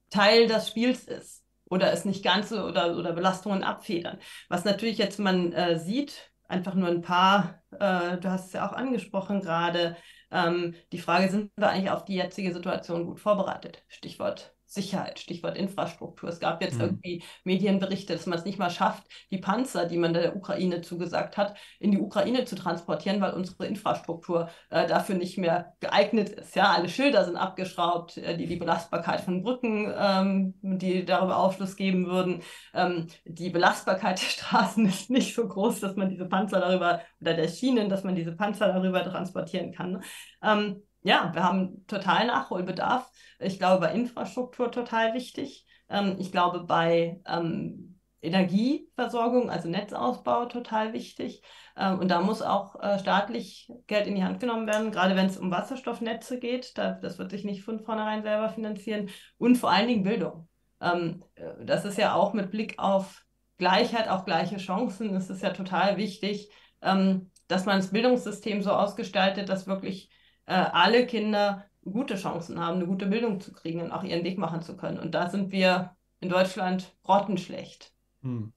Teil 0.10 0.48
des 0.48 0.68
Spiels 0.68 1.06
ist 1.06 1.44
oder 1.65 1.91
es 1.91 2.06
nicht 2.06 2.23
ganz 2.23 2.49
so 2.49 2.64
oder, 2.64 2.95
oder 2.98 3.14
Belastungen 3.14 3.64
abfedern. 3.64 4.19
Was 4.49 4.64
natürlich 4.64 4.98
jetzt 4.98 5.19
man 5.19 5.53
äh, 5.53 5.80
sieht, 5.80 6.31
einfach 6.48 6.76
nur 6.76 6.88
ein 6.88 7.02
paar, 7.02 7.61
äh, 7.72 8.18
du 8.18 8.30
hast 8.30 8.48
es 8.48 8.53
ja 8.53 8.68
auch 8.68 8.73
angesprochen 8.73 9.41
gerade, 9.41 9.98
ähm, 10.31 10.76
die 10.91 10.99
Frage, 10.99 11.30
sind 11.30 11.52
wir 11.56 11.69
eigentlich 11.69 11.90
auf 11.90 12.06
die 12.06 12.15
jetzige 12.15 12.53
Situation 12.53 13.06
gut 13.06 13.19
vorbereitet? 13.19 13.84
Stichwort 13.88 14.56
Sicherheit, 14.74 15.20
Stichwort 15.20 15.58
Infrastruktur. 15.58 16.30
Es 16.30 16.40
gab 16.40 16.62
jetzt 16.62 16.76
mhm. 16.76 16.82
irgendwie 16.82 17.24
Medienberichte, 17.44 18.14
dass 18.14 18.26
man 18.26 18.40
es 18.40 18.45
nicht 18.45 18.58
mal 18.58 18.70
schafft, 18.70 19.04
die 19.32 19.38
Panzer, 19.38 19.86
die 19.86 19.98
man 19.98 20.14
der 20.14 20.36
Ukraine 20.36 20.82
zugesagt 20.82 21.38
hat, 21.38 21.56
in 21.80 21.91
die 21.91 22.00
Ukraine 22.00 22.45
zu 22.45 22.56
transportieren, 22.56 23.22
weil 23.22 23.34
unsere 23.34 23.68
Infrastruktur 23.68 24.50
äh, 24.70 24.88
dafür 24.88 25.16
nicht 25.16 25.38
mehr 25.38 25.74
geeignet 25.80 26.30
ist. 26.30 26.56
Ja, 26.56 26.72
alle 26.72 26.90
Schilder 26.90 27.24
sind 27.26 27.38
abgeschraubt, 27.38 28.18
äh, 28.18 28.36
die 28.36 28.48
die 28.48 28.56
Belastbarkeit 28.56 29.22
von 29.22 29.44
Brücken, 29.44 29.94
ähm, 29.95 30.54
die 30.62 31.06
darüber 31.06 31.38
Aufschluss 31.38 31.76
geben 31.76 32.08
würden. 32.08 32.41
Ähm, 32.74 33.08
die 33.26 33.50
Belastbarkeit 33.50 34.22
der 34.22 34.28
Straßen 34.28 34.86
ist 34.88 35.10
nicht 35.10 35.36
so 35.36 35.48
groß, 35.48 35.82
dass 35.82 35.95
man 35.95 36.10
diese 36.10 36.26
Panzer 36.26 36.60
darüber 36.60 37.02
oder 37.22 37.34
der 37.34 37.48
Schienen, 37.48 37.90
dass 37.90 38.04
man 38.04 38.16
diese 38.16 38.32
Panzer 38.36 38.68
darüber 38.68 39.04
transportieren 39.04 39.72
kann. 39.72 40.04
Ähm, 40.41 40.82
ja, 41.03 41.31
wir 41.34 41.43
haben 41.43 41.85
total 41.88 42.27
Nachholbedarf. 42.27 43.09
Ich 43.39 43.59
glaube, 43.59 43.81
bei 43.81 43.93
Infrastruktur 43.93 44.71
total 44.71 45.13
wichtig. 45.13 45.65
Ähm, 45.89 46.15
ich 46.19 46.31
glaube, 46.31 46.63
bei 46.63 47.21
ähm, 47.27 47.99
Energieversorgung, 48.21 49.49
also 49.49 49.67
Netzausbau, 49.67 50.45
total 50.45 50.93
wichtig. 50.93 51.43
Ähm, 51.77 51.99
und 51.99 52.09
da 52.09 52.21
muss 52.21 52.41
auch 52.41 52.81
äh, 52.81 52.97
staatlich 52.99 53.69
Geld 53.88 54.07
in 54.07 54.15
die 54.15 54.23
Hand 54.23 54.39
genommen 54.39 54.65
werden, 54.65 54.91
gerade 54.91 55.15
wenn 55.15 55.25
es 55.25 55.38
um 55.38 55.51
Wasserstoffnetze 55.51 56.39
geht. 56.39 56.77
Da, 56.77 56.93
das 56.93 57.19
wird 57.19 57.31
sich 57.31 57.43
nicht 57.43 57.63
von 57.63 57.81
vornherein 57.81 58.23
selber 58.23 58.49
finanzieren. 58.49 59.09
Und 59.38 59.57
vor 59.57 59.71
allen 59.71 59.88
Dingen 59.88 60.03
Bildung. 60.03 60.47
Ähm, 60.81 61.23
äh, 61.35 61.65
das 61.65 61.84
ist 61.84 61.97
ja 61.97 62.15
auch 62.15 62.34
mit 62.34 62.49
Blick 62.49 62.80
auf 62.80 63.23
Gleichheit, 63.57 64.07
auch 64.07 64.25
gleiche 64.25 64.57
Chancen, 64.57 65.15
ist 65.15 65.30
es 65.30 65.41
ja 65.41 65.51
total 65.51 65.97
wichtig, 65.97 66.49
ähm, 66.81 67.30
dass 67.47 67.65
man 67.65 67.77
das 67.77 67.91
Bildungssystem 67.91 68.61
so 68.61 68.71
ausgestaltet, 68.71 69.49
dass 69.49 69.67
wirklich 69.67 70.09
äh, 70.45 70.53
alle 70.53 71.06
Kinder 71.06 71.65
gute 71.84 72.15
Chancen 72.15 72.60
haben, 72.60 72.78
eine 72.78 72.88
gute 72.88 73.07
Bildung 73.07 73.40
zu 73.40 73.53
kriegen 73.53 73.82
und 73.82 73.91
auch 73.91 74.03
ihren 74.03 74.24
Weg 74.24 74.38
machen 74.38 74.61
zu 74.61 74.78
können. 74.78 74.99
Und 74.99 75.14
da 75.14 75.30
sind 75.30 75.52
wir 75.52 75.95
in 76.22 76.30
Deutschland 76.30 76.95
grottenschlecht. 77.03 77.94
Hm. 78.22 78.53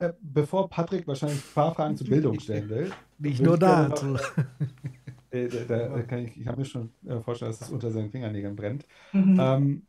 Äh, 0.00 0.12
bevor 0.20 0.68
Patrick 0.68 1.06
wahrscheinlich 1.06 1.38
ein 1.38 1.54
paar 1.54 1.74
Fragen 1.74 1.96
zur 1.96 2.08
Bildung 2.08 2.38
stellen 2.38 2.68
will. 2.68 2.92
Nicht 3.18 3.40
nur 3.40 3.58
dazu. 3.58 4.16
Äh, 5.30 5.48
da, 5.68 5.88
da 5.88 6.02
kann 6.04 6.20
ich, 6.20 6.38
ich 6.38 6.44
kann 6.46 6.56
mir 6.56 6.64
schon 6.64 6.90
äh, 7.06 7.20
vorstellen, 7.20 7.50
dass 7.50 7.60
es 7.60 7.68
unter 7.68 7.90
seinen 7.90 8.10
Fingernägeln 8.10 8.56
brennt. 8.56 8.86
Mhm. 9.12 9.38
Ähm, 9.38 9.86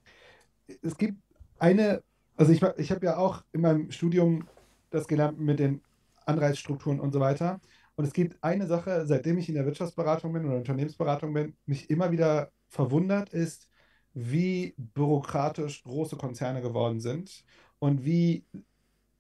es 0.82 0.98
gibt 0.98 1.16
eine, 1.60 2.04
also 2.36 2.52
ich, 2.52 2.62
ich 2.76 2.92
habe 2.92 3.06
ja 3.06 3.18
auch 3.18 3.46
in 3.54 3.62
meinem 3.62 3.90
Studium 3.90 4.50
das 4.90 5.08
gelernt 5.08 5.40
mit 5.40 5.60
den 5.60 5.82
Anreizstrukturen 6.26 7.00
und 7.00 7.14
so 7.14 7.22
weiter. 7.22 7.62
Und 8.00 8.06
es 8.06 8.14
gibt 8.14 8.42
eine 8.42 8.66
Sache, 8.66 9.06
seitdem 9.06 9.38
ich 9.40 9.50
in 9.50 9.56
der 9.56 9.66
Wirtschaftsberatung 9.66 10.32
bin 10.32 10.46
oder 10.46 10.56
Unternehmensberatung 10.56 11.34
bin, 11.34 11.58
mich 11.66 11.90
immer 11.90 12.12
wieder 12.12 12.50
verwundert 12.70 13.34
ist, 13.34 13.68
wie 14.14 14.74
bürokratisch 14.78 15.84
große 15.84 16.16
Konzerne 16.16 16.62
geworden 16.62 17.02
sind 17.02 17.44
und 17.80 18.06
wie, 18.06 18.46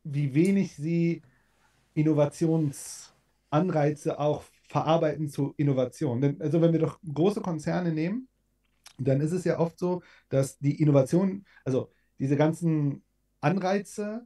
wie 0.05 0.33
wenig 0.33 0.77
sie 0.77 1.23
Innovationsanreize 1.93 4.17
auch 4.17 4.43
verarbeiten 4.69 5.27
zu 5.27 5.53
Innovation. 5.57 6.21
Denn, 6.21 6.41
also 6.41 6.61
wenn 6.61 6.71
wir 6.71 6.79
doch 6.79 7.01
große 7.13 7.41
Konzerne 7.41 7.91
nehmen, 7.91 8.29
dann 8.97 9.19
ist 9.19 9.33
es 9.33 9.43
ja 9.43 9.59
oft 9.59 9.77
so, 9.77 10.03
dass 10.29 10.57
die 10.57 10.81
Innovation, 10.81 11.43
also 11.65 11.91
diese 12.17 12.37
ganzen 12.37 13.03
Anreize, 13.41 14.25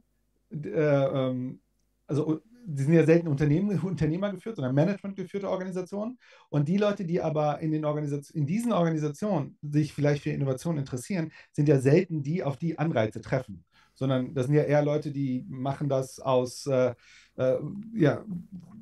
äh, 0.52 0.68
ähm, 0.68 1.60
also 2.06 2.40
die 2.66 2.82
sind 2.82 2.94
ja 2.94 3.04
selten 3.04 3.28
Unternehmen, 3.28 3.78
Unternehmer 3.82 4.30
geführt, 4.30 4.56
sondern 4.56 4.74
Management 4.74 5.16
geführte 5.16 5.48
Organisationen. 5.48 6.18
Und 6.48 6.68
die 6.68 6.76
Leute, 6.76 7.04
die 7.04 7.20
aber 7.20 7.60
in, 7.60 7.72
den 7.72 7.84
Organisation, 7.84 8.40
in 8.40 8.46
diesen 8.46 8.72
Organisationen 8.72 9.56
sich 9.62 9.92
vielleicht 9.92 10.22
für 10.22 10.30
Innovation 10.30 10.78
interessieren, 10.78 11.32
sind 11.52 11.68
ja 11.68 11.78
selten 11.78 12.22
die, 12.22 12.42
auf 12.42 12.56
die 12.56 12.78
Anreize 12.78 13.20
treffen. 13.20 13.64
Sondern 13.94 14.34
das 14.34 14.46
sind 14.46 14.54
ja 14.56 14.62
eher 14.62 14.82
Leute, 14.82 15.12
die 15.12 15.44
machen 15.48 15.88
das 15.88 16.18
aus 16.18 16.66
äh, 16.66 16.94
äh, 17.36 17.56
ja, 17.94 18.24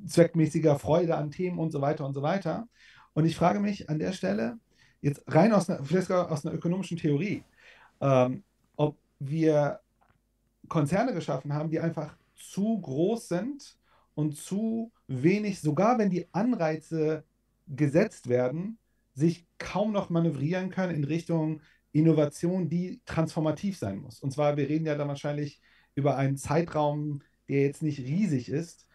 zweckmäßiger 0.07 0.79
Freude 0.79 1.15
an 1.15 1.29
Themen 1.29 1.59
und 1.59 1.71
so 1.71 1.81
weiter 1.81 2.05
und 2.05 2.13
so 2.13 2.21
weiter. 2.21 2.67
Und 3.13 3.25
ich 3.25 3.35
frage 3.35 3.59
mich 3.59 3.89
an 3.89 3.99
der 3.99 4.11
Stelle, 4.13 4.57
jetzt 5.01 5.23
rein 5.27 5.53
aus 5.53 5.69
einer, 5.69 5.83
vielleicht 5.83 6.09
aus 6.11 6.45
einer 6.45 6.55
ökonomischen 6.55 6.97
Theorie, 6.97 7.43
ähm, 8.01 8.43
ob 8.75 8.97
wir 9.19 9.79
Konzerne 10.67 11.13
geschaffen 11.13 11.53
haben, 11.53 11.69
die 11.69 11.79
einfach 11.79 12.15
zu 12.49 12.79
groß 12.79 13.27
sind 13.27 13.77
und 14.15 14.37
zu 14.37 14.91
wenig, 15.07 15.61
sogar 15.61 15.97
wenn 15.97 16.09
die 16.09 16.27
Anreize 16.33 17.23
gesetzt 17.67 18.27
werden, 18.29 18.77
sich 19.13 19.47
kaum 19.57 19.91
noch 19.91 20.09
manövrieren 20.09 20.69
können 20.69 20.95
in 20.95 21.03
Richtung 21.03 21.61
Innovation, 21.91 22.69
die 22.69 23.01
transformativ 23.05 23.77
sein 23.77 23.99
muss. 23.99 24.19
Und 24.19 24.31
zwar, 24.31 24.57
wir 24.57 24.67
reden 24.67 24.85
ja 24.85 24.95
dann 24.95 25.07
wahrscheinlich 25.07 25.61
über 25.95 26.17
einen 26.17 26.37
Zeitraum, 26.37 27.21
der 27.47 27.61
jetzt 27.61 27.83
nicht 27.83 27.99
riesig 27.99 28.49
ist. 28.49 28.87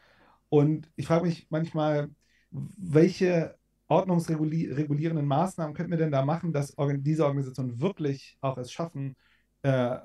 Und 0.48 0.90
ich 0.96 1.06
frage 1.06 1.26
mich 1.26 1.46
manchmal, 1.50 2.10
welche 2.50 3.56
ordnungsregulierenden 3.86 5.26
Maßnahmen 5.26 5.74
könnten 5.74 5.92
wir 5.92 5.98
denn 5.98 6.10
da 6.10 6.24
machen, 6.24 6.52
dass 6.52 6.74
diese 6.98 7.24
Organisationen 7.24 7.80
wirklich 7.80 8.36
auch 8.40 8.58
es 8.58 8.72
schaffen, 8.72 9.16
äh, 9.62 9.98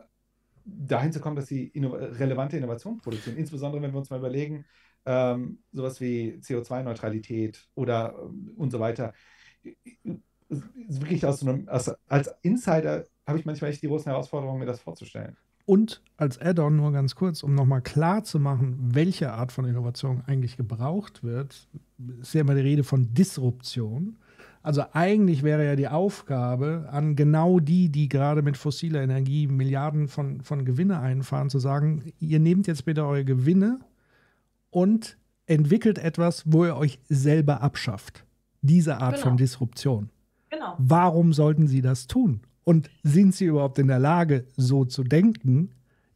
dahin 0.65 1.11
zu 1.11 1.19
kommen, 1.19 1.35
dass 1.35 1.47
sie 1.47 1.67
inno 1.67 1.89
relevante 1.93 2.57
Innovationen 2.57 2.99
produzieren. 2.99 3.37
Insbesondere, 3.37 3.81
wenn 3.81 3.91
wir 3.91 3.99
uns 3.99 4.09
mal 4.09 4.19
überlegen, 4.19 4.65
ähm, 5.05 5.59
sowas 5.71 5.99
wie 5.99 6.39
CO2-Neutralität 6.41 7.67
oder 7.75 8.15
ähm, 8.21 8.53
und 8.55 8.71
so 8.71 8.79
weiter. 8.79 9.13
Wirklich 10.49 11.25
aus 11.25 11.39
so 11.39 11.49
einem, 11.49 11.67
als, 11.67 11.93
als 12.07 12.33
Insider 12.41 13.05
habe 13.25 13.39
ich 13.39 13.45
manchmal 13.45 13.71
echt 13.71 13.81
die 13.81 13.87
großen 13.87 14.11
Herausforderungen, 14.11 14.59
mir 14.59 14.65
das 14.65 14.79
vorzustellen. 14.79 15.37
Und 15.65 16.01
als 16.17 16.39
Add-on 16.39 16.75
nur 16.75 16.91
ganz 16.91 17.15
kurz, 17.15 17.41
um 17.41 17.55
nochmal 17.55 17.81
klar 17.81 18.23
zu 18.23 18.39
machen, 18.39 18.77
welche 18.93 19.31
Art 19.31 19.51
von 19.51 19.65
Innovation 19.65 20.21
eigentlich 20.27 20.57
gebraucht 20.57 21.23
wird, 21.23 21.69
ist 22.19 22.33
ja 22.33 22.41
immer 22.41 22.55
die 22.55 22.61
Rede 22.61 22.83
von 22.83 23.13
Disruption. 23.13 24.17
Also 24.63 24.83
eigentlich 24.93 25.43
wäre 25.43 25.65
ja 25.65 25.75
die 25.75 25.89
Aufgabe 25.89 26.87
an 26.89 27.15
genau 27.15 27.59
die, 27.59 27.89
die 27.89 28.09
gerade 28.09 28.41
mit 28.41 28.57
fossiler 28.57 29.01
Energie 29.03 29.47
Milliarden 29.47 30.07
von, 30.07 30.41
von 30.41 30.65
Gewinne 30.65 30.99
einfahren, 30.99 31.49
zu 31.49 31.59
sagen, 31.59 32.13
ihr 32.19 32.39
nehmt 32.39 32.65
jetzt 32.67 32.85
bitte 32.85 33.05
eure 33.05 33.25
Gewinne 33.25 33.79
und 34.69 35.17
entwickelt 35.45 35.99
etwas, 35.99 36.43
wo 36.45 36.65
ihr 36.65 36.77
euch 36.77 36.99
selber 37.09 37.61
abschafft. 37.61 38.25
Diese 38.61 38.97
Art 38.97 39.15
genau. 39.15 39.27
von 39.27 39.37
Disruption. 39.37 40.09
Genau. 40.49 40.75
Warum 40.77 41.33
sollten 41.33 41.67
sie 41.67 41.81
das 41.81 42.07
tun? 42.07 42.39
Und 42.63 42.89
sind 43.03 43.35
sie 43.35 43.45
überhaupt 43.45 43.77
in 43.77 43.87
der 43.87 43.99
Lage, 43.99 44.45
so 44.55 44.85
zu 44.85 45.03
denken? 45.03 45.71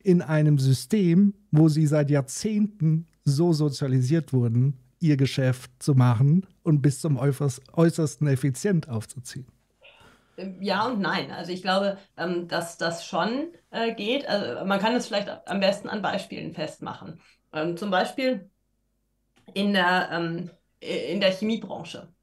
in 0.08 0.22
einem 0.22 0.58
System, 0.58 1.34
wo 1.52 1.68
sie 1.68 1.86
seit 1.86 2.10
Jahrzehnten 2.10 3.08
so 3.26 3.52
sozialisiert 3.52 4.32
wurden, 4.32 4.78
ihr 5.00 5.18
Geschäft 5.18 5.72
zu 5.80 5.94
machen 5.94 6.46
und 6.64 6.82
bis 6.82 7.02
zum 7.02 7.18
äußersten 7.18 8.28
effizient 8.28 8.90
aufzuziehen. 8.90 9.48
Ja 10.60 10.86
und 10.86 11.00
nein. 11.00 11.32
Also 11.32 11.52
ich 11.52 11.62
glaube, 11.62 11.98
ähm, 12.16 12.48
dass 12.48 12.78
das 12.78 13.06
schon 13.06 13.52
äh, 13.72 13.96
geht. 13.96 14.28
Also 14.28 14.66
man 14.66 14.80
kann 14.80 14.96
es 14.96 15.08
vielleicht 15.08 15.30
am 15.48 15.60
besten 15.60 15.90
an 15.90 16.02
Beispielen 16.02 16.54
festmachen. 16.54 17.20
Ähm, 17.54 17.76
zum 17.76 17.90
Beispiel 17.90 18.50
in 19.54 19.74
der, 19.74 20.10
ähm, 20.12 20.52
in 20.80 21.22
der 21.22 21.32
Chemiebranche. 21.32 22.14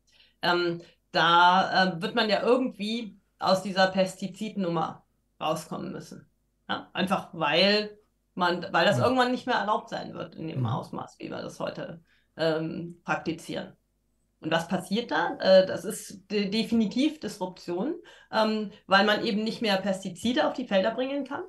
da 0.40 1.96
äh, 1.96 2.02
wird 2.02 2.14
man 2.14 2.28
ja 2.28 2.42
irgendwie 2.42 3.18
aus 3.38 3.62
dieser 3.62 3.88
Pestizidnummer 3.88 5.04
rauskommen 5.40 5.90
müssen. 5.92 6.30
Einfach 6.66 7.30
weil 7.32 7.98
man, 8.34 8.66
weil 8.72 8.86
das 8.86 8.98
irgendwann 8.98 9.30
nicht 9.30 9.46
mehr 9.46 9.56
erlaubt 9.56 9.88
sein 9.88 10.14
wird 10.14 10.34
in 10.34 10.48
dem 10.48 10.60
mhm. 10.60 10.66
Ausmaß, 10.66 11.18
wie 11.18 11.30
wir 11.30 11.42
das 11.42 11.60
heute 11.60 12.02
ähm, 12.36 13.00
praktizieren. 13.04 13.76
Und 14.44 14.50
was 14.50 14.68
passiert 14.68 15.10
da? 15.10 15.38
Äh, 15.40 15.66
das 15.66 15.84
ist 15.84 16.30
de 16.30 16.50
definitiv 16.50 17.18
Disruption, 17.18 17.94
ähm, 18.30 18.70
weil 18.86 19.06
man 19.06 19.24
eben 19.24 19.42
nicht 19.42 19.62
mehr 19.62 19.78
Pestizide 19.78 20.46
auf 20.46 20.52
die 20.52 20.66
Felder 20.66 20.90
bringen 20.90 21.24
kann, 21.24 21.42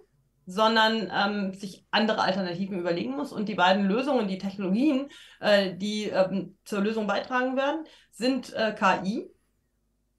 sondern 0.45 1.11
ähm, 1.13 1.53
sich 1.53 1.85
andere 1.91 2.21
Alternativen 2.21 2.79
überlegen 2.79 3.17
muss. 3.17 3.33
Und 3.33 3.49
die 3.49 3.55
beiden 3.55 3.85
Lösungen, 3.85 4.29
die 4.29 4.37
Technologien, 4.37 5.09
äh, 5.41 5.75
die 5.75 6.05
ähm, 6.05 6.57
zur 6.63 6.81
Lösung 6.81 7.05
beitragen 7.05 7.57
werden, 7.57 7.83
sind 8.11 8.53
äh, 8.53 8.73
KI. 8.73 9.29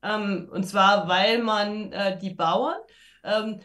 Und 0.02 0.62
zwar, 0.64 1.08
weil 1.08 1.42
man 1.42 1.92
die 2.22 2.32
Bauern 2.32 2.76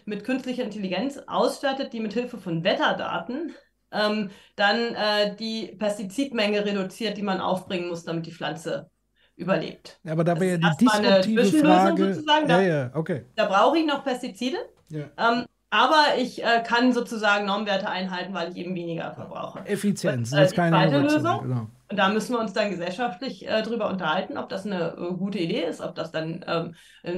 mit 0.05 0.23
künstlicher 0.23 0.63
Intelligenz 0.63 1.19
ausstattet, 1.27 1.93
die 1.93 1.99
mit 1.99 2.13
Hilfe 2.13 2.39
von 2.39 2.63
Wetterdaten 2.63 3.53
ähm, 3.91 4.29
dann 4.55 4.95
äh, 4.95 5.35
die 5.35 5.75
Pestizidmenge 5.77 6.65
reduziert, 6.65 7.17
die 7.17 7.23
man 7.23 7.41
aufbringen 7.41 7.89
muss, 7.89 8.03
damit 8.03 8.25
die 8.25 8.31
Pflanze 8.31 8.89
überlebt. 9.35 9.99
Ja, 10.03 10.13
aber 10.13 10.23
da 10.23 10.39
wäre 10.39 10.59
ja 10.59 10.69
die 10.69 11.35
disruptive 11.35 11.65
Frage. 11.65 12.13
Sozusagen. 12.13 12.47
Da, 12.47 12.61
ja, 12.61 12.67
ja, 12.67 12.91
okay. 12.93 13.25
da 13.35 13.45
brauche 13.45 13.77
ich 13.77 13.85
noch 13.85 14.03
Pestizide. 14.03 14.57
Ja. 14.89 15.05
Ähm, 15.17 15.45
aber 15.73 16.17
ich 16.17 16.43
äh, 16.43 16.61
kann 16.65 16.91
sozusagen 16.91 17.45
Normwerte 17.45 17.89
einhalten, 17.89 18.33
weil 18.33 18.51
ich 18.51 18.57
eben 18.57 18.75
weniger 18.75 19.13
verbrauche. 19.13 19.65
Effizienz, 19.65 20.31
und, 20.31 20.37
äh, 20.37 20.41
das 20.41 20.51
ist 20.51 20.55
keine 20.55 20.75
zweite 20.75 20.99
Lösung. 20.99 21.41
Genau. 21.43 21.67
Und 21.89 21.97
da 21.97 22.09
müssen 22.09 22.33
wir 22.33 22.39
uns 22.39 22.53
dann 22.53 22.69
gesellschaftlich 22.69 23.47
äh, 23.47 23.61
drüber 23.61 23.89
unterhalten, 23.89 24.37
ob 24.37 24.49
das 24.49 24.65
eine 24.65 24.97
äh, 24.97 25.13
gute 25.13 25.39
Idee 25.39 25.63
ist, 25.63 25.81
ob 25.81 25.95
das 25.95 26.11
dann, 26.11 26.43
ähm, 26.45 26.75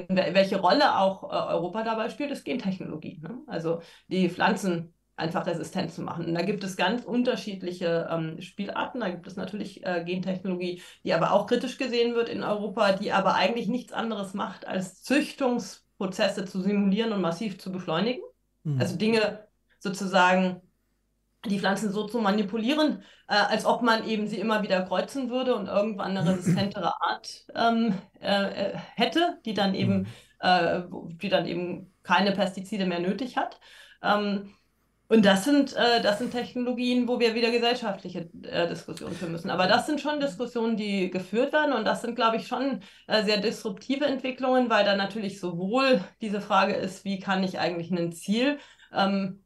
welche 0.10 0.60
Rolle 0.60 0.98
auch 0.98 1.32
äh, 1.32 1.54
Europa 1.54 1.84
dabei 1.84 2.10
spielt, 2.10 2.32
ist 2.32 2.44
Gentechnologie. 2.44 3.20
Ne? 3.22 3.40
Also 3.48 3.82
die 4.08 4.30
Pflanzen 4.30 4.94
einfach 5.24 5.48
resistent 5.48 5.92
zu 5.92 6.02
machen. 6.02 6.26
Und 6.26 6.36
da 6.36 6.42
gibt 6.42 6.64
es 6.64 6.76
ganz 6.76 7.06
unterschiedliche 7.06 8.08
ähm, 8.12 8.42
Spielarten. 8.42 9.00
Da 9.00 9.10
gibt 9.10 9.26
es 9.26 9.38
natürlich 9.38 9.86
äh, 9.86 10.04
Gentechnologie, 10.06 10.82
die 11.04 11.14
aber 11.14 11.32
auch 11.32 11.48
kritisch 11.48 11.78
gesehen 11.78 12.14
wird 12.14 12.30
in 12.30 12.44
Europa, 12.44 12.92
die 12.92 13.12
aber 13.12 13.36
eigentlich 13.36 13.68
nichts 13.68 13.94
anderes 13.94 14.34
macht, 14.34 14.68
als 14.68 15.02
Züchtungsprozesse 15.02 16.46
zu 16.46 16.62
simulieren 16.62 17.14
und 17.14 17.22
massiv 17.22 17.58
zu 17.58 17.72
beschleunigen. 17.72 18.22
Mhm. 18.64 18.82
Also 18.82 18.98
Dinge 18.98 19.48
sozusagen, 19.80 20.62
die 21.46 21.60
Pflanzen 21.60 21.92
so 21.92 22.06
zu 22.06 22.20
manipulieren, 22.20 23.04
äh, 23.28 23.36
als 23.36 23.66
ob 23.66 23.82
man 23.82 24.08
eben 24.08 24.28
sie 24.28 24.40
immer 24.40 24.62
wieder 24.62 24.82
kreuzen 24.82 25.30
würde 25.30 25.56
und 25.56 25.68
irgendwann 25.68 26.18
eine 26.18 26.30
resistentere 26.38 26.94
Art 27.02 27.46
ähm, 27.56 27.94
äh, 28.20 28.72
äh 28.72 28.78
hätte, 28.96 29.40
die 29.46 29.54
dann 29.54 29.74
eben, 29.74 30.00
mhm. 30.00 30.08
äh, 30.40 30.84
die 31.22 31.30
dann 31.30 31.46
eben 31.46 31.94
keine 32.04 32.34
Pestizide 32.34 32.86
mehr 32.86 33.00
nötig 33.00 33.38
hat. 33.38 33.60
Ähm, 34.02 34.54
und 35.10 35.26
das 35.26 35.44
sind, 35.44 35.76
äh, 35.76 36.02
das 36.02 36.20
sind 36.20 36.32
Technologien, 36.32 37.08
wo 37.08 37.20
wir 37.20 37.36
wieder 37.36 37.52
gesellschaftliche 37.52 38.30
äh, 38.44 38.68
Diskussionen 38.68 39.14
führen 39.14 39.34
müssen. 39.34 39.50
Aber 39.50 39.68
das 39.68 39.86
sind 39.86 40.02
schon 40.02 40.20
Diskussionen, 40.20 40.78
die 40.78 41.10
geführt 41.12 41.54
werden. 41.54 41.74
Und 41.74 41.86
das 41.86 42.02
sind, 42.02 42.16
glaube 42.16 42.38
ich, 42.38 42.48
schon 42.48 42.82
äh, 43.08 43.24
sehr 43.24 43.38
disruptive 43.38 44.06
Entwicklungen, 44.06 44.70
weil 44.70 44.86
da 44.86 44.96
natürlich 44.96 45.40
sowohl 45.40 46.02
diese 46.22 46.42
Frage 46.42 46.74
ist, 46.74 47.06
wie 47.06 47.20
kann 47.20 47.44
ich 47.44 47.60
eigentlich 47.60 47.92
ein 47.92 48.14
Ziel, 48.14 48.60
ähm, 48.94 49.44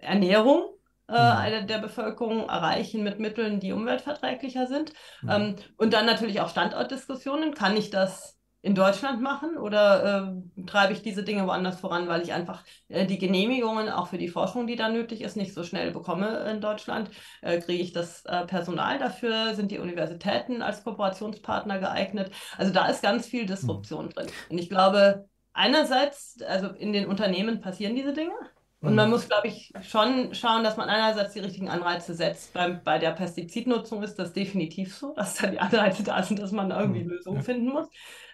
Ernährung 0.00 0.64
äh, 1.08 1.60
mhm. 1.60 1.66
der 1.66 1.78
Bevölkerung 1.78 2.48
erreichen 2.48 3.02
mit 3.02 3.18
Mitteln, 3.18 3.60
die 3.60 3.72
umweltverträglicher 3.72 4.66
sind. 4.66 4.92
Mhm. 5.22 5.30
Ähm, 5.30 5.56
und 5.78 5.92
dann 5.92 6.06
natürlich 6.06 6.40
auch 6.40 6.48
Standortdiskussionen. 6.48 7.54
Kann 7.54 7.76
ich 7.76 7.90
das 7.90 8.39
in 8.62 8.74
Deutschland 8.74 9.22
machen 9.22 9.56
oder 9.56 10.34
äh, 10.58 10.64
treibe 10.66 10.92
ich 10.92 11.02
diese 11.02 11.22
Dinge 11.22 11.46
woanders 11.46 11.80
voran, 11.80 12.08
weil 12.08 12.22
ich 12.22 12.32
einfach 12.32 12.62
äh, 12.88 13.06
die 13.06 13.18
Genehmigungen 13.18 13.88
auch 13.88 14.08
für 14.08 14.18
die 14.18 14.28
Forschung, 14.28 14.66
die 14.66 14.76
da 14.76 14.90
nötig 14.90 15.22
ist, 15.22 15.36
nicht 15.36 15.54
so 15.54 15.64
schnell 15.64 15.92
bekomme 15.92 16.50
in 16.50 16.60
Deutschland? 16.60 17.10
Äh, 17.40 17.60
kriege 17.60 17.82
ich 17.82 17.92
das 17.92 18.24
äh, 18.26 18.44
Personal 18.46 18.98
dafür? 18.98 19.54
Sind 19.54 19.70
die 19.70 19.78
Universitäten 19.78 20.60
als 20.60 20.84
Kooperationspartner 20.84 21.78
geeignet? 21.78 22.30
Also 22.58 22.72
da 22.72 22.86
ist 22.86 23.02
ganz 23.02 23.26
viel 23.26 23.46
Disruption 23.46 24.06
mhm. 24.06 24.10
drin. 24.10 24.26
Und 24.50 24.58
ich 24.58 24.68
glaube, 24.68 25.26
einerseits, 25.54 26.36
also 26.46 26.68
in 26.68 26.92
den 26.92 27.06
Unternehmen 27.06 27.60
passieren 27.60 27.94
diese 27.94 28.12
Dinge. 28.12 28.34
Und 28.82 28.94
man 28.94 29.08
mhm. 29.08 29.12
muss, 29.12 29.28
glaube 29.28 29.48
ich, 29.48 29.74
schon 29.82 30.34
schauen, 30.34 30.64
dass 30.64 30.78
man 30.78 30.88
einerseits 30.88 31.34
die 31.34 31.40
richtigen 31.40 31.68
Anreize 31.68 32.14
setzt. 32.14 32.54
Bei, 32.54 32.70
bei 32.70 32.98
der 32.98 33.10
Pestizidnutzung 33.10 34.02
ist 34.02 34.18
das 34.18 34.32
definitiv 34.32 34.96
so, 34.96 35.14
dass 35.14 35.34
da 35.34 35.48
die 35.48 35.60
Anreize 35.60 36.02
da 36.02 36.22
sind, 36.22 36.38
dass 36.38 36.50
man 36.50 36.70
irgendwie 36.70 37.04
mhm. 37.04 37.10
Lösungen 37.10 37.36
ja. 37.38 37.42
finden 37.42 37.68
muss. 37.68 37.88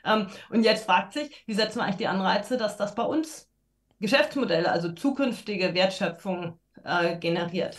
Ähm, 0.07 0.27
und 0.51 0.63
jetzt 0.63 0.85
fragt 0.85 1.13
sich, 1.13 1.31
wie 1.47 1.55
setzen 1.55 1.79
wir 1.79 1.85
eigentlich 1.85 1.97
die 1.97 2.07
Anreize, 2.07 2.57
dass 2.57 2.77
das 2.77 2.95
bei 2.95 3.03
uns 3.03 3.49
Geschäftsmodelle, 4.01 4.71
also 4.71 4.93
zukünftige 4.93 5.75
Wertschöpfung 5.75 6.59
äh, 6.85 7.17
generiert. 7.19 7.77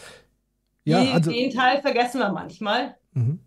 Ja, 0.84 1.04
die, 1.04 1.12
also, 1.12 1.32
den 1.32 1.52
Teil 1.52 1.82
vergessen 1.82 2.20
wir 2.20 2.32
manchmal. 2.32 2.95
Mhm. 3.14 3.40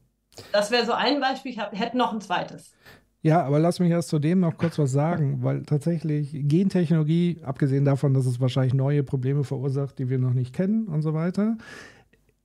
Das 0.52 0.70
wäre 0.70 0.85
so 0.86 0.93
ein 0.93 1.20
Beispiel. 1.20 1.52
Ich 1.52 1.59
hätte 1.59 1.97
noch 1.97 2.12
ein 2.12 2.20
zweites. 2.20 2.74
Ja, 3.23 3.43
aber 3.43 3.59
lass 3.59 3.81
mich 3.81 3.90
erst 3.90 4.09
zu 4.09 4.19
dem 4.19 4.40
noch 4.40 4.57
kurz 4.57 4.78
was 4.78 4.93
sagen, 4.93 5.43
weil 5.43 5.62
tatsächlich 5.65 6.31
Gentechnologie, 6.32 7.40
abgesehen 7.44 7.85
davon, 7.85 8.15
dass 8.15 8.24
es 8.24 8.40
wahrscheinlich 8.40 8.73
neue 8.73 9.02
Probleme 9.02 9.44
verursacht, 9.44 9.98
die 9.98 10.09
wir 10.09 10.19
noch 10.19 10.32
nicht 10.32 10.55
kennen 10.55 10.86
und 10.86 11.02
so 11.02 11.12
weiter, 11.12 11.59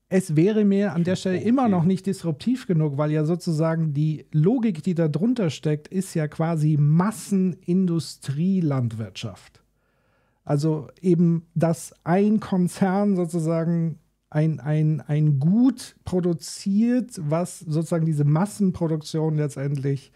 es 0.08 0.36
wäre 0.36 0.66
mir 0.66 0.94
an 0.94 1.04
der 1.04 1.16
Stelle 1.16 1.42
immer 1.42 1.68
noch 1.68 1.84
nicht 1.84 2.06
disruptiv 2.06 2.68
genug, 2.68 2.96
weil 2.98 3.10
ja 3.12 3.26
sozusagen 3.26 3.92
die 3.94 4.28
Logik, 4.32 4.84
die 4.84 4.94
da 4.94 5.08
drunter 5.08 5.50
steckt, 5.50 5.88
ist 5.88 6.14
ja 6.14 6.28
quasi 6.28 6.78
Massenindustrielandwirtschaft. 6.80 9.64
Also 10.44 10.90
eben, 11.02 11.48
dass 11.56 11.92
ein 12.04 12.40
Konzern 12.40 13.16
sozusagen 13.16 13.98
ein, 14.30 14.60
ein, 14.60 15.02
ein 15.02 15.40
Gut 15.40 15.96
produziert, 16.06 17.14
was 17.18 17.58
sozusagen 17.60 18.06
diese 18.06 18.26
Massenproduktion 18.26 19.38
letztendlich 19.38 20.12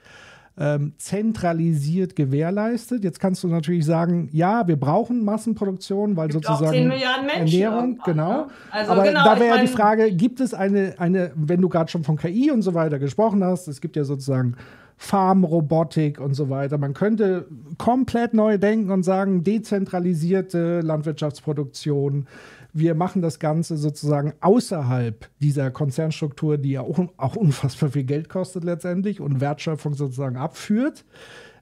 ähm, 0.59 0.93
zentralisiert 0.97 2.17
gewährleistet. 2.17 3.03
Jetzt 3.05 3.19
kannst 3.19 3.43
du 3.43 3.47
natürlich 3.47 3.85
sagen, 3.85 4.27
ja, 4.33 4.67
wir 4.67 4.75
brauchen 4.75 5.23
Massenproduktion, 5.23 6.17
weil 6.17 6.29
gibt 6.29 6.45
sozusagen 6.45 6.91
Ernährung, 6.91 7.99
genau. 8.03 8.31
Ne? 8.31 8.47
Also 8.69 8.91
Aber 8.91 9.03
genau, 9.03 9.23
da 9.23 9.39
wäre 9.39 9.55
ja 9.55 9.61
die 9.61 9.67
Frage, 9.67 10.11
gibt 10.11 10.41
es 10.41 10.53
eine, 10.53 10.95
eine 10.97 11.31
wenn 11.35 11.61
du 11.61 11.69
gerade 11.69 11.89
schon 11.89 12.03
von 12.03 12.17
KI 12.17 12.51
und 12.51 12.61
so 12.61 12.73
weiter 12.73 12.99
gesprochen 12.99 13.43
hast, 13.43 13.69
es 13.69 13.79
gibt 13.79 13.95
ja 13.95 14.03
sozusagen 14.03 14.57
Farmrobotik 14.97 16.19
und 16.19 16.33
so 16.33 16.49
weiter. 16.49 16.77
Man 16.77 16.93
könnte 16.93 17.45
komplett 17.77 18.33
neu 18.33 18.57
denken 18.57 18.91
und 18.91 19.03
sagen, 19.03 19.45
dezentralisierte 19.45 20.81
Landwirtschaftsproduktion, 20.81 22.27
wir 22.73 22.95
machen 22.95 23.21
das 23.21 23.39
Ganze 23.39 23.77
sozusagen 23.77 24.33
außerhalb 24.41 25.27
dieser 25.39 25.71
Konzernstruktur, 25.71 26.57
die 26.57 26.71
ja 26.71 26.81
auch, 26.81 26.99
auch 27.17 27.35
unfassbar 27.35 27.89
viel 27.89 28.03
Geld 28.03 28.29
kostet 28.29 28.63
letztendlich 28.63 29.21
und 29.21 29.41
Wertschöpfung 29.41 29.93
sozusagen 29.93 30.37
abführt. 30.37 31.05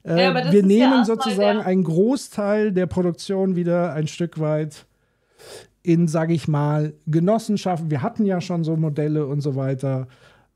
Äh, 0.04 0.24
ja, 0.24 0.52
wir 0.52 0.64
nehmen 0.64 1.00
ja 1.00 1.06
sozusagen 1.06 1.60
einen 1.60 1.84
Großteil 1.84 2.72
der 2.72 2.86
Produktion 2.86 3.56
wieder 3.56 3.94
ein 3.94 4.08
Stück 4.08 4.40
weit 4.40 4.86
in, 5.84 6.08
sage 6.08 6.34
ich 6.34 6.48
mal, 6.48 6.94
Genossenschaften. 7.06 7.90
Wir 7.90 8.02
hatten 8.02 8.26
ja 8.26 8.42
schon 8.42 8.64
so 8.64 8.76
Modelle 8.76 9.26
und 9.26 9.42
so 9.42 9.56
weiter. 9.56 10.08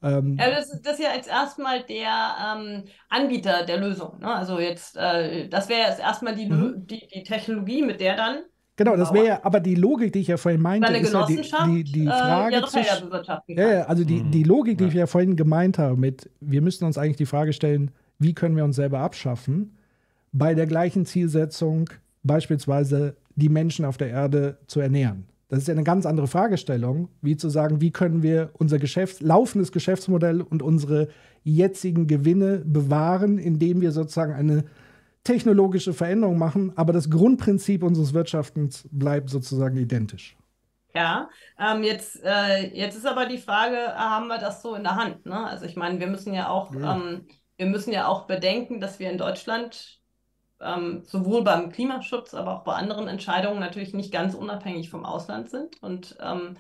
Ähm, 0.04 0.38
ja, 0.40 0.50
das, 0.50 0.82
das, 0.82 0.94
ist 0.94 1.04
ja 1.04 1.14
jetzt 1.16 1.30
erstmal 1.30 1.84
der 1.84 2.36
ähm, 2.44 2.84
Anbieter 3.08 3.66
der 3.66 3.78
Lösung. 3.78 4.20
Ne? 4.20 4.28
Also 4.28 4.60
jetzt, 4.60 4.98
äh, 4.98 5.48
das 5.48 5.70
wäre 5.70 5.88
jetzt 5.88 6.00
erstmal 6.00 6.36
die, 6.36 6.48
mhm. 6.48 6.88
die, 6.88 7.08
die 7.14 7.24
Technologie, 7.24 7.84
mit 7.84 8.02
der 8.02 8.16
dann 8.16 8.40
Genau, 8.84 8.98
das 8.98 9.14
wäre 9.14 9.26
ja, 9.26 9.40
aber 9.44 9.60
die 9.60 9.76
Logik, 9.76 10.14
die 10.14 10.20
ich 10.20 10.28
ja 10.28 10.38
vorhin 10.38 10.62
meinte, 10.62 10.92
ist 10.94 11.14
ja 11.14 11.26
die, 11.26 11.42
die, 11.66 11.84
die 11.84 12.06
äh, 12.06 12.10
Frage. 12.10 12.56
Äh, 12.58 12.66
zwischen, 12.66 13.10
ja, 13.48 13.84
also 13.84 14.04
die, 14.04 14.24
die 14.24 14.44
Logik, 14.44 14.78
die 14.78 14.86
ich 14.86 14.94
ja 14.94 15.08
vorhin 15.08 15.36
gemeint 15.36 15.78
habe, 15.78 15.98
mit, 15.98 16.30
wir 16.40 16.62
müssen 16.62 16.86
uns 16.86 16.98
eigentlich 16.98 17.18
die 17.18 17.26
Frage 17.26 17.54
stellen, 17.54 17.92
wie 18.20 18.34
können 18.34 18.56
wir 18.56 18.64
uns 18.64 18.76
selber 18.76 19.00
abschaffen, 19.00 19.78
bei 20.32 20.54
der 20.54 20.68
gleichen 20.68 21.06
Zielsetzung, 21.06 21.90
beispielsweise 22.24 23.16
die 23.36 23.50
Menschen 23.50 23.86
auf 23.86 23.98
der 23.98 24.10
Erde 24.10 24.58
zu 24.68 24.80
ernähren. 24.80 25.26
Das 25.50 25.60
ist 25.60 25.68
ja 25.68 25.74
eine 25.74 25.84
ganz 25.84 26.06
andere 26.06 26.28
Fragestellung, 26.28 27.10
wie 27.22 27.36
zu 27.36 27.50
sagen, 27.50 27.82
wie 27.82 27.92
können 27.92 28.24
wir 28.24 28.52
unser 28.54 28.78
Geschäfts-, 28.78 29.22
laufendes 29.22 29.74
Geschäftsmodell 29.74 30.42
und 30.42 30.62
unsere 30.62 31.10
jetzigen 31.44 32.08
Gewinne 32.08 32.64
bewahren, 32.66 33.38
indem 33.38 33.82
wir 33.82 33.92
sozusagen 33.92 34.34
eine 34.34 34.64
technologische 35.24 35.94
Veränderungen 35.94 36.40
machen, 36.40 36.74
aber 36.76 36.94
das 36.94 37.10
Grundprinzip 37.10 37.84
unseres 37.84 38.14
Wirtschaftens 38.14 38.88
bleibt 38.92 39.30
sozusagen 39.30 39.78
identisch. 39.78 40.36
Ja, 40.94 41.30
ähm, 41.58 41.84
jetzt, 41.84 42.22
äh, 42.24 42.68
jetzt 42.76 42.98
ist 42.98 43.06
aber 43.06 43.26
die 43.26 43.38
Frage, 43.38 43.78
haben 43.96 44.28
wir 44.28 44.40
das 44.40 44.62
so 44.62 44.76
in 44.76 44.84
der 44.84 44.96
Hand? 44.96 45.26
Ne? 45.26 45.46
Also 45.48 45.66
ich 45.66 45.76
meine, 45.76 46.00
wir 46.00 46.08
müssen 46.08 46.34
ja 46.34 46.50
auch, 46.50 46.74
ja. 46.76 46.96
Ähm, 46.96 47.28
wir 47.58 47.68
müssen 47.68 47.94
ja 47.94 48.08
auch 48.08 48.26
bedenken, 48.26 48.82
dass 48.82 48.98
wir 49.00 49.12
in 49.12 49.20
Deutschland 49.20 50.02
ähm, 50.60 51.04
sowohl 51.06 51.44
beim 51.44 51.72
Klimaschutz, 51.72 52.34
aber 52.34 52.56
auch 52.56 52.64
bei 52.64 52.74
anderen 52.74 53.08
Entscheidungen 53.08 53.60
natürlich 53.60 53.94
nicht 53.94 54.12
ganz 54.12 54.34
unabhängig 54.34 54.90
vom 54.90 55.06
Ausland 55.06 55.50
sind. 55.50 55.82
Und 55.82 56.18
ähm, 56.22 56.58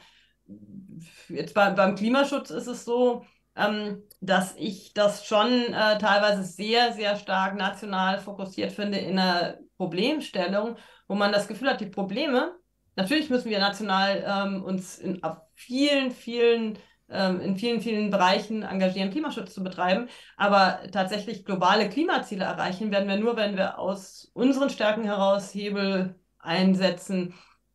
jetzt 1.27 1.55
bei, 1.55 1.71
beim 1.71 1.95
Klimaschutz 1.95 2.51
ist 2.51 2.67
es 2.67 2.85
so, 2.85 3.25
ähm, 3.55 4.03
dass 4.21 4.55
ich 4.55 4.93
das 4.93 5.25
schon 5.25 5.49
äh, 5.49 5.97
teilweise 5.97 6.43
sehr, 6.43 6.93
sehr 6.93 7.15
stark 7.15 7.55
national 7.55 8.19
fokussiert 8.19 8.71
finde 8.71 8.97
in 8.97 9.19
einer 9.19 9.57
Problemstellung, 9.77 10.77
wo 11.07 11.15
man 11.15 11.31
das 11.31 11.47
Gefühl 11.47 11.69
hat, 11.69 11.81
die 11.81 11.87
Probleme, 11.87 12.55
natürlich 12.95 13.29
müssen 13.29 13.49
wir 13.49 13.59
national 13.59 14.23
ähm, 14.25 14.63
uns 14.63 14.97
in, 14.97 15.21
vielen, 15.55 16.11
vielen 16.11 16.77
ähm, 17.11 17.41
in 17.41 17.57
vielen, 17.57 17.81
vielen 17.81 18.09
Bereichen 18.09 18.63
engagieren, 18.63 19.11
Klimaschutz 19.11 19.53
zu 19.53 19.63
betreiben. 19.63 20.07
Aber 20.37 20.79
tatsächlich 20.91 21.45
globale 21.45 21.89
Klimaziele 21.89 22.45
erreichen 22.45 22.91
werden 22.91 23.09
wir 23.09 23.17
nur, 23.17 23.35
wenn 23.35 23.57
wir 23.57 23.77
aus 23.79 24.31
unseren 24.33 24.69
Stärken 24.69 25.03
heraus 25.03 25.53
Hebel 25.53 26.15
einsetzen, 26.39 27.33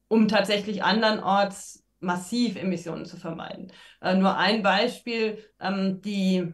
um 0.09 0.29
tatsächlich 0.29 0.83
andernorts 0.83 1.86
massiv 2.07 2.57
Emissionen 2.57 3.05
zu 3.05 3.17
vermeiden. 3.17 3.73
Äh, 4.01 4.15
nur 4.15 4.37
ein 4.37 4.63
Beispiel, 4.63 5.45
ähm, 5.61 6.01
die, 6.01 6.53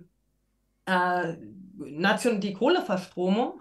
äh, 0.86 1.36
Nation, 1.76 2.40
die 2.40 2.54
Kohleverstromung, 2.54 3.60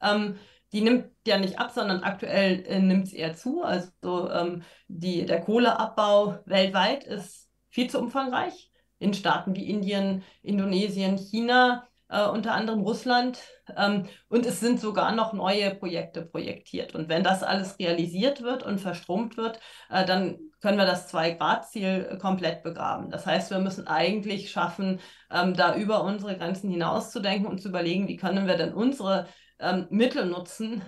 ähm, 0.00 0.38
die 0.72 0.80
nimmt 0.80 1.10
ja 1.26 1.38
nicht 1.38 1.58
ab, 1.58 1.70
sondern 1.72 2.02
aktuell 2.02 2.64
äh, 2.66 2.80
nimmt 2.80 3.08
es 3.08 3.12
eher 3.12 3.34
zu. 3.34 3.62
Also 3.62 4.30
ähm, 4.30 4.62
die, 4.88 5.26
der 5.26 5.40
Kohleabbau 5.42 6.38
weltweit 6.46 7.04
ist 7.04 7.50
viel 7.68 7.90
zu 7.90 7.98
umfangreich. 7.98 8.70
In 8.98 9.14
Staaten 9.14 9.56
wie 9.56 9.68
Indien, 9.68 10.22
Indonesien, 10.42 11.18
China, 11.18 11.88
äh, 12.08 12.24
unter 12.26 12.54
anderem 12.54 12.82
Russland. 12.82 13.40
Ähm, 13.76 14.06
und 14.28 14.46
es 14.46 14.60
sind 14.60 14.80
sogar 14.80 15.12
noch 15.12 15.32
neue 15.32 15.74
Projekte 15.74 16.22
projektiert. 16.22 16.94
Und 16.94 17.08
wenn 17.08 17.22
das 17.24 17.42
alles 17.42 17.78
realisiert 17.78 18.42
wird 18.42 18.62
und 18.62 18.80
verstromt 18.80 19.36
wird, 19.36 19.60
äh, 19.90 20.04
dann 20.04 20.38
können 20.60 20.78
wir 20.78 20.86
das 20.86 21.08
Zwei-Grad-Ziel 21.08 22.18
komplett 22.20 22.62
begraben. 22.62 23.10
Das 23.10 23.26
heißt, 23.26 23.50
wir 23.50 23.58
müssen 23.58 23.86
eigentlich 23.86 24.50
schaffen, 24.50 25.00
ähm, 25.30 25.54
da 25.54 25.74
über 25.76 26.04
unsere 26.04 26.36
Grenzen 26.36 26.70
hinauszudenken 26.70 27.46
und 27.46 27.60
zu 27.60 27.68
überlegen, 27.68 28.08
wie 28.08 28.16
können 28.16 28.46
wir 28.46 28.56
denn 28.56 28.72
unsere 28.72 29.26
ähm, 29.58 29.86
Mittel 29.90 30.26
nutzen, 30.26 30.82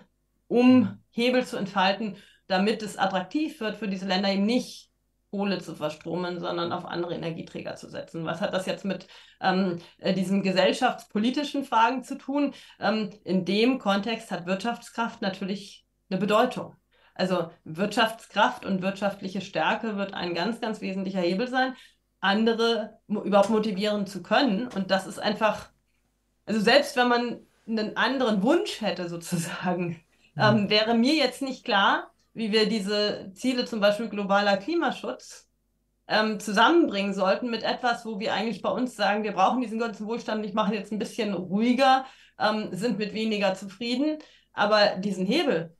um 0.46 1.02
Hebel 1.10 1.44
zu 1.44 1.56
entfalten, 1.56 2.16
damit 2.46 2.82
es 2.82 2.96
attraktiv 2.96 3.60
wird 3.60 3.76
für 3.76 3.88
diese 3.88 4.06
Länder 4.06 4.30
eben 4.30 4.46
nicht 4.46 4.90
Kohle 5.34 5.58
zu 5.58 5.74
verstromen, 5.74 6.38
sondern 6.38 6.72
auf 6.72 6.84
andere 6.84 7.12
Energieträger 7.12 7.74
zu 7.74 7.88
setzen. 7.88 8.24
Was 8.24 8.40
hat 8.40 8.54
das 8.54 8.66
jetzt 8.66 8.84
mit 8.84 9.08
ähm, 9.40 9.80
äh, 9.98 10.14
diesen 10.14 10.44
gesellschaftspolitischen 10.44 11.64
Fragen 11.64 12.04
zu 12.04 12.16
tun? 12.16 12.54
Ähm, 12.78 13.10
in 13.24 13.44
dem 13.44 13.80
Kontext 13.80 14.30
hat 14.30 14.46
Wirtschaftskraft 14.46 15.22
natürlich 15.22 15.84
eine 16.08 16.20
Bedeutung. 16.20 16.76
Also 17.16 17.50
Wirtschaftskraft 17.64 18.64
und 18.64 18.80
wirtschaftliche 18.80 19.40
Stärke 19.40 19.96
wird 19.96 20.14
ein 20.14 20.34
ganz, 20.34 20.60
ganz 20.60 20.80
wesentlicher 20.80 21.20
Hebel 21.20 21.48
sein, 21.48 21.74
andere 22.20 23.00
überhaupt 23.08 23.50
motivieren 23.50 24.06
zu 24.06 24.22
können. 24.22 24.68
Und 24.68 24.92
das 24.92 25.04
ist 25.04 25.18
einfach, 25.18 25.68
also 26.46 26.60
selbst 26.60 26.96
wenn 26.96 27.08
man 27.08 27.40
einen 27.66 27.96
anderen 27.96 28.44
Wunsch 28.44 28.80
hätte 28.80 29.08
sozusagen, 29.08 30.00
mhm. 30.36 30.42
ähm, 30.42 30.70
wäre 30.70 30.94
mir 30.94 31.14
jetzt 31.14 31.42
nicht 31.42 31.64
klar, 31.64 32.13
wie 32.34 32.52
wir 32.52 32.68
diese 32.68 33.32
Ziele, 33.34 33.64
zum 33.64 33.80
Beispiel 33.80 34.08
globaler 34.08 34.56
Klimaschutz, 34.58 35.48
ähm, 36.06 36.38
zusammenbringen 36.40 37.14
sollten 37.14 37.50
mit 37.50 37.62
etwas, 37.62 38.04
wo 38.04 38.18
wir 38.20 38.34
eigentlich 38.34 38.62
bei 38.62 38.70
uns 38.70 38.96
sagen, 38.96 39.24
wir 39.24 39.32
brauchen 39.32 39.62
diesen 39.62 39.78
ganzen 39.78 40.06
Wohlstand 40.06 40.42
nicht, 40.42 40.54
machen 40.54 40.74
jetzt 40.74 40.92
ein 40.92 40.98
bisschen 40.98 41.32
ruhiger, 41.32 42.04
ähm, 42.38 42.68
sind 42.72 42.98
mit 42.98 43.14
weniger 43.14 43.54
zufrieden. 43.54 44.18
Aber 44.52 44.96
diesen 44.96 45.26
Hebel, 45.26 45.76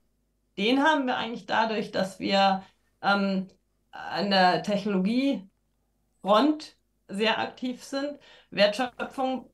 den 0.57 0.83
haben 0.83 1.05
wir 1.07 1.17
eigentlich 1.17 1.45
dadurch, 1.45 1.91
dass 1.91 2.19
wir 2.19 2.63
ähm, 3.01 3.47
an 3.91 4.29
der 4.31 4.63
Technologiefront 4.63 5.49
sehr 7.07 7.39
aktiv 7.39 7.83
sind, 7.83 8.19
Wertschöpfung 8.49 9.51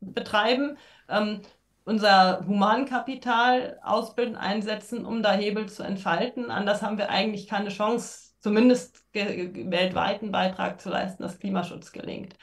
betreiben, 0.00 0.78
ähm, 1.08 1.42
unser 1.84 2.44
Humankapital 2.46 3.78
ausbilden, 3.82 4.36
einsetzen, 4.36 5.04
um 5.04 5.22
da 5.22 5.32
Hebel 5.32 5.68
zu 5.68 5.82
entfalten. 5.82 6.50
Anders 6.50 6.82
haben 6.82 6.98
wir 6.98 7.10
eigentlich 7.10 7.48
keine 7.48 7.70
Chance, 7.70 8.34
zumindest 8.40 9.04
weltweiten 9.12 10.32
Beitrag 10.32 10.80
zu 10.80 10.90
leisten, 10.90 11.22
dass 11.22 11.38
Klimaschutz 11.38 11.92
gelingt. 11.92 12.34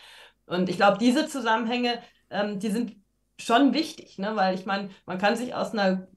Und 0.46 0.70
ich 0.70 0.78
glaube, 0.78 0.98
diese 0.98 1.28
Zusammenhänge, 1.28 2.00
ähm, 2.30 2.60
die 2.60 2.70
sind 2.70 2.96
schon 3.40 3.74
wichtig, 3.74 4.18
ne? 4.18 4.36
weil 4.36 4.56
ich 4.56 4.66
meine, 4.66 4.90
man 5.06 5.18
kann 5.18 5.36
sich 5.36 5.54
aus 5.56 5.74
einer 5.74 6.08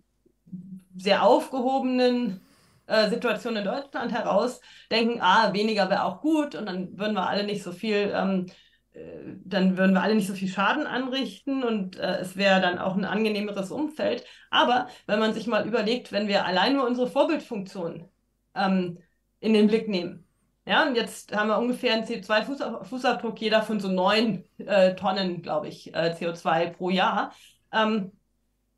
sehr 0.96 1.22
aufgehobenen 1.22 2.40
äh, 2.86 3.08
Situation 3.08 3.56
in 3.56 3.64
Deutschland 3.64 4.12
heraus 4.12 4.60
denken, 4.90 5.20
ah, 5.20 5.52
weniger 5.52 5.88
wäre 5.88 6.04
auch 6.04 6.20
gut 6.20 6.54
und 6.54 6.66
dann 6.66 6.98
würden 6.98 7.14
wir 7.14 7.28
alle 7.28 7.44
nicht 7.44 7.62
so 7.62 7.72
viel 7.72 8.12
ähm, 8.14 8.46
äh, 8.46 8.52
dann 9.44 9.76
würden 9.78 9.94
wir 9.94 10.02
alle 10.02 10.14
nicht 10.14 10.26
so 10.26 10.34
viel 10.34 10.48
Schaden 10.48 10.86
anrichten 10.86 11.64
und 11.64 11.96
äh, 11.98 12.18
es 12.18 12.36
wäre 12.36 12.60
dann 12.60 12.78
auch 12.78 12.94
ein 12.94 13.04
angenehmeres 13.04 13.70
Umfeld. 13.70 14.24
Aber 14.50 14.88
wenn 15.06 15.18
man 15.18 15.32
sich 15.34 15.46
mal 15.46 15.66
überlegt, 15.66 16.12
wenn 16.12 16.28
wir 16.28 16.44
allein 16.44 16.74
nur 16.76 16.86
unsere 16.86 17.08
Vorbildfunktion 17.08 18.08
ähm, 18.54 18.98
in 19.40 19.54
den 19.54 19.68
Blick 19.68 19.88
nehmen, 19.88 20.26
ja, 20.64 20.86
und 20.86 20.94
jetzt 20.94 21.34
haben 21.34 21.48
wir 21.48 21.58
ungefähr 21.58 21.94
einen 21.94 22.04
CO2-Fußabdruck 22.04 23.40
jeder 23.40 23.62
von 23.62 23.80
so 23.80 23.88
neun 23.88 24.44
äh, 24.58 24.94
Tonnen, 24.94 25.42
glaube 25.42 25.68
ich, 25.68 25.92
äh, 25.94 26.14
CO2 26.16 26.70
pro 26.70 26.90
Jahr. 26.90 27.34
Ähm, 27.72 28.12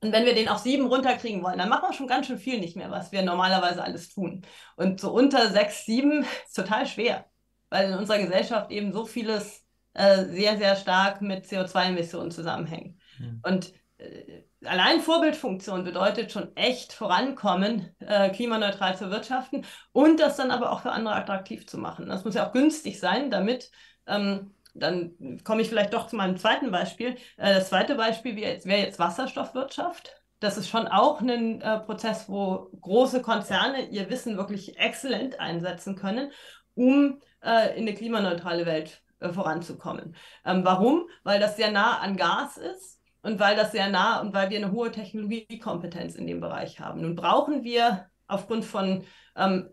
und 0.00 0.12
wenn 0.12 0.24
wir 0.26 0.34
den 0.34 0.48
auf 0.48 0.58
sieben 0.58 0.86
runterkriegen 0.86 1.42
wollen, 1.42 1.58
dann 1.58 1.68
machen 1.68 1.88
wir 1.88 1.92
schon 1.92 2.06
ganz 2.06 2.26
schön 2.26 2.38
viel 2.38 2.60
nicht 2.60 2.76
mehr, 2.76 2.90
was 2.90 3.12
wir 3.12 3.22
normalerweise 3.22 3.82
alles 3.82 4.10
tun. 4.14 4.42
Und 4.76 5.00
so 5.00 5.12
unter 5.12 5.50
sechs, 5.50 5.84
sieben 5.86 6.24
ist 6.46 6.54
total 6.54 6.86
schwer, 6.86 7.26
weil 7.70 7.90
in 7.90 7.98
unserer 7.98 8.18
Gesellschaft 8.18 8.70
eben 8.70 8.92
so 8.92 9.04
vieles 9.06 9.63
äh, 9.94 10.24
sehr, 10.26 10.56
sehr 10.58 10.76
stark 10.76 11.22
mit 11.22 11.46
CO2-Emissionen 11.46 12.30
zusammenhängen. 12.30 13.00
Mhm. 13.18 13.40
Und 13.42 13.72
äh, 13.98 14.42
allein 14.64 15.00
Vorbildfunktion 15.00 15.84
bedeutet 15.84 16.32
schon 16.32 16.54
echt 16.56 16.92
vorankommen, 16.92 17.94
äh, 18.00 18.30
klimaneutral 18.30 18.96
zu 18.96 19.10
wirtschaften 19.10 19.64
und 19.92 20.20
das 20.20 20.36
dann 20.36 20.50
aber 20.50 20.72
auch 20.72 20.80
für 20.80 20.92
andere 20.92 21.14
attraktiv 21.14 21.66
zu 21.66 21.78
machen. 21.78 22.06
Das 22.06 22.24
muss 22.24 22.34
ja 22.34 22.46
auch 22.46 22.52
günstig 22.52 22.98
sein, 22.98 23.30
damit 23.30 23.70
ähm, 24.06 24.54
dann 24.74 25.40
komme 25.44 25.62
ich 25.62 25.68
vielleicht 25.68 25.94
doch 25.94 26.08
zu 26.08 26.16
meinem 26.16 26.36
zweiten 26.36 26.70
Beispiel. 26.70 27.16
Äh, 27.36 27.54
das 27.54 27.68
zweite 27.68 27.94
Beispiel 27.94 28.36
wäre 28.36 28.52
jetzt, 28.52 28.66
wär 28.66 28.80
jetzt 28.80 28.98
Wasserstoffwirtschaft. 28.98 30.20
Das 30.40 30.58
ist 30.58 30.68
schon 30.68 30.88
auch 30.88 31.20
ein 31.20 31.60
äh, 31.60 31.80
Prozess, 31.80 32.28
wo 32.28 32.70
große 32.80 33.22
Konzerne 33.22 33.88
ihr 33.88 34.10
Wissen 34.10 34.36
wirklich 34.36 34.78
exzellent 34.78 35.40
einsetzen 35.40 35.94
können, 35.94 36.32
um 36.74 37.20
äh, 37.42 37.78
in 37.78 37.82
eine 37.82 37.94
klimaneutrale 37.94 38.66
Welt 38.66 39.03
äh, 39.24 39.32
voranzukommen. 39.32 40.14
Ähm, 40.44 40.60
warum? 40.64 41.08
Weil 41.22 41.40
das 41.40 41.56
sehr 41.56 41.72
nah 41.72 41.98
an 41.98 42.16
Gas 42.16 42.56
ist 42.56 43.00
und 43.22 43.40
weil 43.40 43.56
das 43.56 43.72
sehr 43.72 43.88
nah 43.88 44.20
und 44.20 44.34
weil 44.34 44.50
wir 44.50 44.58
eine 44.58 44.72
hohe 44.72 44.90
Technologiekompetenz 44.90 46.14
in 46.14 46.26
dem 46.26 46.40
Bereich 46.40 46.80
haben. 46.80 47.00
Nun 47.00 47.16
brauchen 47.16 47.64
wir 47.64 48.06
aufgrund 48.26 48.64
von 48.64 49.04
ähm, 49.36 49.68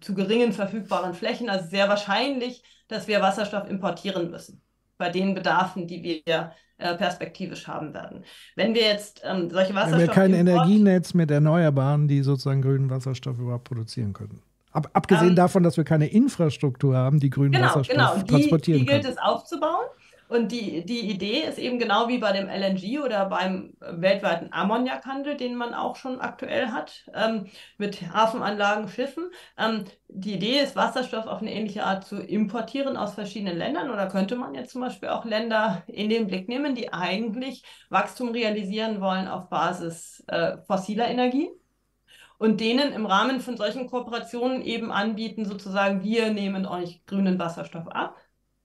zu 0.00 0.14
geringen 0.14 0.52
verfügbaren 0.52 1.14
Flächen, 1.14 1.48
also 1.48 1.68
sehr 1.68 1.88
wahrscheinlich, 1.88 2.62
dass 2.88 3.08
wir 3.08 3.20
Wasserstoff 3.20 3.68
importieren 3.68 4.30
müssen 4.30 4.62
bei 4.98 5.10
den 5.10 5.34
Bedarfen, 5.34 5.86
die 5.86 6.02
wir 6.02 6.52
äh, 6.78 6.96
perspektivisch 6.96 7.68
haben 7.68 7.94
werden. 7.94 8.24
Wenn 8.56 8.74
wir 8.74 8.82
jetzt 8.82 9.22
ähm, 9.24 9.50
solche 9.50 9.74
Wasserstoff... 9.74 10.00
Wenn 10.00 10.08
wir 10.08 10.14
kein 10.14 10.34
Energienetz 10.34 11.14
mit 11.14 11.30
Erneuerbaren, 11.30 12.08
die 12.08 12.22
sozusagen 12.22 12.62
grünen 12.62 12.90
Wasserstoff 12.90 13.38
überhaupt 13.38 13.64
produzieren 13.64 14.12
können. 14.12 14.42
Ab, 14.72 14.88
abgesehen 14.92 15.30
ähm, 15.30 15.36
davon, 15.36 15.62
dass 15.62 15.76
wir 15.76 15.84
keine 15.84 16.06
Infrastruktur 16.06 16.96
haben, 16.96 17.18
die 17.18 17.30
grünen 17.30 17.52
genau, 17.52 17.66
Wasserstoff 17.66 17.96
genau. 17.96 18.16
Die, 18.16 18.24
transportieren 18.24 18.80
die 18.80 18.86
gilt 18.86 19.04
es 19.04 19.18
aufzubauen. 19.18 19.86
Und 20.30 20.52
die, 20.52 20.86
die 20.86 21.10
Idee 21.10 21.40
ist 21.40 21.58
eben 21.58 21.80
genau 21.80 22.06
wie 22.06 22.18
bei 22.18 22.30
dem 22.30 22.48
LNG 22.48 23.00
oder 23.04 23.26
beim 23.26 23.74
weltweiten 23.80 24.52
Ammoniakhandel, 24.52 25.36
den 25.36 25.56
man 25.56 25.74
auch 25.74 25.96
schon 25.96 26.20
aktuell 26.20 26.68
hat, 26.68 27.04
ähm, 27.12 27.46
mit 27.78 28.00
Hafenanlagen, 28.14 28.88
Schiffen. 28.88 29.32
Ähm, 29.58 29.86
die 30.06 30.34
Idee 30.34 30.60
ist, 30.60 30.76
Wasserstoff 30.76 31.26
auf 31.26 31.40
eine 31.40 31.52
ähnliche 31.52 31.82
Art 31.82 32.04
zu 32.04 32.20
importieren 32.20 32.96
aus 32.96 33.14
verschiedenen 33.14 33.58
Ländern. 33.58 33.90
Oder 33.90 34.06
könnte 34.06 34.36
man 34.36 34.54
jetzt 34.54 34.70
zum 34.70 34.82
Beispiel 34.82 35.08
auch 35.08 35.24
Länder 35.24 35.82
in 35.88 36.08
den 36.08 36.28
Blick 36.28 36.48
nehmen, 36.48 36.76
die 36.76 36.92
eigentlich 36.92 37.64
Wachstum 37.88 38.28
realisieren 38.28 39.00
wollen 39.00 39.26
auf 39.26 39.48
Basis 39.48 40.22
äh, 40.28 40.58
fossiler 40.58 41.08
Energie 41.08 41.50
und 42.40 42.58
denen 42.58 42.94
im 42.94 43.04
Rahmen 43.04 43.40
von 43.40 43.58
solchen 43.58 43.86
Kooperationen 43.86 44.62
eben 44.62 44.90
anbieten, 44.90 45.44
sozusagen, 45.44 46.02
wir 46.02 46.32
nehmen 46.32 46.64
euch 46.64 47.04
grünen 47.04 47.38
Wasserstoff 47.38 47.86
ab 47.88 48.16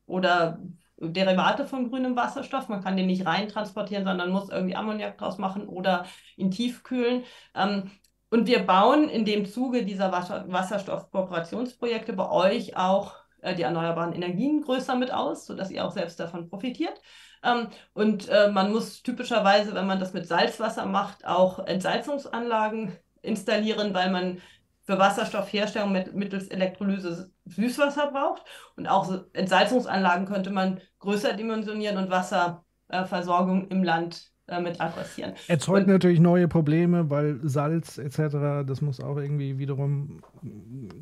oder 0.06 0.62
Derivate 0.98 1.68
von 1.68 1.90
grünem 1.90 2.16
Wasserstoff. 2.16 2.70
Man 2.70 2.82
kann 2.82 2.96
den 2.96 3.08
nicht 3.08 3.26
rein 3.26 3.50
transportieren, 3.50 4.06
sondern 4.06 4.32
muss 4.32 4.48
irgendwie 4.48 4.78
Ammoniak 4.78 5.18
draus 5.18 5.38
machen 5.40 5.68
oder 5.68 6.06
ihn 6.38 6.52
tiefkühlen. 6.52 7.26
Ähm, 7.54 7.92
und 8.30 8.48
wir 8.48 8.66
bauen 8.66 9.10
in 9.10 9.26
dem 9.26 9.46
Zuge 9.46 9.84
dieser 9.84 10.10
Wasser 10.14 10.46
Wasserstoffkooperationsprojekte 10.48 12.14
bei 12.14 12.30
euch 12.30 12.78
auch 12.78 13.16
äh, 13.42 13.56
die 13.56 13.64
erneuerbaren 13.64 14.14
Energien 14.14 14.62
größer 14.62 14.96
mit 14.96 15.12
aus, 15.14 15.46
sodass 15.46 15.70
ihr 15.70 15.84
auch 15.84 15.92
selbst 15.92 16.18
davon 16.22 16.50
profitiert. 16.50 17.02
Ähm, 17.44 17.68
und 17.94 18.30
äh, 18.30 18.50
man 18.50 18.72
muss 18.72 19.04
typischerweise, 19.04 19.76
wenn 19.76 19.86
man 19.86 20.00
das 20.00 20.14
mit 20.14 20.28
Salzwasser 20.28 20.86
macht, 20.86 21.28
auch 21.28 21.60
Entsalzungsanlagen 21.60 22.98
installieren, 23.26 23.94
weil 23.94 24.12
man 24.12 24.38
für 24.84 25.00
Wasserstoffherstellung 25.00 25.92
mit, 25.92 26.16
mittels 26.16 26.48
Elektrolyse 26.48 27.32
Süßwasser 27.46 28.12
braucht. 28.12 28.44
Und 28.76 28.88
auch 28.88 29.12
Entsalzungsanlagen 29.34 30.26
könnte 30.26 30.52
man 30.52 30.80
größer 31.00 31.34
dimensionieren 31.34 31.98
und 31.98 32.10
Wasserversorgung 32.10 33.68
im 33.70 33.84
Land 33.84 34.32
äh, 34.48 34.62
mit 34.62 34.80
adressieren. 34.80 35.34
Erzeugt 35.48 35.88
und, 35.88 35.94
natürlich 35.94 36.20
neue 36.20 36.48
Probleme, 36.48 37.10
weil 37.10 37.40
Salz 37.44 37.98
etc., 37.98 38.66
das 38.66 38.82
muss 38.82 39.00
auch 39.00 39.18
irgendwie 39.18 39.58
wiederum, 39.58 40.22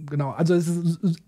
genau, 0.09 0.31
also 0.31 0.53
es 0.53 0.67
ist 0.67 1.19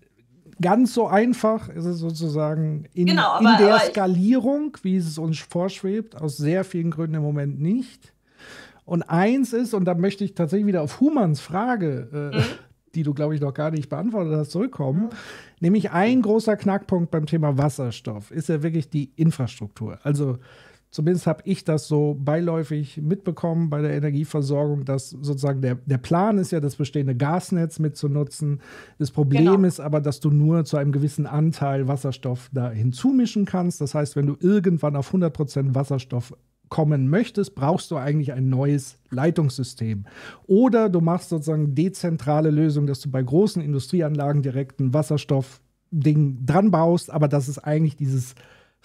ganz 0.60 0.94
so 0.94 1.06
einfach 1.06 1.68
ist 1.68 1.84
es 1.84 1.98
sozusagen 1.98 2.86
in, 2.94 3.06
genau, 3.06 3.32
aber, 3.32 3.50
in 3.50 3.66
der 3.66 3.78
Skalierung, 3.80 4.76
wie 4.82 4.96
es 4.96 5.18
uns 5.18 5.38
vorschwebt, 5.38 6.16
aus 6.16 6.36
sehr 6.36 6.64
vielen 6.64 6.90
Gründen 6.90 7.16
im 7.16 7.22
Moment 7.22 7.60
nicht. 7.60 8.14
Und 8.86 9.02
eins 9.02 9.52
ist, 9.52 9.74
und 9.74 9.84
da 9.84 9.94
möchte 9.94 10.24
ich 10.24 10.34
tatsächlich 10.34 10.66
wieder 10.66 10.80
auf 10.80 11.00
Humans 11.00 11.40
Frage, 11.40 12.08
äh, 12.32 12.36
mhm. 12.36 12.42
die 12.94 13.02
du, 13.02 13.12
glaube 13.12 13.34
ich, 13.34 13.42
noch 13.42 13.52
gar 13.52 13.70
nicht 13.70 13.90
beantwortet 13.90 14.32
hast, 14.34 14.52
zurückkommen. 14.52 15.02
Mhm. 15.02 15.08
Nämlich 15.60 15.90
ein 15.90 16.22
großer 16.22 16.56
Knackpunkt 16.56 17.10
beim 17.10 17.26
Thema 17.26 17.58
Wasserstoff 17.58 18.30
ist 18.30 18.48
ja 18.48 18.62
wirklich 18.62 18.88
die 18.88 19.12
Infrastruktur. 19.16 19.98
Also 20.02 20.38
Zumindest 20.96 21.26
habe 21.26 21.42
ich 21.44 21.62
das 21.64 21.88
so 21.88 22.16
beiläufig 22.18 22.96
mitbekommen 23.02 23.68
bei 23.68 23.82
der 23.82 23.92
Energieversorgung, 23.92 24.86
dass 24.86 25.10
sozusagen 25.10 25.60
der, 25.60 25.74
der 25.74 25.98
Plan 25.98 26.38
ist 26.38 26.52
ja, 26.52 26.60
das 26.60 26.76
bestehende 26.76 27.14
Gasnetz 27.14 27.78
mitzunutzen. 27.78 28.62
Das 28.98 29.10
Problem 29.10 29.44
genau. 29.44 29.66
ist 29.66 29.78
aber, 29.78 30.00
dass 30.00 30.20
du 30.20 30.30
nur 30.30 30.64
zu 30.64 30.78
einem 30.78 30.92
gewissen 30.92 31.26
Anteil 31.26 31.86
Wasserstoff 31.86 32.48
da 32.52 32.70
hinzumischen 32.70 33.44
kannst. 33.44 33.82
Das 33.82 33.94
heißt, 33.94 34.16
wenn 34.16 34.26
du 34.26 34.36
irgendwann 34.40 34.96
auf 34.96 35.08
100 35.08 35.34
Prozent 35.34 35.74
Wasserstoff 35.74 36.32
kommen 36.68 37.08
möchtest, 37.08 37.54
brauchst 37.54 37.90
du 37.90 37.96
eigentlich 37.96 38.32
ein 38.32 38.48
neues 38.48 38.98
Leitungssystem. 39.10 40.04
Oder 40.46 40.88
du 40.88 41.00
machst 41.00 41.28
sozusagen 41.28 41.74
dezentrale 41.74 42.50
Lösungen, 42.50 42.86
dass 42.86 43.00
du 43.00 43.10
bei 43.10 43.22
großen 43.22 43.62
Industrieanlagen 43.62 44.42
direkt 44.42 44.80
ein 44.80 44.92
Wasserstoffding 44.92 46.44
dran 46.44 46.70
baust, 46.70 47.10
aber 47.10 47.28
das 47.28 47.48
ist 47.48 47.58
eigentlich 47.58 47.96
dieses 47.96 48.34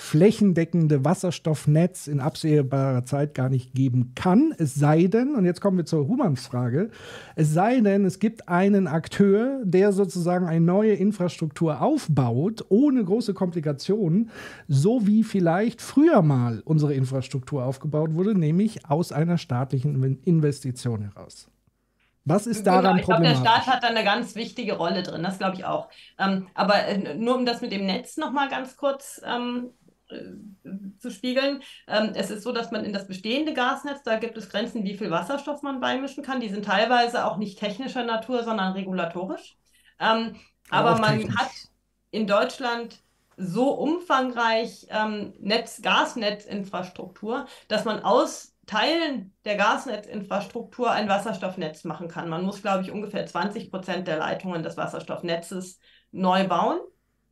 flächendeckende 0.02 1.06
Wasserstoffnetz 1.06 2.08
in 2.08 2.20
absehbarer 2.20 3.06
Zeit 3.06 3.36
gar 3.36 3.50
nicht 3.50 3.74
geben 3.74 4.14
kann. 4.16 4.52
Es 4.58 4.74
sei 4.74 5.06
denn, 5.06 5.36
und 5.36 5.46
jetzt 5.46 5.62
kommen 5.62 5.78
wir 5.78 5.86
zur 5.86 6.08
Humans-Frage, 6.08 6.90
es 7.36 7.54
sei 7.54 7.80
denn, 7.82 8.04
es 8.04 8.18
gibt 8.18 8.50
einen 8.50 8.88
Akteur, 8.88 9.62
der 9.64 9.94
sozusagen 9.94 10.48
eine 10.48 10.66
neue 10.66 10.94
Infrastruktur 10.94 11.82
aufbaut, 11.82 12.66
ohne 12.70 13.06
große 13.06 13.36
Komplikationen, 13.36 14.32
so 14.68 15.06
wie 15.06 15.24
vielleicht 15.24 15.84
früher 15.84 16.24
mal 16.24 16.62
unsere 16.66 16.96
Infrastruktur 16.96 17.64
aufgebaut 17.64 18.16
wurde, 18.16 18.34
nämlich 18.34 18.90
aus 18.90 19.12
einer 19.12 19.38
staatlichen 19.38 20.20
Investition 20.26 21.04
heraus. 21.14 21.48
Was 22.26 22.46
ist 22.46 22.68
daran 22.68 22.98
genau? 22.98 23.00
Ich 23.00 23.06
glaube, 23.06 23.24
der 23.24 23.36
Staat 23.36 23.68
hat 23.68 23.84
da 23.84 23.88
eine 23.88 24.04
ganz 24.04 24.36
wichtige 24.36 24.74
Rolle 24.74 25.02
drin, 25.02 25.24
das 25.24 25.40
glaube 25.40 25.56
ich 25.56 25.66
auch. 25.66 25.90
Ähm, 26.20 26.48
aber 26.54 26.86
äh, 26.86 27.16
nur 27.16 27.36
um 27.36 27.46
das 27.46 27.62
mit 27.62 27.72
dem 27.72 27.86
Netz 27.86 28.18
nochmal 28.18 28.48
ganz 28.48 28.78
kurz 28.78 29.20
ähm, 29.26 29.72
zu 31.00 31.10
spiegeln. 31.10 31.62
Ähm, 31.88 32.12
es 32.16 32.30
ist 32.30 32.44
so, 32.44 32.52
dass 32.52 32.72
man 32.72 32.86
in 32.86 32.94
das 32.94 33.08
bestehende 33.08 33.54
Gasnetz, 33.54 34.04
da 34.04 34.18
gibt 34.18 34.38
es 34.38 34.50
Grenzen, 34.50 34.84
wie 34.84 34.98
viel 34.98 35.12
Wasserstoff 35.12 35.62
man 35.62 35.80
beimischen 35.80 36.24
kann. 36.24 36.40
Die 36.40 36.50
sind 36.50 36.66
teilweise 36.66 37.26
auch 37.26 37.38
nicht 37.38 37.60
technischer 37.60 38.04
Natur, 38.04 38.44
sondern 38.44 38.74
regulatorisch. 38.74 39.58
Ähm, 40.00 40.36
aber 40.70 41.00
man 41.00 41.20
technisch. 41.20 41.36
hat 41.36 41.52
in 42.12 42.28
Deutschland 42.28 43.02
so 43.38 43.72
umfangreich 43.72 44.88
ähm, 44.90 45.34
Netz, 45.40 45.82
Gasnetzinfrastruktur, 45.82 47.46
dass 47.68 47.86
man 47.86 48.04
aus 48.04 48.56
Teilen 48.68 49.34
der 49.44 49.58
Gasnetzinfrastruktur 49.58 50.92
ein 50.92 51.10
Wasserstoffnetz 51.10 51.84
machen 51.84 52.08
kann. 52.08 52.30
Man 52.30 52.44
muss, 52.44 52.62
glaube 52.62 52.84
ich, 52.84 52.92
ungefähr 52.92 53.26
20 53.26 53.72
Prozent 53.72 54.08
der 54.08 54.18
Leitungen 54.18 54.64
des 54.64 54.78
Wasserstoffnetzes 54.78 55.80
neu 56.12 56.48
bauen 56.48 56.80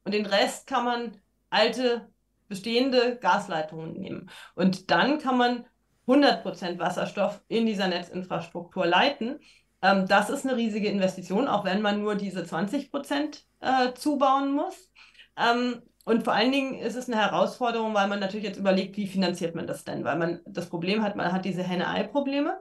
und 0.03 0.13
den 0.13 0.25
Rest 0.25 0.65
kann 0.65 0.85
man 0.85 1.17
alte 1.49 2.09
bestehende 2.49 3.17
Gasleitungen 3.21 3.93
nehmen. 3.93 4.29
Und 4.55 4.91
dann 4.91 5.19
kann 5.19 5.37
man 5.37 5.65
100% 6.07 6.79
Wasserstoff 6.79 7.41
in 7.47 7.65
dieser 7.65 7.87
Netzinfrastruktur 7.87 8.85
leiten. 8.85 9.39
Ähm, 9.81 10.07
das 10.07 10.29
ist 10.29 10.45
eine 10.45 10.57
riesige 10.57 10.89
Investition, 10.89 11.47
auch 11.47 11.63
wenn 11.63 11.81
man 11.81 12.01
nur 12.01 12.15
diese 12.15 12.41
20% 12.41 13.43
äh, 13.61 13.93
zubauen 13.93 14.51
muss. 14.51 14.91
Ähm, 15.37 15.81
und 16.05 16.23
vor 16.23 16.33
allen 16.33 16.51
Dingen 16.51 16.79
ist 16.79 16.95
es 16.95 17.07
eine 17.07 17.21
Herausforderung, 17.21 17.93
weil 17.93 18.07
man 18.07 18.19
natürlich 18.19 18.45
jetzt 18.45 18.57
überlegt, 18.57 18.97
wie 18.97 19.07
finanziert 19.07 19.53
man 19.55 19.67
das 19.67 19.83
denn? 19.85 20.03
Weil 20.03 20.17
man 20.17 20.39
das 20.45 20.67
Problem 20.67 21.03
hat, 21.03 21.15
man 21.15 21.31
hat 21.31 21.45
diese 21.45 21.63
Henne-Ei-Probleme. 21.63 22.59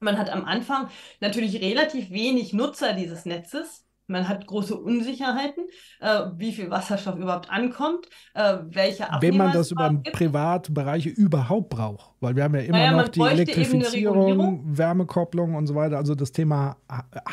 Man 0.00 0.18
hat 0.18 0.30
am 0.30 0.46
Anfang 0.46 0.88
natürlich 1.20 1.60
relativ 1.60 2.10
wenig 2.10 2.54
Nutzer 2.54 2.94
dieses 2.94 3.26
Netzes. 3.26 3.84
Man 4.12 4.28
hat 4.28 4.46
große 4.46 4.76
Unsicherheiten, 4.76 5.64
äh, 6.00 6.20
wie 6.36 6.52
viel 6.52 6.70
Wasserstoff 6.70 7.16
überhaupt 7.16 7.50
ankommt, 7.50 8.06
äh, 8.34 8.58
welche 8.68 9.10
Abnehmer 9.10 9.22
Wenn 9.22 9.36
man 9.38 9.52
das 9.52 9.70
über 9.70 9.90
Privatbereiche 10.12 11.08
überhaupt 11.08 11.70
braucht. 11.70 12.12
Weil 12.20 12.36
wir 12.36 12.44
haben 12.44 12.54
ja 12.54 12.60
immer 12.60 12.78
naja, 12.78 12.92
noch 12.92 13.08
die 13.08 13.20
Elektrifizierung, 13.20 14.62
Wärmekopplung 14.76 15.54
und 15.54 15.66
so 15.66 15.74
weiter. 15.74 15.96
Also 15.96 16.14
das 16.14 16.30
Thema 16.32 16.76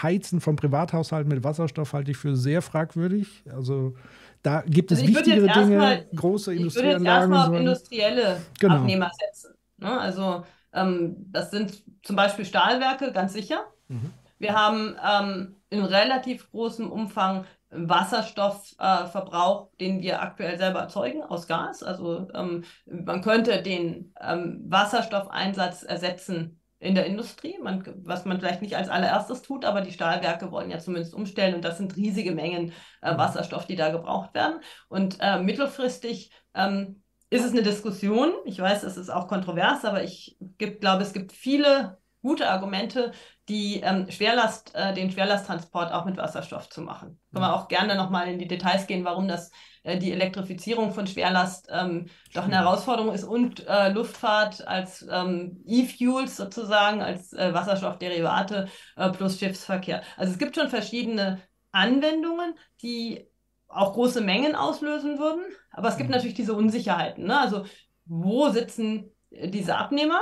Heizen 0.01 0.41
von 0.41 0.55
Privathaushalten 0.55 1.31
mit 1.31 1.43
Wasserstoff 1.43 1.93
halte 1.93 2.11
ich 2.11 2.17
für 2.17 2.35
sehr 2.35 2.61
fragwürdig. 2.61 3.43
Also 3.53 3.93
da 4.41 4.63
gibt 4.65 4.91
es 4.91 5.01
also 5.01 5.13
wichtigere 5.13 5.47
Dinge, 5.47 5.77
mal, 5.77 6.05
große 6.15 6.53
Industrieanlagen. 6.55 7.03
Ich 7.03 7.05
würde 7.05 7.13
jetzt 7.13 7.21
erstmal 7.21 7.49
auf 7.49 7.59
industrielle 7.59 8.41
genau. 8.59 8.75
Abnehmer 8.75 9.11
setzen. 9.19 9.53
Ne? 9.77 9.99
Also 9.99 10.45
ähm, 10.73 11.15
das 11.31 11.51
sind 11.51 11.83
zum 12.03 12.15
Beispiel 12.15 12.45
Stahlwerke, 12.45 13.11
ganz 13.11 13.33
sicher. 13.33 13.65
Mhm. 13.87 14.11
Wir 14.37 14.53
haben 14.53 14.95
ähm, 15.05 15.55
in 15.69 15.83
relativ 15.83 16.49
großem 16.51 16.91
Umfang 16.91 17.45
Wasserstoffverbrauch, 17.71 19.71
äh, 19.73 19.77
den 19.77 20.01
wir 20.01 20.21
aktuell 20.21 20.57
selber 20.57 20.79
erzeugen 20.79 21.21
aus 21.21 21.47
Gas. 21.47 21.83
Also 21.83 22.27
ähm, 22.33 22.63
man 22.85 23.21
könnte 23.21 23.61
den 23.61 24.13
ähm, 24.19 24.63
Wasserstoffeinsatz 24.67 25.83
ersetzen 25.83 26.59
in 26.79 26.95
der 26.95 27.05
Industrie, 27.05 27.57
man, 27.61 27.83
was 28.03 28.25
man 28.25 28.39
vielleicht 28.39 28.61
nicht 28.61 28.77
als 28.77 28.89
allererstes 28.89 29.41
tut, 29.41 29.65
aber 29.65 29.81
die 29.81 29.91
Stahlwerke 29.91 30.49
wollen 30.49 30.71
ja 30.71 30.79
zumindest 30.79 31.13
umstellen 31.13 31.55
und 31.55 31.65
das 31.65 31.77
sind 31.77 31.97
riesige 31.97 32.31
Mengen 32.31 32.71
äh, 33.01 33.17
Wasserstoff, 33.17 33.67
die 33.67 33.75
da 33.75 33.91
gebraucht 33.91 34.33
werden. 34.33 34.61
Und 34.87 35.17
äh, 35.19 35.39
mittelfristig 35.39 36.31
ähm, 36.55 37.03
ist 37.29 37.45
es 37.45 37.51
eine 37.51 37.63
Diskussion. 37.63 38.31
Ich 38.45 38.59
weiß, 38.59 38.83
es 38.83 38.97
ist 38.97 39.09
auch 39.09 39.27
kontrovers, 39.27 39.85
aber 39.85 40.03
ich 40.03 40.37
glaube, 40.57 41.03
es 41.03 41.13
gibt 41.13 41.33
viele 41.33 41.98
gute 42.21 42.49
Argumente, 42.49 43.11
die 43.47 43.81
ähm, 43.81 44.09
Schwerlast, 44.09 44.75
äh, 44.75 44.93
den 44.93 45.11
Schwerlasttransport 45.11 45.91
auch 45.91 46.05
mit 46.05 46.17
Wasserstoff 46.17 46.69
zu 46.69 46.81
machen. 46.81 47.19
Können 47.31 47.45
wir 47.45 47.55
auch 47.55 47.67
gerne 47.67 47.95
nochmal 47.95 48.27
in 48.27 48.39
die 48.39 48.47
Details 48.47 48.87
gehen, 48.87 49.05
warum 49.05 49.27
das 49.27 49.51
äh, 49.83 49.97
die 49.97 50.11
Elektrifizierung 50.11 50.91
von 50.91 51.07
Schwerlast 51.07 51.67
ähm, 51.71 52.07
doch 52.33 52.43
eine 52.43 52.57
Herausforderung 52.57 53.13
ist 53.13 53.23
und 53.23 53.65
äh, 53.67 53.89
Luftfahrt 53.89 54.67
als 54.67 55.07
ähm, 55.09 55.63
E-Fuels 55.65 56.37
sozusagen, 56.37 57.01
als 57.01 57.33
äh, 57.33 57.53
Wasserstoffderivate 57.53 58.67
äh, 58.97 59.09
plus 59.09 59.39
Schiffsverkehr. 59.39 60.03
Also 60.17 60.33
es 60.33 60.39
gibt 60.39 60.55
schon 60.55 60.69
verschiedene 60.69 61.41
Anwendungen, 61.71 62.55
die 62.81 63.27
auch 63.67 63.93
große 63.93 64.21
Mengen 64.21 64.55
auslösen 64.55 65.19
würden, 65.19 65.43
aber 65.71 65.89
es 65.89 65.97
gibt 65.97 66.09
mhm. 66.09 66.15
natürlich 66.15 66.35
diese 66.35 66.53
Unsicherheiten. 66.53 67.25
Ne? 67.25 67.39
Also 67.39 67.65
wo 68.05 68.49
sitzen 68.49 69.11
äh, 69.29 69.49
diese 69.49 69.77
Abnehmer? 69.77 70.19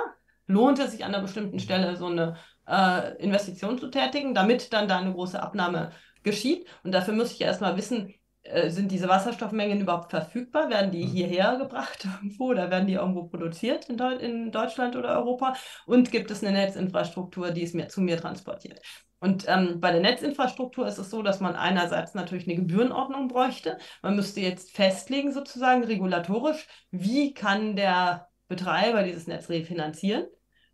Lohnt 0.48 0.80
es 0.80 0.91
sich 0.91 1.06
an 1.06 1.14
einer 1.14 1.22
bestimmten 1.22 1.60
Stelle 1.60 1.95
so 1.95 2.07
eine 2.07 2.38
äh, 2.68 3.15
Investition 3.22 3.78
zu 3.78 3.90
tätigen, 3.90 4.34
damit 4.34 4.74
dann 4.74 4.88
da 4.88 4.98
eine 4.98 5.14
große 5.14 5.41
Abnahme 5.41 5.91
geschieht. 6.24 6.68
Und 6.84 6.94
dafür 6.94 7.14
muss 7.14 7.32
ich 7.32 7.41
erstmal 7.41 7.78
wissen, 7.78 8.14
äh, 8.44 8.69
sind 8.69 8.91
diese 8.91 9.10
Wasserstoffmengen 9.10 9.82
überhaupt 9.82 10.11
verfügbar? 10.11 10.69
Werden 10.69 10.91
die 10.91 11.06
mhm. 11.06 11.10
hierher 11.10 11.57
gebracht 11.57 12.06
irgendwo 12.22 12.49
oder 12.49 12.69
werden 12.69 12.88
die 12.88 12.94
irgendwo 12.94 13.24
produziert 13.24 13.90
in, 13.90 13.98
Deu 13.98 14.14
in 14.15 14.52
Deutschland 14.52 14.95
oder 14.95 15.18
Europa? 15.18 15.56
Und 15.86 16.11
gibt 16.11 16.32
es 16.32 16.44
eine 16.44 16.53
Netzinfrastruktur, 16.53 17.52
die 17.52 17.64
es 17.64 17.74
mir 17.74 17.88
zu 17.88 18.02
mir 18.02 18.18
transportiert? 18.18 18.82
Und 19.19 19.45
ähm, 19.48 19.80
bei 19.80 19.91
der 19.91 20.02
Netzinfrastruktur 20.02 20.88
ist 20.88 20.99
es 20.99 21.10
so, 21.10 21.24
dass 21.24 21.40
man 21.40 21.56
einerseits 21.56 22.14
natürlich 22.14 22.48
eine 22.48 22.56
Gebührenordnung 22.56 23.28
bräuchte. 23.28 23.80
Man 24.03 24.15
müsste 24.15 24.41
jetzt 24.41 24.76
festlegen, 24.76 25.32
sozusagen 25.32 25.84
regulatorisch, 25.84 26.68
wie 26.91 27.34
kann 27.34 27.76
der 27.76 28.28
Betreiber 28.48 29.02
dieses 29.02 29.26
Netz 29.26 29.49
refinanzieren 29.49 30.28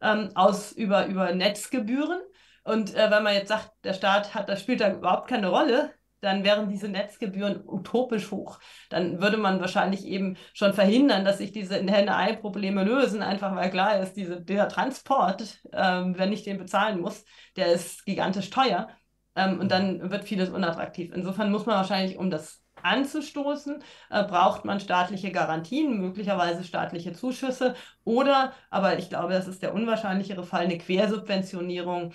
ähm, 0.03 0.29
aus, 0.35 0.71
über, 0.71 1.07
über 1.07 1.33
Netzgebühren. 1.33 2.21
Und 2.63 2.95
äh, 2.95 3.09
wenn 3.09 3.23
man 3.23 3.33
jetzt 3.33 3.49
sagt, 3.49 3.71
der 3.83 3.93
Staat 3.93 4.35
hat, 4.35 4.49
das 4.49 4.61
spielt 4.61 4.81
da 4.81 4.91
überhaupt 4.93 5.27
keine 5.27 5.47
Rolle, 5.47 5.91
dann 6.21 6.43
wären 6.43 6.69
diese 6.69 6.87
Netzgebühren 6.87 7.61
utopisch 7.65 8.31
hoch. 8.31 8.59
Dann 8.89 9.21
würde 9.21 9.37
man 9.37 9.59
wahrscheinlich 9.59 10.05
eben 10.05 10.37
schon 10.53 10.73
verhindern, 10.73 11.25
dass 11.25 11.39
sich 11.39 11.51
diese 11.51 11.75
Henne-Ei-Probleme 11.75 12.83
lösen, 12.83 13.21
einfach 13.21 13.53
weil 13.55 13.69
klar 13.69 13.99
ist, 13.99 14.13
diese, 14.13 14.41
dieser 14.41 14.69
Transport, 14.69 15.59
ähm, 15.73 16.17
wenn 16.17 16.31
ich 16.31 16.43
den 16.43 16.57
bezahlen 16.57 17.01
muss, 17.01 17.25
der 17.57 17.73
ist 17.73 18.05
gigantisch 18.05 18.49
teuer. 18.49 18.87
Ähm, 19.35 19.59
und 19.59 19.69
dann 19.71 20.11
wird 20.11 20.23
vieles 20.23 20.49
unattraktiv. 20.49 21.11
Insofern 21.13 21.51
muss 21.51 21.65
man 21.65 21.75
wahrscheinlich, 21.75 22.17
um 22.17 22.29
das 22.29 22.62
anzustoßen, 22.83 23.83
äh, 24.09 24.23
braucht 24.23 24.65
man 24.65 24.79
staatliche 24.79 25.31
Garantien, 25.31 25.99
möglicherweise 25.99 26.63
staatliche 26.63 27.13
Zuschüsse 27.13 27.75
oder, 28.03 28.53
aber 28.69 28.99
ich 28.99 29.09
glaube, 29.09 29.33
das 29.33 29.47
ist 29.47 29.61
der 29.61 29.73
unwahrscheinlichere 29.73 30.43
Fall, 30.43 30.65
eine 30.65 30.77
Quersubventionierung 30.77 32.13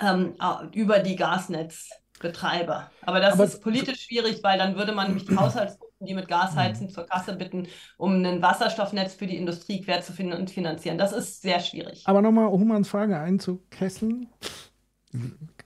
ähm, 0.00 0.36
über 0.72 0.98
die 0.98 1.16
Gasnetzbetreiber. 1.16 2.90
Aber 3.02 3.20
das 3.20 3.34
aber 3.34 3.44
ist 3.44 3.62
politisch 3.62 4.02
schwierig, 4.02 4.42
weil 4.42 4.58
dann 4.58 4.76
würde 4.76 4.92
man 4.92 5.08
nämlich 5.08 5.26
die 5.26 5.36
Haushaltsgruppen, 5.36 6.06
die 6.06 6.14
mit 6.14 6.28
Gas 6.28 6.56
heizen, 6.56 6.88
zur 6.88 7.06
Kasse 7.06 7.36
bitten, 7.36 7.68
um 7.96 8.24
ein 8.24 8.42
Wasserstoffnetz 8.42 9.14
für 9.14 9.26
die 9.26 9.36
Industrie 9.36 9.80
quer 9.80 10.02
zu 10.02 10.12
finanzieren. 10.12 10.98
Das 10.98 11.12
ist 11.12 11.42
sehr 11.42 11.60
schwierig. 11.60 12.02
Aber 12.06 12.22
nochmal, 12.22 12.46
um 12.46 12.70
ans 12.72 12.88
Frage 12.88 13.18
einzukesseln, 13.18 14.28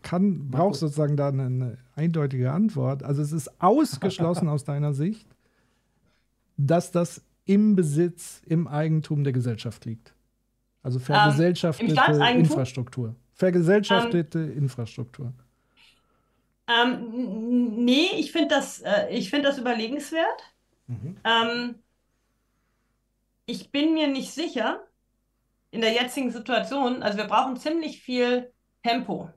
kann, 0.08 0.50
braucht 0.50 0.76
sozusagen 0.76 1.18
da 1.18 1.28
eine, 1.28 1.44
eine 1.44 1.78
eindeutige 1.94 2.50
Antwort. 2.50 3.02
Also 3.02 3.20
es 3.20 3.32
ist 3.32 3.60
ausgeschlossen 3.60 4.48
aus 4.48 4.64
deiner 4.64 4.94
Sicht, 4.94 5.28
dass 6.56 6.90
das 6.90 7.20
im 7.44 7.76
Besitz, 7.76 8.40
im 8.46 8.66
Eigentum 8.66 9.22
der 9.22 9.34
Gesellschaft 9.34 9.84
liegt. 9.84 10.14
Also 10.82 10.98
ähm, 10.98 11.04
vergesellschaftete 11.04 12.00
ähm, 12.10 12.38
Infrastruktur. 12.38 13.16
Vergesellschaftete 13.34 14.38
ähm, 14.38 14.58
Infrastruktur. 14.58 15.34
Ähm, 16.68 17.84
nee, 17.84 18.08
ich 18.16 18.32
finde 18.32 18.48
das, 18.48 18.80
äh, 18.80 19.20
find 19.20 19.44
das 19.44 19.58
überlegenswert. 19.58 20.42
Mhm. 20.86 21.16
Ähm, 21.22 21.74
ich 23.44 23.70
bin 23.70 23.92
mir 23.92 24.08
nicht 24.08 24.30
sicher 24.30 24.80
in 25.70 25.82
der 25.82 25.92
jetzigen 25.92 26.30
Situation, 26.30 27.02
also 27.02 27.18
wir 27.18 27.26
brauchen 27.26 27.58
ziemlich 27.58 28.00
viel 28.00 28.50
Tempo. 28.82 29.30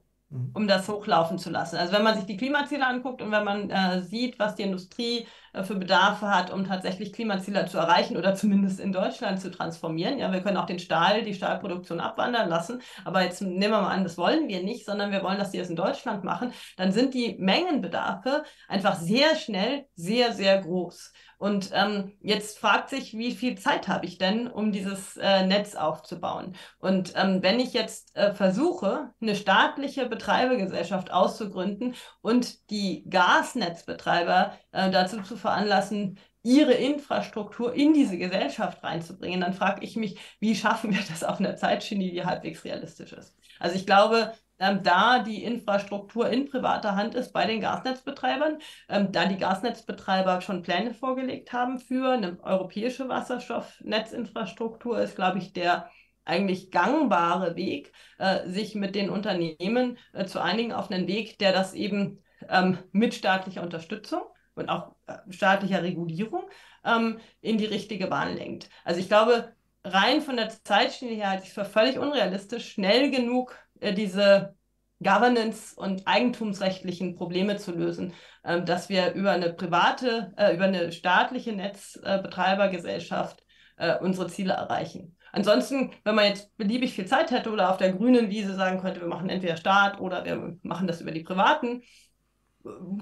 Um 0.53 0.67
das 0.67 0.87
hochlaufen 0.87 1.37
zu 1.37 1.49
lassen. 1.49 1.75
Also 1.75 1.93
wenn 1.93 2.03
man 2.03 2.15
sich 2.15 2.25
die 2.25 2.37
Klimaziele 2.37 2.85
anguckt 2.85 3.21
und 3.21 3.31
wenn 3.31 3.43
man 3.43 3.69
äh, 3.69 4.01
sieht, 4.01 4.39
was 4.39 4.55
die 4.55 4.63
Industrie 4.63 5.27
äh, 5.53 5.63
für 5.63 5.75
Bedarfe 5.75 6.33
hat, 6.33 6.51
um 6.51 6.65
tatsächlich 6.65 7.11
Klimaziele 7.11 7.65
zu 7.65 7.77
erreichen 7.77 8.17
oder 8.17 8.33
zumindest 8.35 8.79
in 8.79 8.93
Deutschland 8.93 9.41
zu 9.41 9.51
transformieren. 9.51 10.17
Ja, 10.19 10.31
wir 10.31 10.41
können 10.41 10.57
auch 10.57 10.65
den 10.65 10.79
Stahl, 10.79 11.23
die 11.23 11.33
Stahlproduktion 11.33 11.99
abwandern 11.99 12.49
lassen, 12.49 12.81
aber 13.03 13.23
jetzt 13.23 13.41
nehmen 13.41 13.73
wir 13.73 13.81
mal 13.81 13.89
an, 13.89 14.03
das 14.03 14.17
wollen 14.17 14.47
wir 14.47 14.63
nicht, 14.63 14.85
sondern 14.85 15.11
wir 15.11 15.23
wollen, 15.23 15.37
dass 15.39 15.51
die 15.51 15.57
das 15.57 15.69
in 15.69 15.75
Deutschland 15.75 16.23
machen. 16.23 16.53
Dann 16.77 16.91
sind 16.91 17.13
die 17.13 17.35
Mengenbedarfe 17.37 18.43
einfach 18.69 18.95
sehr 18.95 19.35
schnell 19.35 19.85
sehr, 19.95 20.31
sehr 20.31 20.61
groß. 20.61 21.11
Und 21.41 21.71
ähm, 21.73 22.11
jetzt 22.21 22.59
fragt 22.59 22.91
sich, 22.91 23.17
wie 23.17 23.31
viel 23.31 23.57
Zeit 23.57 23.87
habe 23.87 24.05
ich 24.05 24.19
denn, 24.19 24.45
um 24.45 24.71
dieses 24.71 25.17
äh, 25.17 25.43
Netz 25.43 25.73
aufzubauen? 25.73 26.55
Und 26.77 27.13
ähm, 27.15 27.41
wenn 27.41 27.59
ich 27.59 27.73
jetzt 27.73 28.15
äh, 28.15 28.35
versuche, 28.35 29.09
eine 29.19 29.35
staatliche 29.35 30.05
Betreibergesellschaft 30.05 31.09
auszugründen 31.09 31.95
und 32.21 32.69
die 32.69 33.09
Gasnetzbetreiber 33.09 34.55
äh, 34.71 34.91
dazu 34.91 35.23
zu 35.23 35.35
veranlassen, 35.35 36.19
ihre 36.43 36.73
Infrastruktur 36.73 37.73
in 37.73 37.95
diese 37.95 38.19
Gesellschaft 38.19 38.83
reinzubringen, 38.83 39.41
dann 39.41 39.55
frage 39.55 39.83
ich 39.83 39.95
mich, 39.95 40.19
wie 40.39 40.55
schaffen 40.55 40.91
wir 40.91 41.01
das 41.09 41.23
auf 41.23 41.39
einer 41.39 41.55
Zeitschiene, 41.55 42.11
die 42.11 42.23
halbwegs 42.23 42.63
realistisch 42.65 43.13
ist? 43.13 43.35
Also 43.57 43.75
ich 43.75 43.87
glaube, 43.87 44.31
ähm, 44.61 44.83
da 44.83 45.19
die 45.19 45.43
Infrastruktur 45.43 46.29
in 46.29 46.47
privater 46.47 46.95
Hand 46.95 47.15
ist 47.15 47.33
bei 47.33 47.47
den 47.47 47.61
Gasnetzbetreibern, 47.61 48.59
ähm, 48.89 49.11
da 49.11 49.25
die 49.25 49.37
Gasnetzbetreiber 49.37 50.41
schon 50.41 50.61
Pläne 50.61 50.93
vorgelegt 50.93 51.51
haben 51.51 51.79
für 51.79 52.11
eine 52.11 52.37
europäische 52.43 53.09
Wasserstoffnetzinfrastruktur, 53.09 54.99
ist, 55.01 55.15
glaube 55.15 55.39
ich, 55.39 55.51
der 55.53 55.89
eigentlich 56.25 56.69
gangbare 56.69 57.55
Weg, 57.55 57.91
äh, 58.19 58.47
sich 58.47 58.75
mit 58.75 58.93
den 58.93 59.09
Unternehmen 59.09 59.97
äh, 60.13 60.25
zu 60.25 60.39
einigen 60.39 60.73
auf 60.73 60.91
einen 60.91 61.07
Weg, 61.07 61.39
der 61.39 61.53
das 61.53 61.73
eben 61.73 62.23
ähm, 62.47 62.77
mit 62.91 63.15
staatlicher 63.15 63.63
Unterstützung 63.63 64.21
und 64.53 64.69
auch 64.69 64.95
äh, 65.07 65.17
staatlicher 65.31 65.81
Regulierung 65.81 66.43
ähm, 66.85 67.19
in 67.41 67.57
die 67.57 67.65
richtige 67.65 68.05
Bahn 68.07 68.35
lenkt. 68.35 68.69
Also 68.83 68.99
ich 68.99 69.07
glaube, 69.07 69.53
rein 69.83 70.21
von 70.21 70.37
der 70.37 70.49
Zeitschiene 70.49 71.15
her 71.15 71.31
halte 71.31 71.43
ich 71.43 71.49
es 71.49 71.55
für 71.55 71.65
völlig 71.65 71.97
unrealistisch, 71.97 72.71
schnell 72.73 73.09
genug 73.09 73.57
diese 73.81 74.55
Governance- 75.03 75.75
und 75.75 76.07
eigentumsrechtlichen 76.07 77.15
Probleme 77.15 77.57
zu 77.57 77.71
lösen, 77.71 78.13
äh, 78.43 78.61
dass 78.61 78.89
wir 78.89 79.13
über 79.13 79.31
eine 79.31 79.51
private, 79.53 80.33
äh, 80.37 80.55
über 80.55 80.65
eine 80.65 80.91
staatliche 80.91 81.53
Netzbetreibergesellschaft 81.53 83.43
äh, 83.77 83.97
unsere 83.99 84.27
Ziele 84.27 84.53
erreichen. 84.53 85.17
Ansonsten, 85.33 85.91
wenn 86.03 86.15
man 86.15 86.25
jetzt 86.25 86.55
beliebig 86.57 86.93
viel 86.93 87.05
Zeit 87.07 87.31
hätte 87.31 87.51
oder 87.51 87.71
auf 87.71 87.77
der 87.77 87.93
grünen 87.93 88.29
Wiese 88.29 88.53
sagen 88.53 88.81
könnte, 88.81 89.01
wir 89.01 89.07
machen 89.07 89.29
entweder 89.29 89.57
Staat 89.57 89.99
oder 89.99 90.25
wir 90.25 90.57
machen 90.61 90.87
das 90.87 91.01
über 91.01 91.11
die 91.11 91.23
Privaten, 91.23 91.83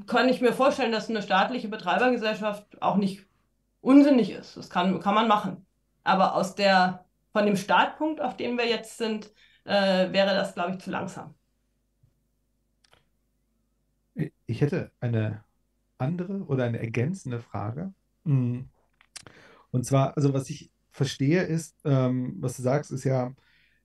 kann 0.06 0.30
ich 0.30 0.40
mir 0.40 0.54
vorstellen, 0.54 0.92
dass 0.92 1.10
eine 1.10 1.22
staatliche 1.22 1.68
Betreibergesellschaft 1.68 2.82
auch 2.82 2.96
nicht 2.96 3.26
unsinnig 3.82 4.32
ist. 4.32 4.56
Das 4.56 4.70
kann, 4.70 5.00
kann 5.02 5.16
man 5.16 5.28
machen. 5.28 5.66
Aber 6.04 6.36
aus 6.36 6.56
der, 6.56 7.06
von 7.34 7.46
dem 7.46 7.58
Startpunkt, 7.58 8.22
auf 8.22 8.38
dem 8.38 8.58
wir 8.58 8.68
jetzt 8.68 8.98
sind, 8.98 9.32
äh, 9.70 10.12
wäre 10.12 10.34
das, 10.34 10.54
glaube 10.56 10.72
ich, 10.72 10.80
zu 10.80 10.90
langsam. 10.90 11.36
Ich 14.48 14.62
hätte 14.62 14.92
eine 15.00 15.44
andere 15.98 16.44
oder 16.46 16.66
eine 16.66 16.80
ergänzende 16.80 17.40
Frage. 17.40 17.94
Mm. 18.24 18.62
Und 19.72 19.86
zwar, 19.86 20.18
also 20.18 20.34
was 20.34 20.50
ich 20.50 20.72
verstehe 20.92 21.44
ist, 21.44 21.78
ähm, 21.86 22.38
was 22.40 22.58
du 22.58 22.64
sagst, 22.64 22.92
ist 22.92 23.04
ja, 23.04 23.34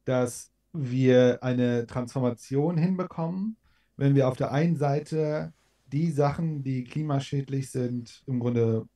dass 0.05 0.51
wir 0.73 1.43
eine 1.43 1.87
Transformation 1.87 2.79
hinbekommen, 2.79 3.59
wenn 3.97 4.15
wir 4.15 4.29
auf 4.29 4.37
der 4.37 4.53
einen 4.53 4.77
Seite 4.77 5.53
die 5.87 6.11
Sachen, 6.11 6.63
die 6.63 6.85
klimaschädlich 6.85 7.71
sind, 7.71 8.23
im 8.27 8.41
Grunde 8.41 8.89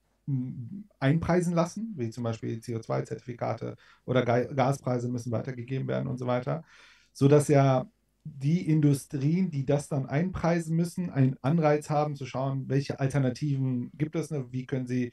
einpreisen 0.99 1.55
lassen, 1.55 1.95
wie 1.97 2.11
zum 2.11 2.25
Beispiel 2.25 2.59
CO2-Zertifikate 2.59 3.77
oder 4.05 4.25
Gaspreise 4.25 5.09
müssen 5.09 5.33
weitergegeben 5.33 5.89
werden 5.89 6.09
und 6.09 6.19
so 6.19 6.27
weiter, 6.27 6.65
sodass 7.13 7.49
ja 7.49 7.91
die 8.25 8.69
Industrien, 8.69 9.51
die 9.51 9.65
das 9.65 9.89
dann 9.89 10.07
einpreisen 10.07 10.77
müssen, 10.77 11.11
einen 11.11 11.37
Anreiz 11.43 11.89
haben 11.89 12.15
zu 12.17 12.27
schauen, 12.27 12.69
welche 12.69 13.01
Alternativen 13.01 13.91
gibt 13.95 14.17
es, 14.17 14.31
ne? 14.31 14.47
wie 14.51 14.67
können 14.67 14.87
sie 14.87 15.13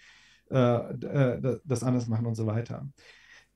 äh, 0.52 0.58
äh 0.58 1.60
das 1.64 1.84
anders 1.84 2.08
machen 2.08 2.26
und 2.26 2.36
so 2.36 2.46
weiter. 2.46 2.88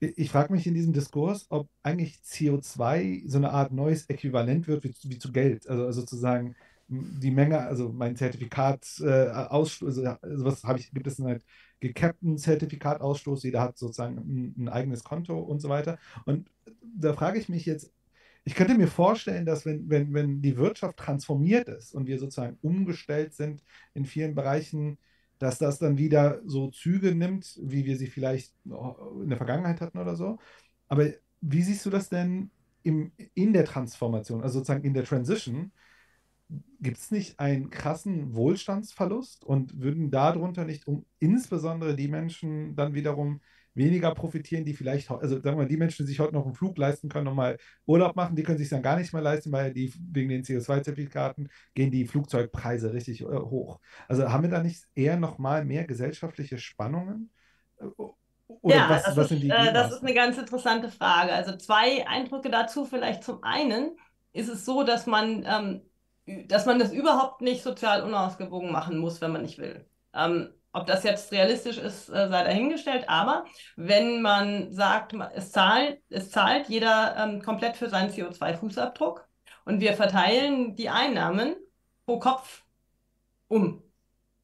Ich 0.00 0.30
frage 0.30 0.52
mich 0.52 0.66
in 0.66 0.72
diesem 0.72 0.94
Diskurs, 0.94 1.46
ob 1.50 1.68
eigentlich 1.82 2.20
CO2 2.24 3.28
so 3.28 3.36
eine 3.36 3.50
Art 3.50 3.70
neues 3.70 4.06
Äquivalent 4.06 4.66
wird 4.66 4.82
wie, 4.84 4.94
wie 5.04 5.18
zu 5.18 5.30
Geld. 5.30 5.68
Also 5.68 5.92
sozusagen 5.92 6.56
die 6.90 7.30
Menge, 7.30 7.60
also 7.60 7.92
mein 7.92 8.16
Zertifikat, 8.16 8.84
äh, 9.00 9.28
Ausstoß, 9.28 9.98
also 9.98 10.44
was 10.44 10.64
habe 10.64 10.80
ich, 10.80 10.90
gibt 10.92 11.06
es 11.06 11.20
einen 11.20 11.28
halt 11.28 11.44
gecappten 11.78 12.36
Zertifikatausstoß, 12.36 13.44
jeder 13.44 13.60
hat 13.62 13.78
sozusagen 13.78 14.18
ein, 14.18 14.54
ein, 14.58 14.68
eigenes 14.68 15.04
Konto 15.04 15.38
und 15.38 15.60
so 15.60 15.68
weiter. 15.68 15.98
Und 16.26 16.50
da 16.82 17.12
frage 17.12 17.38
ich 17.38 17.48
mich 17.48 17.64
jetzt, 17.64 17.92
ich 18.44 18.54
könnte 18.56 18.74
mir 18.74 18.88
vorstellen, 18.88 19.46
dass 19.46 19.64
wenn, 19.64 19.88
wenn, 19.88 20.12
wenn 20.12 20.42
die 20.42 20.56
Wirtschaft 20.56 20.96
transformiert 20.96 21.68
ist 21.68 21.94
und 21.94 22.08
wir 22.08 22.18
sozusagen 22.18 22.58
umgestellt 22.60 23.34
sind 23.34 23.62
in 23.94 24.04
vielen 24.04 24.34
Bereichen, 24.34 24.98
dass 25.38 25.58
das 25.58 25.78
dann 25.78 25.96
wieder 25.96 26.40
so 26.44 26.70
Züge 26.70 27.14
nimmt, 27.14 27.58
wie 27.62 27.84
wir 27.84 27.96
sie 27.96 28.08
vielleicht 28.08 28.52
in 28.64 29.28
der 29.28 29.38
Vergangenheit 29.38 29.80
hatten 29.80 29.98
oder 29.98 30.16
so. 30.16 30.38
Aber 30.88 31.06
wie 31.40 31.62
siehst 31.62 31.86
du 31.86 31.90
das 31.90 32.08
denn 32.08 32.50
im, 32.82 33.12
in 33.34 33.52
der 33.52 33.64
Transformation, 33.64 34.42
also 34.42 34.58
sozusagen 34.58 34.84
in 34.84 34.94
der 34.94 35.04
Transition? 35.04 35.70
Gibt 36.80 36.98
es 36.98 37.10
nicht 37.10 37.38
einen 37.38 37.70
krassen 37.70 38.34
Wohlstandsverlust 38.34 39.44
und 39.44 39.80
würden 39.80 40.10
darunter 40.10 40.64
nicht 40.64 40.86
um 40.86 41.04
insbesondere 41.18 41.94
die 41.94 42.08
Menschen 42.08 42.74
dann 42.74 42.94
wiederum 42.94 43.40
weniger 43.74 44.12
profitieren, 44.14 44.64
die 44.64 44.74
vielleicht, 44.74 45.10
also 45.10 45.36
sagen 45.36 45.44
wir 45.44 45.62
mal, 45.62 45.68
die 45.68 45.76
Menschen, 45.76 46.04
die 46.04 46.10
sich 46.10 46.20
heute 46.20 46.34
noch 46.34 46.44
einen 46.44 46.54
Flug 46.54 46.76
leisten 46.76 47.08
können 47.08 47.28
und 47.28 47.36
mal 47.36 47.56
Urlaub 47.86 48.16
machen, 48.16 48.34
die 48.34 48.42
können 48.42 48.58
sich 48.58 48.68
dann 48.68 48.82
gar 48.82 48.96
nicht 48.96 49.12
mehr 49.12 49.22
leisten, 49.22 49.52
weil 49.52 49.72
die 49.72 49.92
wegen 50.12 50.28
den 50.28 50.42
CO2-Zertifikaten 50.42 51.48
gehen 51.74 51.90
die 51.90 52.06
Flugzeugpreise 52.06 52.92
richtig 52.92 53.22
äh, 53.22 53.26
hoch. 53.26 53.80
Also 54.08 54.28
haben 54.30 54.42
wir 54.42 54.50
da 54.50 54.62
nicht 54.62 54.84
eher 54.94 55.16
nochmal 55.16 55.64
mehr 55.64 55.84
gesellschaftliche 55.84 56.58
Spannungen? 56.58 57.30
Äh, 57.78 57.84
oder 58.62 58.74
ja, 58.74 58.90
was, 58.90 59.04
das, 59.04 59.16
was 59.16 59.30
ist, 59.30 59.44
äh, 59.44 59.72
das 59.72 59.92
ist 59.92 60.02
eine 60.02 60.14
ganz 60.14 60.36
interessante 60.36 60.88
Frage. 60.88 61.32
Also 61.32 61.56
zwei 61.56 62.06
Eindrücke 62.08 62.50
dazu. 62.50 62.84
Vielleicht 62.84 63.22
zum 63.22 63.44
einen 63.44 63.96
ist 64.32 64.48
es 64.48 64.64
so, 64.64 64.82
dass 64.82 65.06
man 65.06 65.44
ähm, 65.46 65.82
dass 66.46 66.66
man 66.66 66.78
das 66.78 66.92
überhaupt 66.92 67.40
nicht 67.40 67.62
sozial 67.62 68.02
unausgewogen 68.02 68.72
machen 68.72 68.98
muss, 68.98 69.20
wenn 69.20 69.32
man 69.32 69.42
nicht 69.42 69.58
will. 69.58 69.86
Ähm, 70.14 70.52
ob 70.72 70.86
das 70.86 71.02
jetzt 71.02 71.32
realistisch 71.32 71.78
ist, 71.78 72.08
äh, 72.08 72.28
sei 72.28 72.44
dahingestellt. 72.44 73.08
Aber 73.08 73.44
wenn 73.76 74.22
man 74.22 74.72
sagt, 74.72 75.14
es 75.34 75.52
zahlt, 75.52 76.00
es 76.10 76.30
zahlt 76.30 76.68
jeder 76.68 77.16
ähm, 77.16 77.42
komplett 77.42 77.76
für 77.76 77.88
seinen 77.88 78.10
CO2-Fußabdruck 78.10 79.22
und 79.64 79.80
wir 79.80 79.94
verteilen 79.94 80.76
die 80.76 80.88
Einnahmen 80.88 81.56
pro 82.06 82.18
Kopf 82.18 82.64
um. 83.48 83.82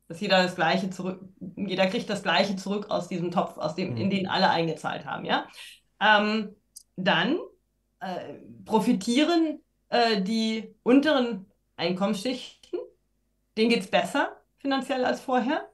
Dass 0.08 0.20
jeder 0.20 0.42
das 0.42 0.54
Gleiche 0.54 0.90
zurück, 0.90 1.20
jeder 1.56 1.86
kriegt 1.86 2.08
das 2.08 2.22
Gleiche 2.22 2.56
zurück 2.56 2.90
aus 2.90 3.08
diesem 3.08 3.30
Topf, 3.30 3.56
aus 3.58 3.74
dem, 3.74 3.96
in 3.96 4.10
den 4.10 4.28
alle 4.28 4.50
eingezahlt 4.50 5.04
haben, 5.04 5.24
ja. 5.24 5.46
Ähm, 6.00 6.54
dann 6.96 7.38
äh, 8.00 8.34
profitieren 8.64 9.64
äh, 9.88 10.22
die 10.22 10.74
unteren 10.82 11.46
Einkommensschichten, 11.77 12.78
denen 13.57 13.70
geht 13.70 13.81
es 13.81 13.90
besser 13.90 14.36
finanziell 14.59 15.05
als 15.05 15.20
vorher, 15.20 15.69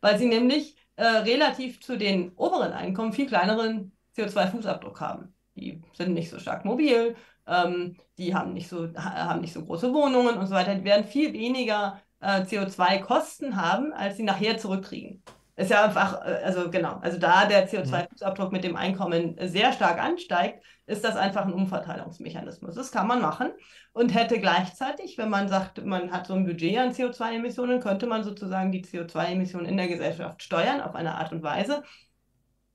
weil 0.00 0.18
sie 0.18 0.26
nämlich 0.26 0.76
äh, 0.96 1.04
relativ 1.04 1.80
zu 1.80 1.96
den 1.96 2.32
oberen 2.36 2.72
Einkommen 2.72 3.12
viel 3.12 3.26
kleineren 3.26 3.92
CO2-Fußabdruck 4.16 5.00
haben. 5.00 5.34
Die 5.54 5.82
sind 5.94 6.14
nicht 6.14 6.30
so 6.30 6.38
stark 6.38 6.64
mobil, 6.64 7.16
ähm, 7.46 7.96
die 8.18 8.34
haben 8.34 8.52
nicht, 8.52 8.68
so, 8.68 8.88
haben 8.96 9.40
nicht 9.40 9.52
so 9.52 9.64
große 9.64 9.92
Wohnungen 9.92 10.36
und 10.38 10.46
so 10.46 10.54
weiter. 10.54 10.74
Die 10.74 10.84
werden 10.84 11.04
viel 11.04 11.32
weniger 11.32 12.00
äh, 12.20 12.42
CO2-Kosten 12.42 13.56
haben, 13.56 13.92
als 13.92 14.16
sie 14.16 14.22
nachher 14.24 14.58
zurückkriegen. 14.58 15.22
Ist 15.58 15.72
ja 15.72 15.84
einfach, 15.84 16.24
äh, 16.24 16.40
also 16.44 16.70
genau, 16.70 16.98
also 17.00 17.18
da 17.18 17.44
der 17.44 17.68
CO2-Fußabdruck 17.68 18.52
mit 18.52 18.62
dem 18.62 18.76
Einkommen 18.76 19.36
sehr 19.40 19.72
stark 19.72 20.00
ansteigt, 20.00 20.62
ist 20.86 21.02
das 21.02 21.16
einfach 21.16 21.44
ein 21.44 21.52
Umverteilungsmechanismus. 21.52 22.76
Das 22.76 22.92
kann 22.92 23.08
man 23.08 23.20
machen 23.20 23.50
und 23.92 24.14
hätte 24.14 24.38
gleichzeitig, 24.38 25.18
wenn 25.18 25.30
man 25.30 25.48
sagt, 25.48 25.84
man 25.84 26.12
hat 26.12 26.28
so 26.28 26.34
ein 26.34 26.46
Budget 26.46 26.78
an 26.78 26.92
CO2-Emissionen, 26.92 27.80
könnte 27.80 28.06
man 28.06 28.22
sozusagen 28.22 28.70
die 28.70 28.84
CO2-Emissionen 28.84 29.66
in 29.66 29.76
der 29.76 29.88
Gesellschaft 29.88 30.44
steuern 30.44 30.80
auf 30.80 30.94
eine 30.94 31.16
Art 31.16 31.32
und 31.32 31.42
Weise, 31.42 31.82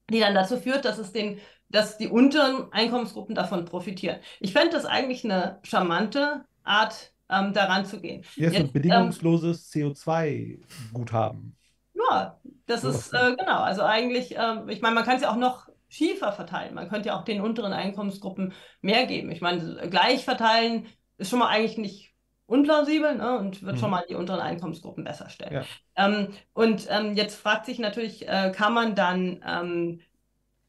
die 0.09 0.19
dann 0.19 0.35
dazu 0.35 0.57
führt, 0.57 0.83
dass 0.83 0.97
es 0.97 1.13
den, 1.13 1.39
dass 1.69 1.97
die 1.97 2.09
unteren 2.09 2.67
Einkommensgruppen 2.73 3.33
davon 3.33 3.63
profitieren. 3.63 4.19
Ich 4.41 4.51
fände 4.51 4.71
das 4.71 4.85
eigentlich 4.85 5.23
eine 5.23 5.59
charmante 5.63 6.43
Art, 6.65 7.13
ähm, 7.29 7.53
daran 7.53 7.85
zu 7.85 8.01
gehen. 8.01 8.25
Ja, 8.35 8.49
so 8.49 8.57
ein 8.57 8.63
ähm, 8.63 8.71
bedingungsloses 8.73 9.71
CO2-Guthaben. 9.71 11.55
Ja, 11.93 12.39
das 12.65 12.83
ist 12.83 13.13
äh, 13.13 13.35
genau. 13.37 13.61
Also 13.61 13.83
eigentlich, 13.83 14.35
ähm, 14.37 14.67
ich 14.69 14.81
meine, 14.81 14.95
man 14.95 15.03
kann 15.05 15.15
es 15.17 15.21
ja 15.21 15.31
auch 15.31 15.35
noch 15.35 15.67
schiefer 15.89 16.31
verteilen. 16.31 16.73
Man 16.73 16.89
könnte 16.89 17.09
ja 17.09 17.19
auch 17.19 17.23
den 17.23 17.41
unteren 17.41 17.73
Einkommensgruppen 17.73 18.53
mehr 18.81 19.05
geben. 19.05 19.31
Ich 19.31 19.41
meine, 19.41 19.89
gleich 19.89 20.23
verteilen 20.23 20.87
ist 21.17 21.29
schon 21.29 21.39
mal 21.39 21.49
eigentlich 21.49 21.77
nicht 21.77 22.13
unplausibel 22.45 23.15
ne, 23.15 23.37
und 23.37 23.61
wird 23.63 23.79
schon 23.79 23.89
Mhm. 23.89 23.91
mal 23.91 24.03
die 24.09 24.15
unteren 24.15 24.39
Einkommensgruppen 24.41 25.03
besser 25.03 25.29
stellen. 25.29 25.53
Ja. 25.53 25.67
Ähm, 25.95 26.33
und 26.53 26.87
ähm, 26.89 27.13
jetzt 27.15 27.35
fragt 27.35 27.65
sich 27.65 27.79
natürlich, 27.79 28.27
äh, 28.27 28.51
kann 28.55 28.73
man 28.73 28.95
dann 28.95 29.43
ähm, 29.47 30.01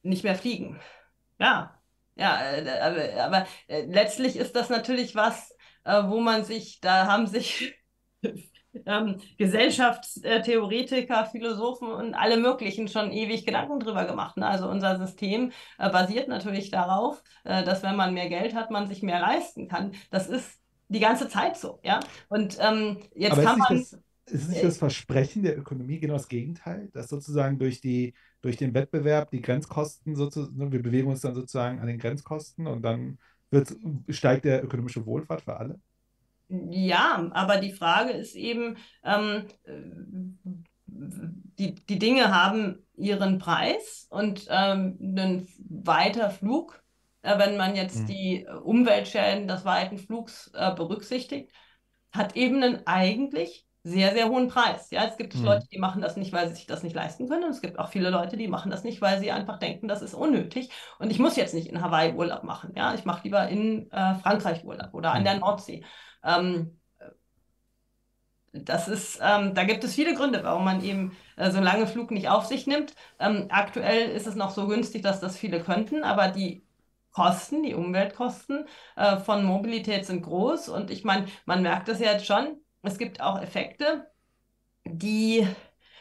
nicht 0.03 0.25
mehr 0.25 0.37
fliegen? 0.37 0.81
Ja, 1.39 1.81
ja, 2.17 2.41
äh, 2.53 2.81
aber, 2.81 3.25
aber 3.25 3.47
äh, 3.69 3.83
letztlich 3.87 4.37
ist 4.37 4.55
das 4.57 4.71
natürlich 4.71 5.15
was, 5.15 5.51
äh, 5.85 6.05
wo 6.07 6.21
man 6.21 6.45
sich, 6.45 6.81
da 6.81 7.07
haben 7.07 7.27
sich 7.27 7.75
ähm, 8.87 9.17
Gesellschaftstheoretiker, 9.39 11.27
Philosophen 11.27 11.91
und 11.91 12.15
alle 12.15 12.37
möglichen 12.37 12.89
schon 12.89 13.13
ewig 13.13 13.47
Gedanken 13.47 13.81
drüber 13.81 14.05
gemacht. 14.05 14.37
Ne? 14.37 14.47
Also 14.47 14.69
unser 14.69 14.99
System 14.99 15.53
äh, 15.79 15.91
basiert 15.91 16.29
natürlich 16.29 16.71
darauf, 16.71 17.23
äh, 17.45 17.65
dass 17.65 17.83
wenn 17.83 17.97
man 17.97 18.15
mehr 18.15 18.29
Geld 18.29 18.55
hat, 18.55 18.71
man 18.71 18.87
sich 18.87 19.03
mehr 19.03 19.21
leisten 19.21 19.69
kann. 19.69 19.93
Das 20.11 20.29
ist 20.29 20.61
die 20.89 21.01
ganze 21.01 21.29
Zeit 21.29 21.57
so, 21.57 21.81
ja. 21.83 22.01
Und 22.29 22.59
ähm, 22.61 22.99
jetzt 23.15 23.33
Aber 23.33 23.43
kann 23.43 23.59
man. 23.59 23.79
das, 23.79 23.99
ist 24.27 24.49
nicht 24.49 24.65
das 24.65 24.79
Versprechen 24.79 25.43
der 25.43 25.59
Ökonomie 25.59 25.99
genau 25.99 26.15
das 26.15 26.29
Gegenteil, 26.29 26.89
dass 26.93 27.09
sozusagen 27.09 27.59
durch 27.59 27.81
die, 27.81 28.15
durch 28.41 28.57
den 28.57 28.75
Wettbewerb 28.75 29.31
die 29.31 29.43
Grenzkosten 29.43 30.17
sozusagen, 30.17 30.73
wir 30.73 30.83
bewegen 30.83 31.09
uns 31.09 31.21
dann 31.21 31.35
sozusagen 31.35 31.81
an 31.81 31.87
den 31.87 31.99
Grenzkosten 31.99 32.67
und 32.67 32.83
dann 32.83 33.19
wird, 33.51 33.75
steigt 34.09 34.45
der 34.45 34.65
ökonomische 34.65 35.05
Wohlfahrt 35.07 35.43
für 35.43 35.57
alle? 35.57 35.81
Ja, 36.49 37.31
aber 37.33 37.57
die 37.59 37.73
Frage 37.73 38.13
ist 38.13 38.35
eben, 38.35 38.77
ähm, 39.03 39.47
äh, 39.65 39.73
die, 40.87 41.75
die 41.75 41.99
Dinge 41.99 42.35
haben 42.35 42.87
ihren 42.97 43.39
Preis 43.39 44.07
und 44.11 44.47
ähm, 44.51 44.99
ein 45.17 45.49
weiter 45.69 46.31
Flug, 46.31 46.83
äh, 47.23 47.39
wenn 47.39 47.57
man 47.57 47.75
jetzt 47.77 48.09
Mhm. 48.09 48.09
die 48.09 48.47
Umweltschäden 48.65 49.49
des 49.49 49.65
weiten 49.65 49.99
Flugs 49.99 50.51
äh, 50.55 50.75
berücksichtigt, 50.75 51.51
hat 52.13 52.37
eben 52.37 52.63
einen 52.63 52.87
eigentlich 52.87 53.67
sehr, 53.83 54.13
sehr 54.15 54.29
hohen 54.31 54.49
Preis. 54.49 54.91
Ja, 54.91 55.05
es 55.05 55.17
gibt 55.19 55.35
Mhm. 55.35 55.43
Leute, 55.43 55.67
die 55.71 55.79
machen 55.79 56.01
das 56.01 56.17
nicht, 56.17 56.33
weil 56.33 56.49
sie 56.49 56.55
sich 56.55 56.67
das 56.67 56.83
nicht 56.83 56.95
leisten 56.97 57.29
können. 57.29 57.45
Und 57.45 57.51
es 57.51 57.61
gibt 57.61 57.79
auch 57.79 57.89
viele 57.91 58.09
Leute, 58.09 58.37
die 58.39 58.49
machen 58.49 58.71
das 58.71 58.83
nicht, 58.83 59.03
weil 59.03 59.21
sie 59.21 59.31
einfach 59.31 59.59
denken, 59.59 59.89
das 59.89 60.01
ist 60.01 60.15
unnötig. 60.15 60.71
Und 60.99 61.11
ich 61.11 61.19
muss 61.19 61.37
jetzt 61.37 61.53
nicht 61.53 61.69
in 61.69 61.83
Hawaii 61.83 62.15
Urlaub 62.15 62.45
machen. 62.45 62.73
Ja, 62.77 62.95
ich 62.95 63.05
mache 63.05 63.25
lieber 63.25 63.47
in 63.49 63.91
äh, 63.91 64.15
Frankreich 64.17 64.65
Urlaub 64.65 64.95
oder 64.95 65.13
an 65.13 65.25
Mhm. 65.25 65.25
der 65.25 65.39
Nordsee. 65.39 65.85
Ähm, 66.25 66.79
das 68.53 68.87
ist, 68.89 69.19
ähm, 69.23 69.55
da 69.55 69.65
gibt 69.65 69.83
es 69.85 69.95
viele 69.95 70.15
Gründe, 70.15 70.45
warum 70.45 70.65
man 70.65 70.83
eben 70.85 71.17
äh, 71.37 71.51
so 71.51 71.57
einen 71.57 71.67
langen 71.67 71.89
Flug 71.89 72.11
nicht 72.13 72.29
auf 72.29 72.47
sich 72.47 72.67
nimmt. 72.67 72.95
Ähm, 73.19 73.47
aktuell 73.51 74.11
ist 74.11 74.27
es 74.29 74.37
noch 74.37 74.51
so 74.51 74.69
günstig, 74.69 75.03
dass 75.03 75.21
das 75.21 75.37
viele 75.37 75.61
könnten, 75.61 76.05
aber 76.05 76.29
die 76.29 76.65
Kosten, 77.11 77.63
die 77.65 77.75
Umweltkosten 77.75 78.67
äh, 78.97 79.17
von 79.19 79.45
Mobilität 79.45 80.07
sind 80.07 80.23
groß. 80.23 80.69
Und 80.69 80.91
ich 80.91 81.05
meine, 81.05 81.27
man 81.47 81.63
merkt 81.63 81.89
das 81.89 81.99
ja 82.01 82.13
jetzt 82.13 82.27
schon. 82.27 82.59
Es 82.83 82.99
gibt 82.99 83.21
auch 83.21 83.41
Effekte, 83.41 84.07
die, 84.85 85.47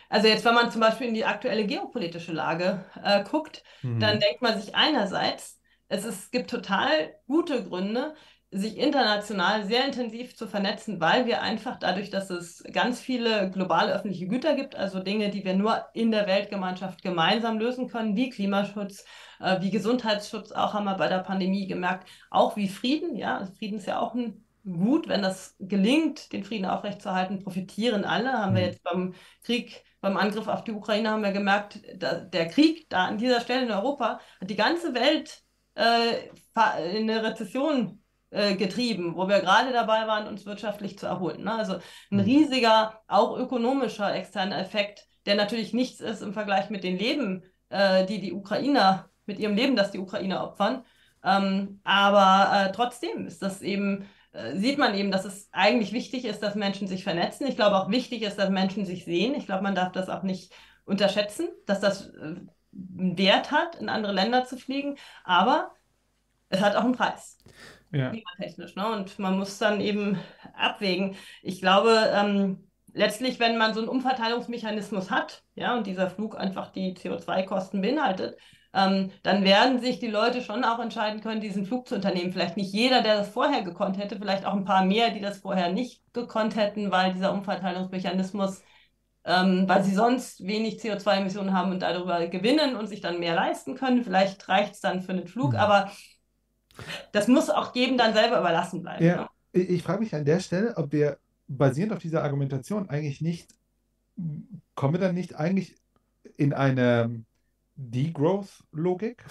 also 0.09 0.27
jetzt, 0.27 0.45
wenn 0.45 0.55
man 0.55 0.71
zum 0.71 0.81
Beispiel 0.81 1.07
in 1.07 1.13
die 1.13 1.25
aktuelle 1.25 1.65
geopolitische 1.65 2.33
Lage 2.33 2.85
äh, 3.03 3.23
guckt, 3.23 3.63
dann 3.99 4.19
Mhm. 4.19 4.19
denkt 4.19 4.41
man 4.41 4.59
sich 4.61 4.75
einerseits, 4.75 5.59
es 5.87 6.05
ist, 6.05 6.31
gibt 6.31 6.49
total 6.49 7.15
gute 7.27 7.63
Gründe, 7.63 8.15
sich 8.53 8.77
international 8.77 9.65
sehr 9.65 9.85
intensiv 9.85 10.35
zu 10.35 10.47
vernetzen, 10.47 10.99
weil 11.01 11.25
wir 11.25 11.41
einfach 11.41 11.77
dadurch, 11.79 12.09
dass 12.09 12.29
es 12.29 12.63
ganz 12.71 12.99
viele 13.01 13.49
globale 13.51 13.93
öffentliche 13.93 14.27
Güter 14.27 14.55
gibt, 14.55 14.75
also 14.75 14.99
Dinge, 15.01 15.29
die 15.29 15.43
wir 15.43 15.55
nur 15.55 15.85
in 15.93 16.11
der 16.11 16.27
Weltgemeinschaft 16.27 17.01
gemeinsam 17.01 17.59
lösen 17.59 17.87
können, 17.89 18.15
wie 18.15 18.29
Klimaschutz, 18.29 19.05
äh, 19.39 19.61
wie 19.61 19.71
Gesundheitsschutz, 19.71 20.51
auch 20.51 20.73
haben 20.73 20.85
wir 20.85 20.95
bei 20.95 21.07
der 21.07 21.19
Pandemie 21.19 21.67
gemerkt, 21.67 22.07
auch 22.29 22.55
wie 22.55 22.67
Frieden, 22.69 23.15
ja, 23.15 23.37
also 23.37 23.53
Frieden 23.53 23.77
ist 23.79 23.87
ja 23.87 23.99
auch 23.99 24.13
ein 24.15 24.39
Gut, 24.65 25.09
wenn 25.09 25.21
das 25.21 25.57
gelingt, 25.59 26.31
den 26.31 26.45
Frieden 26.45 26.65
aufrechtzuerhalten, 26.65 27.43
profitieren 27.43 28.05
alle, 28.05 28.31
haben 28.31 28.55
wir 28.55 28.61
Mhm. 28.61 28.67
jetzt 28.67 28.81
beim 28.81 29.13
Krieg, 29.43 29.83
beim 29.99 30.15
Angriff 30.15 30.47
auf 30.47 30.63
die 30.63 30.71
Ukraine 30.71 31.09
haben 31.09 31.21
wir 31.23 31.33
gemerkt, 31.33 31.81
der 31.93 32.47
Krieg 32.47 32.89
da 32.89 33.05
an 33.07 33.17
dieser 33.17 33.41
Stelle 33.41 33.65
in 33.65 33.71
Europa 33.71 34.21
hat 34.39 34.49
die 34.49 34.55
ganze 34.55 34.93
Welt 34.93 35.41
äh, 35.75 36.27
in 36.97 37.09
eine 37.09 37.23
Rezession 37.23 38.02
äh, 38.33 38.55
getrieben, 38.55 39.15
wo 39.15 39.27
wir 39.27 39.39
gerade 39.41 39.71
dabei 39.71 40.07
waren, 40.07 40.27
uns 40.27 40.45
wirtschaftlich 40.45 40.97
zu 40.97 41.05
erholen. 41.05 41.43
Ne? 41.43 41.53
Also 41.53 41.73
ein 41.75 42.17
Mhm. 42.17 42.19
riesiger, 42.21 42.99
auch 43.07 43.37
ökonomischer 43.37 44.13
externer 44.15 44.59
Effekt, 44.59 45.05
der 45.25 45.35
natürlich 45.35 45.73
nichts 45.73 45.99
ist 45.99 46.21
im 46.21 46.33
Vergleich 46.33 46.69
mit 46.69 46.83
den 46.83 46.97
Leben, 46.97 47.43
äh, 47.69 48.05
die 48.05 48.19
die 48.19 48.33
Ukrainer, 48.33 49.09
mit 49.25 49.39
ihrem 49.39 49.55
Leben, 49.55 49.75
das 49.75 49.91
die 49.91 49.99
Ukrainer 49.99 50.43
opfern. 50.43 50.83
Ähm, 51.23 51.79
aber 51.83 52.69
äh, 52.69 52.71
trotzdem 52.73 53.27
ist 53.27 53.41
das 53.41 53.61
eben, 53.61 54.09
äh, 54.33 54.55
sieht 54.57 54.77
man 54.79 54.95
eben, 54.95 55.11
dass 55.11 55.25
es 55.25 55.47
eigentlich 55.51 55.93
wichtig 55.93 56.25
ist, 56.25 56.41
dass 56.41 56.55
Menschen 56.55 56.87
sich 56.87 57.03
vernetzen. 57.03 57.47
Ich 57.47 57.55
glaube 57.55 57.77
auch 57.77 57.89
wichtig 57.89 58.23
ist, 58.23 58.37
dass 58.39 58.49
Menschen 58.49 58.85
sich 58.85 59.05
sehen. 59.05 59.35
Ich 59.35 59.45
glaube, 59.45 59.63
man 59.63 59.75
darf 59.75 59.91
das 59.91 60.09
auch 60.09 60.23
nicht 60.23 60.51
unterschätzen, 60.85 61.47
dass 61.67 61.79
das 61.79 62.09
äh, 62.09 62.19
einen 62.21 63.17
Wert 63.17 63.51
hat, 63.51 63.75
in 63.75 63.89
andere 63.89 64.11
Länder 64.13 64.45
zu 64.45 64.57
fliegen. 64.57 64.97
Aber 65.23 65.71
es 66.49 66.61
hat 66.61 66.75
auch 66.75 66.83
einen 66.83 66.95
Preis 66.95 67.37
Ja. 67.93 68.09
klimatechnisch, 68.09 68.75
ne? 68.75 68.91
Und 68.91 69.19
man 69.19 69.37
muss 69.37 69.57
dann 69.59 69.79
eben 69.81 70.17
abwägen. 70.55 71.15
Ich 71.41 71.61
glaube, 71.61 72.11
ähm, 72.13 72.69
letztlich, 72.93 73.39
wenn 73.39 73.57
man 73.57 73.73
so 73.73 73.79
einen 73.79 73.89
Umverteilungsmechanismus 73.89 75.11
hat, 75.11 75.43
ja, 75.55 75.75
und 75.77 75.87
dieser 75.87 76.09
Flug 76.09 76.37
einfach 76.37 76.71
die 76.71 76.93
CO2-Kosten 76.95 77.81
beinhaltet, 77.81 78.37
ähm, 78.73 79.11
dann 79.21 79.43
werden 79.43 79.79
sich 79.79 79.99
die 79.99 80.07
Leute 80.07 80.41
schon 80.41 80.63
auch 80.63 80.79
entscheiden 80.79 81.21
können, 81.21 81.41
diesen 81.41 81.65
Flug 81.65 81.87
zu 81.87 81.95
unternehmen. 81.95 82.31
Vielleicht 82.31 82.57
nicht 82.57 82.73
jeder, 82.73 83.03
der 83.03 83.17
das 83.17 83.29
vorher 83.29 83.61
gekonnt 83.61 83.97
hätte, 83.99 84.17
vielleicht 84.17 84.45
auch 84.45 84.53
ein 84.53 84.65
paar 84.65 84.83
mehr, 84.83 85.11
die 85.11 85.21
das 85.21 85.37
vorher 85.39 85.71
nicht 85.71 86.01
gekonnt 86.13 86.55
hätten, 86.55 86.89
weil 86.91 87.13
dieser 87.13 87.33
Umverteilungsmechanismus, 87.33 88.63
ähm, 89.25 89.65
weil 89.67 89.83
sie 89.83 89.93
sonst 89.93 90.45
wenig 90.45 90.79
CO2-Emissionen 90.79 91.53
haben 91.53 91.71
und 91.71 91.81
darüber 91.81 92.27
gewinnen 92.27 92.75
und 92.75 92.87
sich 92.87 92.99
dann 93.01 93.19
mehr 93.19 93.35
leisten 93.35 93.75
können. 93.75 94.03
Vielleicht 94.03 94.49
reicht 94.49 94.73
es 94.73 94.79
dann 94.81 95.01
für 95.01 95.11
einen 95.13 95.27
Flug, 95.27 95.51
Mhm. 95.53 95.59
aber 95.59 95.91
das 97.13 97.27
muss 97.27 97.49
auch 97.49 97.73
jedem 97.73 97.97
dann 97.97 98.13
selber 98.13 98.39
überlassen 98.39 98.81
bleiben. 98.81 99.05
Ja, 99.05 99.21
Ne? 99.21 99.29
ich, 99.53 99.69
ich 99.69 99.83
frage 99.83 100.01
mich 100.01 100.13
an 100.13 100.25
der 100.25 100.39
Stelle, 100.39 100.75
ob 100.75 100.91
wir 100.91 101.19
basierend 101.47 101.93
auf 101.93 101.99
dieser 101.99 102.23
Argumentation 102.23 102.89
eigentlich 102.89 103.21
nicht, 103.21 103.55
kommen 104.75 104.95
wir 104.95 104.99
dann 104.99 105.15
nicht 105.15 105.35
eigentlich 105.35 105.75
in 106.35 106.53
eine 106.53 107.23
Degrowth-Logik? 107.75 109.23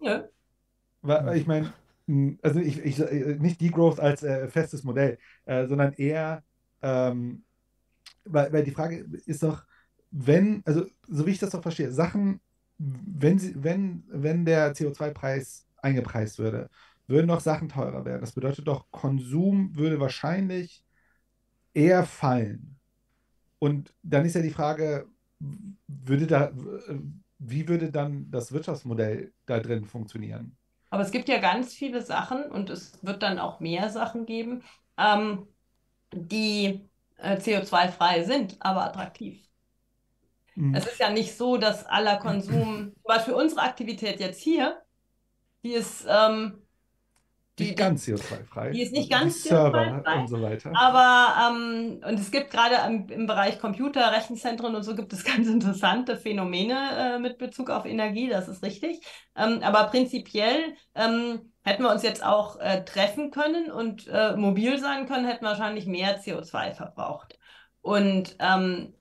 Nö. 0.00 0.22
Weil, 1.02 1.26
weil 1.26 1.36
ich 1.36 1.46
meine, 1.46 1.72
also 2.42 2.60
ich, 2.60 2.78
ich, 2.78 2.98
nicht 3.40 3.60
Degrowth 3.60 4.00
als 4.00 4.22
äh, 4.22 4.48
festes 4.48 4.84
Modell, 4.84 5.18
äh, 5.46 5.66
sondern 5.66 5.92
eher, 5.94 6.42
ähm, 6.82 7.44
weil, 8.24 8.52
weil 8.52 8.64
die 8.64 8.70
Frage 8.70 9.06
ist 9.26 9.42
doch, 9.42 9.64
wenn, 10.10 10.62
also 10.64 10.86
so 11.08 11.26
wie 11.26 11.32
ich 11.32 11.38
das 11.38 11.50
doch 11.50 11.62
verstehe, 11.62 11.90
Sachen, 11.90 12.40
wenn 12.78 13.38
sie, 13.38 13.54
wenn, 13.56 14.04
wenn 14.08 14.44
der 14.44 14.74
CO2-Preis 14.74 15.67
eingepreist 15.82 16.38
würde, 16.38 16.70
würden 17.06 17.28
doch 17.28 17.40
Sachen 17.40 17.68
teurer 17.68 18.04
werden. 18.04 18.20
Das 18.20 18.32
bedeutet 18.32 18.68
doch, 18.68 18.90
Konsum 18.90 19.76
würde 19.76 20.00
wahrscheinlich 20.00 20.84
eher 21.74 22.04
fallen. 22.04 22.78
und 23.58 23.94
dann 24.02 24.24
ist 24.24 24.34
ja 24.34 24.42
die 24.42 24.50
Frage, 24.50 25.08
würde 25.88 26.26
da, 26.26 26.52
wie 27.38 27.68
würde 27.68 27.90
dann 27.90 28.30
das 28.30 28.52
Wirtschaftsmodell 28.52 29.32
da 29.46 29.60
drin 29.60 29.84
funktionieren? 29.84 30.56
Aber 30.90 31.02
es 31.02 31.10
gibt 31.10 31.28
ja 31.28 31.38
ganz 31.38 31.74
viele 31.74 32.02
Sachen 32.02 32.50
und 32.50 32.70
es 32.70 33.04
wird 33.04 33.22
dann 33.22 33.38
auch 33.38 33.60
mehr 33.60 33.90
Sachen 33.90 34.26
geben, 34.26 34.62
ähm, 34.96 35.46
die 36.12 36.88
äh, 37.16 37.38
CO2-frei 37.38 38.24
sind, 38.24 38.56
aber 38.60 38.84
attraktiv. 38.84 39.48
Mhm. 40.54 40.74
Es 40.74 40.86
ist 40.86 40.98
ja 41.00 41.10
nicht 41.10 41.36
so, 41.36 41.56
dass 41.56 41.84
aller 41.86 42.16
Konsum, 42.18 42.92
zum 42.94 43.02
Beispiel 43.04 43.34
unsere 43.34 43.62
Aktivität 43.62 44.20
jetzt 44.20 44.40
hier, 44.42 44.82
die 45.62 45.72
ist 45.72 46.06
ähm, 46.08 46.62
die, 47.58 47.64
nicht 47.64 47.78
ganz 47.78 48.06
CO2-frei. 48.06 48.70
Die 48.70 48.82
ist 48.82 48.92
nicht 48.92 49.10
ganz 49.10 49.44
CO2-frei. 49.44 50.20
und 50.20 50.28
so 50.28 50.40
weiter. 50.40 50.72
Aber, 50.76 51.56
ähm, 51.56 52.00
und 52.06 52.20
es 52.20 52.30
gibt 52.30 52.50
gerade 52.50 52.76
im, 52.86 53.08
im, 53.08 53.26
Bereich 53.26 53.58
Computer, 53.58 54.12
Rechenzentren 54.12 54.74
und 54.74 54.82
so 54.84 54.94
gibt 54.94 55.12
es 55.12 55.24
ganz 55.36 55.48
interessante 55.48 56.16
Phänomene 56.16 56.76
äh, 56.96 57.18
mit 57.18 57.38
Bezug 57.38 57.70
auf 57.70 57.84
Energie, 57.84 58.28
das 58.28 58.48
ist 58.48 58.62
richtig. 58.62 59.00
Ähm, 59.36 59.60
aber 59.62 59.84
prinzipiell 59.84 60.74
ähm, 60.94 61.52
hätten 61.62 61.82
wir 61.82 61.90
uns 61.90 62.02
jetzt 62.02 62.24
auch 62.24 62.60
äh, 62.60 62.84
treffen 62.84 63.30
können 63.30 63.70
und 63.70 64.06
äh, 64.06 64.36
mobil 64.36 64.78
sein 64.78 65.06
können, 65.06 65.26
hätten 65.26 65.44
wir 65.44 65.50
wahrscheinlich 65.50 65.86
mehr 65.86 66.20
CO2 66.20 66.74
verbraucht. 66.74 67.38
Und 67.80 68.36
ähm, 68.38 68.94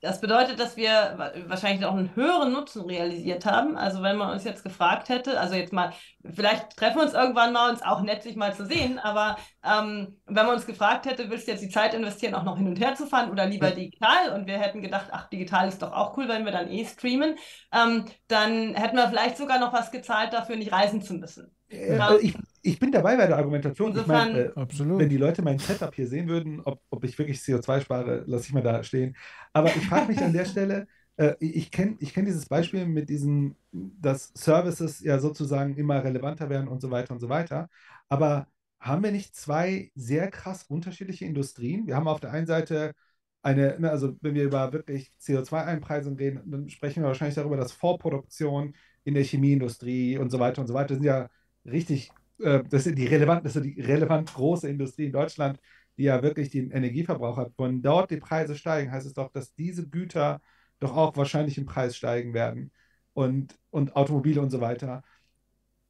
das 0.00 0.20
bedeutet, 0.20 0.60
dass 0.60 0.76
wir 0.76 1.34
wahrscheinlich 1.48 1.84
auch 1.84 1.94
einen 1.94 2.14
höheren 2.14 2.52
Nutzen 2.52 2.84
realisiert 2.84 3.44
haben. 3.46 3.76
Also 3.76 4.02
wenn 4.02 4.16
man 4.16 4.30
uns 4.30 4.44
jetzt 4.44 4.62
gefragt 4.62 5.08
hätte, 5.08 5.40
also 5.40 5.56
jetzt 5.56 5.72
mal, 5.72 5.92
vielleicht 6.22 6.76
treffen 6.76 6.98
wir 6.98 7.02
uns 7.02 7.14
irgendwann 7.14 7.52
mal, 7.52 7.70
uns 7.70 7.82
auch 7.82 8.02
nett, 8.02 8.22
sich 8.22 8.36
mal 8.36 8.54
zu 8.54 8.64
sehen, 8.64 8.98
aber 9.00 9.36
ähm, 9.64 10.20
wenn 10.26 10.46
man 10.46 10.54
uns 10.54 10.66
gefragt 10.66 11.06
hätte, 11.06 11.30
willst 11.30 11.48
du 11.48 11.52
jetzt 11.52 11.62
die 11.62 11.68
Zeit 11.68 11.94
investieren, 11.94 12.34
auch 12.34 12.44
noch 12.44 12.56
hin 12.56 12.68
und 12.68 12.78
her 12.78 12.94
zu 12.94 13.06
fahren 13.06 13.30
oder 13.30 13.46
lieber 13.46 13.72
digital? 13.72 14.32
Und 14.34 14.46
wir 14.46 14.58
hätten 14.58 14.82
gedacht, 14.82 15.08
ach, 15.10 15.28
digital 15.28 15.68
ist 15.68 15.82
doch 15.82 15.92
auch 15.92 16.16
cool, 16.16 16.28
wenn 16.28 16.44
wir 16.44 16.52
dann 16.52 16.70
eh 16.70 16.84
streamen, 16.84 17.36
ähm, 17.72 18.04
dann 18.28 18.74
hätten 18.74 18.96
wir 18.96 19.08
vielleicht 19.08 19.36
sogar 19.36 19.58
noch 19.58 19.72
was 19.72 19.90
gezahlt 19.90 20.32
dafür, 20.32 20.56
nicht 20.56 20.72
reisen 20.72 21.02
zu 21.02 21.14
müssen. 21.14 21.57
Äh, 21.70 22.16
ich, 22.20 22.34
ich, 22.62 22.78
bin 22.78 22.92
dabei 22.92 23.16
bei 23.16 23.26
der 23.26 23.36
Argumentation. 23.36 23.90
Insofern, 23.90 24.28
ich 24.28 24.54
meine, 24.56 24.68
äh, 24.68 24.98
wenn 24.98 25.08
die 25.08 25.16
Leute 25.16 25.42
mein 25.42 25.58
Setup 25.58 25.94
hier 25.94 26.06
sehen 26.06 26.28
würden, 26.28 26.60
ob, 26.64 26.80
ob 26.90 27.04
ich 27.04 27.18
wirklich 27.18 27.38
CO2 27.38 27.80
spare, 27.80 28.24
lasse 28.26 28.46
ich 28.46 28.54
mal 28.54 28.62
da 28.62 28.82
stehen. 28.82 29.16
Aber 29.52 29.68
ich 29.68 29.86
frage 29.86 30.08
mich 30.08 30.18
an 30.18 30.32
der 30.32 30.46
Stelle, 30.46 30.86
äh, 31.16 31.34
ich 31.40 31.70
kenne 31.70 31.96
ich 32.00 32.14
kenn 32.14 32.24
dieses 32.24 32.46
Beispiel 32.46 32.86
mit 32.86 33.08
diesen, 33.08 33.56
dass 33.72 34.32
Services 34.34 35.00
ja 35.00 35.18
sozusagen 35.18 35.76
immer 35.76 36.02
relevanter 36.02 36.48
werden 36.48 36.68
und 36.68 36.80
so 36.80 36.90
weiter 36.90 37.12
und 37.12 37.20
so 37.20 37.28
weiter. 37.28 37.68
Aber 38.08 38.46
haben 38.80 39.02
wir 39.02 39.12
nicht 39.12 39.34
zwei 39.36 39.90
sehr 39.94 40.30
krass 40.30 40.64
unterschiedliche 40.68 41.24
Industrien? 41.24 41.86
Wir 41.86 41.96
haben 41.96 42.08
auf 42.08 42.20
der 42.20 42.30
einen 42.32 42.46
Seite 42.46 42.94
eine, 43.42 43.78
ne, 43.80 43.90
also 43.90 44.16
wenn 44.20 44.34
wir 44.34 44.44
über 44.44 44.72
wirklich 44.72 45.12
CO2-Einpreisung 45.20 46.16
reden, 46.16 46.42
dann 46.50 46.68
sprechen 46.68 47.02
wir 47.02 47.08
wahrscheinlich 47.08 47.36
darüber, 47.36 47.56
dass 47.56 47.72
Vorproduktion 47.72 48.74
in 49.04 49.14
der 49.14 49.24
Chemieindustrie 49.24 50.18
und 50.18 50.30
so 50.30 50.38
weiter 50.38 50.60
und 50.60 50.66
so 50.66 50.74
weiter 50.74 50.94
sind 50.94 51.04
ja 51.04 51.28
richtig, 51.70 52.10
äh, 52.40 52.62
das 52.68 52.84
sind 52.84 52.96
die 52.96 53.06
relevant, 53.06 53.44
das 53.44 53.54
sind 53.54 53.64
die 53.64 53.80
relevant 53.80 54.32
große 54.32 54.68
Industrie 54.68 55.06
in 55.06 55.12
Deutschland, 55.12 55.60
die 55.96 56.04
ja 56.04 56.22
wirklich 56.22 56.50
den 56.50 56.70
Energieverbrauch 56.70 57.36
hat. 57.36 57.52
Wenn 57.58 57.82
dort 57.82 58.10
die 58.10 58.18
Preise 58.18 58.54
steigen, 58.56 58.92
heißt 58.92 59.06
es 59.06 59.14
doch, 59.14 59.30
dass 59.32 59.54
diese 59.54 59.88
Güter 59.88 60.40
doch 60.80 60.96
auch 60.96 61.16
wahrscheinlich 61.16 61.58
im 61.58 61.66
Preis 61.66 61.96
steigen 61.96 62.34
werden 62.34 62.70
und, 63.14 63.58
und 63.70 63.96
Automobile 63.96 64.40
und 64.40 64.50
so 64.50 64.60
weiter. 64.60 65.02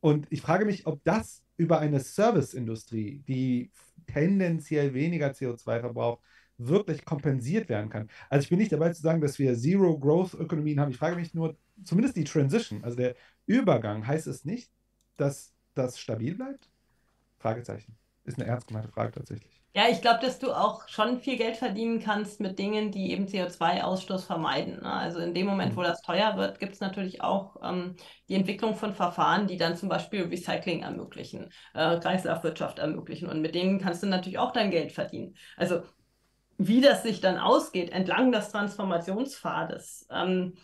Und 0.00 0.26
ich 0.30 0.40
frage 0.40 0.64
mich, 0.64 0.86
ob 0.86 1.02
das 1.04 1.42
über 1.56 1.80
eine 1.80 2.00
Serviceindustrie, 2.00 3.22
die 3.28 3.70
tendenziell 4.06 4.94
weniger 4.94 5.28
CO2 5.30 5.80
verbraucht, 5.80 6.22
wirklich 6.56 7.04
kompensiert 7.04 7.68
werden 7.68 7.90
kann. 7.90 8.08
Also 8.30 8.44
ich 8.44 8.48
bin 8.48 8.58
nicht 8.58 8.72
dabei 8.72 8.92
zu 8.92 9.02
sagen, 9.02 9.20
dass 9.20 9.38
wir 9.38 9.56
Zero-Growth-Ökonomien 9.56 10.80
haben. 10.80 10.90
Ich 10.90 10.98
frage 10.98 11.16
mich 11.16 11.34
nur, 11.34 11.56
zumindest 11.84 12.16
die 12.16 12.24
Transition, 12.24 12.82
also 12.82 12.96
der 12.96 13.14
Übergang, 13.46 14.06
heißt 14.06 14.26
es 14.26 14.44
nicht, 14.44 14.70
dass 15.16 15.54
das 15.78 15.98
stabil 15.98 16.34
bleibt? 16.34 16.68
Fragezeichen. 17.38 17.96
Ist 18.24 18.38
eine 18.38 18.48
ernst 18.48 18.68
gemeinte 18.68 18.90
Frage 18.90 19.12
tatsächlich. 19.12 19.58
Ja, 19.74 19.88
ich 19.88 20.00
glaube, 20.00 20.18
dass 20.20 20.38
du 20.38 20.52
auch 20.52 20.88
schon 20.88 21.20
viel 21.20 21.36
Geld 21.36 21.56
verdienen 21.56 22.00
kannst 22.00 22.40
mit 22.40 22.58
Dingen, 22.58 22.90
die 22.90 23.12
eben 23.12 23.26
CO2-Ausstoß 23.26 24.26
vermeiden. 24.26 24.80
Ne? 24.82 24.92
Also 24.92 25.20
in 25.20 25.34
dem 25.34 25.46
Moment, 25.46 25.76
wo 25.76 25.80
mhm. 25.80 25.84
das 25.84 26.02
teuer 26.02 26.36
wird, 26.36 26.58
gibt 26.58 26.74
es 26.74 26.80
natürlich 26.80 27.20
auch 27.22 27.56
ähm, 27.62 27.94
die 28.28 28.34
Entwicklung 28.34 28.74
von 28.74 28.92
Verfahren, 28.92 29.46
die 29.46 29.56
dann 29.56 29.76
zum 29.76 29.88
Beispiel 29.88 30.24
Recycling 30.24 30.82
ermöglichen, 30.82 31.52
äh, 31.74 32.00
Kreislaufwirtschaft 32.00 32.78
ermöglichen. 32.80 33.28
Und 33.28 33.40
mit 33.40 33.54
denen 33.54 33.78
kannst 33.78 34.02
du 34.02 34.08
natürlich 34.08 34.38
auch 34.38 34.52
dein 34.52 34.70
Geld 34.70 34.90
verdienen. 34.90 35.36
Also 35.56 35.82
wie 36.58 36.80
das 36.80 37.04
sich 37.04 37.20
dann 37.20 37.38
ausgeht 37.38 37.90
entlang 37.90 38.32
des 38.32 38.50
Transformationspfades, 38.50 40.08
ähm, 40.10 40.54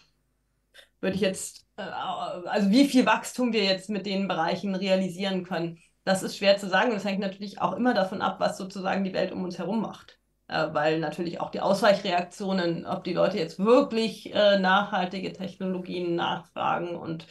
würde 1.05 1.17
ich 1.17 1.23
jetzt, 1.23 1.67
äh, 1.77 1.83
also 1.83 2.71
wie 2.71 2.87
viel 2.87 3.07
Wachstum 3.07 3.53
wir 3.53 3.63
jetzt 3.63 3.91
mit 3.91 4.07
den 4.07 4.27
Bereichen 4.27 4.75
realisieren 4.75 5.45
können, 5.45 5.79
das 6.03 6.23
ist 6.23 6.37
schwer 6.37 6.57
zu 6.59 6.69
sagen. 6.69 6.91
Das 6.91 7.05
hängt 7.05 7.21
natürlich 7.21 7.61
auch 7.61 7.75
immer 7.75 7.95
davon 7.95 8.21
ab, 8.21 8.41
was 8.41 8.59
sozusagen 8.59 9.05
die 9.05 9.15
Welt 9.15 9.31
um 9.31 9.45
uns 9.45 9.59
herum 9.59 9.81
macht. 9.81 10.19
Äh, 10.49 10.69
weil 10.73 10.99
natürlich 10.99 11.41
auch 11.41 11.51
die 11.51 11.61
Ausweichreaktionen, 11.61 12.87
ob 12.87 13.05
die 13.05 13.13
Leute 13.13 13.39
jetzt 13.39 13.59
wirklich 13.59 14.35
äh, 14.35 14.59
nachhaltige 14.59 15.33
Technologien 15.33 16.17
nachfragen 16.17 16.97
und 16.97 17.27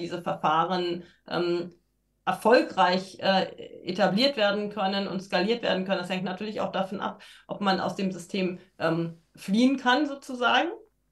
diese 0.00 0.20
Verfahren 0.20 1.04
ähm, 1.28 1.72
erfolgreich 2.24 3.20
etabliert 3.20 4.36
werden 4.36 4.68
können 4.70 5.06
und 5.06 5.20
skaliert 5.20 5.62
werden 5.62 5.84
können. 5.84 6.00
Das 6.00 6.10
hängt 6.10 6.24
natürlich 6.24 6.60
auch 6.60 6.72
davon 6.72 7.00
ab, 7.00 7.22
ob 7.46 7.60
man 7.60 7.78
aus 7.78 7.94
dem 7.94 8.10
System 8.10 8.58
ähm, 8.80 9.22
fliehen 9.36 9.76
kann 9.76 10.06
sozusagen 10.06 10.70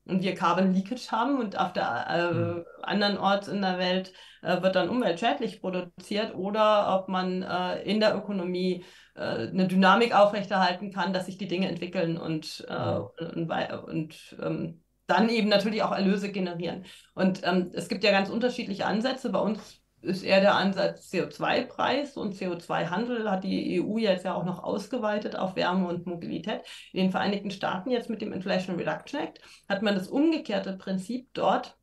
und 0.09 0.23
wir 0.23 0.35
Carbon 0.35 0.73
Leakage 0.73 1.11
haben 1.13 1.39
und 1.39 1.59
auf 1.59 1.73
der 1.73 2.07
äh, 2.09 2.33
mhm. 2.33 2.65
anderen 2.83 3.19
Ort 3.19 3.47
in 3.49 3.61
der 3.61 3.79
Welt 3.79 4.13
äh, 4.43 4.63
wird 4.63 4.75
dann 4.75 4.89
umweltschädlich 4.89 5.61
produziert 5.61 6.35
oder 6.35 6.99
ob 6.99 7.09
man 7.09 7.43
äh, 7.43 7.83
in 7.83 8.01
der 8.01 8.17
Ökonomie 8.17 8.85
äh, 9.15 9.49
eine 9.49 9.69
Dynamik 9.69 10.15
aufrechterhalten 10.15 10.93
kann, 10.93 11.13
dass 11.13 11.27
sich 11.27 11.39
die 11.39 11.49
Dinge 11.49 11.69
entwickeln 11.69 12.17
und, 12.17 12.67
äh, 12.69 12.99
und, 13.35 13.51
und 13.87 14.37
ähm, 14.43 14.83
dann 15.07 15.29
eben 15.29 15.49
natürlich 15.49 15.83
auch 15.83 15.93
Erlöse 15.93 16.31
generieren. 16.31 16.85
Und 17.15 17.41
ähm, 17.45 17.71
es 17.73 17.89
gibt 17.89 18.05
ja 18.05 18.11
ganz 18.11 18.29
unterschiedliche 18.29 18.87
Ansätze. 18.87 19.31
Bei 19.31 19.41
uns 19.41 19.78
ist 20.01 20.23
eher 20.23 20.41
der 20.41 20.55
Ansatz 20.55 21.13
CO2-Preis 21.13 22.17
und 22.17 22.35
CO2-Handel 22.35 23.31
hat 23.31 23.45
die 23.45 23.83
EU 23.83 23.99
jetzt 23.99 24.25
ja 24.25 24.35
auch 24.35 24.45
noch 24.45 24.63
ausgeweitet 24.63 25.37
auf 25.37 25.57
Wärme 25.57 25.89
und 25.89 26.07
Mobilität. 26.07 26.63
In 26.93 27.01
den 27.01 27.11
Vereinigten 27.11 27.51
Staaten 27.51 27.91
jetzt 27.91 28.11
mit 28.11 28.23
dem 28.23 28.33
Inflation 28.33 28.77
Reduction 28.77 29.21
Act 29.21 29.41
hat 29.69 29.83
man 29.83 29.95
das 29.95 30.09
umgekehrte 30.09 30.77
Prinzip. 30.77 31.29
Dort 31.35 31.77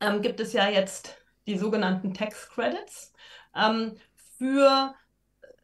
ähm, 0.00 0.20
gibt 0.20 0.40
es 0.40 0.52
ja 0.52 0.68
jetzt 0.68 1.16
die 1.46 1.56
sogenannten 1.56 2.14
Tax 2.14 2.48
Credits 2.50 3.12
ähm, 3.56 3.96
für, 4.38 4.94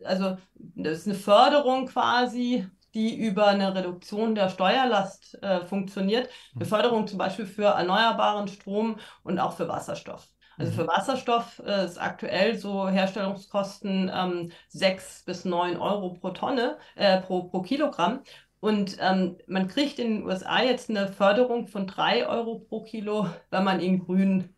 also 0.05 0.39
das 0.55 0.99
ist 0.99 1.07
eine 1.07 1.17
Förderung 1.17 1.87
quasi 1.87 2.67
die 2.95 3.17
über 3.17 3.49
eine 3.49 3.75
Reduktion 3.75 4.35
der 4.35 4.49
Steuerlast 4.49 5.41
äh, 5.43 5.65
funktioniert. 5.65 6.31
Eine 6.55 6.65
mhm. 6.65 6.69
Förderung 6.69 7.07
zum 7.07 7.19
Beispiel 7.19 7.47
für 7.47 7.67
erneuerbaren 7.67 8.49
Strom 8.49 8.99
und 9.23 9.39
auch 9.39 9.53
für 9.53 9.69
Wasserstoff. 9.69 10.27
Also 10.59 10.73
für 10.73 10.83
mhm. 10.83 10.89
Wasserstoff 10.89 11.63
äh, 11.65 11.85
ist 11.85 11.99
aktuell 11.99 12.57
so 12.57 12.89
Herstellungskosten 12.89 14.11
ähm, 14.13 14.53
6 14.69 15.25
bis 15.25 15.45
9 15.45 15.77
Euro 15.77 16.15
pro 16.15 16.31
Tonne, 16.31 16.79
äh, 16.97 17.21
pro, 17.21 17.45
pro 17.45 17.63
Kilogramm. 17.63 18.21
Und 18.61 18.97
ähm, 19.01 19.37
man 19.47 19.69
kriegt 19.69 19.99
in 19.99 20.17
den 20.17 20.27
USA 20.27 20.63
jetzt 20.63 20.91
eine 20.91 21.09
Förderung 21.09 21.69
von 21.69 21.87
3 21.87 22.27
Euro 22.27 22.59
pro 22.59 22.83
Kilo, 22.83 23.29
wenn 23.51 23.63
man 23.63 23.81
ihn 23.81 24.01
grün 24.01 24.53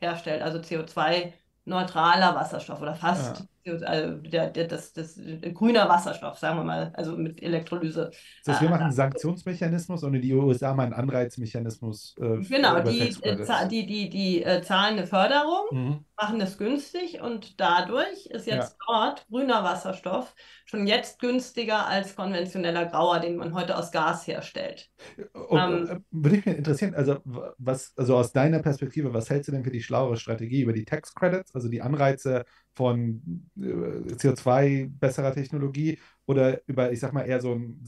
herstellt, 0.00 0.42
also 0.42 0.58
CO2-neutraler 0.58 2.34
Wasserstoff 2.34 2.80
oder 2.80 2.94
fast. 2.94 3.40
Ja 3.40 3.46
also 3.66 4.16
der, 4.16 4.50
der, 4.50 4.66
das, 4.66 4.92
das, 4.92 5.20
grüner 5.54 5.88
Wasserstoff, 5.88 6.38
sagen 6.38 6.58
wir 6.58 6.64
mal, 6.64 6.92
also 6.94 7.16
mit 7.16 7.42
Elektrolyse. 7.42 8.10
Das 8.44 8.54
heißt, 8.54 8.62
wir 8.62 8.70
machen 8.70 8.82
einen 8.82 8.92
Sanktionsmechanismus 8.92 10.02
und 10.02 10.12
die 10.12 10.34
USA 10.34 10.74
machen 10.74 10.92
einen 10.92 11.10
Anreizmechanismus. 11.10 12.14
Äh, 12.18 12.38
genau, 12.42 12.80
die, 12.80 13.14
äh, 13.22 13.68
die, 13.68 13.86
die, 13.86 14.08
die 14.08 14.42
äh, 14.42 14.62
zahlen 14.62 14.98
eine 14.98 15.06
Förderung, 15.06 15.66
mhm. 15.70 16.04
machen 16.20 16.40
es 16.40 16.58
günstig 16.58 17.20
und 17.20 17.60
dadurch 17.60 18.26
ist 18.26 18.46
jetzt 18.46 18.76
ja. 18.78 18.86
dort 18.86 19.26
grüner 19.28 19.64
Wasserstoff 19.64 20.34
schon 20.64 20.86
jetzt 20.86 21.20
günstiger 21.20 21.86
als 21.86 22.16
konventioneller 22.16 22.86
Grauer, 22.86 23.20
den 23.20 23.36
man 23.36 23.54
heute 23.54 23.76
aus 23.76 23.92
Gas 23.92 24.26
herstellt. 24.26 24.90
Und, 25.32 25.58
ähm, 25.58 25.88
äh, 25.88 26.00
würde 26.10 26.36
mich 26.36 26.46
interessieren, 26.46 26.94
also 26.94 27.18
was, 27.24 27.92
also 27.96 28.16
aus 28.16 28.32
deiner 28.32 28.58
Perspektive, 28.58 29.14
was 29.14 29.30
hältst 29.30 29.48
du 29.48 29.52
denn 29.52 29.64
für 29.64 29.70
die 29.70 29.82
schlauere 29.82 30.16
Strategie 30.16 30.62
über 30.62 30.72
die 30.72 30.84
Tax 30.84 31.14
Credits, 31.14 31.54
also 31.54 31.68
die 31.68 31.82
Anreize 31.82 32.44
von 32.74 33.48
CO2 33.56 34.90
besserer 34.98 35.32
Technologie 35.32 35.98
oder 36.26 36.60
über, 36.66 36.90
ich 36.92 37.00
sag 37.00 37.12
mal, 37.12 37.22
eher 37.22 37.40
so 37.40 37.54
ein, 37.54 37.80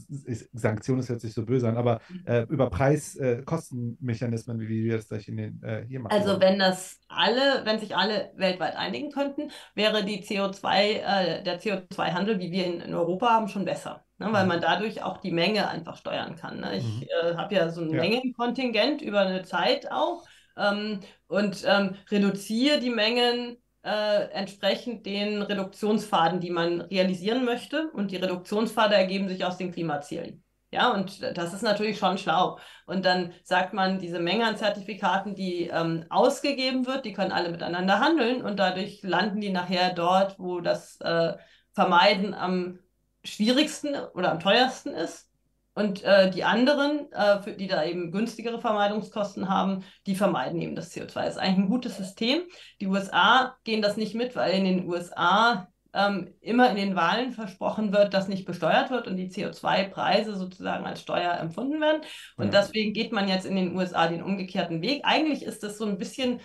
Sanktion 0.53 0.99
ist 0.99 1.09
jetzt 1.09 1.23
nicht 1.23 1.33
so 1.33 1.45
böse 1.45 1.67
an, 1.67 1.77
aber 1.77 1.99
äh, 2.25 2.43
über 2.43 2.69
Preis-Kostenmechanismen, 2.69 4.61
äh, 4.61 4.67
wie 4.67 4.85
wir 4.85 4.97
das 4.97 5.09
gleich 5.09 5.27
in 5.27 5.37
den, 5.37 5.61
äh, 5.61 5.85
hier 5.87 5.99
machen. 5.99 6.13
Also 6.13 6.39
wenn 6.39 6.57
das 6.57 6.99
alle, 7.09 7.61
wenn 7.65 7.79
sich 7.79 7.95
alle 7.95 8.31
weltweit 8.35 8.75
einigen 8.75 9.11
könnten, 9.11 9.51
wäre 9.75 10.05
die 10.05 10.23
CO2, 10.23 10.77
äh, 10.77 11.43
der 11.43 11.59
CO2-Handel, 11.59 12.39
wie 12.39 12.51
wir 12.51 12.65
ihn 12.65 12.81
in 12.81 12.93
Europa 12.93 13.29
haben, 13.29 13.47
schon 13.47 13.65
besser. 13.65 14.05
Ne, 14.17 14.27
weil 14.33 14.43
mhm. 14.43 14.49
man 14.49 14.61
dadurch 14.61 15.01
auch 15.01 15.17
die 15.17 15.31
Menge 15.31 15.69
einfach 15.69 15.95
steuern 15.95 16.35
kann. 16.35 16.59
Ne? 16.59 16.77
Ich 16.77 16.83
mhm. 16.83 17.03
Äh, 17.23 17.35
habe 17.35 17.55
ja 17.55 17.69
so 17.69 17.81
ein 17.81 17.89
ja. 17.89 18.01
Mengenkontingent 18.01 19.01
über 19.01 19.21
eine 19.21 19.43
Zeit 19.43 19.89
auch 19.91 20.25
ähm, 20.57 20.99
und 21.27 21.63
ähm, 21.65 21.95
reduziere 22.11 22.81
die 22.81 22.89
Mengen 22.89 23.57
äh, 23.83 24.29
entsprechend 24.31 25.05
den 25.05 25.41
Reduktionspfaden, 25.41 26.39
die 26.39 26.51
man 26.51 26.81
realisieren 26.81 27.45
möchte. 27.45 27.89
Und 27.91 28.11
die 28.11 28.17
Reduktionspfade 28.17 28.95
ergeben 28.95 29.29
sich 29.29 29.45
aus 29.45 29.57
den 29.57 29.71
Klimazielen. 29.71 30.43
Ja, 30.71 30.91
und 30.93 31.23
das 31.35 31.53
ist 31.53 31.63
natürlich 31.63 31.97
schon 31.97 32.19
schlau. 32.19 32.59
Und 32.85 33.03
dann 33.03 33.33
sagt 33.43 33.73
man, 33.73 33.97
diese 33.97 34.19
Menge 34.19 34.45
an 34.45 34.57
Zertifikaten, 34.57 35.33
die 35.33 35.67
ähm, 35.67 36.05
ausgegeben 36.09 36.85
wird, 36.85 37.05
die 37.05 37.13
können 37.13 37.31
alle 37.31 37.49
miteinander 37.49 37.99
handeln 37.99 38.43
und 38.43 38.57
dadurch 38.57 39.01
landen 39.01 39.41
die 39.41 39.49
nachher 39.49 39.93
dort, 39.93 40.37
wo 40.37 40.61
das 40.61 40.99
äh, 41.01 41.33
Vermeiden 41.73 42.35
am 42.35 42.79
schwierigsten 43.23 43.95
oder 44.13 44.31
am 44.31 44.39
teuersten 44.39 44.93
ist. 44.93 45.28
Und 45.73 46.03
äh, 46.03 46.29
die 46.29 46.43
anderen, 46.43 47.11
äh, 47.11 47.41
für, 47.41 47.53
die 47.53 47.67
da 47.67 47.83
eben 47.85 48.11
günstigere 48.11 48.59
Vermeidungskosten 48.59 49.49
haben, 49.49 49.83
die 50.07 50.15
vermeiden 50.15 50.59
eben 50.61 50.75
das 50.75 50.91
CO2. 50.91 51.13
Das 51.13 51.29
ist 51.35 51.37
eigentlich 51.37 51.65
ein 51.65 51.69
gutes 51.69 51.95
System. 51.95 52.41
Die 52.81 52.87
USA 52.87 53.55
gehen 53.63 53.81
das 53.81 53.95
nicht 53.95 54.15
mit, 54.15 54.35
weil 54.35 54.53
in 54.53 54.65
den 54.65 54.89
USA 54.89 55.67
ähm, 55.93 56.33
immer 56.41 56.69
in 56.69 56.75
den 56.75 56.95
Wahlen 56.95 57.31
versprochen 57.31 57.93
wird, 57.93 58.13
dass 58.13 58.27
nicht 58.27 58.45
besteuert 58.45 58.91
wird 58.91 59.07
und 59.07 59.15
die 59.15 59.29
CO2-Preise 59.29 60.35
sozusagen 60.35 60.85
als 60.85 61.01
Steuer 61.01 61.33
empfunden 61.33 61.81
werden. 61.81 62.01
Und 62.37 62.53
ja. 62.53 62.61
deswegen 62.61 62.93
geht 62.93 63.11
man 63.11 63.27
jetzt 63.27 63.45
in 63.45 63.55
den 63.55 63.75
USA 63.75 64.07
den 64.07 64.21
umgekehrten 64.21 64.81
Weg. 64.81 65.01
Eigentlich 65.03 65.43
ist 65.43 65.63
das 65.63 65.77
so 65.77 65.85
ein 65.85 65.97
bisschen, 65.97 66.41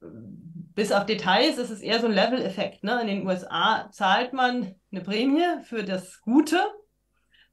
bis 0.00 0.92
auf 0.92 1.06
Details, 1.06 1.58
ist 1.58 1.70
es 1.70 1.80
eher 1.80 2.00
so 2.00 2.06
ein 2.06 2.12
Level-Effekt. 2.12 2.84
Ne? 2.84 3.00
In 3.00 3.06
den 3.06 3.26
USA 3.26 3.88
zahlt 3.92 4.32
man 4.32 4.74
eine 4.90 5.00
Prämie 5.02 5.62
für 5.62 5.84
das 5.84 6.20
Gute. 6.20 6.58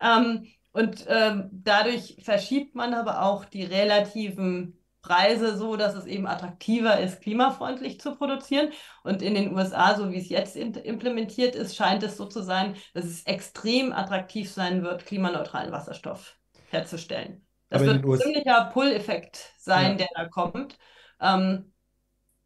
Ähm, 0.02 0.46
und 0.80 1.06
ähm, 1.10 1.50
dadurch 1.52 2.16
verschiebt 2.24 2.74
man 2.74 2.94
aber 2.94 3.24
auch 3.24 3.44
die 3.44 3.66
relativen 3.66 4.80
Preise 5.02 5.58
so, 5.58 5.76
dass 5.76 5.94
es 5.94 6.06
eben 6.06 6.26
attraktiver 6.26 7.02
ist, 7.02 7.20
klimafreundlich 7.22 8.00
zu 8.00 8.16
produzieren. 8.16 8.72
Und 9.04 9.22
in 9.22 9.34
den 9.34 9.54
USA, 9.54 9.96
so 9.96 10.10
wie 10.10 10.18
es 10.18 10.30
jetzt 10.30 10.56
implementiert 10.56 11.56
ist, 11.56 11.76
scheint 11.76 12.02
es 12.04 12.16
so 12.16 12.28
zu 12.28 12.42
sein, 12.42 12.78
dass 12.94 13.04
es 13.04 13.24
extrem 13.24 13.92
attraktiv 13.92 14.50
sein 14.50 14.82
wird, 14.82 15.06
klimaneutralen 15.06 15.74
Wasserstoff 15.74 16.38
herzustellen. 16.70 17.46
Das 17.68 17.82
aber 17.82 18.02
wird 18.02 18.06
ein 18.06 18.18
ziemlicher 18.18 18.70
Pull-Effekt 18.72 19.52
sein, 19.58 19.92
ja. 19.92 19.98
der 19.98 20.08
da 20.16 20.30
kommt. 20.30 20.78
Ähm, 21.20 21.74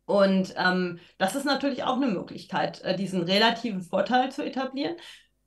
und 0.05 0.55
ähm, 0.57 0.99
das 1.19 1.35
ist 1.35 1.45
natürlich 1.45 1.83
auch 1.83 1.97
eine 1.97 2.07
Möglichkeit, 2.07 2.81
äh, 2.81 2.95
diesen 2.95 3.21
relativen 3.21 3.83
Vorteil 3.83 4.31
zu 4.31 4.43
etablieren. 4.43 4.95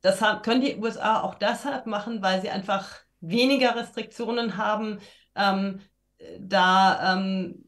Das 0.01 0.21
können 0.43 0.61
die 0.61 0.77
USA 0.77 1.21
auch 1.21 1.35
deshalb 1.35 1.85
machen, 1.85 2.21
weil 2.21 2.41
sie 2.41 2.49
einfach 2.49 2.87
weniger 3.19 3.75
Restriktionen 3.75 4.57
haben, 4.57 4.99
ähm, 5.35 5.79
da 6.39 7.15
ähm, 7.15 7.65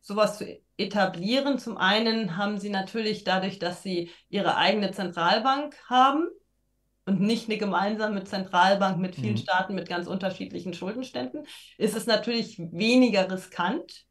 sowas 0.00 0.38
zu 0.38 0.60
etablieren. 0.76 1.58
Zum 1.58 1.76
einen 1.76 2.36
haben 2.36 2.58
sie 2.58 2.70
natürlich 2.70 3.24
dadurch, 3.24 3.58
dass 3.58 3.82
sie 3.82 4.10
ihre 4.28 4.56
eigene 4.56 4.90
Zentralbank 4.92 5.74
haben 5.88 6.28
und 7.06 7.20
nicht 7.20 7.48
eine 7.48 7.58
gemeinsame 7.58 8.24
Zentralbank 8.24 8.98
mit 8.98 9.14
vielen 9.14 9.34
mhm. 9.34 9.38
Staaten 9.38 9.74
mit 9.74 9.88
ganz 9.88 10.06
unterschiedlichen 10.06 10.74
Schuldenständen, 10.74 11.46
ist 11.78 11.96
es 11.96 12.06
natürlich 12.06 12.58
weniger 12.58 13.30
riskant. 13.30 14.06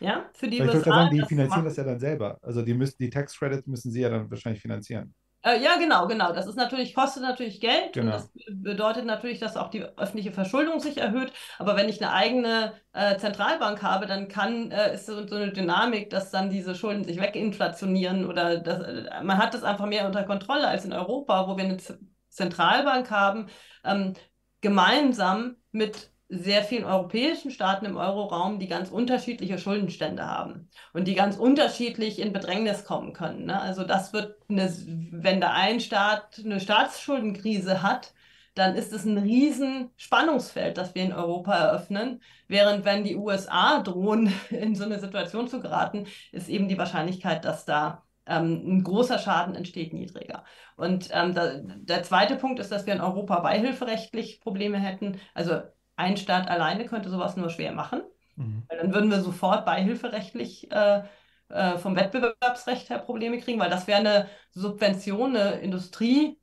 Ja, 0.00 0.28
für 0.34 0.48
die 0.48 0.60
USA. 0.60 0.70
Ich 0.70 0.74
würde 0.74 0.90
sagen, 0.90 1.16
die 1.16 1.24
finanzieren 1.24 1.64
das 1.64 1.76
ja 1.76 1.84
dann 1.84 2.00
selber. 2.00 2.38
Also 2.42 2.62
die 2.62 2.74
müssen 2.74 2.96
die 2.98 3.10
Tax 3.10 3.38
Credits 3.38 3.68
müssen 3.68 3.92
sie 3.92 4.00
ja 4.00 4.08
dann 4.08 4.28
wahrscheinlich 4.28 4.60
finanzieren. 4.60 5.14
Äh, 5.44 5.60
ja, 5.60 5.76
genau, 5.76 6.06
genau. 6.06 6.32
Das 6.32 6.46
ist 6.46 6.54
natürlich, 6.54 6.94
kostet 6.94 7.22
natürlich 7.22 7.60
Geld 7.60 7.94
genau. 7.94 8.06
und 8.06 8.12
das 8.12 8.30
bedeutet 8.48 9.04
natürlich, 9.06 9.40
dass 9.40 9.56
auch 9.56 9.70
die 9.70 9.82
öffentliche 9.82 10.30
Verschuldung 10.30 10.78
sich 10.78 10.98
erhöht. 10.98 11.32
Aber 11.58 11.76
wenn 11.76 11.88
ich 11.88 12.00
eine 12.00 12.12
eigene 12.12 12.74
äh, 12.92 13.16
Zentralbank 13.16 13.82
habe, 13.82 14.06
dann 14.06 14.28
kann, 14.28 14.70
äh, 14.70 14.94
ist 14.94 15.06
so, 15.06 15.26
so, 15.26 15.34
eine 15.36 15.52
Dynamik, 15.52 16.10
dass 16.10 16.30
dann 16.30 16.50
diese 16.50 16.76
Schulden 16.76 17.02
sich 17.02 17.20
weginflationieren 17.20 18.26
oder 18.26 18.58
das, 18.58 18.80
äh, 18.80 19.22
man 19.22 19.38
hat 19.38 19.54
das 19.54 19.64
einfach 19.64 19.86
mehr 19.86 20.06
unter 20.06 20.22
Kontrolle 20.22 20.68
als 20.68 20.84
in 20.84 20.92
Europa, 20.92 21.48
wo 21.48 21.56
wir 21.56 21.64
eine 21.64 21.78
Z 21.78 21.98
Zentralbank 22.28 23.10
haben, 23.10 23.48
ähm, 23.84 24.14
gemeinsam 24.62 25.56
mit 25.70 26.11
sehr 26.34 26.64
vielen 26.64 26.84
europäischen 26.84 27.50
Staaten 27.50 27.84
im 27.84 27.98
Euroraum, 27.98 28.58
die 28.58 28.66
ganz 28.66 28.90
unterschiedliche 28.90 29.58
Schuldenstände 29.58 30.26
haben 30.26 30.70
und 30.94 31.06
die 31.06 31.14
ganz 31.14 31.36
unterschiedlich 31.36 32.18
in 32.18 32.32
Bedrängnis 32.32 32.84
kommen 32.84 33.12
können. 33.12 33.44
Ne? 33.44 33.60
Also 33.60 33.84
das 33.84 34.14
wird, 34.14 34.36
eine, 34.48 34.72
wenn 35.12 35.42
da 35.42 35.52
ein 35.52 35.80
Staat 35.80 36.40
eine 36.42 36.58
Staatsschuldenkrise 36.58 37.82
hat, 37.82 38.14
dann 38.54 38.74
ist 38.74 38.92
es 38.92 39.04
ein 39.04 39.18
riesen 39.18 39.90
Spannungsfeld, 39.96 40.78
das 40.78 40.94
wir 40.94 41.04
in 41.04 41.12
Europa 41.12 41.54
eröffnen. 41.54 42.22
Während 42.48 42.84
wenn 42.86 43.04
die 43.04 43.16
USA 43.16 43.80
drohen, 43.80 44.32
in 44.50 44.74
so 44.74 44.84
eine 44.84 45.00
Situation 45.00 45.48
zu 45.48 45.60
geraten, 45.60 46.06
ist 46.32 46.48
eben 46.48 46.68
die 46.68 46.78
Wahrscheinlichkeit, 46.78 47.44
dass 47.44 47.66
da 47.66 48.04
ähm, 48.26 48.78
ein 48.78 48.84
großer 48.84 49.18
Schaden 49.18 49.54
entsteht, 49.54 49.92
niedriger. 49.92 50.44
Und 50.76 51.08
ähm, 51.12 51.34
da, 51.34 51.56
der 51.58 52.02
zweite 52.04 52.36
Punkt 52.36 52.58
ist, 52.58 52.72
dass 52.72 52.86
wir 52.86 52.94
in 52.94 53.00
Europa 53.02 53.40
beihilferechtlich 53.40 54.40
Probleme 54.40 54.78
hätten. 54.78 55.20
Also 55.34 55.60
ein 56.02 56.16
Staat 56.16 56.48
alleine 56.48 56.86
könnte 56.86 57.10
sowas 57.10 57.36
nur 57.36 57.50
schwer 57.50 57.72
machen. 57.72 58.02
Mhm. 58.36 58.64
Weil 58.68 58.78
dann 58.78 58.94
würden 58.94 59.10
wir 59.10 59.20
sofort 59.20 59.64
beihilferechtlich 59.64 60.70
äh, 60.70 61.02
äh, 61.48 61.78
vom 61.78 61.96
Wettbewerbsrecht 61.96 62.90
her 62.90 62.98
Probleme 62.98 63.38
kriegen, 63.38 63.60
weil 63.60 63.70
das 63.70 63.86
wäre 63.86 64.00
eine 64.00 64.28
Subvention, 64.52 65.36
eine 65.36 65.60
Industrie, 65.60 66.38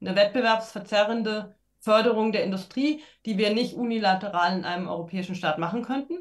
eine 0.00 0.16
wettbewerbsverzerrende 0.16 1.56
Förderung 1.80 2.32
der 2.32 2.44
Industrie, 2.44 3.02
die 3.26 3.38
wir 3.38 3.52
nicht 3.52 3.74
unilateral 3.74 4.56
in 4.56 4.64
einem 4.64 4.88
europäischen 4.88 5.34
Staat 5.34 5.58
machen 5.58 5.82
könnten. 5.82 6.18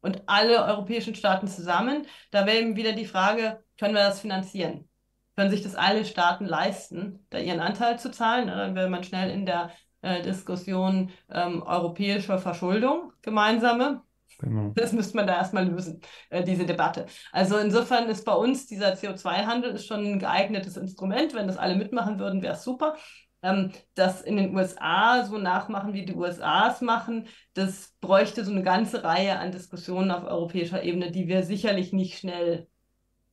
Und 0.00 0.22
alle 0.26 0.64
europäischen 0.64 1.14
Staaten 1.14 1.48
zusammen, 1.48 2.06
da 2.30 2.46
wäre 2.46 2.58
eben 2.58 2.76
wieder 2.76 2.92
die 2.92 3.06
Frage, 3.06 3.64
können 3.78 3.94
wir 3.94 4.02
das 4.02 4.20
finanzieren? 4.20 4.88
Können 5.36 5.50
sich 5.50 5.62
das 5.62 5.74
alle 5.74 6.04
Staaten 6.04 6.46
leisten, 6.46 7.26
da 7.30 7.38
ihren 7.38 7.60
Anteil 7.60 7.98
zu 7.98 8.10
zahlen? 8.10 8.48
Dann 8.48 8.74
wäre 8.74 8.88
man 8.88 9.04
schnell 9.04 9.30
in 9.30 9.46
der 9.46 9.70
äh, 10.06 10.22
Diskussion 10.22 11.10
ähm, 11.30 11.62
europäischer 11.62 12.38
Verschuldung, 12.38 13.12
gemeinsame. 13.22 14.02
Genau. 14.38 14.72
Das 14.74 14.92
müsste 14.92 15.16
man 15.16 15.26
da 15.26 15.36
erstmal 15.36 15.66
lösen, 15.66 16.00
äh, 16.30 16.44
diese 16.44 16.66
Debatte. 16.66 17.06
Also 17.32 17.56
insofern 17.56 18.08
ist 18.08 18.24
bei 18.24 18.34
uns 18.34 18.66
dieser 18.66 18.92
CO2-Handel 18.92 19.78
schon 19.78 20.04
ein 20.04 20.18
geeignetes 20.18 20.76
Instrument. 20.76 21.34
Wenn 21.34 21.46
das 21.46 21.56
alle 21.56 21.74
mitmachen 21.74 22.18
würden, 22.18 22.42
wäre 22.42 22.54
es 22.54 22.62
super. 22.62 22.96
Ähm, 23.42 23.72
das 23.94 24.22
in 24.22 24.36
den 24.36 24.54
USA 24.54 25.24
so 25.24 25.38
nachmachen, 25.38 25.92
wie 25.92 26.04
die 26.04 26.14
USA 26.14 26.70
es 26.70 26.80
machen, 26.80 27.26
das 27.54 27.94
bräuchte 28.00 28.44
so 28.44 28.52
eine 28.52 28.62
ganze 28.62 29.02
Reihe 29.04 29.38
an 29.38 29.52
Diskussionen 29.52 30.10
auf 30.10 30.24
europäischer 30.24 30.82
Ebene, 30.82 31.10
die 31.10 31.28
wir 31.28 31.42
sicherlich 31.42 31.92
nicht 31.92 32.18
schnell, 32.18 32.68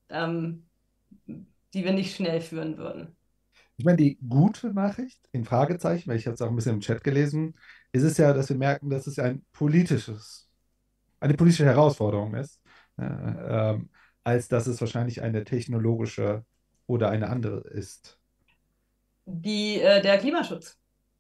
ähm, 0.10 0.68
die 1.28 1.84
wir 1.84 1.94
nicht 1.94 2.16
schnell 2.16 2.42
führen 2.42 2.78
würden. 2.78 3.16
Ich 3.78 3.86
meine, 3.86 3.98
die 3.98 4.18
gute 4.28 4.74
Nachricht, 4.74 5.20
in 5.32 5.46
Fragezeichen, 5.46 6.10
weil 6.10 6.18
ich 6.18 6.28
habe 6.28 6.36
es 6.36 6.42
auch 6.42 6.50
ein 6.50 6.56
bisschen 6.56 6.76
im 6.76 6.80
Chat 6.82 7.04
gelesen, 7.04 7.56
ist 7.92 8.04
es 8.04 8.18
ja, 8.18 8.34
dass 8.34 8.50
wir 8.50 8.56
merken, 8.56 8.90
dass 8.90 9.08
es 9.08 9.20
ein 9.20 9.44
politisches, 9.52 10.50
eine 11.20 11.34
politische 11.36 11.66
Herausforderung 11.66 12.36
ist, 12.36 12.62
äh, 12.98 13.04
ähm, 13.06 13.90
als 14.24 14.48
dass 14.48 14.68
es 14.68 14.80
wahrscheinlich 14.82 15.22
eine 15.22 15.44
technologische 15.44 16.46
oder 16.88 17.10
eine 17.10 17.30
andere 17.30 17.62
ist. 17.70 18.20
Die, 19.26 19.80
äh, 19.80 20.02
der 20.02 20.18
Klimaschutz. 20.18 20.78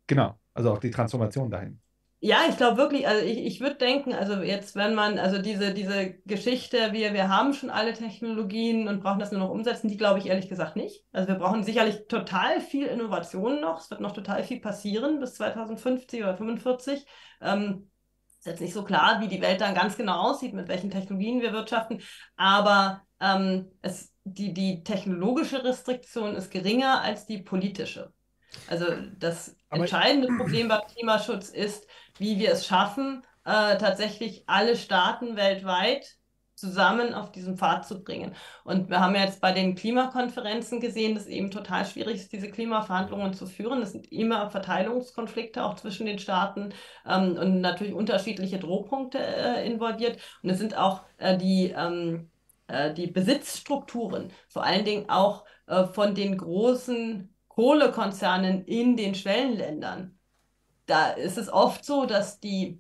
Genau, 0.08 0.40
also 0.54 0.72
auch 0.74 0.80
die 0.80 0.92
Transformation 0.92 1.50
dahin. 1.50 1.83
Ja, 2.26 2.46
ich 2.48 2.56
glaube 2.56 2.78
wirklich, 2.78 3.06
also 3.06 3.22
ich, 3.26 3.38
ich 3.40 3.60
würde 3.60 3.76
denken, 3.76 4.14
also 4.14 4.36
jetzt, 4.42 4.78
wenn 4.78 4.96
man, 4.96 5.20
also 5.20 5.42
diese, 5.42 5.74
diese 5.74 6.14
Geschichte, 6.26 6.94
wir, 6.94 7.14
wir 7.14 7.28
haben 7.28 7.54
schon 7.54 7.70
alle 7.70 7.92
Technologien 7.94 8.88
und 8.88 9.02
brauchen 9.04 9.20
das 9.20 9.34
nur 9.34 9.42
noch 9.42 9.50
umsetzen, 9.50 9.90
die 9.90 9.98
glaube 9.98 10.20
ich 10.20 10.28
ehrlich 10.28 10.48
gesagt 10.48 10.78
nicht. 10.78 11.04
Also 11.12 11.28
wir 11.28 11.36
brauchen 11.36 11.66
sicherlich 11.66 12.08
total 12.08 12.62
viel 12.62 12.86
Innovation 12.86 13.60
noch. 13.60 13.82
Es 13.82 13.90
wird 13.92 14.00
noch 14.00 14.14
total 14.14 14.42
viel 14.46 14.62
passieren 14.62 15.20
bis 15.20 15.34
2050 15.34 16.22
oder 16.22 16.38
2045. 16.38 17.06
Ähm, 17.42 17.92
ist 18.40 18.46
jetzt 18.46 18.62
nicht 18.62 18.74
so 18.74 18.86
klar, 18.86 19.20
wie 19.20 19.28
die 19.28 19.42
Welt 19.42 19.60
dann 19.60 19.76
ganz 19.76 19.98
genau 19.98 20.30
aussieht, 20.30 20.54
mit 20.54 20.70
welchen 20.70 20.92
Technologien 20.92 21.42
wir 21.42 21.52
wirtschaften, 21.52 22.02
aber 22.38 23.02
ähm, 23.20 23.70
es, 23.82 24.14
die, 24.24 24.54
die 24.54 24.82
technologische 24.86 25.62
Restriktion 25.62 26.36
ist 26.36 26.52
geringer 26.52 27.02
als 27.02 27.26
die 27.26 27.40
politische. 27.40 28.14
Also 28.68 28.86
das 29.18 29.56
aber 29.70 29.82
entscheidende 29.82 30.28
Problem 30.28 30.68
beim 30.68 30.82
Klimaschutz 30.88 31.50
ist, 31.50 31.88
wie 32.18 32.40
wir 32.40 32.52
es 32.52 32.66
schaffen, 32.66 33.24
äh, 33.46 33.78
tatsächlich 33.78 34.44
alle 34.48 34.76
Staaten 34.76 35.36
weltweit 35.36 36.18
zusammen 36.56 37.14
auf 37.14 37.32
diesen 37.32 37.58
Pfad 37.58 37.86
zu 37.86 38.04
bringen. 38.04 38.36
Und 38.64 38.90
wir 38.90 39.00
haben 39.00 39.16
jetzt 39.16 39.42
bei 39.42 39.52
den 39.52 39.76
Klimakonferenzen 39.76 40.80
gesehen, 40.80 41.16
dass 41.16 41.24
es 41.24 41.30
eben 41.30 41.52
total 41.52 41.86
schwierig 41.86 42.16
ist, 42.16 42.32
diese 42.32 42.50
Klimaverhandlungen 42.50 43.34
zu 43.34 43.48
führen. 43.48 43.82
Es 43.82 43.92
sind 43.92 44.12
immer 44.12 44.50
Verteilungskonflikte 44.50 45.64
auch 45.64 45.76
zwischen 45.76 46.06
den 46.06 46.20
Staaten 46.20 46.74
ähm, 47.06 47.38
und 47.38 47.62
natürlich 47.62 47.94
unterschiedliche 47.94 48.60
Drohpunkte 48.60 49.18
äh, 49.20 49.68
involviert. 49.68 50.20
Und 50.42 50.52
es 50.52 50.60
sind 50.60 50.78
auch 50.78 51.02
äh, 51.18 51.38
die, 51.38 51.74
ähm, 51.76 52.30
äh, 52.68 52.94
die 52.94 53.08
Besitzstrukturen, 53.08 54.32
vor 54.48 54.64
allen 54.64 54.86
Dingen 54.86 55.10
auch 55.10 55.46
äh, 55.68 55.86
von 55.88 56.16
den 56.16 56.38
großen 56.38 57.36
Kohlekonzernen 57.50 58.64
in 58.66 58.96
den 58.96 59.16
Schwellenländern. 59.16 60.18
Da 60.86 61.12
ist 61.12 61.38
es 61.38 61.52
oft 61.52 61.86
so, 61.86 62.06
dass 62.06 62.40
die, 62.40 62.80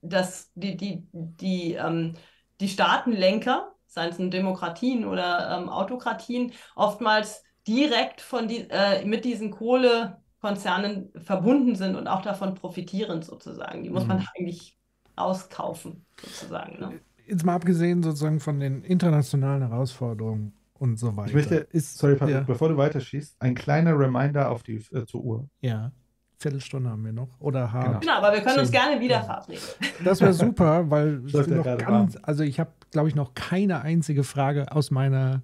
dass 0.00 0.50
die, 0.54 0.76
die, 0.76 1.06
die, 1.12 1.74
ähm, 1.74 2.14
die 2.60 2.68
Staatenlenker, 2.68 3.72
seien 3.86 4.10
es 4.10 4.16
Demokratien 4.30 5.04
oder 5.04 5.58
ähm, 5.58 5.68
Autokratien, 5.68 6.52
oftmals 6.76 7.42
direkt 7.66 8.20
von 8.20 8.48
die, 8.48 8.68
äh, 8.70 9.04
mit 9.04 9.24
diesen 9.24 9.50
Kohlekonzernen 9.50 11.10
verbunden 11.16 11.74
sind 11.74 11.96
und 11.96 12.06
auch 12.06 12.22
davon 12.22 12.54
profitieren 12.54 13.22
sozusagen. 13.22 13.82
Die 13.82 13.90
muss 13.90 14.04
mhm. 14.04 14.08
man 14.08 14.26
eigentlich 14.36 14.78
auskaufen 15.16 16.06
sozusagen. 16.20 16.78
Ne? 16.80 17.00
Jetzt 17.26 17.44
mal 17.44 17.54
abgesehen 17.54 18.02
sozusagen 18.02 18.40
von 18.40 18.60
den 18.60 18.82
internationalen 18.82 19.62
Herausforderungen 19.68 20.52
und 20.74 20.98
so 20.98 21.16
weiter. 21.16 21.28
Ich 21.28 21.34
möchte, 21.34 21.54
ist, 21.56 21.98
sorry, 21.98 22.16
Patrick, 22.16 22.36
ja. 22.36 22.40
bevor 22.42 22.68
du 22.68 22.76
weiterschießt, 22.76 23.36
ein 23.40 23.54
kleiner 23.54 23.98
Reminder 23.98 24.50
auf 24.50 24.62
die 24.62 24.76
äh, 24.92 25.04
zur 25.04 25.22
Uhr. 25.22 25.48
Ja. 25.60 25.92
Viertelstunde 26.40 26.88
haben 26.88 27.04
wir 27.04 27.12
noch. 27.12 27.38
Oder 27.38 27.70
hart. 27.70 27.84
Genau, 27.86 28.00
genau 28.00 28.12
aber 28.14 28.32
wir 28.32 28.40
können 28.40 28.60
uns 28.60 28.70
gerne 28.70 28.98
wieder 28.98 29.22
verabreden. 29.22 29.62
Das 30.02 30.22
wäre 30.22 30.32
super, 30.32 30.90
weil 30.90 31.18
noch 31.18 31.78
ganz, 31.78 32.16
also 32.22 32.42
ich 32.42 32.58
habe, 32.58 32.70
glaube 32.90 33.08
ich, 33.10 33.14
noch 33.14 33.34
keine 33.34 33.82
einzige 33.82 34.24
Frage 34.24 34.72
aus 34.72 34.90
meiner 34.90 35.42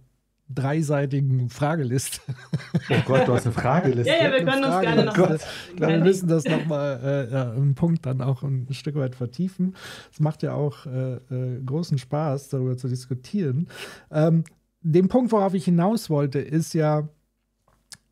dreiseitigen 0.48 1.50
Frageliste. 1.50 2.20
Oh 2.88 2.94
Gott, 3.04 3.26
du 3.28 3.34
hast 3.34 3.44
eine 3.44 3.52
Frageliste. 3.52 4.10
ja, 4.10 4.24
ja, 4.24 4.32
wir 4.32 4.44
können 4.44 4.64
uns 4.64 4.80
gerne 4.80 5.04
noch. 5.04 5.18
Oh 5.18 5.34
ich 5.70 5.76
glaube, 5.76 5.92
wir 5.94 6.04
müssen 6.04 6.28
das 6.28 6.44
nochmal 6.44 7.00
äh, 7.02 7.32
ja, 7.32 7.50
einen 7.50 7.74
Punkt 7.74 8.06
dann 8.06 8.22
auch 8.22 8.42
ein 8.42 8.68
Stück 8.70 8.94
weit 8.94 9.16
vertiefen. 9.16 9.74
Es 10.10 10.20
macht 10.20 10.42
ja 10.42 10.54
auch 10.54 10.86
äh, 10.86 11.16
äh, 11.16 11.62
großen 11.64 11.98
Spaß, 11.98 12.48
darüber 12.50 12.76
zu 12.76 12.88
diskutieren. 12.88 13.68
Ähm, 14.10 14.44
den 14.80 15.08
Punkt, 15.08 15.32
worauf 15.32 15.52
ich 15.52 15.64
hinaus 15.64 16.08
wollte, 16.08 16.38
ist 16.38 16.72
ja, 16.74 17.08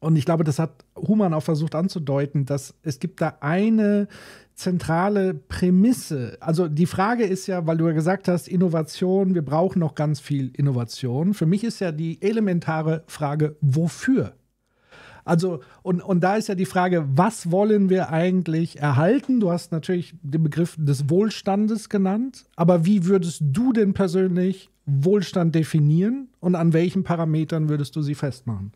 und 0.04 0.16
ich 0.16 0.26
glaube, 0.26 0.44
das 0.44 0.58
hat 0.58 0.84
Human 0.96 1.32
auch 1.32 1.42
versucht 1.42 1.74
anzudeuten, 1.74 2.44
dass 2.44 2.74
es 2.82 2.98
gibt 2.98 3.22
da 3.22 3.38
eine 3.40 4.06
zentrale 4.54 5.32
Prämisse. 5.32 6.36
Also 6.40 6.68
die 6.68 6.86
Frage 6.86 7.24
ist 7.24 7.46
ja, 7.46 7.66
weil 7.66 7.78
du 7.78 7.86
ja 7.86 7.92
gesagt 7.92 8.28
hast, 8.28 8.46
Innovation, 8.46 9.34
wir 9.34 9.42
brauchen 9.42 9.78
noch 9.78 9.94
ganz 9.94 10.20
viel 10.20 10.50
Innovation. 10.54 11.32
Für 11.32 11.46
mich 11.46 11.64
ist 11.64 11.80
ja 11.80 11.90
die 11.90 12.20
elementare 12.20 13.02
Frage, 13.06 13.56
wofür? 13.62 14.34
Also, 15.24 15.60
und, 15.82 16.02
und 16.02 16.22
da 16.22 16.36
ist 16.36 16.48
ja 16.48 16.54
die 16.54 16.66
Frage, 16.66 17.06
was 17.14 17.50
wollen 17.50 17.88
wir 17.88 18.10
eigentlich 18.10 18.78
erhalten? 18.80 19.40
Du 19.40 19.50
hast 19.50 19.72
natürlich 19.72 20.14
den 20.22 20.42
Begriff 20.42 20.76
des 20.78 21.08
Wohlstandes 21.08 21.88
genannt, 21.88 22.44
aber 22.56 22.84
wie 22.84 23.06
würdest 23.06 23.42
du 23.42 23.72
denn 23.72 23.94
persönlich 23.94 24.68
Wohlstand 24.84 25.54
definieren 25.54 26.28
und 26.40 26.56
an 26.56 26.74
welchen 26.74 27.04
Parametern 27.04 27.70
würdest 27.70 27.96
du 27.96 28.02
sie 28.02 28.14
festmachen? 28.14 28.72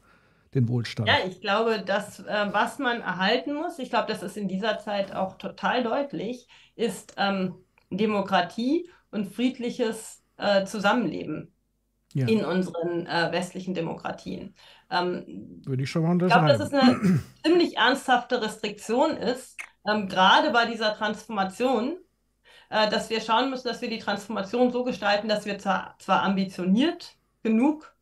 Den 0.55 0.69
Wohlstand. 0.69 1.09
Ja, 1.09 1.17
ich 1.27 1.41
glaube, 1.41 1.83
das, 1.85 2.21
äh, 2.21 2.47
was 2.53 2.79
man 2.79 3.01
erhalten 3.01 3.55
muss, 3.55 3.79
ich 3.79 3.91
glaube, 3.91 4.07
das 4.09 4.23
ist 4.23 4.37
in 4.37 4.49
dieser 4.49 4.79
Zeit 4.79 5.15
auch 5.15 5.37
total 5.37 5.83
deutlich, 5.83 6.49
ist 6.75 7.15
ähm, 7.19 7.55
Demokratie 7.91 8.89
und 9.11 9.33
friedliches 9.33 10.23
äh, 10.37 10.65
Zusammenleben 10.65 11.53
ja. 12.15 12.27
in 12.27 12.45
unseren 12.45 13.07
äh, 13.07 13.31
westlichen 13.33 13.75
Demokratien. 13.75 14.55
Ähm, 14.91 15.61
Würde 15.65 15.83
ich 15.83 15.91
schon 15.91 16.03
mal 16.03 16.13
unterschreiben. 16.13 16.49
Ich 16.49 16.57
glaube, 16.57 16.71
dass 16.71 16.83
es 16.83 16.99
eine 16.99 17.21
ziemlich 17.45 17.77
ernsthafte 17.77 18.41
Restriktion 18.41 19.17
ist, 19.17 19.59
ähm, 19.87 20.09
gerade 20.09 20.51
bei 20.51 20.67
dieser 20.67 20.95
Transformation, 20.95 21.99
äh, 22.71 22.89
dass 22.91 23.11
wir 23.11 23.21
schauen 23.21 23.51
müssen, 23.51 23.69
dass 23.69 23.83
wir 23.83 23.91
die 23.91 23.99
Transformation 23.99 24.71
so 24.73 24.85
gestalten, 24.85 25.29
dass 25.29 25.45
wir 25.45 25.59
zwar, 25.59 25.97
zwar 25.99 26.23
ambitioniert 26.23 27.17
genug 27.43 27.95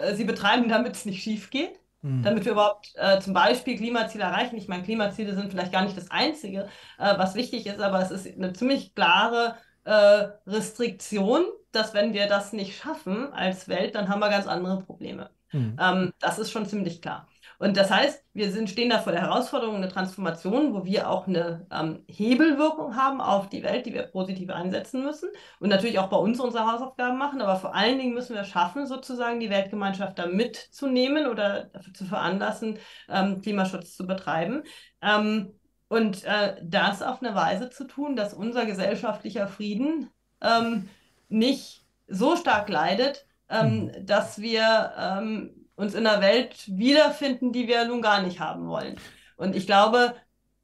äh, 0.00 0.14
sie 0.14 0.24
betreiben, 0.24 0.68
damit 0.68 0.94
es 0.94 1.04
nicht 1.04 1.22
schief 1.22 1.50
geht, 1.50 1.80
mhm. 2.02 2.22
damit 2.22 2.44
wir 2.44 2.52
überhaupt 2.52 2.92
äh, 2.96 3.20
zum 3.20 3.34
Beispiel 3.34 3.76
Klimaziele 3.76 4.24
erreichen. 4.24 4.56
Ich 4.56 4.68
meine, 4.68 4.82
Klimaziele 4.82 5.34
sind 5.34 5.50
vielleicht 5.50 5.72
gar 5.72 5.84
nicht 5.84 5.96
das 5.96 6.10
Einzige, 6.10 6.68
äh, 6.98 7.18
was 7.18 7.34
wichtig 7.34 7.66
ist, 7.66 7.80
aber 7.80 8.00
es 8.00 8.10
ist 8.10 8.26
eine 8.26 8.52
ziemlich 8.52 8.94
klare 8.94 9.56
äh, 9.84 10.28
Restriktion, 10.46 11.44
dass 11.72 11.94
wenn 11.94 12.12
wir 12.12 12.26
das 12.26 12.52
nicht 12.52 12.76
schaffen 12.76 13.32
als 13.32 13.68
Welt, 13.68 13.94
dann 13.94 14.08
haben 14.08 14.20
wir 14.20 14.30
ganz 14.30 14.46
andere 14.46 14.80
Probleme. 14.82 15.30
Mhm. 15.52 15.76
Ähm, 15.80 16.12
das 16.20 16.38
ist 16.38 16.50
schon 16.50 16.66
ziemlich 16.66 17.00
klar. 17.02 17.28
Und 17.58 17.76
das 17.76 17.90
heißt, 17.90 18.22
wir 18.34 18.50
sind, 18.50 18.68
stehen 18.68 18.90
da 18.90 18.98
vor 18.98 19.12
der 19.12 19.22
Herausforderung, 19.22 19.76
eine 19.76 19.88
Transformation, 19.88 20.74
wo 20.74 20.84
wir 20.84 21.08
auch 21.08 21.26
eine 21.26 21.66
ähm, 21.72 22.04
Hebelwirkung 22.06 22.96
haben 22.96 23.20
auf 23.20 23.48
die 23.48 23.62
Welt, 23.62 23.86
die 23.86 23.94
wir 23.94 24.04
positiv 24.04 24.50
einsetzen 24.50 25.02
müssen 25.02 25.30
und 25.58 25.68
natürlich 25.68 25.98
auch 25.98 26.08
bei 26.08 26.16
uns 26.16 26.38
unsere 26.40 26.70
Hausaufgaben 26.70 27.18
machen. 27.18 27.40
Aber 27.40 27.56
vor 27.56 27.74
allen 27.74 27.98
Dingen 27.98 28.14
müssen 28.14 28.34
wir 28.34 28.44
schaffen, 28.44 28.86
sozusagen 28.86 29.40
die 29.40 29.50
Weltgemeinschaft 29.50 30.18
da 30.18 30.26
mitzunehmen 30.26 31.26
oder 31.26 31.70
zu 31.94 32.04
veranlassen, 32.04 32.78
ähm, 33.08 33.40
Klimaschutz 33.40 33.96
zu 33.96 34.06
betreiben. 34.06 34.62
Ähm, 35.00 35.52
und 35.88 36.24
äh, 36.24 36.56
das 36.62 37.02
auf 37.02 37.22
eine 37.22 37.34
Weise 37.34 37.70
zu 37.70 37.84
tun, 37.84 38.16
dass 38.16 38.34
unser 38.34 38.66
gesellschaftlicher 38.66 39.46
Frieden 39.46 40.10
ähm, 40.42 40.88
nicht 41.28 41.84
so 42.08 42.36
stark 42.36 42.68
leidet, 42.68 43.26
ähm, 43.48 43.86
mhm. 43.86 44.06
dass 44.06 44.40
wir 44.40 44.92
ähm, 44.98 45.65
uns 45.76 45.94
in 45.94 46.06
einer 46.06 46.20
Welt 46.20 46.64
wiederfinden, 46.66 47.52
die 47.52 47.68
wir 47.68 47.84
nun 47.84 48.02
gar 48.02 48.22
nicht 48.22 48.40
haben 48.40 48.68
wollen. 48.68 48.96
Und 49.36 49.54
ich 49.54 49.66
glaube, 49.66 50.14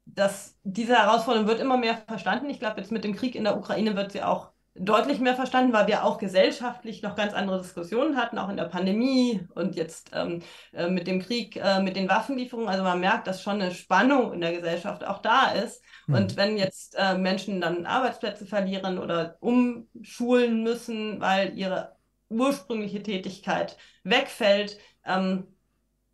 dass 0.05 0.57
diese 0.63 0.95
Herausforderung 0.95 1.47
wird 1.47 1.61
immer 1.61 1.77
mehr 1.77 1.97
verstanden. 2.07 2.49
Ich 2.49 2.59
glaube, 2.59 2.81
jetzt 2.81 2.91
mit 2.91 3.03
dem 3.03 3.15
Krieg 3.15 3.35
in 3.35 3.45
der 3.45 3.57
Ukraine 3.57 3.95
wird 3.95 4.11
sie 4.11 4.23
auch 4.23 4.53
deutlich 4.75 5.19
mehr 5.19 5.35
verstanden, 5.35 5.71
weil 5.71 5.87
wir 5.87 6.03
auch 6.03 6.17
gesellschaftlich 6.17 7.03
noch 7.03 7.15
ganz 7.15 7.33
andere 7.33 7.61
Diskussionen 7.61 8.17
hatten, 8.17 8.39
auch 8.39 8.49
in 8.49 8.57
der 8.57 8.63
Pandemie 8.65 9.47
und 9.53 9.75
jetzt 9.75 10.09
ähm, 10.13 10.41
äh, 10.71 10.89
mit 10.89 11.05
dem 11.05 11.21
Krieg, 11.21 11.57
äh, 11.57 11.79
mit 11.79 11.95
den 11.95 12.09
Waffenlieferungen. 12.09 12.69
Also 12.69 12.83
man 12.83 12.99
merkt, 12.99 13.27
dass 13.27 13.43
schon 13.43 13.61
eine 13.61 13.71
Spannung 13.71 14.33
in 14.33 14.41
der 14.41 14.53
Gesellschaft 14.53 15.05
auch 15.05 15.19
da 15.19 15.51
ist. 15.51 15.83
Mhm. 16.07 16.15
Und 16.15 16.37
wenn 16.37 16.57
jetzt 16.57 16.95
äh, 16.97 17.15
Menschen 17.17 17.61
dann 17.61 17.85
Arbeitsplätze 17.85 18.47
verlieren 18.47 18.97
oder 18.97 19.37
umschulen 19.41 20.63
müssen, 20.63 21.21
weil 21.21 21.55
ihre 21.55 21.95
ursprüngliche 22.29 23.03
Tätigkeit 23.03 23.77
wegfällt, 24.03 24.79
ähm, 25.05 25.47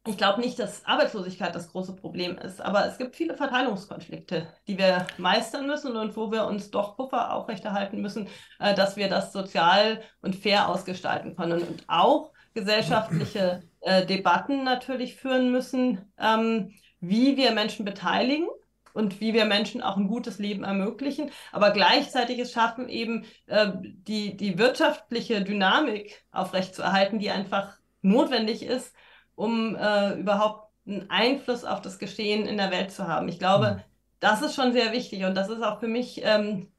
ich 0.08 0.18
glaube 0.18 0.42
nicht, 0.42 0.58
dass 0.58 0.86
Arbeitslosigkeit 0.86 1.54
das 1.54 1.72
große 1.72 1.96
Problem 1.96 2.38
ist, 2.38 2.62
aber 2.62 2.86
es 2.86 2.98
gibt 2.98 3.16
viele 3.16 3.36
Verteilungskonflikte, 3.36 4.48
die 4.68 4.78
wir 4.78 5.06
meistern 5.18 5.68
müssen 5.68 5.96
und 5.98 6.16
wo 6.16 6.32
wir 6.32 6.46
uns 6.46 6.72
doch 6.72 6.96
Puffer 6.96 7.34
aufrechterhalten 7.34 8.02
müssen, 8.02 8.28
äh, 8.60 8.74
dass 8.74 8.96
wir 8.96 9.10
das 9.10 9.34
sozial 9.34 10.02
und 10.22 10.36
fair 10.36 10.70
ausgestalten 10.70 11.36
können 11.36 11.62
und 11.62 11.84
auch 11.88 12.32
gesellschaftliche 12.54 13.64
äh, 13.82 14.06
Debatten 14.06 14.64
natürlich 14.64 15.16
führen 15.16 15.52
müssen, 15.52 16.12
ähm, 16.18 16.74
wie 17.00 17.38
wir 17.38 17.52
Menschen 17.52 17.86
beteiligen 17.86 18.48
und 18.94 19.22
wie 19.22 19.34
wir 19.34 19.46
Menschen 19.46 19.82
auch 19.82 19.98
ein 19.98 20.08
gutes 20.08 20.40
Leben 20.40 20.64
ermöglichen, 20.64 21.30
aber 21.52 21.72
gleichzeitig 21.72 22.40
es 22.40 22.52
schaffen, 22.52 22.90
eben 22.90 23.26
äh, 23.48 23.72
die, 23.84 24.36
die 24.36 24.58
wirtschaftliche 24.58 25.44
Dynamik 25.44 26.26
aufrechtzuerhalten, 26.32 27.20
die 27.20 27.30
einfach 27.30 27.79
notwendig 28.02 28.64
ist, 28.64 28.94
um 29.36 29.76
äh, 29.76 30.14
überhaupt 30.14 30.70
einen 30.88 31.10
Einfluss 31.10 31.66
auf 31.66 31.82
das 31.82 32.00
Geschehen 32.00 32.46
in 32.46 32.58
der 32.58 32.72
Welt 32.72 32.92
zu 32.92 33.08
haben. 33.08 33.28
Ich 33.30 33.40
glaube, 33.40 33.76
mhm. 33.76 33.82
das 34.20 34.42
ist 34.42 34.56
schon 34.56 34.74
sehr 34.74 34.92
wichtig 34.92 35.24
und 35.24 35.36
das 35.36 35.50
ist 35.50 35.62
auch 35.62 35.80
für 35.80 35.88
mich 35.88 36.22
ähm, 36.24 36.72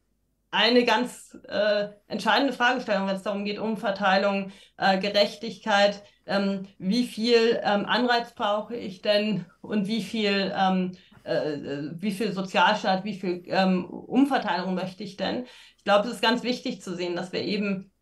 eine 0.50 0.84
ganz 0.84 1.38
äh, 1.48 1.88
entscheidende 2.08 2.52
Fragestellung, 2.52 3.06
wenn 3.06 3.16
es 3.16 3.22
darum 3.22 3.44
geht, 3.44 3.58
Umverteilung, 3.58 4.50
äh, 4.76 4.98
Gerechtigkeit, 4.98 6.02
ähm, 6.26 6.66
wie 6.78 7.04
viel 7.04 7.60
ähm, 7.62 7.86
Anreiz 7.86 8.34
brauche 8.34 8.76
ich 8.76 9.00
denn 9.00 9.46
und 9.60 9.86
wie 9.86 10.02
viel, 10.02 10.52
ähm, 10.56 10.96
äh, 11.24 11.52
äh, 11.52 11.90
wie 11.94 12.10
viel 12.10 12.32
Sozialstaat, 12.32 13.04
wie 13.04 13.14
viel 13.14 13.44
ähm, 13.46 13.84
Umverteilung 13.84 14.74
möchte 14.74 15.04
ich 15.04 15.16
denn? 15.16 15.46
Ich 15.76 15.84
glaube, 15.84 16.08
es 16.08 16.14
ist 16.14 16.22
ganz 16.22 16.42
wichtig 16.42 16.82
zu 16.82 16.96
sehen, 16.96 17.14
dass 17.14 17.32
wir 17.32 17.42
eben 17.42 17.92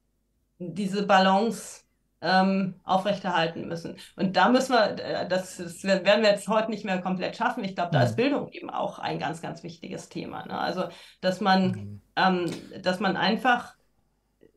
diese 0.59 1.07
Balance 1.07 1.83
ähm, 2.21 2.75
aufrechterhalten 2.85 3.69
müssen. 3.69 3.97
Und 4.17 4.37
da 4.37 4.49
müssen 4.49 4.73
wir, 4.73 4.99
äh, 4.99 5.29
das, 5.29 5.57
das, 5.57 5.85
werden 5.85 6.23
wir 6.23 6.31
jetzt 6.31 6.49
heute 6.49 6.71
nicht 6.71 6.85
mehr 6.85 7.01
komplett 7.01 7.37
schaffen. 7.37 7.65
Ich 7.65 7.77
glaube, 7.77 7.93
da 7.93 8.03
ist 8.03 8.13
mhm. 8.13 8.17
Bildung 8.17 8.49
eben 8.51 8.71
auch 8.71 8.99
ein 8.99 9.19
ganz, 9.19 9.41
ganz 9.41 9.63
wichtiges 9.63 10.09
Thema. 10.09 10.45
Ne? 10.47 10.59
Also, 10.59 10.89
dass 11.21 11.41
man, 11.41 11.71
mhm. 11.71 12.03
ähm, 12.17 12.83
dass 12.83 12.99
man 12.99 13.17
einfach 13.17 13.75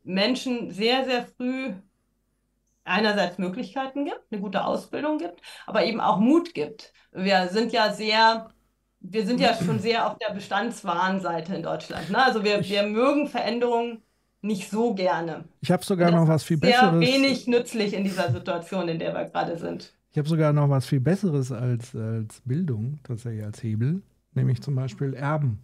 Menschen 0.02 0.70
sehr, 0.72 1.04
sehr 1.04 1.24
früh 1.24 1.74
einerseits 2.84 3.38
Möglichkeiten 3.38 4.04
gibt, 4.04 4.20
eine 4.30 4.40
gute 4.40 4.64
Ausbildung 4.64 5.18
gibt, 5.18 5.40
aber 5.66 5.84
eben 5.84 6.00
auch 6.00 6.18
Mut 6.18 6.54
gibt. 6.54 6.92
Wir 7.12 7.48
sind 7.48 7.72
ja 7.72 7.92
sehr, 7.92 8.50
wir 8.98 9.24
sind 9.24 9.38
ja 9.38 9.54
schon 9.54 9.78
sehr 9.78 10.10
auf 10.10 10.18
der 10.18 10.34
Bestandswahnseite 10.34 11.54
in 11.54 11.62
Deutschland. 11.62 12.10
Ne? 12.10 12.20
Also 12.20 12.42
wir, 12.42 12.64
wir 12.64 12.82
mögen 12.82 13.28
Veränderungen 13.28 14.02
nicht 14.42 14.70
so 14.70 14.94
gerne. 14.94 15.44
Ich 15.60 15.70
habe 15.70 15.84
sogar 15.84 16.10
noch 16.10 16.28
was 16.28 16.42
viel 16.42 16.56
ist 16.56 16.62
sehr 16.64 16.92
Besseres. 16.92 17.00
wenig 17.00 17.46
nützlich 17.46 17.94
in 17.94 18.04
dieser 18.04 18.30
Situation, 18.32 18.88
in 18.88 18.98
der 18.98 19.14
wir 19.14 19.24
gerade 19.24 19.56
sind. 19.56 19.92
Ich 20.10 20.18
habe 20.18 20.28
sogar 20.28 20.52
noch 20.52 20.68
was 20.68 20.84
viel 20.84 21.00
Besseres 21.00 21.52
als, 21.52 21.94
als 21.94 22.42
Bildung, 22.44 22.98
tatsächlich 23.04 23.44
als 23.44 23.62
Hebel, 23.62 24.02
nämlich 24.34 24.60
zum 24.60 24.74
Beispiel 24.74 25.14
Erben. 25.14 25.60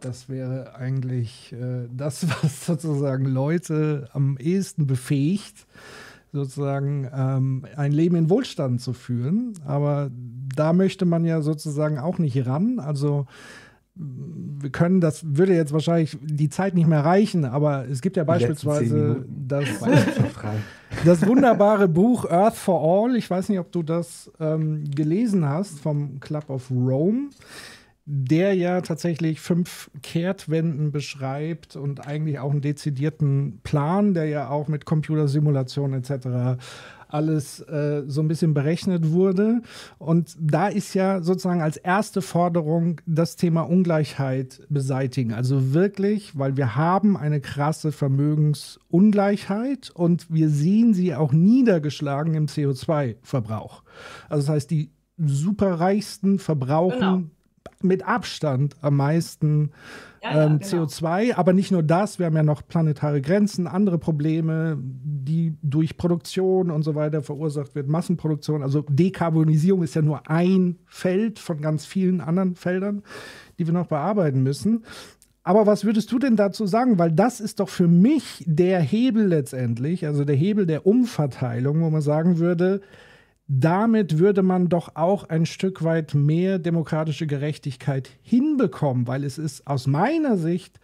Das 0.00 0.28
wäre 0.28 0.74
eigentlich 0.74 1.52
äh, 1.52 1.88
das, 1.90 2.26
was 2.42 2.66
sozusagen 2.66 3.24
Leute 3.24 4.08
am 4.12 4.36
ehesten 4.38 4.86
befähigt, 4.86 5.66
sozusagen 6.32 7.08
ähm, 7.14 7.64
ein 7.76 7.92
Leben 7.92 8.16
in 8.16 8.28
Wohlstand 8.28 8.80
zu 8.80 8.92
führen. 8.92 9.54
Aber 9.64 10.10
da 10.54 10.72
möchte 10.72 11.04
man 11.04 11.24
ja 11.24 11.40
sozusagen 11.40 11.98
auch 11.98 12.18
nicht 12.18 12.46
ran. 12.46 12.80
Also 12.80 13.26
wir 13.96 14.70
können, 14.70 15.00
das 15.00 15.22
würde 15.24 15.54
jetzt 15.54 15.72
wahrscheinlich 15.72 16.18
die 16.20 16.48
Zeit 16.48 16.74
nicht 16.74 16.88
mehr 16.88 17.04
reichen, 17.04 17.44
aber 17.44 17.86
es 17.88 18.00
gibt 18.00 18.16
ja 18.16 18.24
beispielsweise 18.24 19.24
das, 19.28 19.68
das 21.04 21.26
wunderbare 21.26 21.86
Buch 21.86 22.28
Earth 22.28 22.56
for 22.56 22.82
All. 22.82 23.16
Ich 23.16 23.30
weiß 23.30 23.48
nicht, 23.48 23.60
ob 23.60 23.70
du 23.70 23.82
das 23.82 24.32
ähm, 24.40 24.90
gelesen 24.90 25.48
hast 25.48 25.78
vom 25.78 26.18
Club 26.18 26.50
of 26.50 26.70
Rome, 26.70 27.30
der 28.04 28.54
ja 28.54 28.80
tatsächlich 28.80 29.40
fünf 29.40 29.90
Kehrtwenden 30.02 30.90
beschreibt 30.90 31.76
und 31.76 32.06
eigentlich 32.06 32.40
auch 32.40 32.50
einen 32.50 32.62
dezidierten 32.62 33.60
Plan, 33.62 34.12
der 34.12 34.26
ja 34.26 34.50
auch 34.50 34.66
mit 34.66 34.86
Computersimulation 34.86 35.92
etc. 35.94 36.58
alles 37.14 37.60
äh, 37.60 38.02
so 38.06 38.20
ein 38.20 38.28
bisschen 38.28 38.52
berechnet 38.52 39.12
wurde. 39.12 39.62
Und 39.98 40.36
da 40.38 40.68
ist 40.68 40.94
ja 40.94 41.22
sozusagen 41.22 41.62
als 41.62 41.76
erste 41.76 42.20
Forderung 42.20 43.00
das 43.06 43.36
Thema 43.36 43.62
Ungleichheit 43.62 44.60
beseitigen. 44.68 45.32
Also 45.32 45.72
wirklich, 45.72 46.36
weil 46.38 46.56
wir 46.56 46.76
haben 46.76 47.16
eine 47.16 47.40
krasse 47.40 47.92
Vermögensungleichheit 47.92 49.90
und 49.94 50.26
wir 50.28 50.50
sehen 50.50 50.92
sie 50.92 51.14
auch 51.14 51.32
niedergeschlagen 51.32 52.34
im 52.34 52.46
CO2-Verbrauch. 52.46 53.84
Also 54.28 54.46
das 54.46 54.48
heißt, 54.48 54.70
die 54.70 54.90
superreichsten 55.16 56.40
verbrauchen 56.40 56.98
Genau. 56.98 57.22
Mit 57.80 58.06
Abstand 58.06 58.76
am 58.80 58.96
meisten 58.96 59.70
Ja, 60.22 60.34
ja, 60.34 60.46
ähm, 60.46 60.58
genau. 60.58 60.84
CO2. 60.84 61.34
Aber 61.34 61.52
nicht 61.52 61.70
nur 61.70 61.82
das, 61.82 62.18
wir 62.18 62.26
haben 62.26 62.36
ja 62.36 62.42
noch 62.42 62.66
planetare 62.66 63.20
Grenzen, 63.20 63.66
andere 63.66 63.98
Probleme, 63.98 64.78
die 64.80 65.54
durch 65.62 65.96
Produktion 65.96 66.70
und 66.70 66.82
so 66.82 66.94
weiter 66.94 67.22
verursacht 67.22 67.74
wird, 67.74 67.88
Massenproduktion. 67.88 68.62
Also 68.62 68.84
Dekarbonisierung 68.88 69.82
ist 69.82 69.94
ja 69.94 70.02
nur 70.02 70.28
ein 70.30 70.78
Feld 70.86 71.38
von 71.38 71.60
ganz 71.60 71.84
vielen 71.84 72.20
anderen 72.20 72.54
Feldern, 72.54 73.02
die 73.58 73.66
wir 73.66 73.74
noch 73.74 73.86
bearbeiten 73.86 74.42
müssen. 74.42 74.84
Aber 75.42 75.66
was 75.66 75.84
würdest 75.84 76.10
du 76.10 76.18
denn 76.18 76.36
dazu 76.36 76.66
sagen? 76.66 76.98
Weil 76.98 77.12
das 77.12 77.38
ist 77.38 77.60
doch 77.60 77.68
für 77.68 77.86
mich 77.86 78.42
der 78.46 78.80
Hebel 78.80 79.26
letztendlich, 79.26 80.06
also 80.06 80.24
der 80.24 80.36
Hebel 80.36 80.64
der 80.64 80.86
Umverteilung, 80.86 81.82
wo 81.82 81.90
man 81.90 82.00
sagen 82.00 82.38
würde, 82.38 82.80
damit 83.46 84.18
würde 84.18 84.42
man 84.42 84.68
doch 84.68 84.96
auch 84.96 85.24
ein 85.28 85.46
Stück 85.46 85.84
weit 85.84 86.14
mehr 86.14 86.58
demokratische 86.58 87.26
Gerechtigkeit 87.26 88.10
hinbekommen, 88.22 89.06
weil 89.06 89.24
es 89.24 89.38
ist 89.38 89.66
aus 89.66 89.86
meiner 89.86 90.36
Sicht 90.36 90.80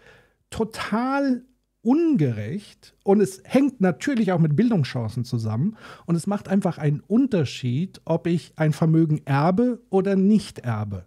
total 0.51 1.45
ungerecht 1.83 2.95
und 3.05 3.21
es 3.23 3.43
hängt 3.45 3.81
natürlich 3.81 4.33
auch 4.33 4.39
mit 4.39 4.55
Bildungschancen 4.55 5.25
zusammen 5.25 5.77
und 6.05 6.15
es 6.15 6.27
macht 6.27 6.49
einfach 6.49 6.77
einen 6.77 7.01
Unterschied, 7.01 8.03
ob 8.05 8.27
ich 8.27 8.53
ein 8.57 8.73
Vermögen 8.73 9.23
erbe 9.25 9.81
oder 9.89 10.15
nicht 10.17 10.59
erbe. 10.59 11.07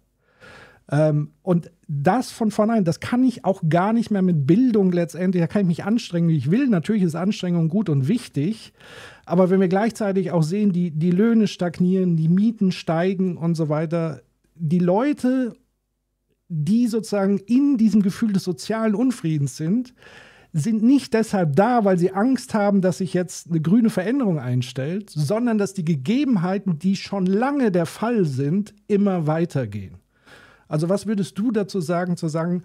Ähm, 0.90 1.30
und 1.42 1.70
das 1.88 2.30
von 2.30 2.50
vornherein, 2.50 2.84
das 2.84 3.00
kann 3.00 3.24
ich 3.24 3.44
auch 3.44 3.62
gar 3.68 3.92
nicht 3.92 4.10
mehr 4.10 4.22
mit 4.22 4.46
Bildung 4.46 4.92
letztendlich, 4.92 5.42
da 5.42 5.46
kann 5.46 5.62
ich 5.62 5.68
mich 5.68 5.84
anstrengen, 5.84 6.28
wie 6.28 6.36
ich 6.36 6.50
will. 6.50 6.68
Natürlich 6.68 7.02
ist 7.02 7.14
Anstrengung 7.14 7.68
gut 7.68 7.88
und 7.88 8.08
wichtig, 8.08 8.72
aber 9.24 9.50
wenn 9.50 9.60
wir 9.60 9.68
gleichzeitig 9.68 10.30
auch 10.30 10.42
sehen, 10.42 10.72
die, 10.72 10.90
die 10.90 11.10
Löhne 11.10 11.46
stagnieren, 11.46 12.16
die 12.16 12.28
Mieten 12.28 12.72
steigen 12.72 13.36
und 13.36 13.54
so 13.54 13.68
weiter, 13.68 14.22
die 14.54 14.78
Leute, 14.78 15.56
die 16.48 16.86
sozusagen 16.86 17.38
in 17.38 17.78
diesem 17.78 18.02
Gefühl 18.02 18.32
des 18.32 18.44
sozialen 18.44 18.94
Unfriedens 18.94 19.56
sind, 19.56 19.94
sind 20.52 20.84
nicht 20.84 21.14
deshalb 21.14 21.56
da, 21.56 21.84
weil 21.84 21.98
sie 21.98 22.12
Angst 22.12 22.54
haben, 22.54 22.80
dass 22.80 22.98
sich 22.98 23.12
jetzt 23.12 23.50
eine 23.50 23.60
grüne 23.60 23.90
Veränderung 23.90 24.38
einstellt, 24.38 25.10
sondern 25.10 25.58
dass 25.58 25.74
die 25.74 25.84
Gegebenheiten, 25.84 26.78
die 26.78 26.94
schon 26.94 27.26
lange 27.26 27.72
der 27.72 27.86
Fall 27.86 28.24
sind, 28.24 28.72
immer 28.86 29.26
weitergehen. 29.26 29.96
Also 30.68 30.88
was 30.88 31.06
würdest 31.06 31.38
du 31.38 31.50
dazu 31.50 31.80
sagen, 31.80 32.16
zu 32.16 32.28
sagen, 32.28 32.64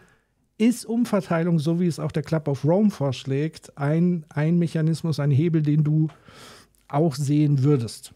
ist 0.57 0.85
Umverteilung, 0.85 1.57
so 1.57 1.79
wie 1.79 1.87
es 1.87 1.99
auch 1.99 2.11
der 2.11 2.23
Club 2.23 2.47
of 2.47 2.65
Rome 2.65 2.91
vorschlägt, 2.91 3.77
ein, 3.77 4.25
ein 4.29 4.57
Mechanismus, 4.57 5.19
ein 5.19 5.31
Hebel, 5.31 5.61
den 5.61 5.83
du 5.83 6.09
auch 6.89 7.15
sehen 7.15 7.63
würdest? 7.63 8.13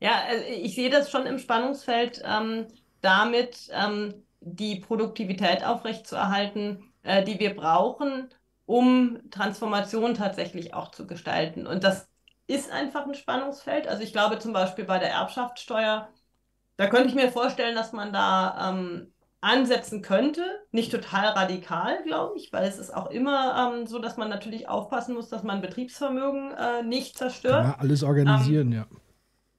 Ja, 0.00 0.22
also 0.28 0.44
ich 0.46 0.74
sehe 0.74 0.90
das 0.90 1.10
schon 1.10 1.26
im 1.26 1.38
Spannungsfeld 1.38 2.22
ähm, 2.24 2.66
damit, 3.00 3.70
ähm, 3.72 4.14
die 4.40 4.80
Produktivität 4.80 5.64
aufrechtzuerhalten, 5.64 6.90
äh, 7.02 7.22
die 7.22 7.38
wir 7.38 7.54
brauchen, 7.54 8.28
um 8.66 9.20
Transformation 9.30 10.14
tatsächlich 10.14 10.74
auch 10.74 10.90
zu 10.90 11.06
gestalten. 11.06 11.66
Und 11.66 11.84
das 11.84 12.08
ist 12.46 12.72
einfach 12.72 13.06
ein 13.06 13.14
Spannungsfeld. 13.14 13.86
Also 13.86 14.02
ich 14.02 14.12
glaube 14.12 14.38
zum 14.38 14.52
Beispiel 14.52 14.84
bei 14.84 14.98
der 14.98 15.10
Erbschaftssteuer, 15.10 16.08
da 16.80 16.86
könnte 16.86 17.10
ich 17.10 17.14
mir 17.14 17.30
vorstellen, 17.30 17.74
dass 17.74 17.92
man 17.92 18.10
da 18.10 18.70
ähm, 18.70 19.12
ansetzen 19.42 20.00
könnte. 20.00 20.42
Nicht 20.72 20.90
total 20.90 21.26
radikal, 21.26 22.02
glaube 22.04 22.38
ich, 22.38 22.54
weil 22.54 22.66
es 22.66 22.78
ist 22.78 22.96
auch 22.96 23.10
immer 23.10 23.74
ähm, 23.74 23.86
so, 23.86 23.98
dass 23.98 24.16
man 24.16 24.30
natürlich 24.30 24.66
aufpassen 24.66 25.14
muss, 25.14 25.28
dass 25.28 25.42
man 25.42 25.60
Betriebsvermögen 25.60 26.52
äh, 26.52 26.82
nicht 26.82 27.18
zerstört. 27.18 27.66
Ja, 27.66 27.76
alles 27.78 28.02
organisieren, 28.02 28.72
ja. 28.72 28.86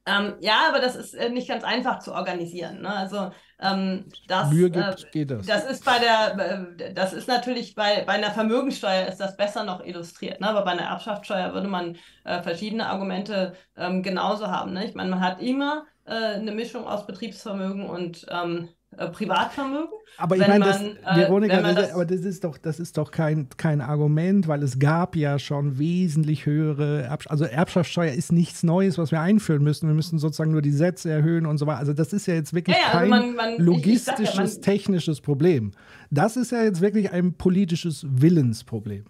Ähm, 0.08 0.34
ja, 0.40 0.64
aber 0.68 0.80
das 0.80 0.96
ist 0.96 1.14
äh, 1.14 1.30
nicht 1.30 1.48
ganz 1.48 1.64
einfach 1.64 2.00
zu 2.00 2.12
organisieren. 2.12 2.82
Ne? 2.82 2.90
Also 2.90 3.30
ähm, 3.60 4.10
das, 4.28 4.50
Mühe 4.50 4.66
äh, 4.66 4.72
gibt, 4.72 5.12
geht 5.12 5.30
das. 5.30 5.46
das 5.46 5.70
ist 5.70 5.86
bei 5.86 6.00
der, 6.00 6.80
äh, 6.80 6.94
das 6.96 7.14
ist 7.14 7.28
natürlich 7.28 7.76
bei, 7.76 8.04
bei 8.04 8.14
einer 8.14 8.32
Vermögensteuer 8.32 9.06
ist 9.06 9.20
das 9.20 9.38
besser 9.38 9.64
noch 9.64 9.86
illustriert, 9.86 10.42
ne? 10.42 10.50
Aber 10.50 10.64
bei 10.64 10.72
einer 10.72 10.90
Erbschaftssteuer 10.90 11.54
würde 11.54 11.68
man 11.68 11.98
äh, 12.24 12.42
verschiedene 12.42 12.88
Argumente 12.88 13.54
ähm, 13.78 14.02
genauso 14.02 14.48
haben. 14.48 14.74
Ne? 14.74 14.86
Ich 14.86 14.96
meine, 14.96 15.12
man 15.12 15.22
hat 15.22 15.40
immer 15.40 15.86
äh, 16.06 16.12
eine 16.12 16.52
Mischung 16.52 16.86
aus 16.86 17.06
Betriebsvermögen 17.08 17.86
und 17.90 18.26
ähm, 18.30 18.70
äh, 18.98 19.08
Privatvermögen. 19.08 19.88
Aber 20.18 20.36
ich 20.36 20.46
meine, 20.46 20.66
das, 20.66 20.82
man, 20.82 20.98
äh, 20.98 21.16
Veronika, 21.22 21.62
das, 21.62 21.76
das- 21.76 21.94
aber 21.94 22.06
das 22.06 22.22
ist 22.22 22.44
doch, 22.44 22.58
das 22.58 22.80
ist 22.80 22.98
doch 22.98 23.12
kein, 23.12 23.48
kein 23.56 23.80
Argument, 23.80 24.48
weil 24.50 24.62
es 24.64 24.80
gab 24.80 25.16
ja 25.16 25.40
schon 25.40 25.78
wesentlich 25.80 26.46
höhere 26.46 27.04
Erbsch 27.04 27.28
also 27.28 27.46
Erbschaftssteuer 27.46 28.12
ist 28.14 28.32
nichts 28.34 28.64
Neues, 28.64 28.98
was 28.98 29.12
wir 29.12 29.22
einführen 29.22 29.64
müssen. 29.64 29.88
Wir 29.88 29.96
müssen 29.96 30.20
sozusagen 30.20 30.52
nur 30.52 30.62
die 30.62 30.72
Sätze 30.72 31.10
erhöhen 31.10 31.46
und 31.46 31.58
so 31.58 31.68
weiter. 31.68 31.80
Also 31.80 31.94
das 31.94 32.12
ist 32.12 32.26
ja 32.28 32.34
jetzt 32.34 32.54
wirklich 32.54 32.76
Ja, 32.76 32.82
ja, 32.82 32.88
also 32.88 33.00
kein 33.00 33.10
man- 33.10 33.36
man- 33.36 33.50
ich- 33.54 33.60
ich 33.88 34.04
sag 34.04 34.20
ja, 34.20 34.24
logistisches, 34.26 34.60
technisches 34.60 35.22
Problem. 35.22 35.72
Das 36.10 36.36
ist 36.36 36.52
ja 36.52 36.62
jetzt 36.64 36.82
wirklich 36.82 37.12
ein 37.12 37.34
politisches 37.36 38.06
Willensproblem. 38.10 39.06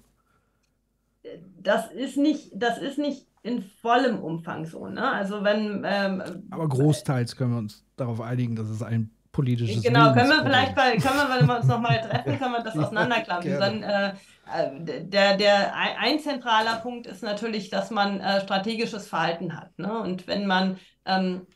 Das 1.64 1.92
ist 1.92 2.18
nicht, 2.18 2.52
das 2.56 2.78
ist 2.80 2.98
nicht 2.98 3.26
in 3.44 3.64
vollem 3.64 4.20
Umfang 4.20 4.66
so. 4.66 4.88
Ne? 4.88 5.12
Also 5.12 5.44
wenn 5.44 5.84
ähm, 5.86 6.24
Aber 6.52 6.68
großteils 6.68 7.36
können 7.36 7.52
wir 7.52 7.58
uns 7.58 7.84
darauf 7.96 8.22
einigen, 8.22 8.56
dass 8.56 8.70
es 8.70 8.84
ein 8.84 9.12
politisches 9.32 9.84
Genau, 9.84 10.14
können 10.14 10.30
wir 10.30 10.44
vielleicht 10.44 10.76
bei, 10.76 10.98
können 10.98 11.16
wir, 11.16 11.40
wenn 11.40 11.48
wir 11.48 11.58
uns 11.58 11.68
nochmal 11.68 12.02
treffen, 12.02 12.38
können 12.38 12.52
wir 12.52 12.64
das 12.64 12.78
auseinanderklappen. 12.78 13.60
Dann, 13.60 13.84
äh, 13.84 14.10
äh, 14.54 15.04
der, 15.06 15.38
der 15.38 15.76
ein, 15.76 15.96
ein 16.00 16.20
zentraler 16.20 16.78
Punkt 16.78 17.08
ist 17.08 17.24
natürlich, 17.24 17.70
dass 17.70 17.92
man 17.92 18.20
äh, 18.20 18.42
strategisches 18.42 19.08
Verhalten 19.08 19.56
hat. 19.58 19.78
Ne? 19.80 20.00
Und 20.00 20.28
wenn 20.28 20.46
man 20.46 20.78
ähm, 21.06 21.48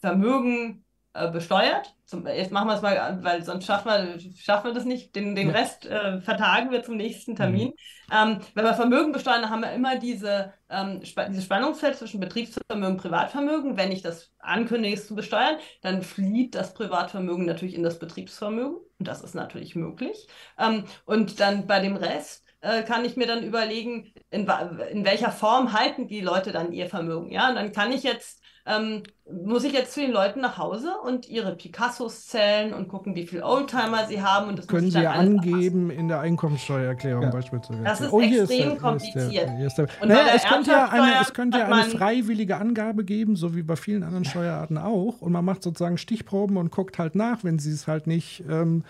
Vermögen 0.00 0.83
äh, 1.14 1.30
besteuert, 1.30 1.94
zum, 2.04 2.26
jetzt 2.26 2.52
machen 2.52 2.68
wir 2.68 2.74
es 2.74 2.82
mal, 2.82 3.18
weil 3.22 3.42
sonst 3.42 3.64
schaffen 3.64 3.86
wir, 3.88 4.18
schaffen 4.36 4.66
wir 4.66 4.74
das 4.74 4.84
nicht, 4.84 5.16
den, 5.16 5.34
den 5.34 5.48
Ja. 5.48 5.54
Rest 5.54 5.86
äh, 5.86 6.20
vertagen 6.20 6.70
wir 6.70 6.82
zum 6.82 6.96
nächsten 6.96 7.34
Termin. 7.34 7.72
Ähm, 8.12 8.40
wenn 8.54 8.64
wir 8.64 8.74
Vermögen 8.74 9.12
besteuern, 9.12 9.42
dann 9.42 9.50
haben 9.50 9.62
wir 9.62 9.72
immer 9.72 9.96
diese, 9.98 10.52
ähm, 10.68 11.02
spa 11.04 11.24
dieses 11.28 11.44
Spannungsfeld 11.44 11.96
zwischen 11.96 12.20
Betriebsvermögen 12.20 12.96
und 12.96 13.00
Privatvermögen. 13.00 13.76
Wenn 13.76 13.92
ich 13.92 14.02
das 14.02 14.32
ankündige, 14.38 14.94
es 14.94 15.06
zu 15.06 15.14
besteuern, 15.14 15.56
dann 15.80 16.02
flieht 16.02 16.54
das 16.54 16.74
Privatvermögen 16.74 17.46
natürlich 17.46 17.74
in 17.74 17.82
das 17.82 17.98
Betriebsvermögen. 17.98 18.76
Und 18.98 19.08
das 19.08 19.22
ist 19.22 19.34
natürlich 19.34 19.74
möglich. 19.74 20.28
Ähm, 20.58 20.84
und 21.06 21.40
dann 21.40 21.66
bei 21.66 21.80
dem 21.80 21.96
Rest 21.96 22.44
äh, 22.60 22.82
kann 22.82 23.04
ich 23.04 23.16
mir 23.16 23.26
dann 23.26 23.42
überlegen, 23.42 24.12
in, 24.30 24.46
in 24.90 25.04
welcher 25.04 25.30
Form 25.30 25.72
halten 25.72 26.08
die 26.08 26.20
Leute 26.20 26.52
dann 26.52 26.72
ihr 26.72 26.88
Vermögen. 26.88 27.30
Ja, 27.30 27.48
und 27.48 27.54
dann 27.54 27.72
kann 27.72 27.92
ich 27.92 28.02
jetzt 28.02 28.43
ähm, 28.66 29.02
muss 29.30 29.64
ich 29.64 29.72
jetzt 29.74 29.92
zu 29.92 30.00
den 30.00 30.10
Leuten 30.10 30.40
nach 30.40 30.56
Hause 30.56 30.88
und 31.04 31.28
ihre 31.28 31.54
Picassos 31.54 32.26
zählen 32.26 32.72
und 32.72 32.88
gucken, 32.88 33.14
wie 33.14 33.26
viel 33.26 33.42
Oldtimer 33.42 34.06
sie 34.06 34.22
haben 34.22 34.48
und 34.48 34.58
das 34.58 34.66
Können 34.66 34.90
Sie 34.90 35.06
angeben 35.06 35.90
in 35.90 36.08
der 36.08 36.20
Einkommensteuererklärung 36.20 37.24
Ja. 37.24 37.30
beispielsweise. 37.30 37.82
Das 37.82 38.00
ist 38.00 38.10
hier 38.10 38.42
extrem 38.42 38.46
der- 38.48 38.56
hier 38.56 38.62
ist 38.62 38.72
der- 38.72 38.76
kompliziert. 38.80 39.50
hier 39.56 39.66
ist 39.66 39.74
der- 39.78 39.86
Und 40.00 40.08
Naja, 40.08 40.20
bei 40.20 40.24
der 40.24 40.34
es 40.36 40.44
könnte 40.44 40.70
ja 40.70 40.88
eine, 40.88 41.12
es 41.20 41.34
könnte 41.34 41.58
ja 41.58 41.66
eine 41.66 41.84
freiwillige 41.90 42.56
Angabe 42.56 43.04
geben, 43.04 43.36
so 43.36 43.54
wie 43.54 43.62
bei 43.62 43.76
vielen 43.76 44.02
anderen 44.02 44.24
Steuerarten 44.24 44.78
auch. 44.78 45.20
Und 45.20 45.32
man 45.32 45.44
macht 45.44 45.62
sozusagen 45.62 45.98
Stichproben 45.98 46.56
und 46.56 46.70
guckt 46.70 46.98
halt 46.98 47.14
nach, 47.14 47.44
wenn 47.44 47.58
sie 47.58 47.70
es 47.72 47.86
halt 47.86 48.06
nicht. 48.06 48.44
Ähm, 48.48 48.84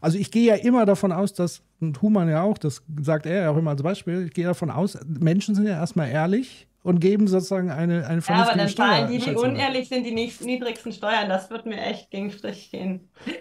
also 0.00 0.18
ich 0.18 0.30
gehe 0.30 0.44
ja 0.46 0.54
immer 0.54 0.86
davon 0.86 1.12
aus, 1.12 1.34
dass, 1.34 1.62
und 1.80 2.00
Human 2.02 2.28
ja 2.28 2.42
auch, 2.42 2.58
das 2.58 2.82
sagt 3.00 3.26
er 3.26 3.42
ja 3.42 3.50
auch 3.50 3.56
immer 3.56 3.70
als 3.72 3.82
Beispiel, 3.82 4.24
ich 4.26 4.32
gehe 4.32 4.46
davon 4.46 4.70
aus, 4.70 4.98
Menschen 5.06 5.54
sind 5.54 5.66
ja 5.66 5.74
erstmal 5.74 6.08
ehrlich 6.08 6.66
und 6.82 7.00
geben 7.00 7.28
sozusagen 7.28 7.70
eine, 7.70 8.06
eine 8.06 8.22
Ja, 8.26 8.34
aber 8.42 8.54
vernünftige 8.54 8.58
dann 8.58 8.74
zahlen 8.76 9.08
die, 9.12 9.18
die 9.18 9.34
unehrlich 9.36 9.88
sind, 9.88 10.04
die 10.04 10.12
niedrig- 10.12 10.44
niedrigsten 10.44 10.92
Steuern. 10.92 11.28
Das 11.28 11.50
wird 11.50 11.66
mir 11.66 11.80
echt 11.80 12.10
gegen 12.10 12.30
Strich 12.30 12.70
gehen. 12.70 13.10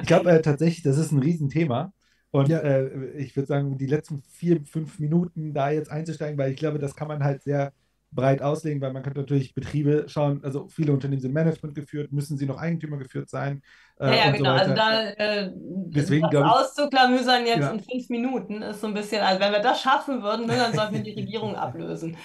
Ich 0.00 0.06
glaube 0.08 0.30
äh, 0.30 0.42
tatsächlich, 0.42 0.82
das 0.82 0.98
ist 0.98 1.12
ein 1.12 1.18
Riesenthema. 1.20 1.92
Und 2.30 2.48
Ja. 2.48 2.58
äh, 2.60 3.10
ich 3.18 3.36
würde 3.36 3.46
sagen, 3.46 3.78
die 3.78 3.86
letzten 3.86 4.22
vier, 4.22 4.60
fünf 4.66 4.98
Minuten 4.98 5.54
da 5.54 5.70
jetzt 5.70 5.90
einzusteigen, 5.90 6.36
weil 6.38 6.50
ich 6.52 6.58
glaube, 6.58 6.78
das 6.78 6.96
kann 6.96 7.08
man 7.08 7.22
halt 7.24 7.42
sehr 7.42 7.72
breit 8.14 8.40
auslegen, 8.42 8.80
weil 8.80 8.92
man 8.92 9.02
könnte 9.02 9.20
natürlich 9.20 9.54
Betriebe 9.54 10.04
schauen, 10.08 10.42
also 10.44 10.68
viele 10.68 10.92
Unternehmen 10.92 11.20
sind 11.20 11.32
Management 11.34 11.74
geführt, 11.74 12.12
müssen 12.12 12.36
sie 12.38 12.46
noch 12.46 12.58
Eigentümer 12.58 12.96
geführt 12.96 13.28
sein 13.28 13.62
äh, 13.98 14.06
Ja, 14.06 14.14
ja, 14.14 14.24
und 14.26 14.32
so 14.32 14.38
genau. 14.38 14.50
Also 14.54 14.74
da 14.74 15.10
äh, 15.10 15.50
Deswegen 15.54 16.28
das 16.30 16.42
auszuklamüsern 16.44 17.44
jetzt 17.46 17.58
Ja. 17.60 17.70
in 17.70 17.80
fünf 17.80 18.08
Minuten 18.08 18.62
ist 18.62 18.80
so 18.80 18.86
ein 18.86 18.94
bisschen, 18.94 19.20
also 19.22 19.40
wenn 19.40 19.52
wir 19.52 19.60
das 19.60 19.80
schaffen 19.80 20.22
würden, 20.22 20.46
ne, 20.46 20.56
dann 20.56 20.72
sollten 20.72 20.94
wir 20.94 21.02
die 21.02 21.12
Regierung 21.20 21.54
ablösen. 21.56 22.16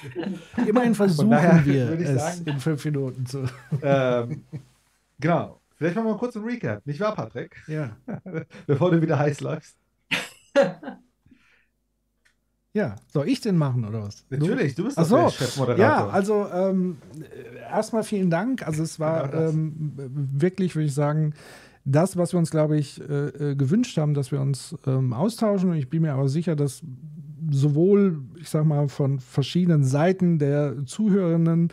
Immerhin 0.65 0.93
versuchen 0.95 1.31
wir 1.31 1.89
würde 1.89 2.03
ich 2.03 2.09
es 2.09 2.21
sagen- 2.21 2.45
in 2.47 2.59
fünf 2.59 2.85
Minuten 2.85 3.25
zu. 3.25 3.43
ähm, 3.81 4.43
genau. 5.19 5.59
Vielleicht 5.75 5.95
machen 5.95 6.07
wir 6.07 6.11
mal 6.13 6.19
kurz 6.19 6.35
einen 6.35 6.45
Recap, 6.45 6.85
nicht 6.85 6.99
wahr, 6.99 7.15
Patrick? 7.15 7.55
Ja. 7.67 7.95
Bevor 8.67 8.91
du 8.91 9.01
wieder 9.01 9.17
heiß 9.17 9.39
läufst. 9.41 9.77
Ja, 12.73 12.95
soll 13.11 13.27
ich 13.27 13.41
den 13.41 13.57
machen 13.57 13.83
oder 13.83 14.03
was? 14.03 14.25
Du? 14.29 14.37
Natürlich, 14.37 14.75
du 14.75 14.83
bist 14.83 14.97
Ach 14.97 15.05
so, 15.05 15.15
der 15.15 15.29
Chefmoderator. 15.31 15.83
Ja, 15.83 16.07
also 16.09 16.45
ähm, 16.53 16.97
äh, 17.19 17.59
erstmal 17.71 18.03
vielen 18.03 18.29
Dank. 18.29 18.65
Also 18.65 18.83
es 18.83 18.99
war 18.99 19.27
Genau 19.27 19.41
das. 19.45 19.53
ähm, 19.53 19.91
wirklich, 20.33 20.75
würde 20.75 20.85
ich 20.85 20.93
sagen, 20.93 21.33
das, 21.85 22.15
was 22.15 22.33
wir 22.33 22.37
uns, 22.37 22.51
glaube 22.51 22.77
ich, 22.77 23.01
äh, 23.01 23.51
äh, 23.51 23.55
gewünscht 23.55 23.97
haben, 23.97 24.13
dass 24.13 24.31
wir 24.31 24.39
uns 24.39 24.75
ähm, 24.85 25.13
austauschen. 25.13 25.71
Und 25.71 25.77
ich 25.77 25.89
bin 25.89 26.03
mir 26.03 26.13
aber 26.13 26.29
sicher, 26.29 26.55
dass 26.55 26.81
sowohl, 27.49 28.21
ich 28.39 28.49
sag 28.49 28.65
mal, 28.65 28.87
von 28.87 29.19
verschiedenen 29.19 29.83
Seiten 29.83 30.37
der 30.37 30.85
Zuhörenden 30.85 31.69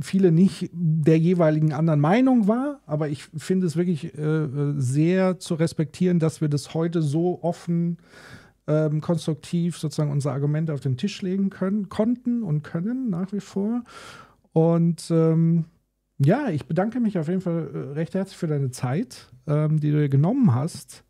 viele 0.00 0.30
nicht 0.30 0.70
der 0.72 1.18
jeweiligen 1.18 1.72
anderen 1.72 1.98
Meinung 1.98 2.46
war, 2.46 2.78
aber 2.86 3.08
ich 3.08 3.24
finde 3.36 3.66
es 3.66 3.74
wirklich 3.76 4.16
äh, 4.16 4.20
äh, 4.20 4.74
sehr 4.76 5.40
zu 5.40 5.54
respektieren, 5.54 6.20
dass 6.20 6.40
wir 6.40 6.48
das 6.48 6.72
heute 6.74 7.02
so 7.02 7.42
offen 7.42 7.96
ähm, 8.68 9.00
konstruktiv 9.00 9.78
sozusagen 9.78 10.12
unsere 10.12 10.34
Argumente 10.34 10.72
auf 10.74 10.80
den 10.80 10.96
Tisch 10.96 11.22
legen 11.22 11.50
können, 11.50 11.88
konnten 11.88 12.42
und 12.42 12.62
können 12.62 13.10
nach 13.10 13.32
wie 13.32 13.40
vor. 13.40 13.82
Und 14.52 15.10
ähm, 15.10 15.64
ja, 16.18 16.50
ich 16.50 16.66
bedanke 16.66 17.00
mich 17.00 17.18
auf 17.18 17.28
jeden 17.28 17.40
Fall 17.40 17.70
äh, 17.72 17.78
recht 17.94 18.14
herzlich 18.14 18.36
für 18.36 18.46
deine 18.46 18.70
Zeit, 18.70 19.32
ähm, 19.46 19.80
die 19.80 19.90
du 19.90 19.98
dir 19.98 20.08
genommen 20.08 20.54
hast. 20.54 21.04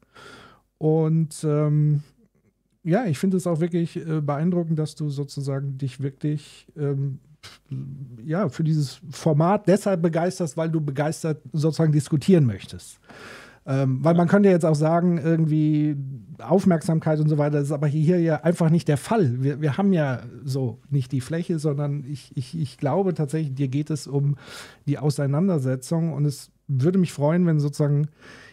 Und 0.78 1.44
ähm, 1.44 2.02
ja, 2.84 3.06
ich 3.06 3.18
finde 3.18 3.36
es 3.36 3.46
auch 3.46 3.60
wirklich 3.60 3.96
äh, 3.96 4.20
beeindruckend, 4.20 4.78
dass 4.78 4.94
du 4.94 5.10
sozusagen 5.10 5.76
dich 5.76 6.00
wirklich 6.00 6.66
ähm, 6.76 7.18
ja, 8.24 8.48
für 8.48 8.64
dieses 8.64 9.00
Format 9.10 9.66
deshalb 9.66 10.02
begeisterst, 10.02 10.56
weil 10.56 10.70
du 10.70 10.80
begeistert 10.80 11.40
sozusagen 11.52 11.92
diskutieren 11.92 12.46
möchtest. 12.46 13.00
Ähm, 13.68 14.02
weil 14.02 14.14
man 14.14 14.28
könnte 14.28 14.48
jetzt 14.48 14.64
auch 14.64 14.74
sagen, 14.74 15.18
irgendwie 15.18 15.94
Aufmerksamkeit 16.38 17.20
und 17.20 17.28
so 17.28 17.36
weiter, 17.36 17.58
das 17.58 17.66
ist 17.66 17.72
aber 17.72 17.86
hier 17.86 18.18
ja 18.18 18.36
einfach 18.42 18.70
nicht 18.70 18.88
der 18.88 18.96
Fall. 18.96 19.42
Wir, 19.42 19.60
wir 19.60 19.76
haben 19.76 19.92
ja 19.92 20.22
so 20.42 20.78
nicht 20.88 21.12
die 21.12 21.20
Fläche, 21.20 21.58
sondern 21.58 22.02
ich, 22.04 22.34
ich, 22.34 22.58
ich 22.58 22.78
glaube 22.78 23.12
tatsächlich, 23.12 23.54
dir 23.54 23.68
geht 23.68 23.90
es 23.90 24.06
um 24.06 24.36
die 24.86 24.98
Auseinandersetzung 24.98 26.14
und 26.14 26.24
es 26.24 26.50
würde 26.66 26.98
mich 26.98 27.12
freuen, 27.12 27.46
wenn 27.46 27.60
sozusagen 27.60 28.08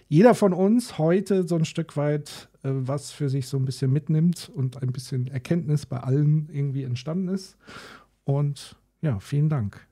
jeder 0.10 0.36
von 0.36 0.52
uns 0.52 0.98
heute 0.98 1.48
so 1.48 1.56
ein 1.56 1.66
Stück 1.66 1.96
weit 1.96 2.50
äh, 2.66 2.70
was 2.74 3.12
für 3.12 3.30
sich 3.30 3.48
so 3.48 3.58
ein 3.58 3.66
bisschen 3.66 3.94
mitnimmt 3.94 4.52
und 4.54 4.82
ein 4.82 4.92
bisschen 4.92 5.28
Erkenntnis 5.28 5.86
bei 5.86 5.98
allen 5.98 6.50
irgendwie 6.52 6.84
entstanden 6.84 7.30
ist. 7.30 7.58
Und 8.26 8.76
ja, 9.02 9.20
vielen 9.20 9.50
Dank. 9.50 9.88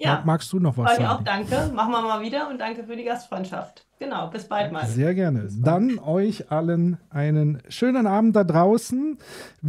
Ja, 0.00 0.22
Magst 0.24 0.52
du 0.52 0.60
noch 0.60 0.76
was 0.76 0.92
euch 0.92 1.04
auch 1.04 1.24
sagen? 1.24 1.24
danke. 1.24 1.72
Machen 1.74 1.90
wir 1.90 2.02
mal 2.02 2.22
wieder 2.22 2.48
und 2.48 2.58
danke 2.60 2.84
für 2.84 2.94
die 2.94 3.02
Gastfreundschaft. 3.02 3.84
Genau, 3.98 4.28
bis 4.28 4.44
bald 4.44 4.70
mal. 4.70 4.86
Sehr 4.86 5.12
gerne. 5.12 5.48
Dann 5.60 5.98
euch 5.98 6.52
allen 6.52 6.98
einen 7.10 7.60
schönen 7.68 8.06
Abend 8.06 8.36
da 8.36 8.44
draußen. 8.44 9.18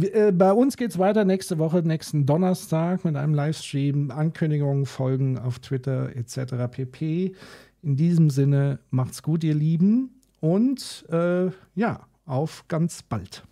Äh, 0.00 0.30
bei 0.30 0.52
uns 0.52 0.76
geht 0.76 0.92
es 0.92 0.98
weiter 1.00 1.24
nächste 1.24 1.58
Woche, 1.58 1.82
nächsten 1.82 2.26
Donnerstag 2.26 3.04
mit 3.04 3.16
einem 3.16 3.34
Livestream, 3.34 4.12
Ankündigungen, 4.12 4.86
Folgen 4.86 5.36
auf 5.36 5.58
Twitter 5.58 6.14
etc. 6.14 6.54
pp. 6.70 7.34
In 7.82 7.96
diesem 7.96 8.30
Sinne, 8.30 8.78
macht's 8.90 9.24
gut, 9.24 9.42
ihr 9.42 9.54
Lieben. 9.54 10.20
Und 10.38 11.06
äh, 11.10 11.50
ja, 11.74 12.06
auf 12.24 12.68
ganz 12.68 13.02
bald. 13.02 13.42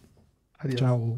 Adios. 0.59 0.79
Ciao. 0.79 1.07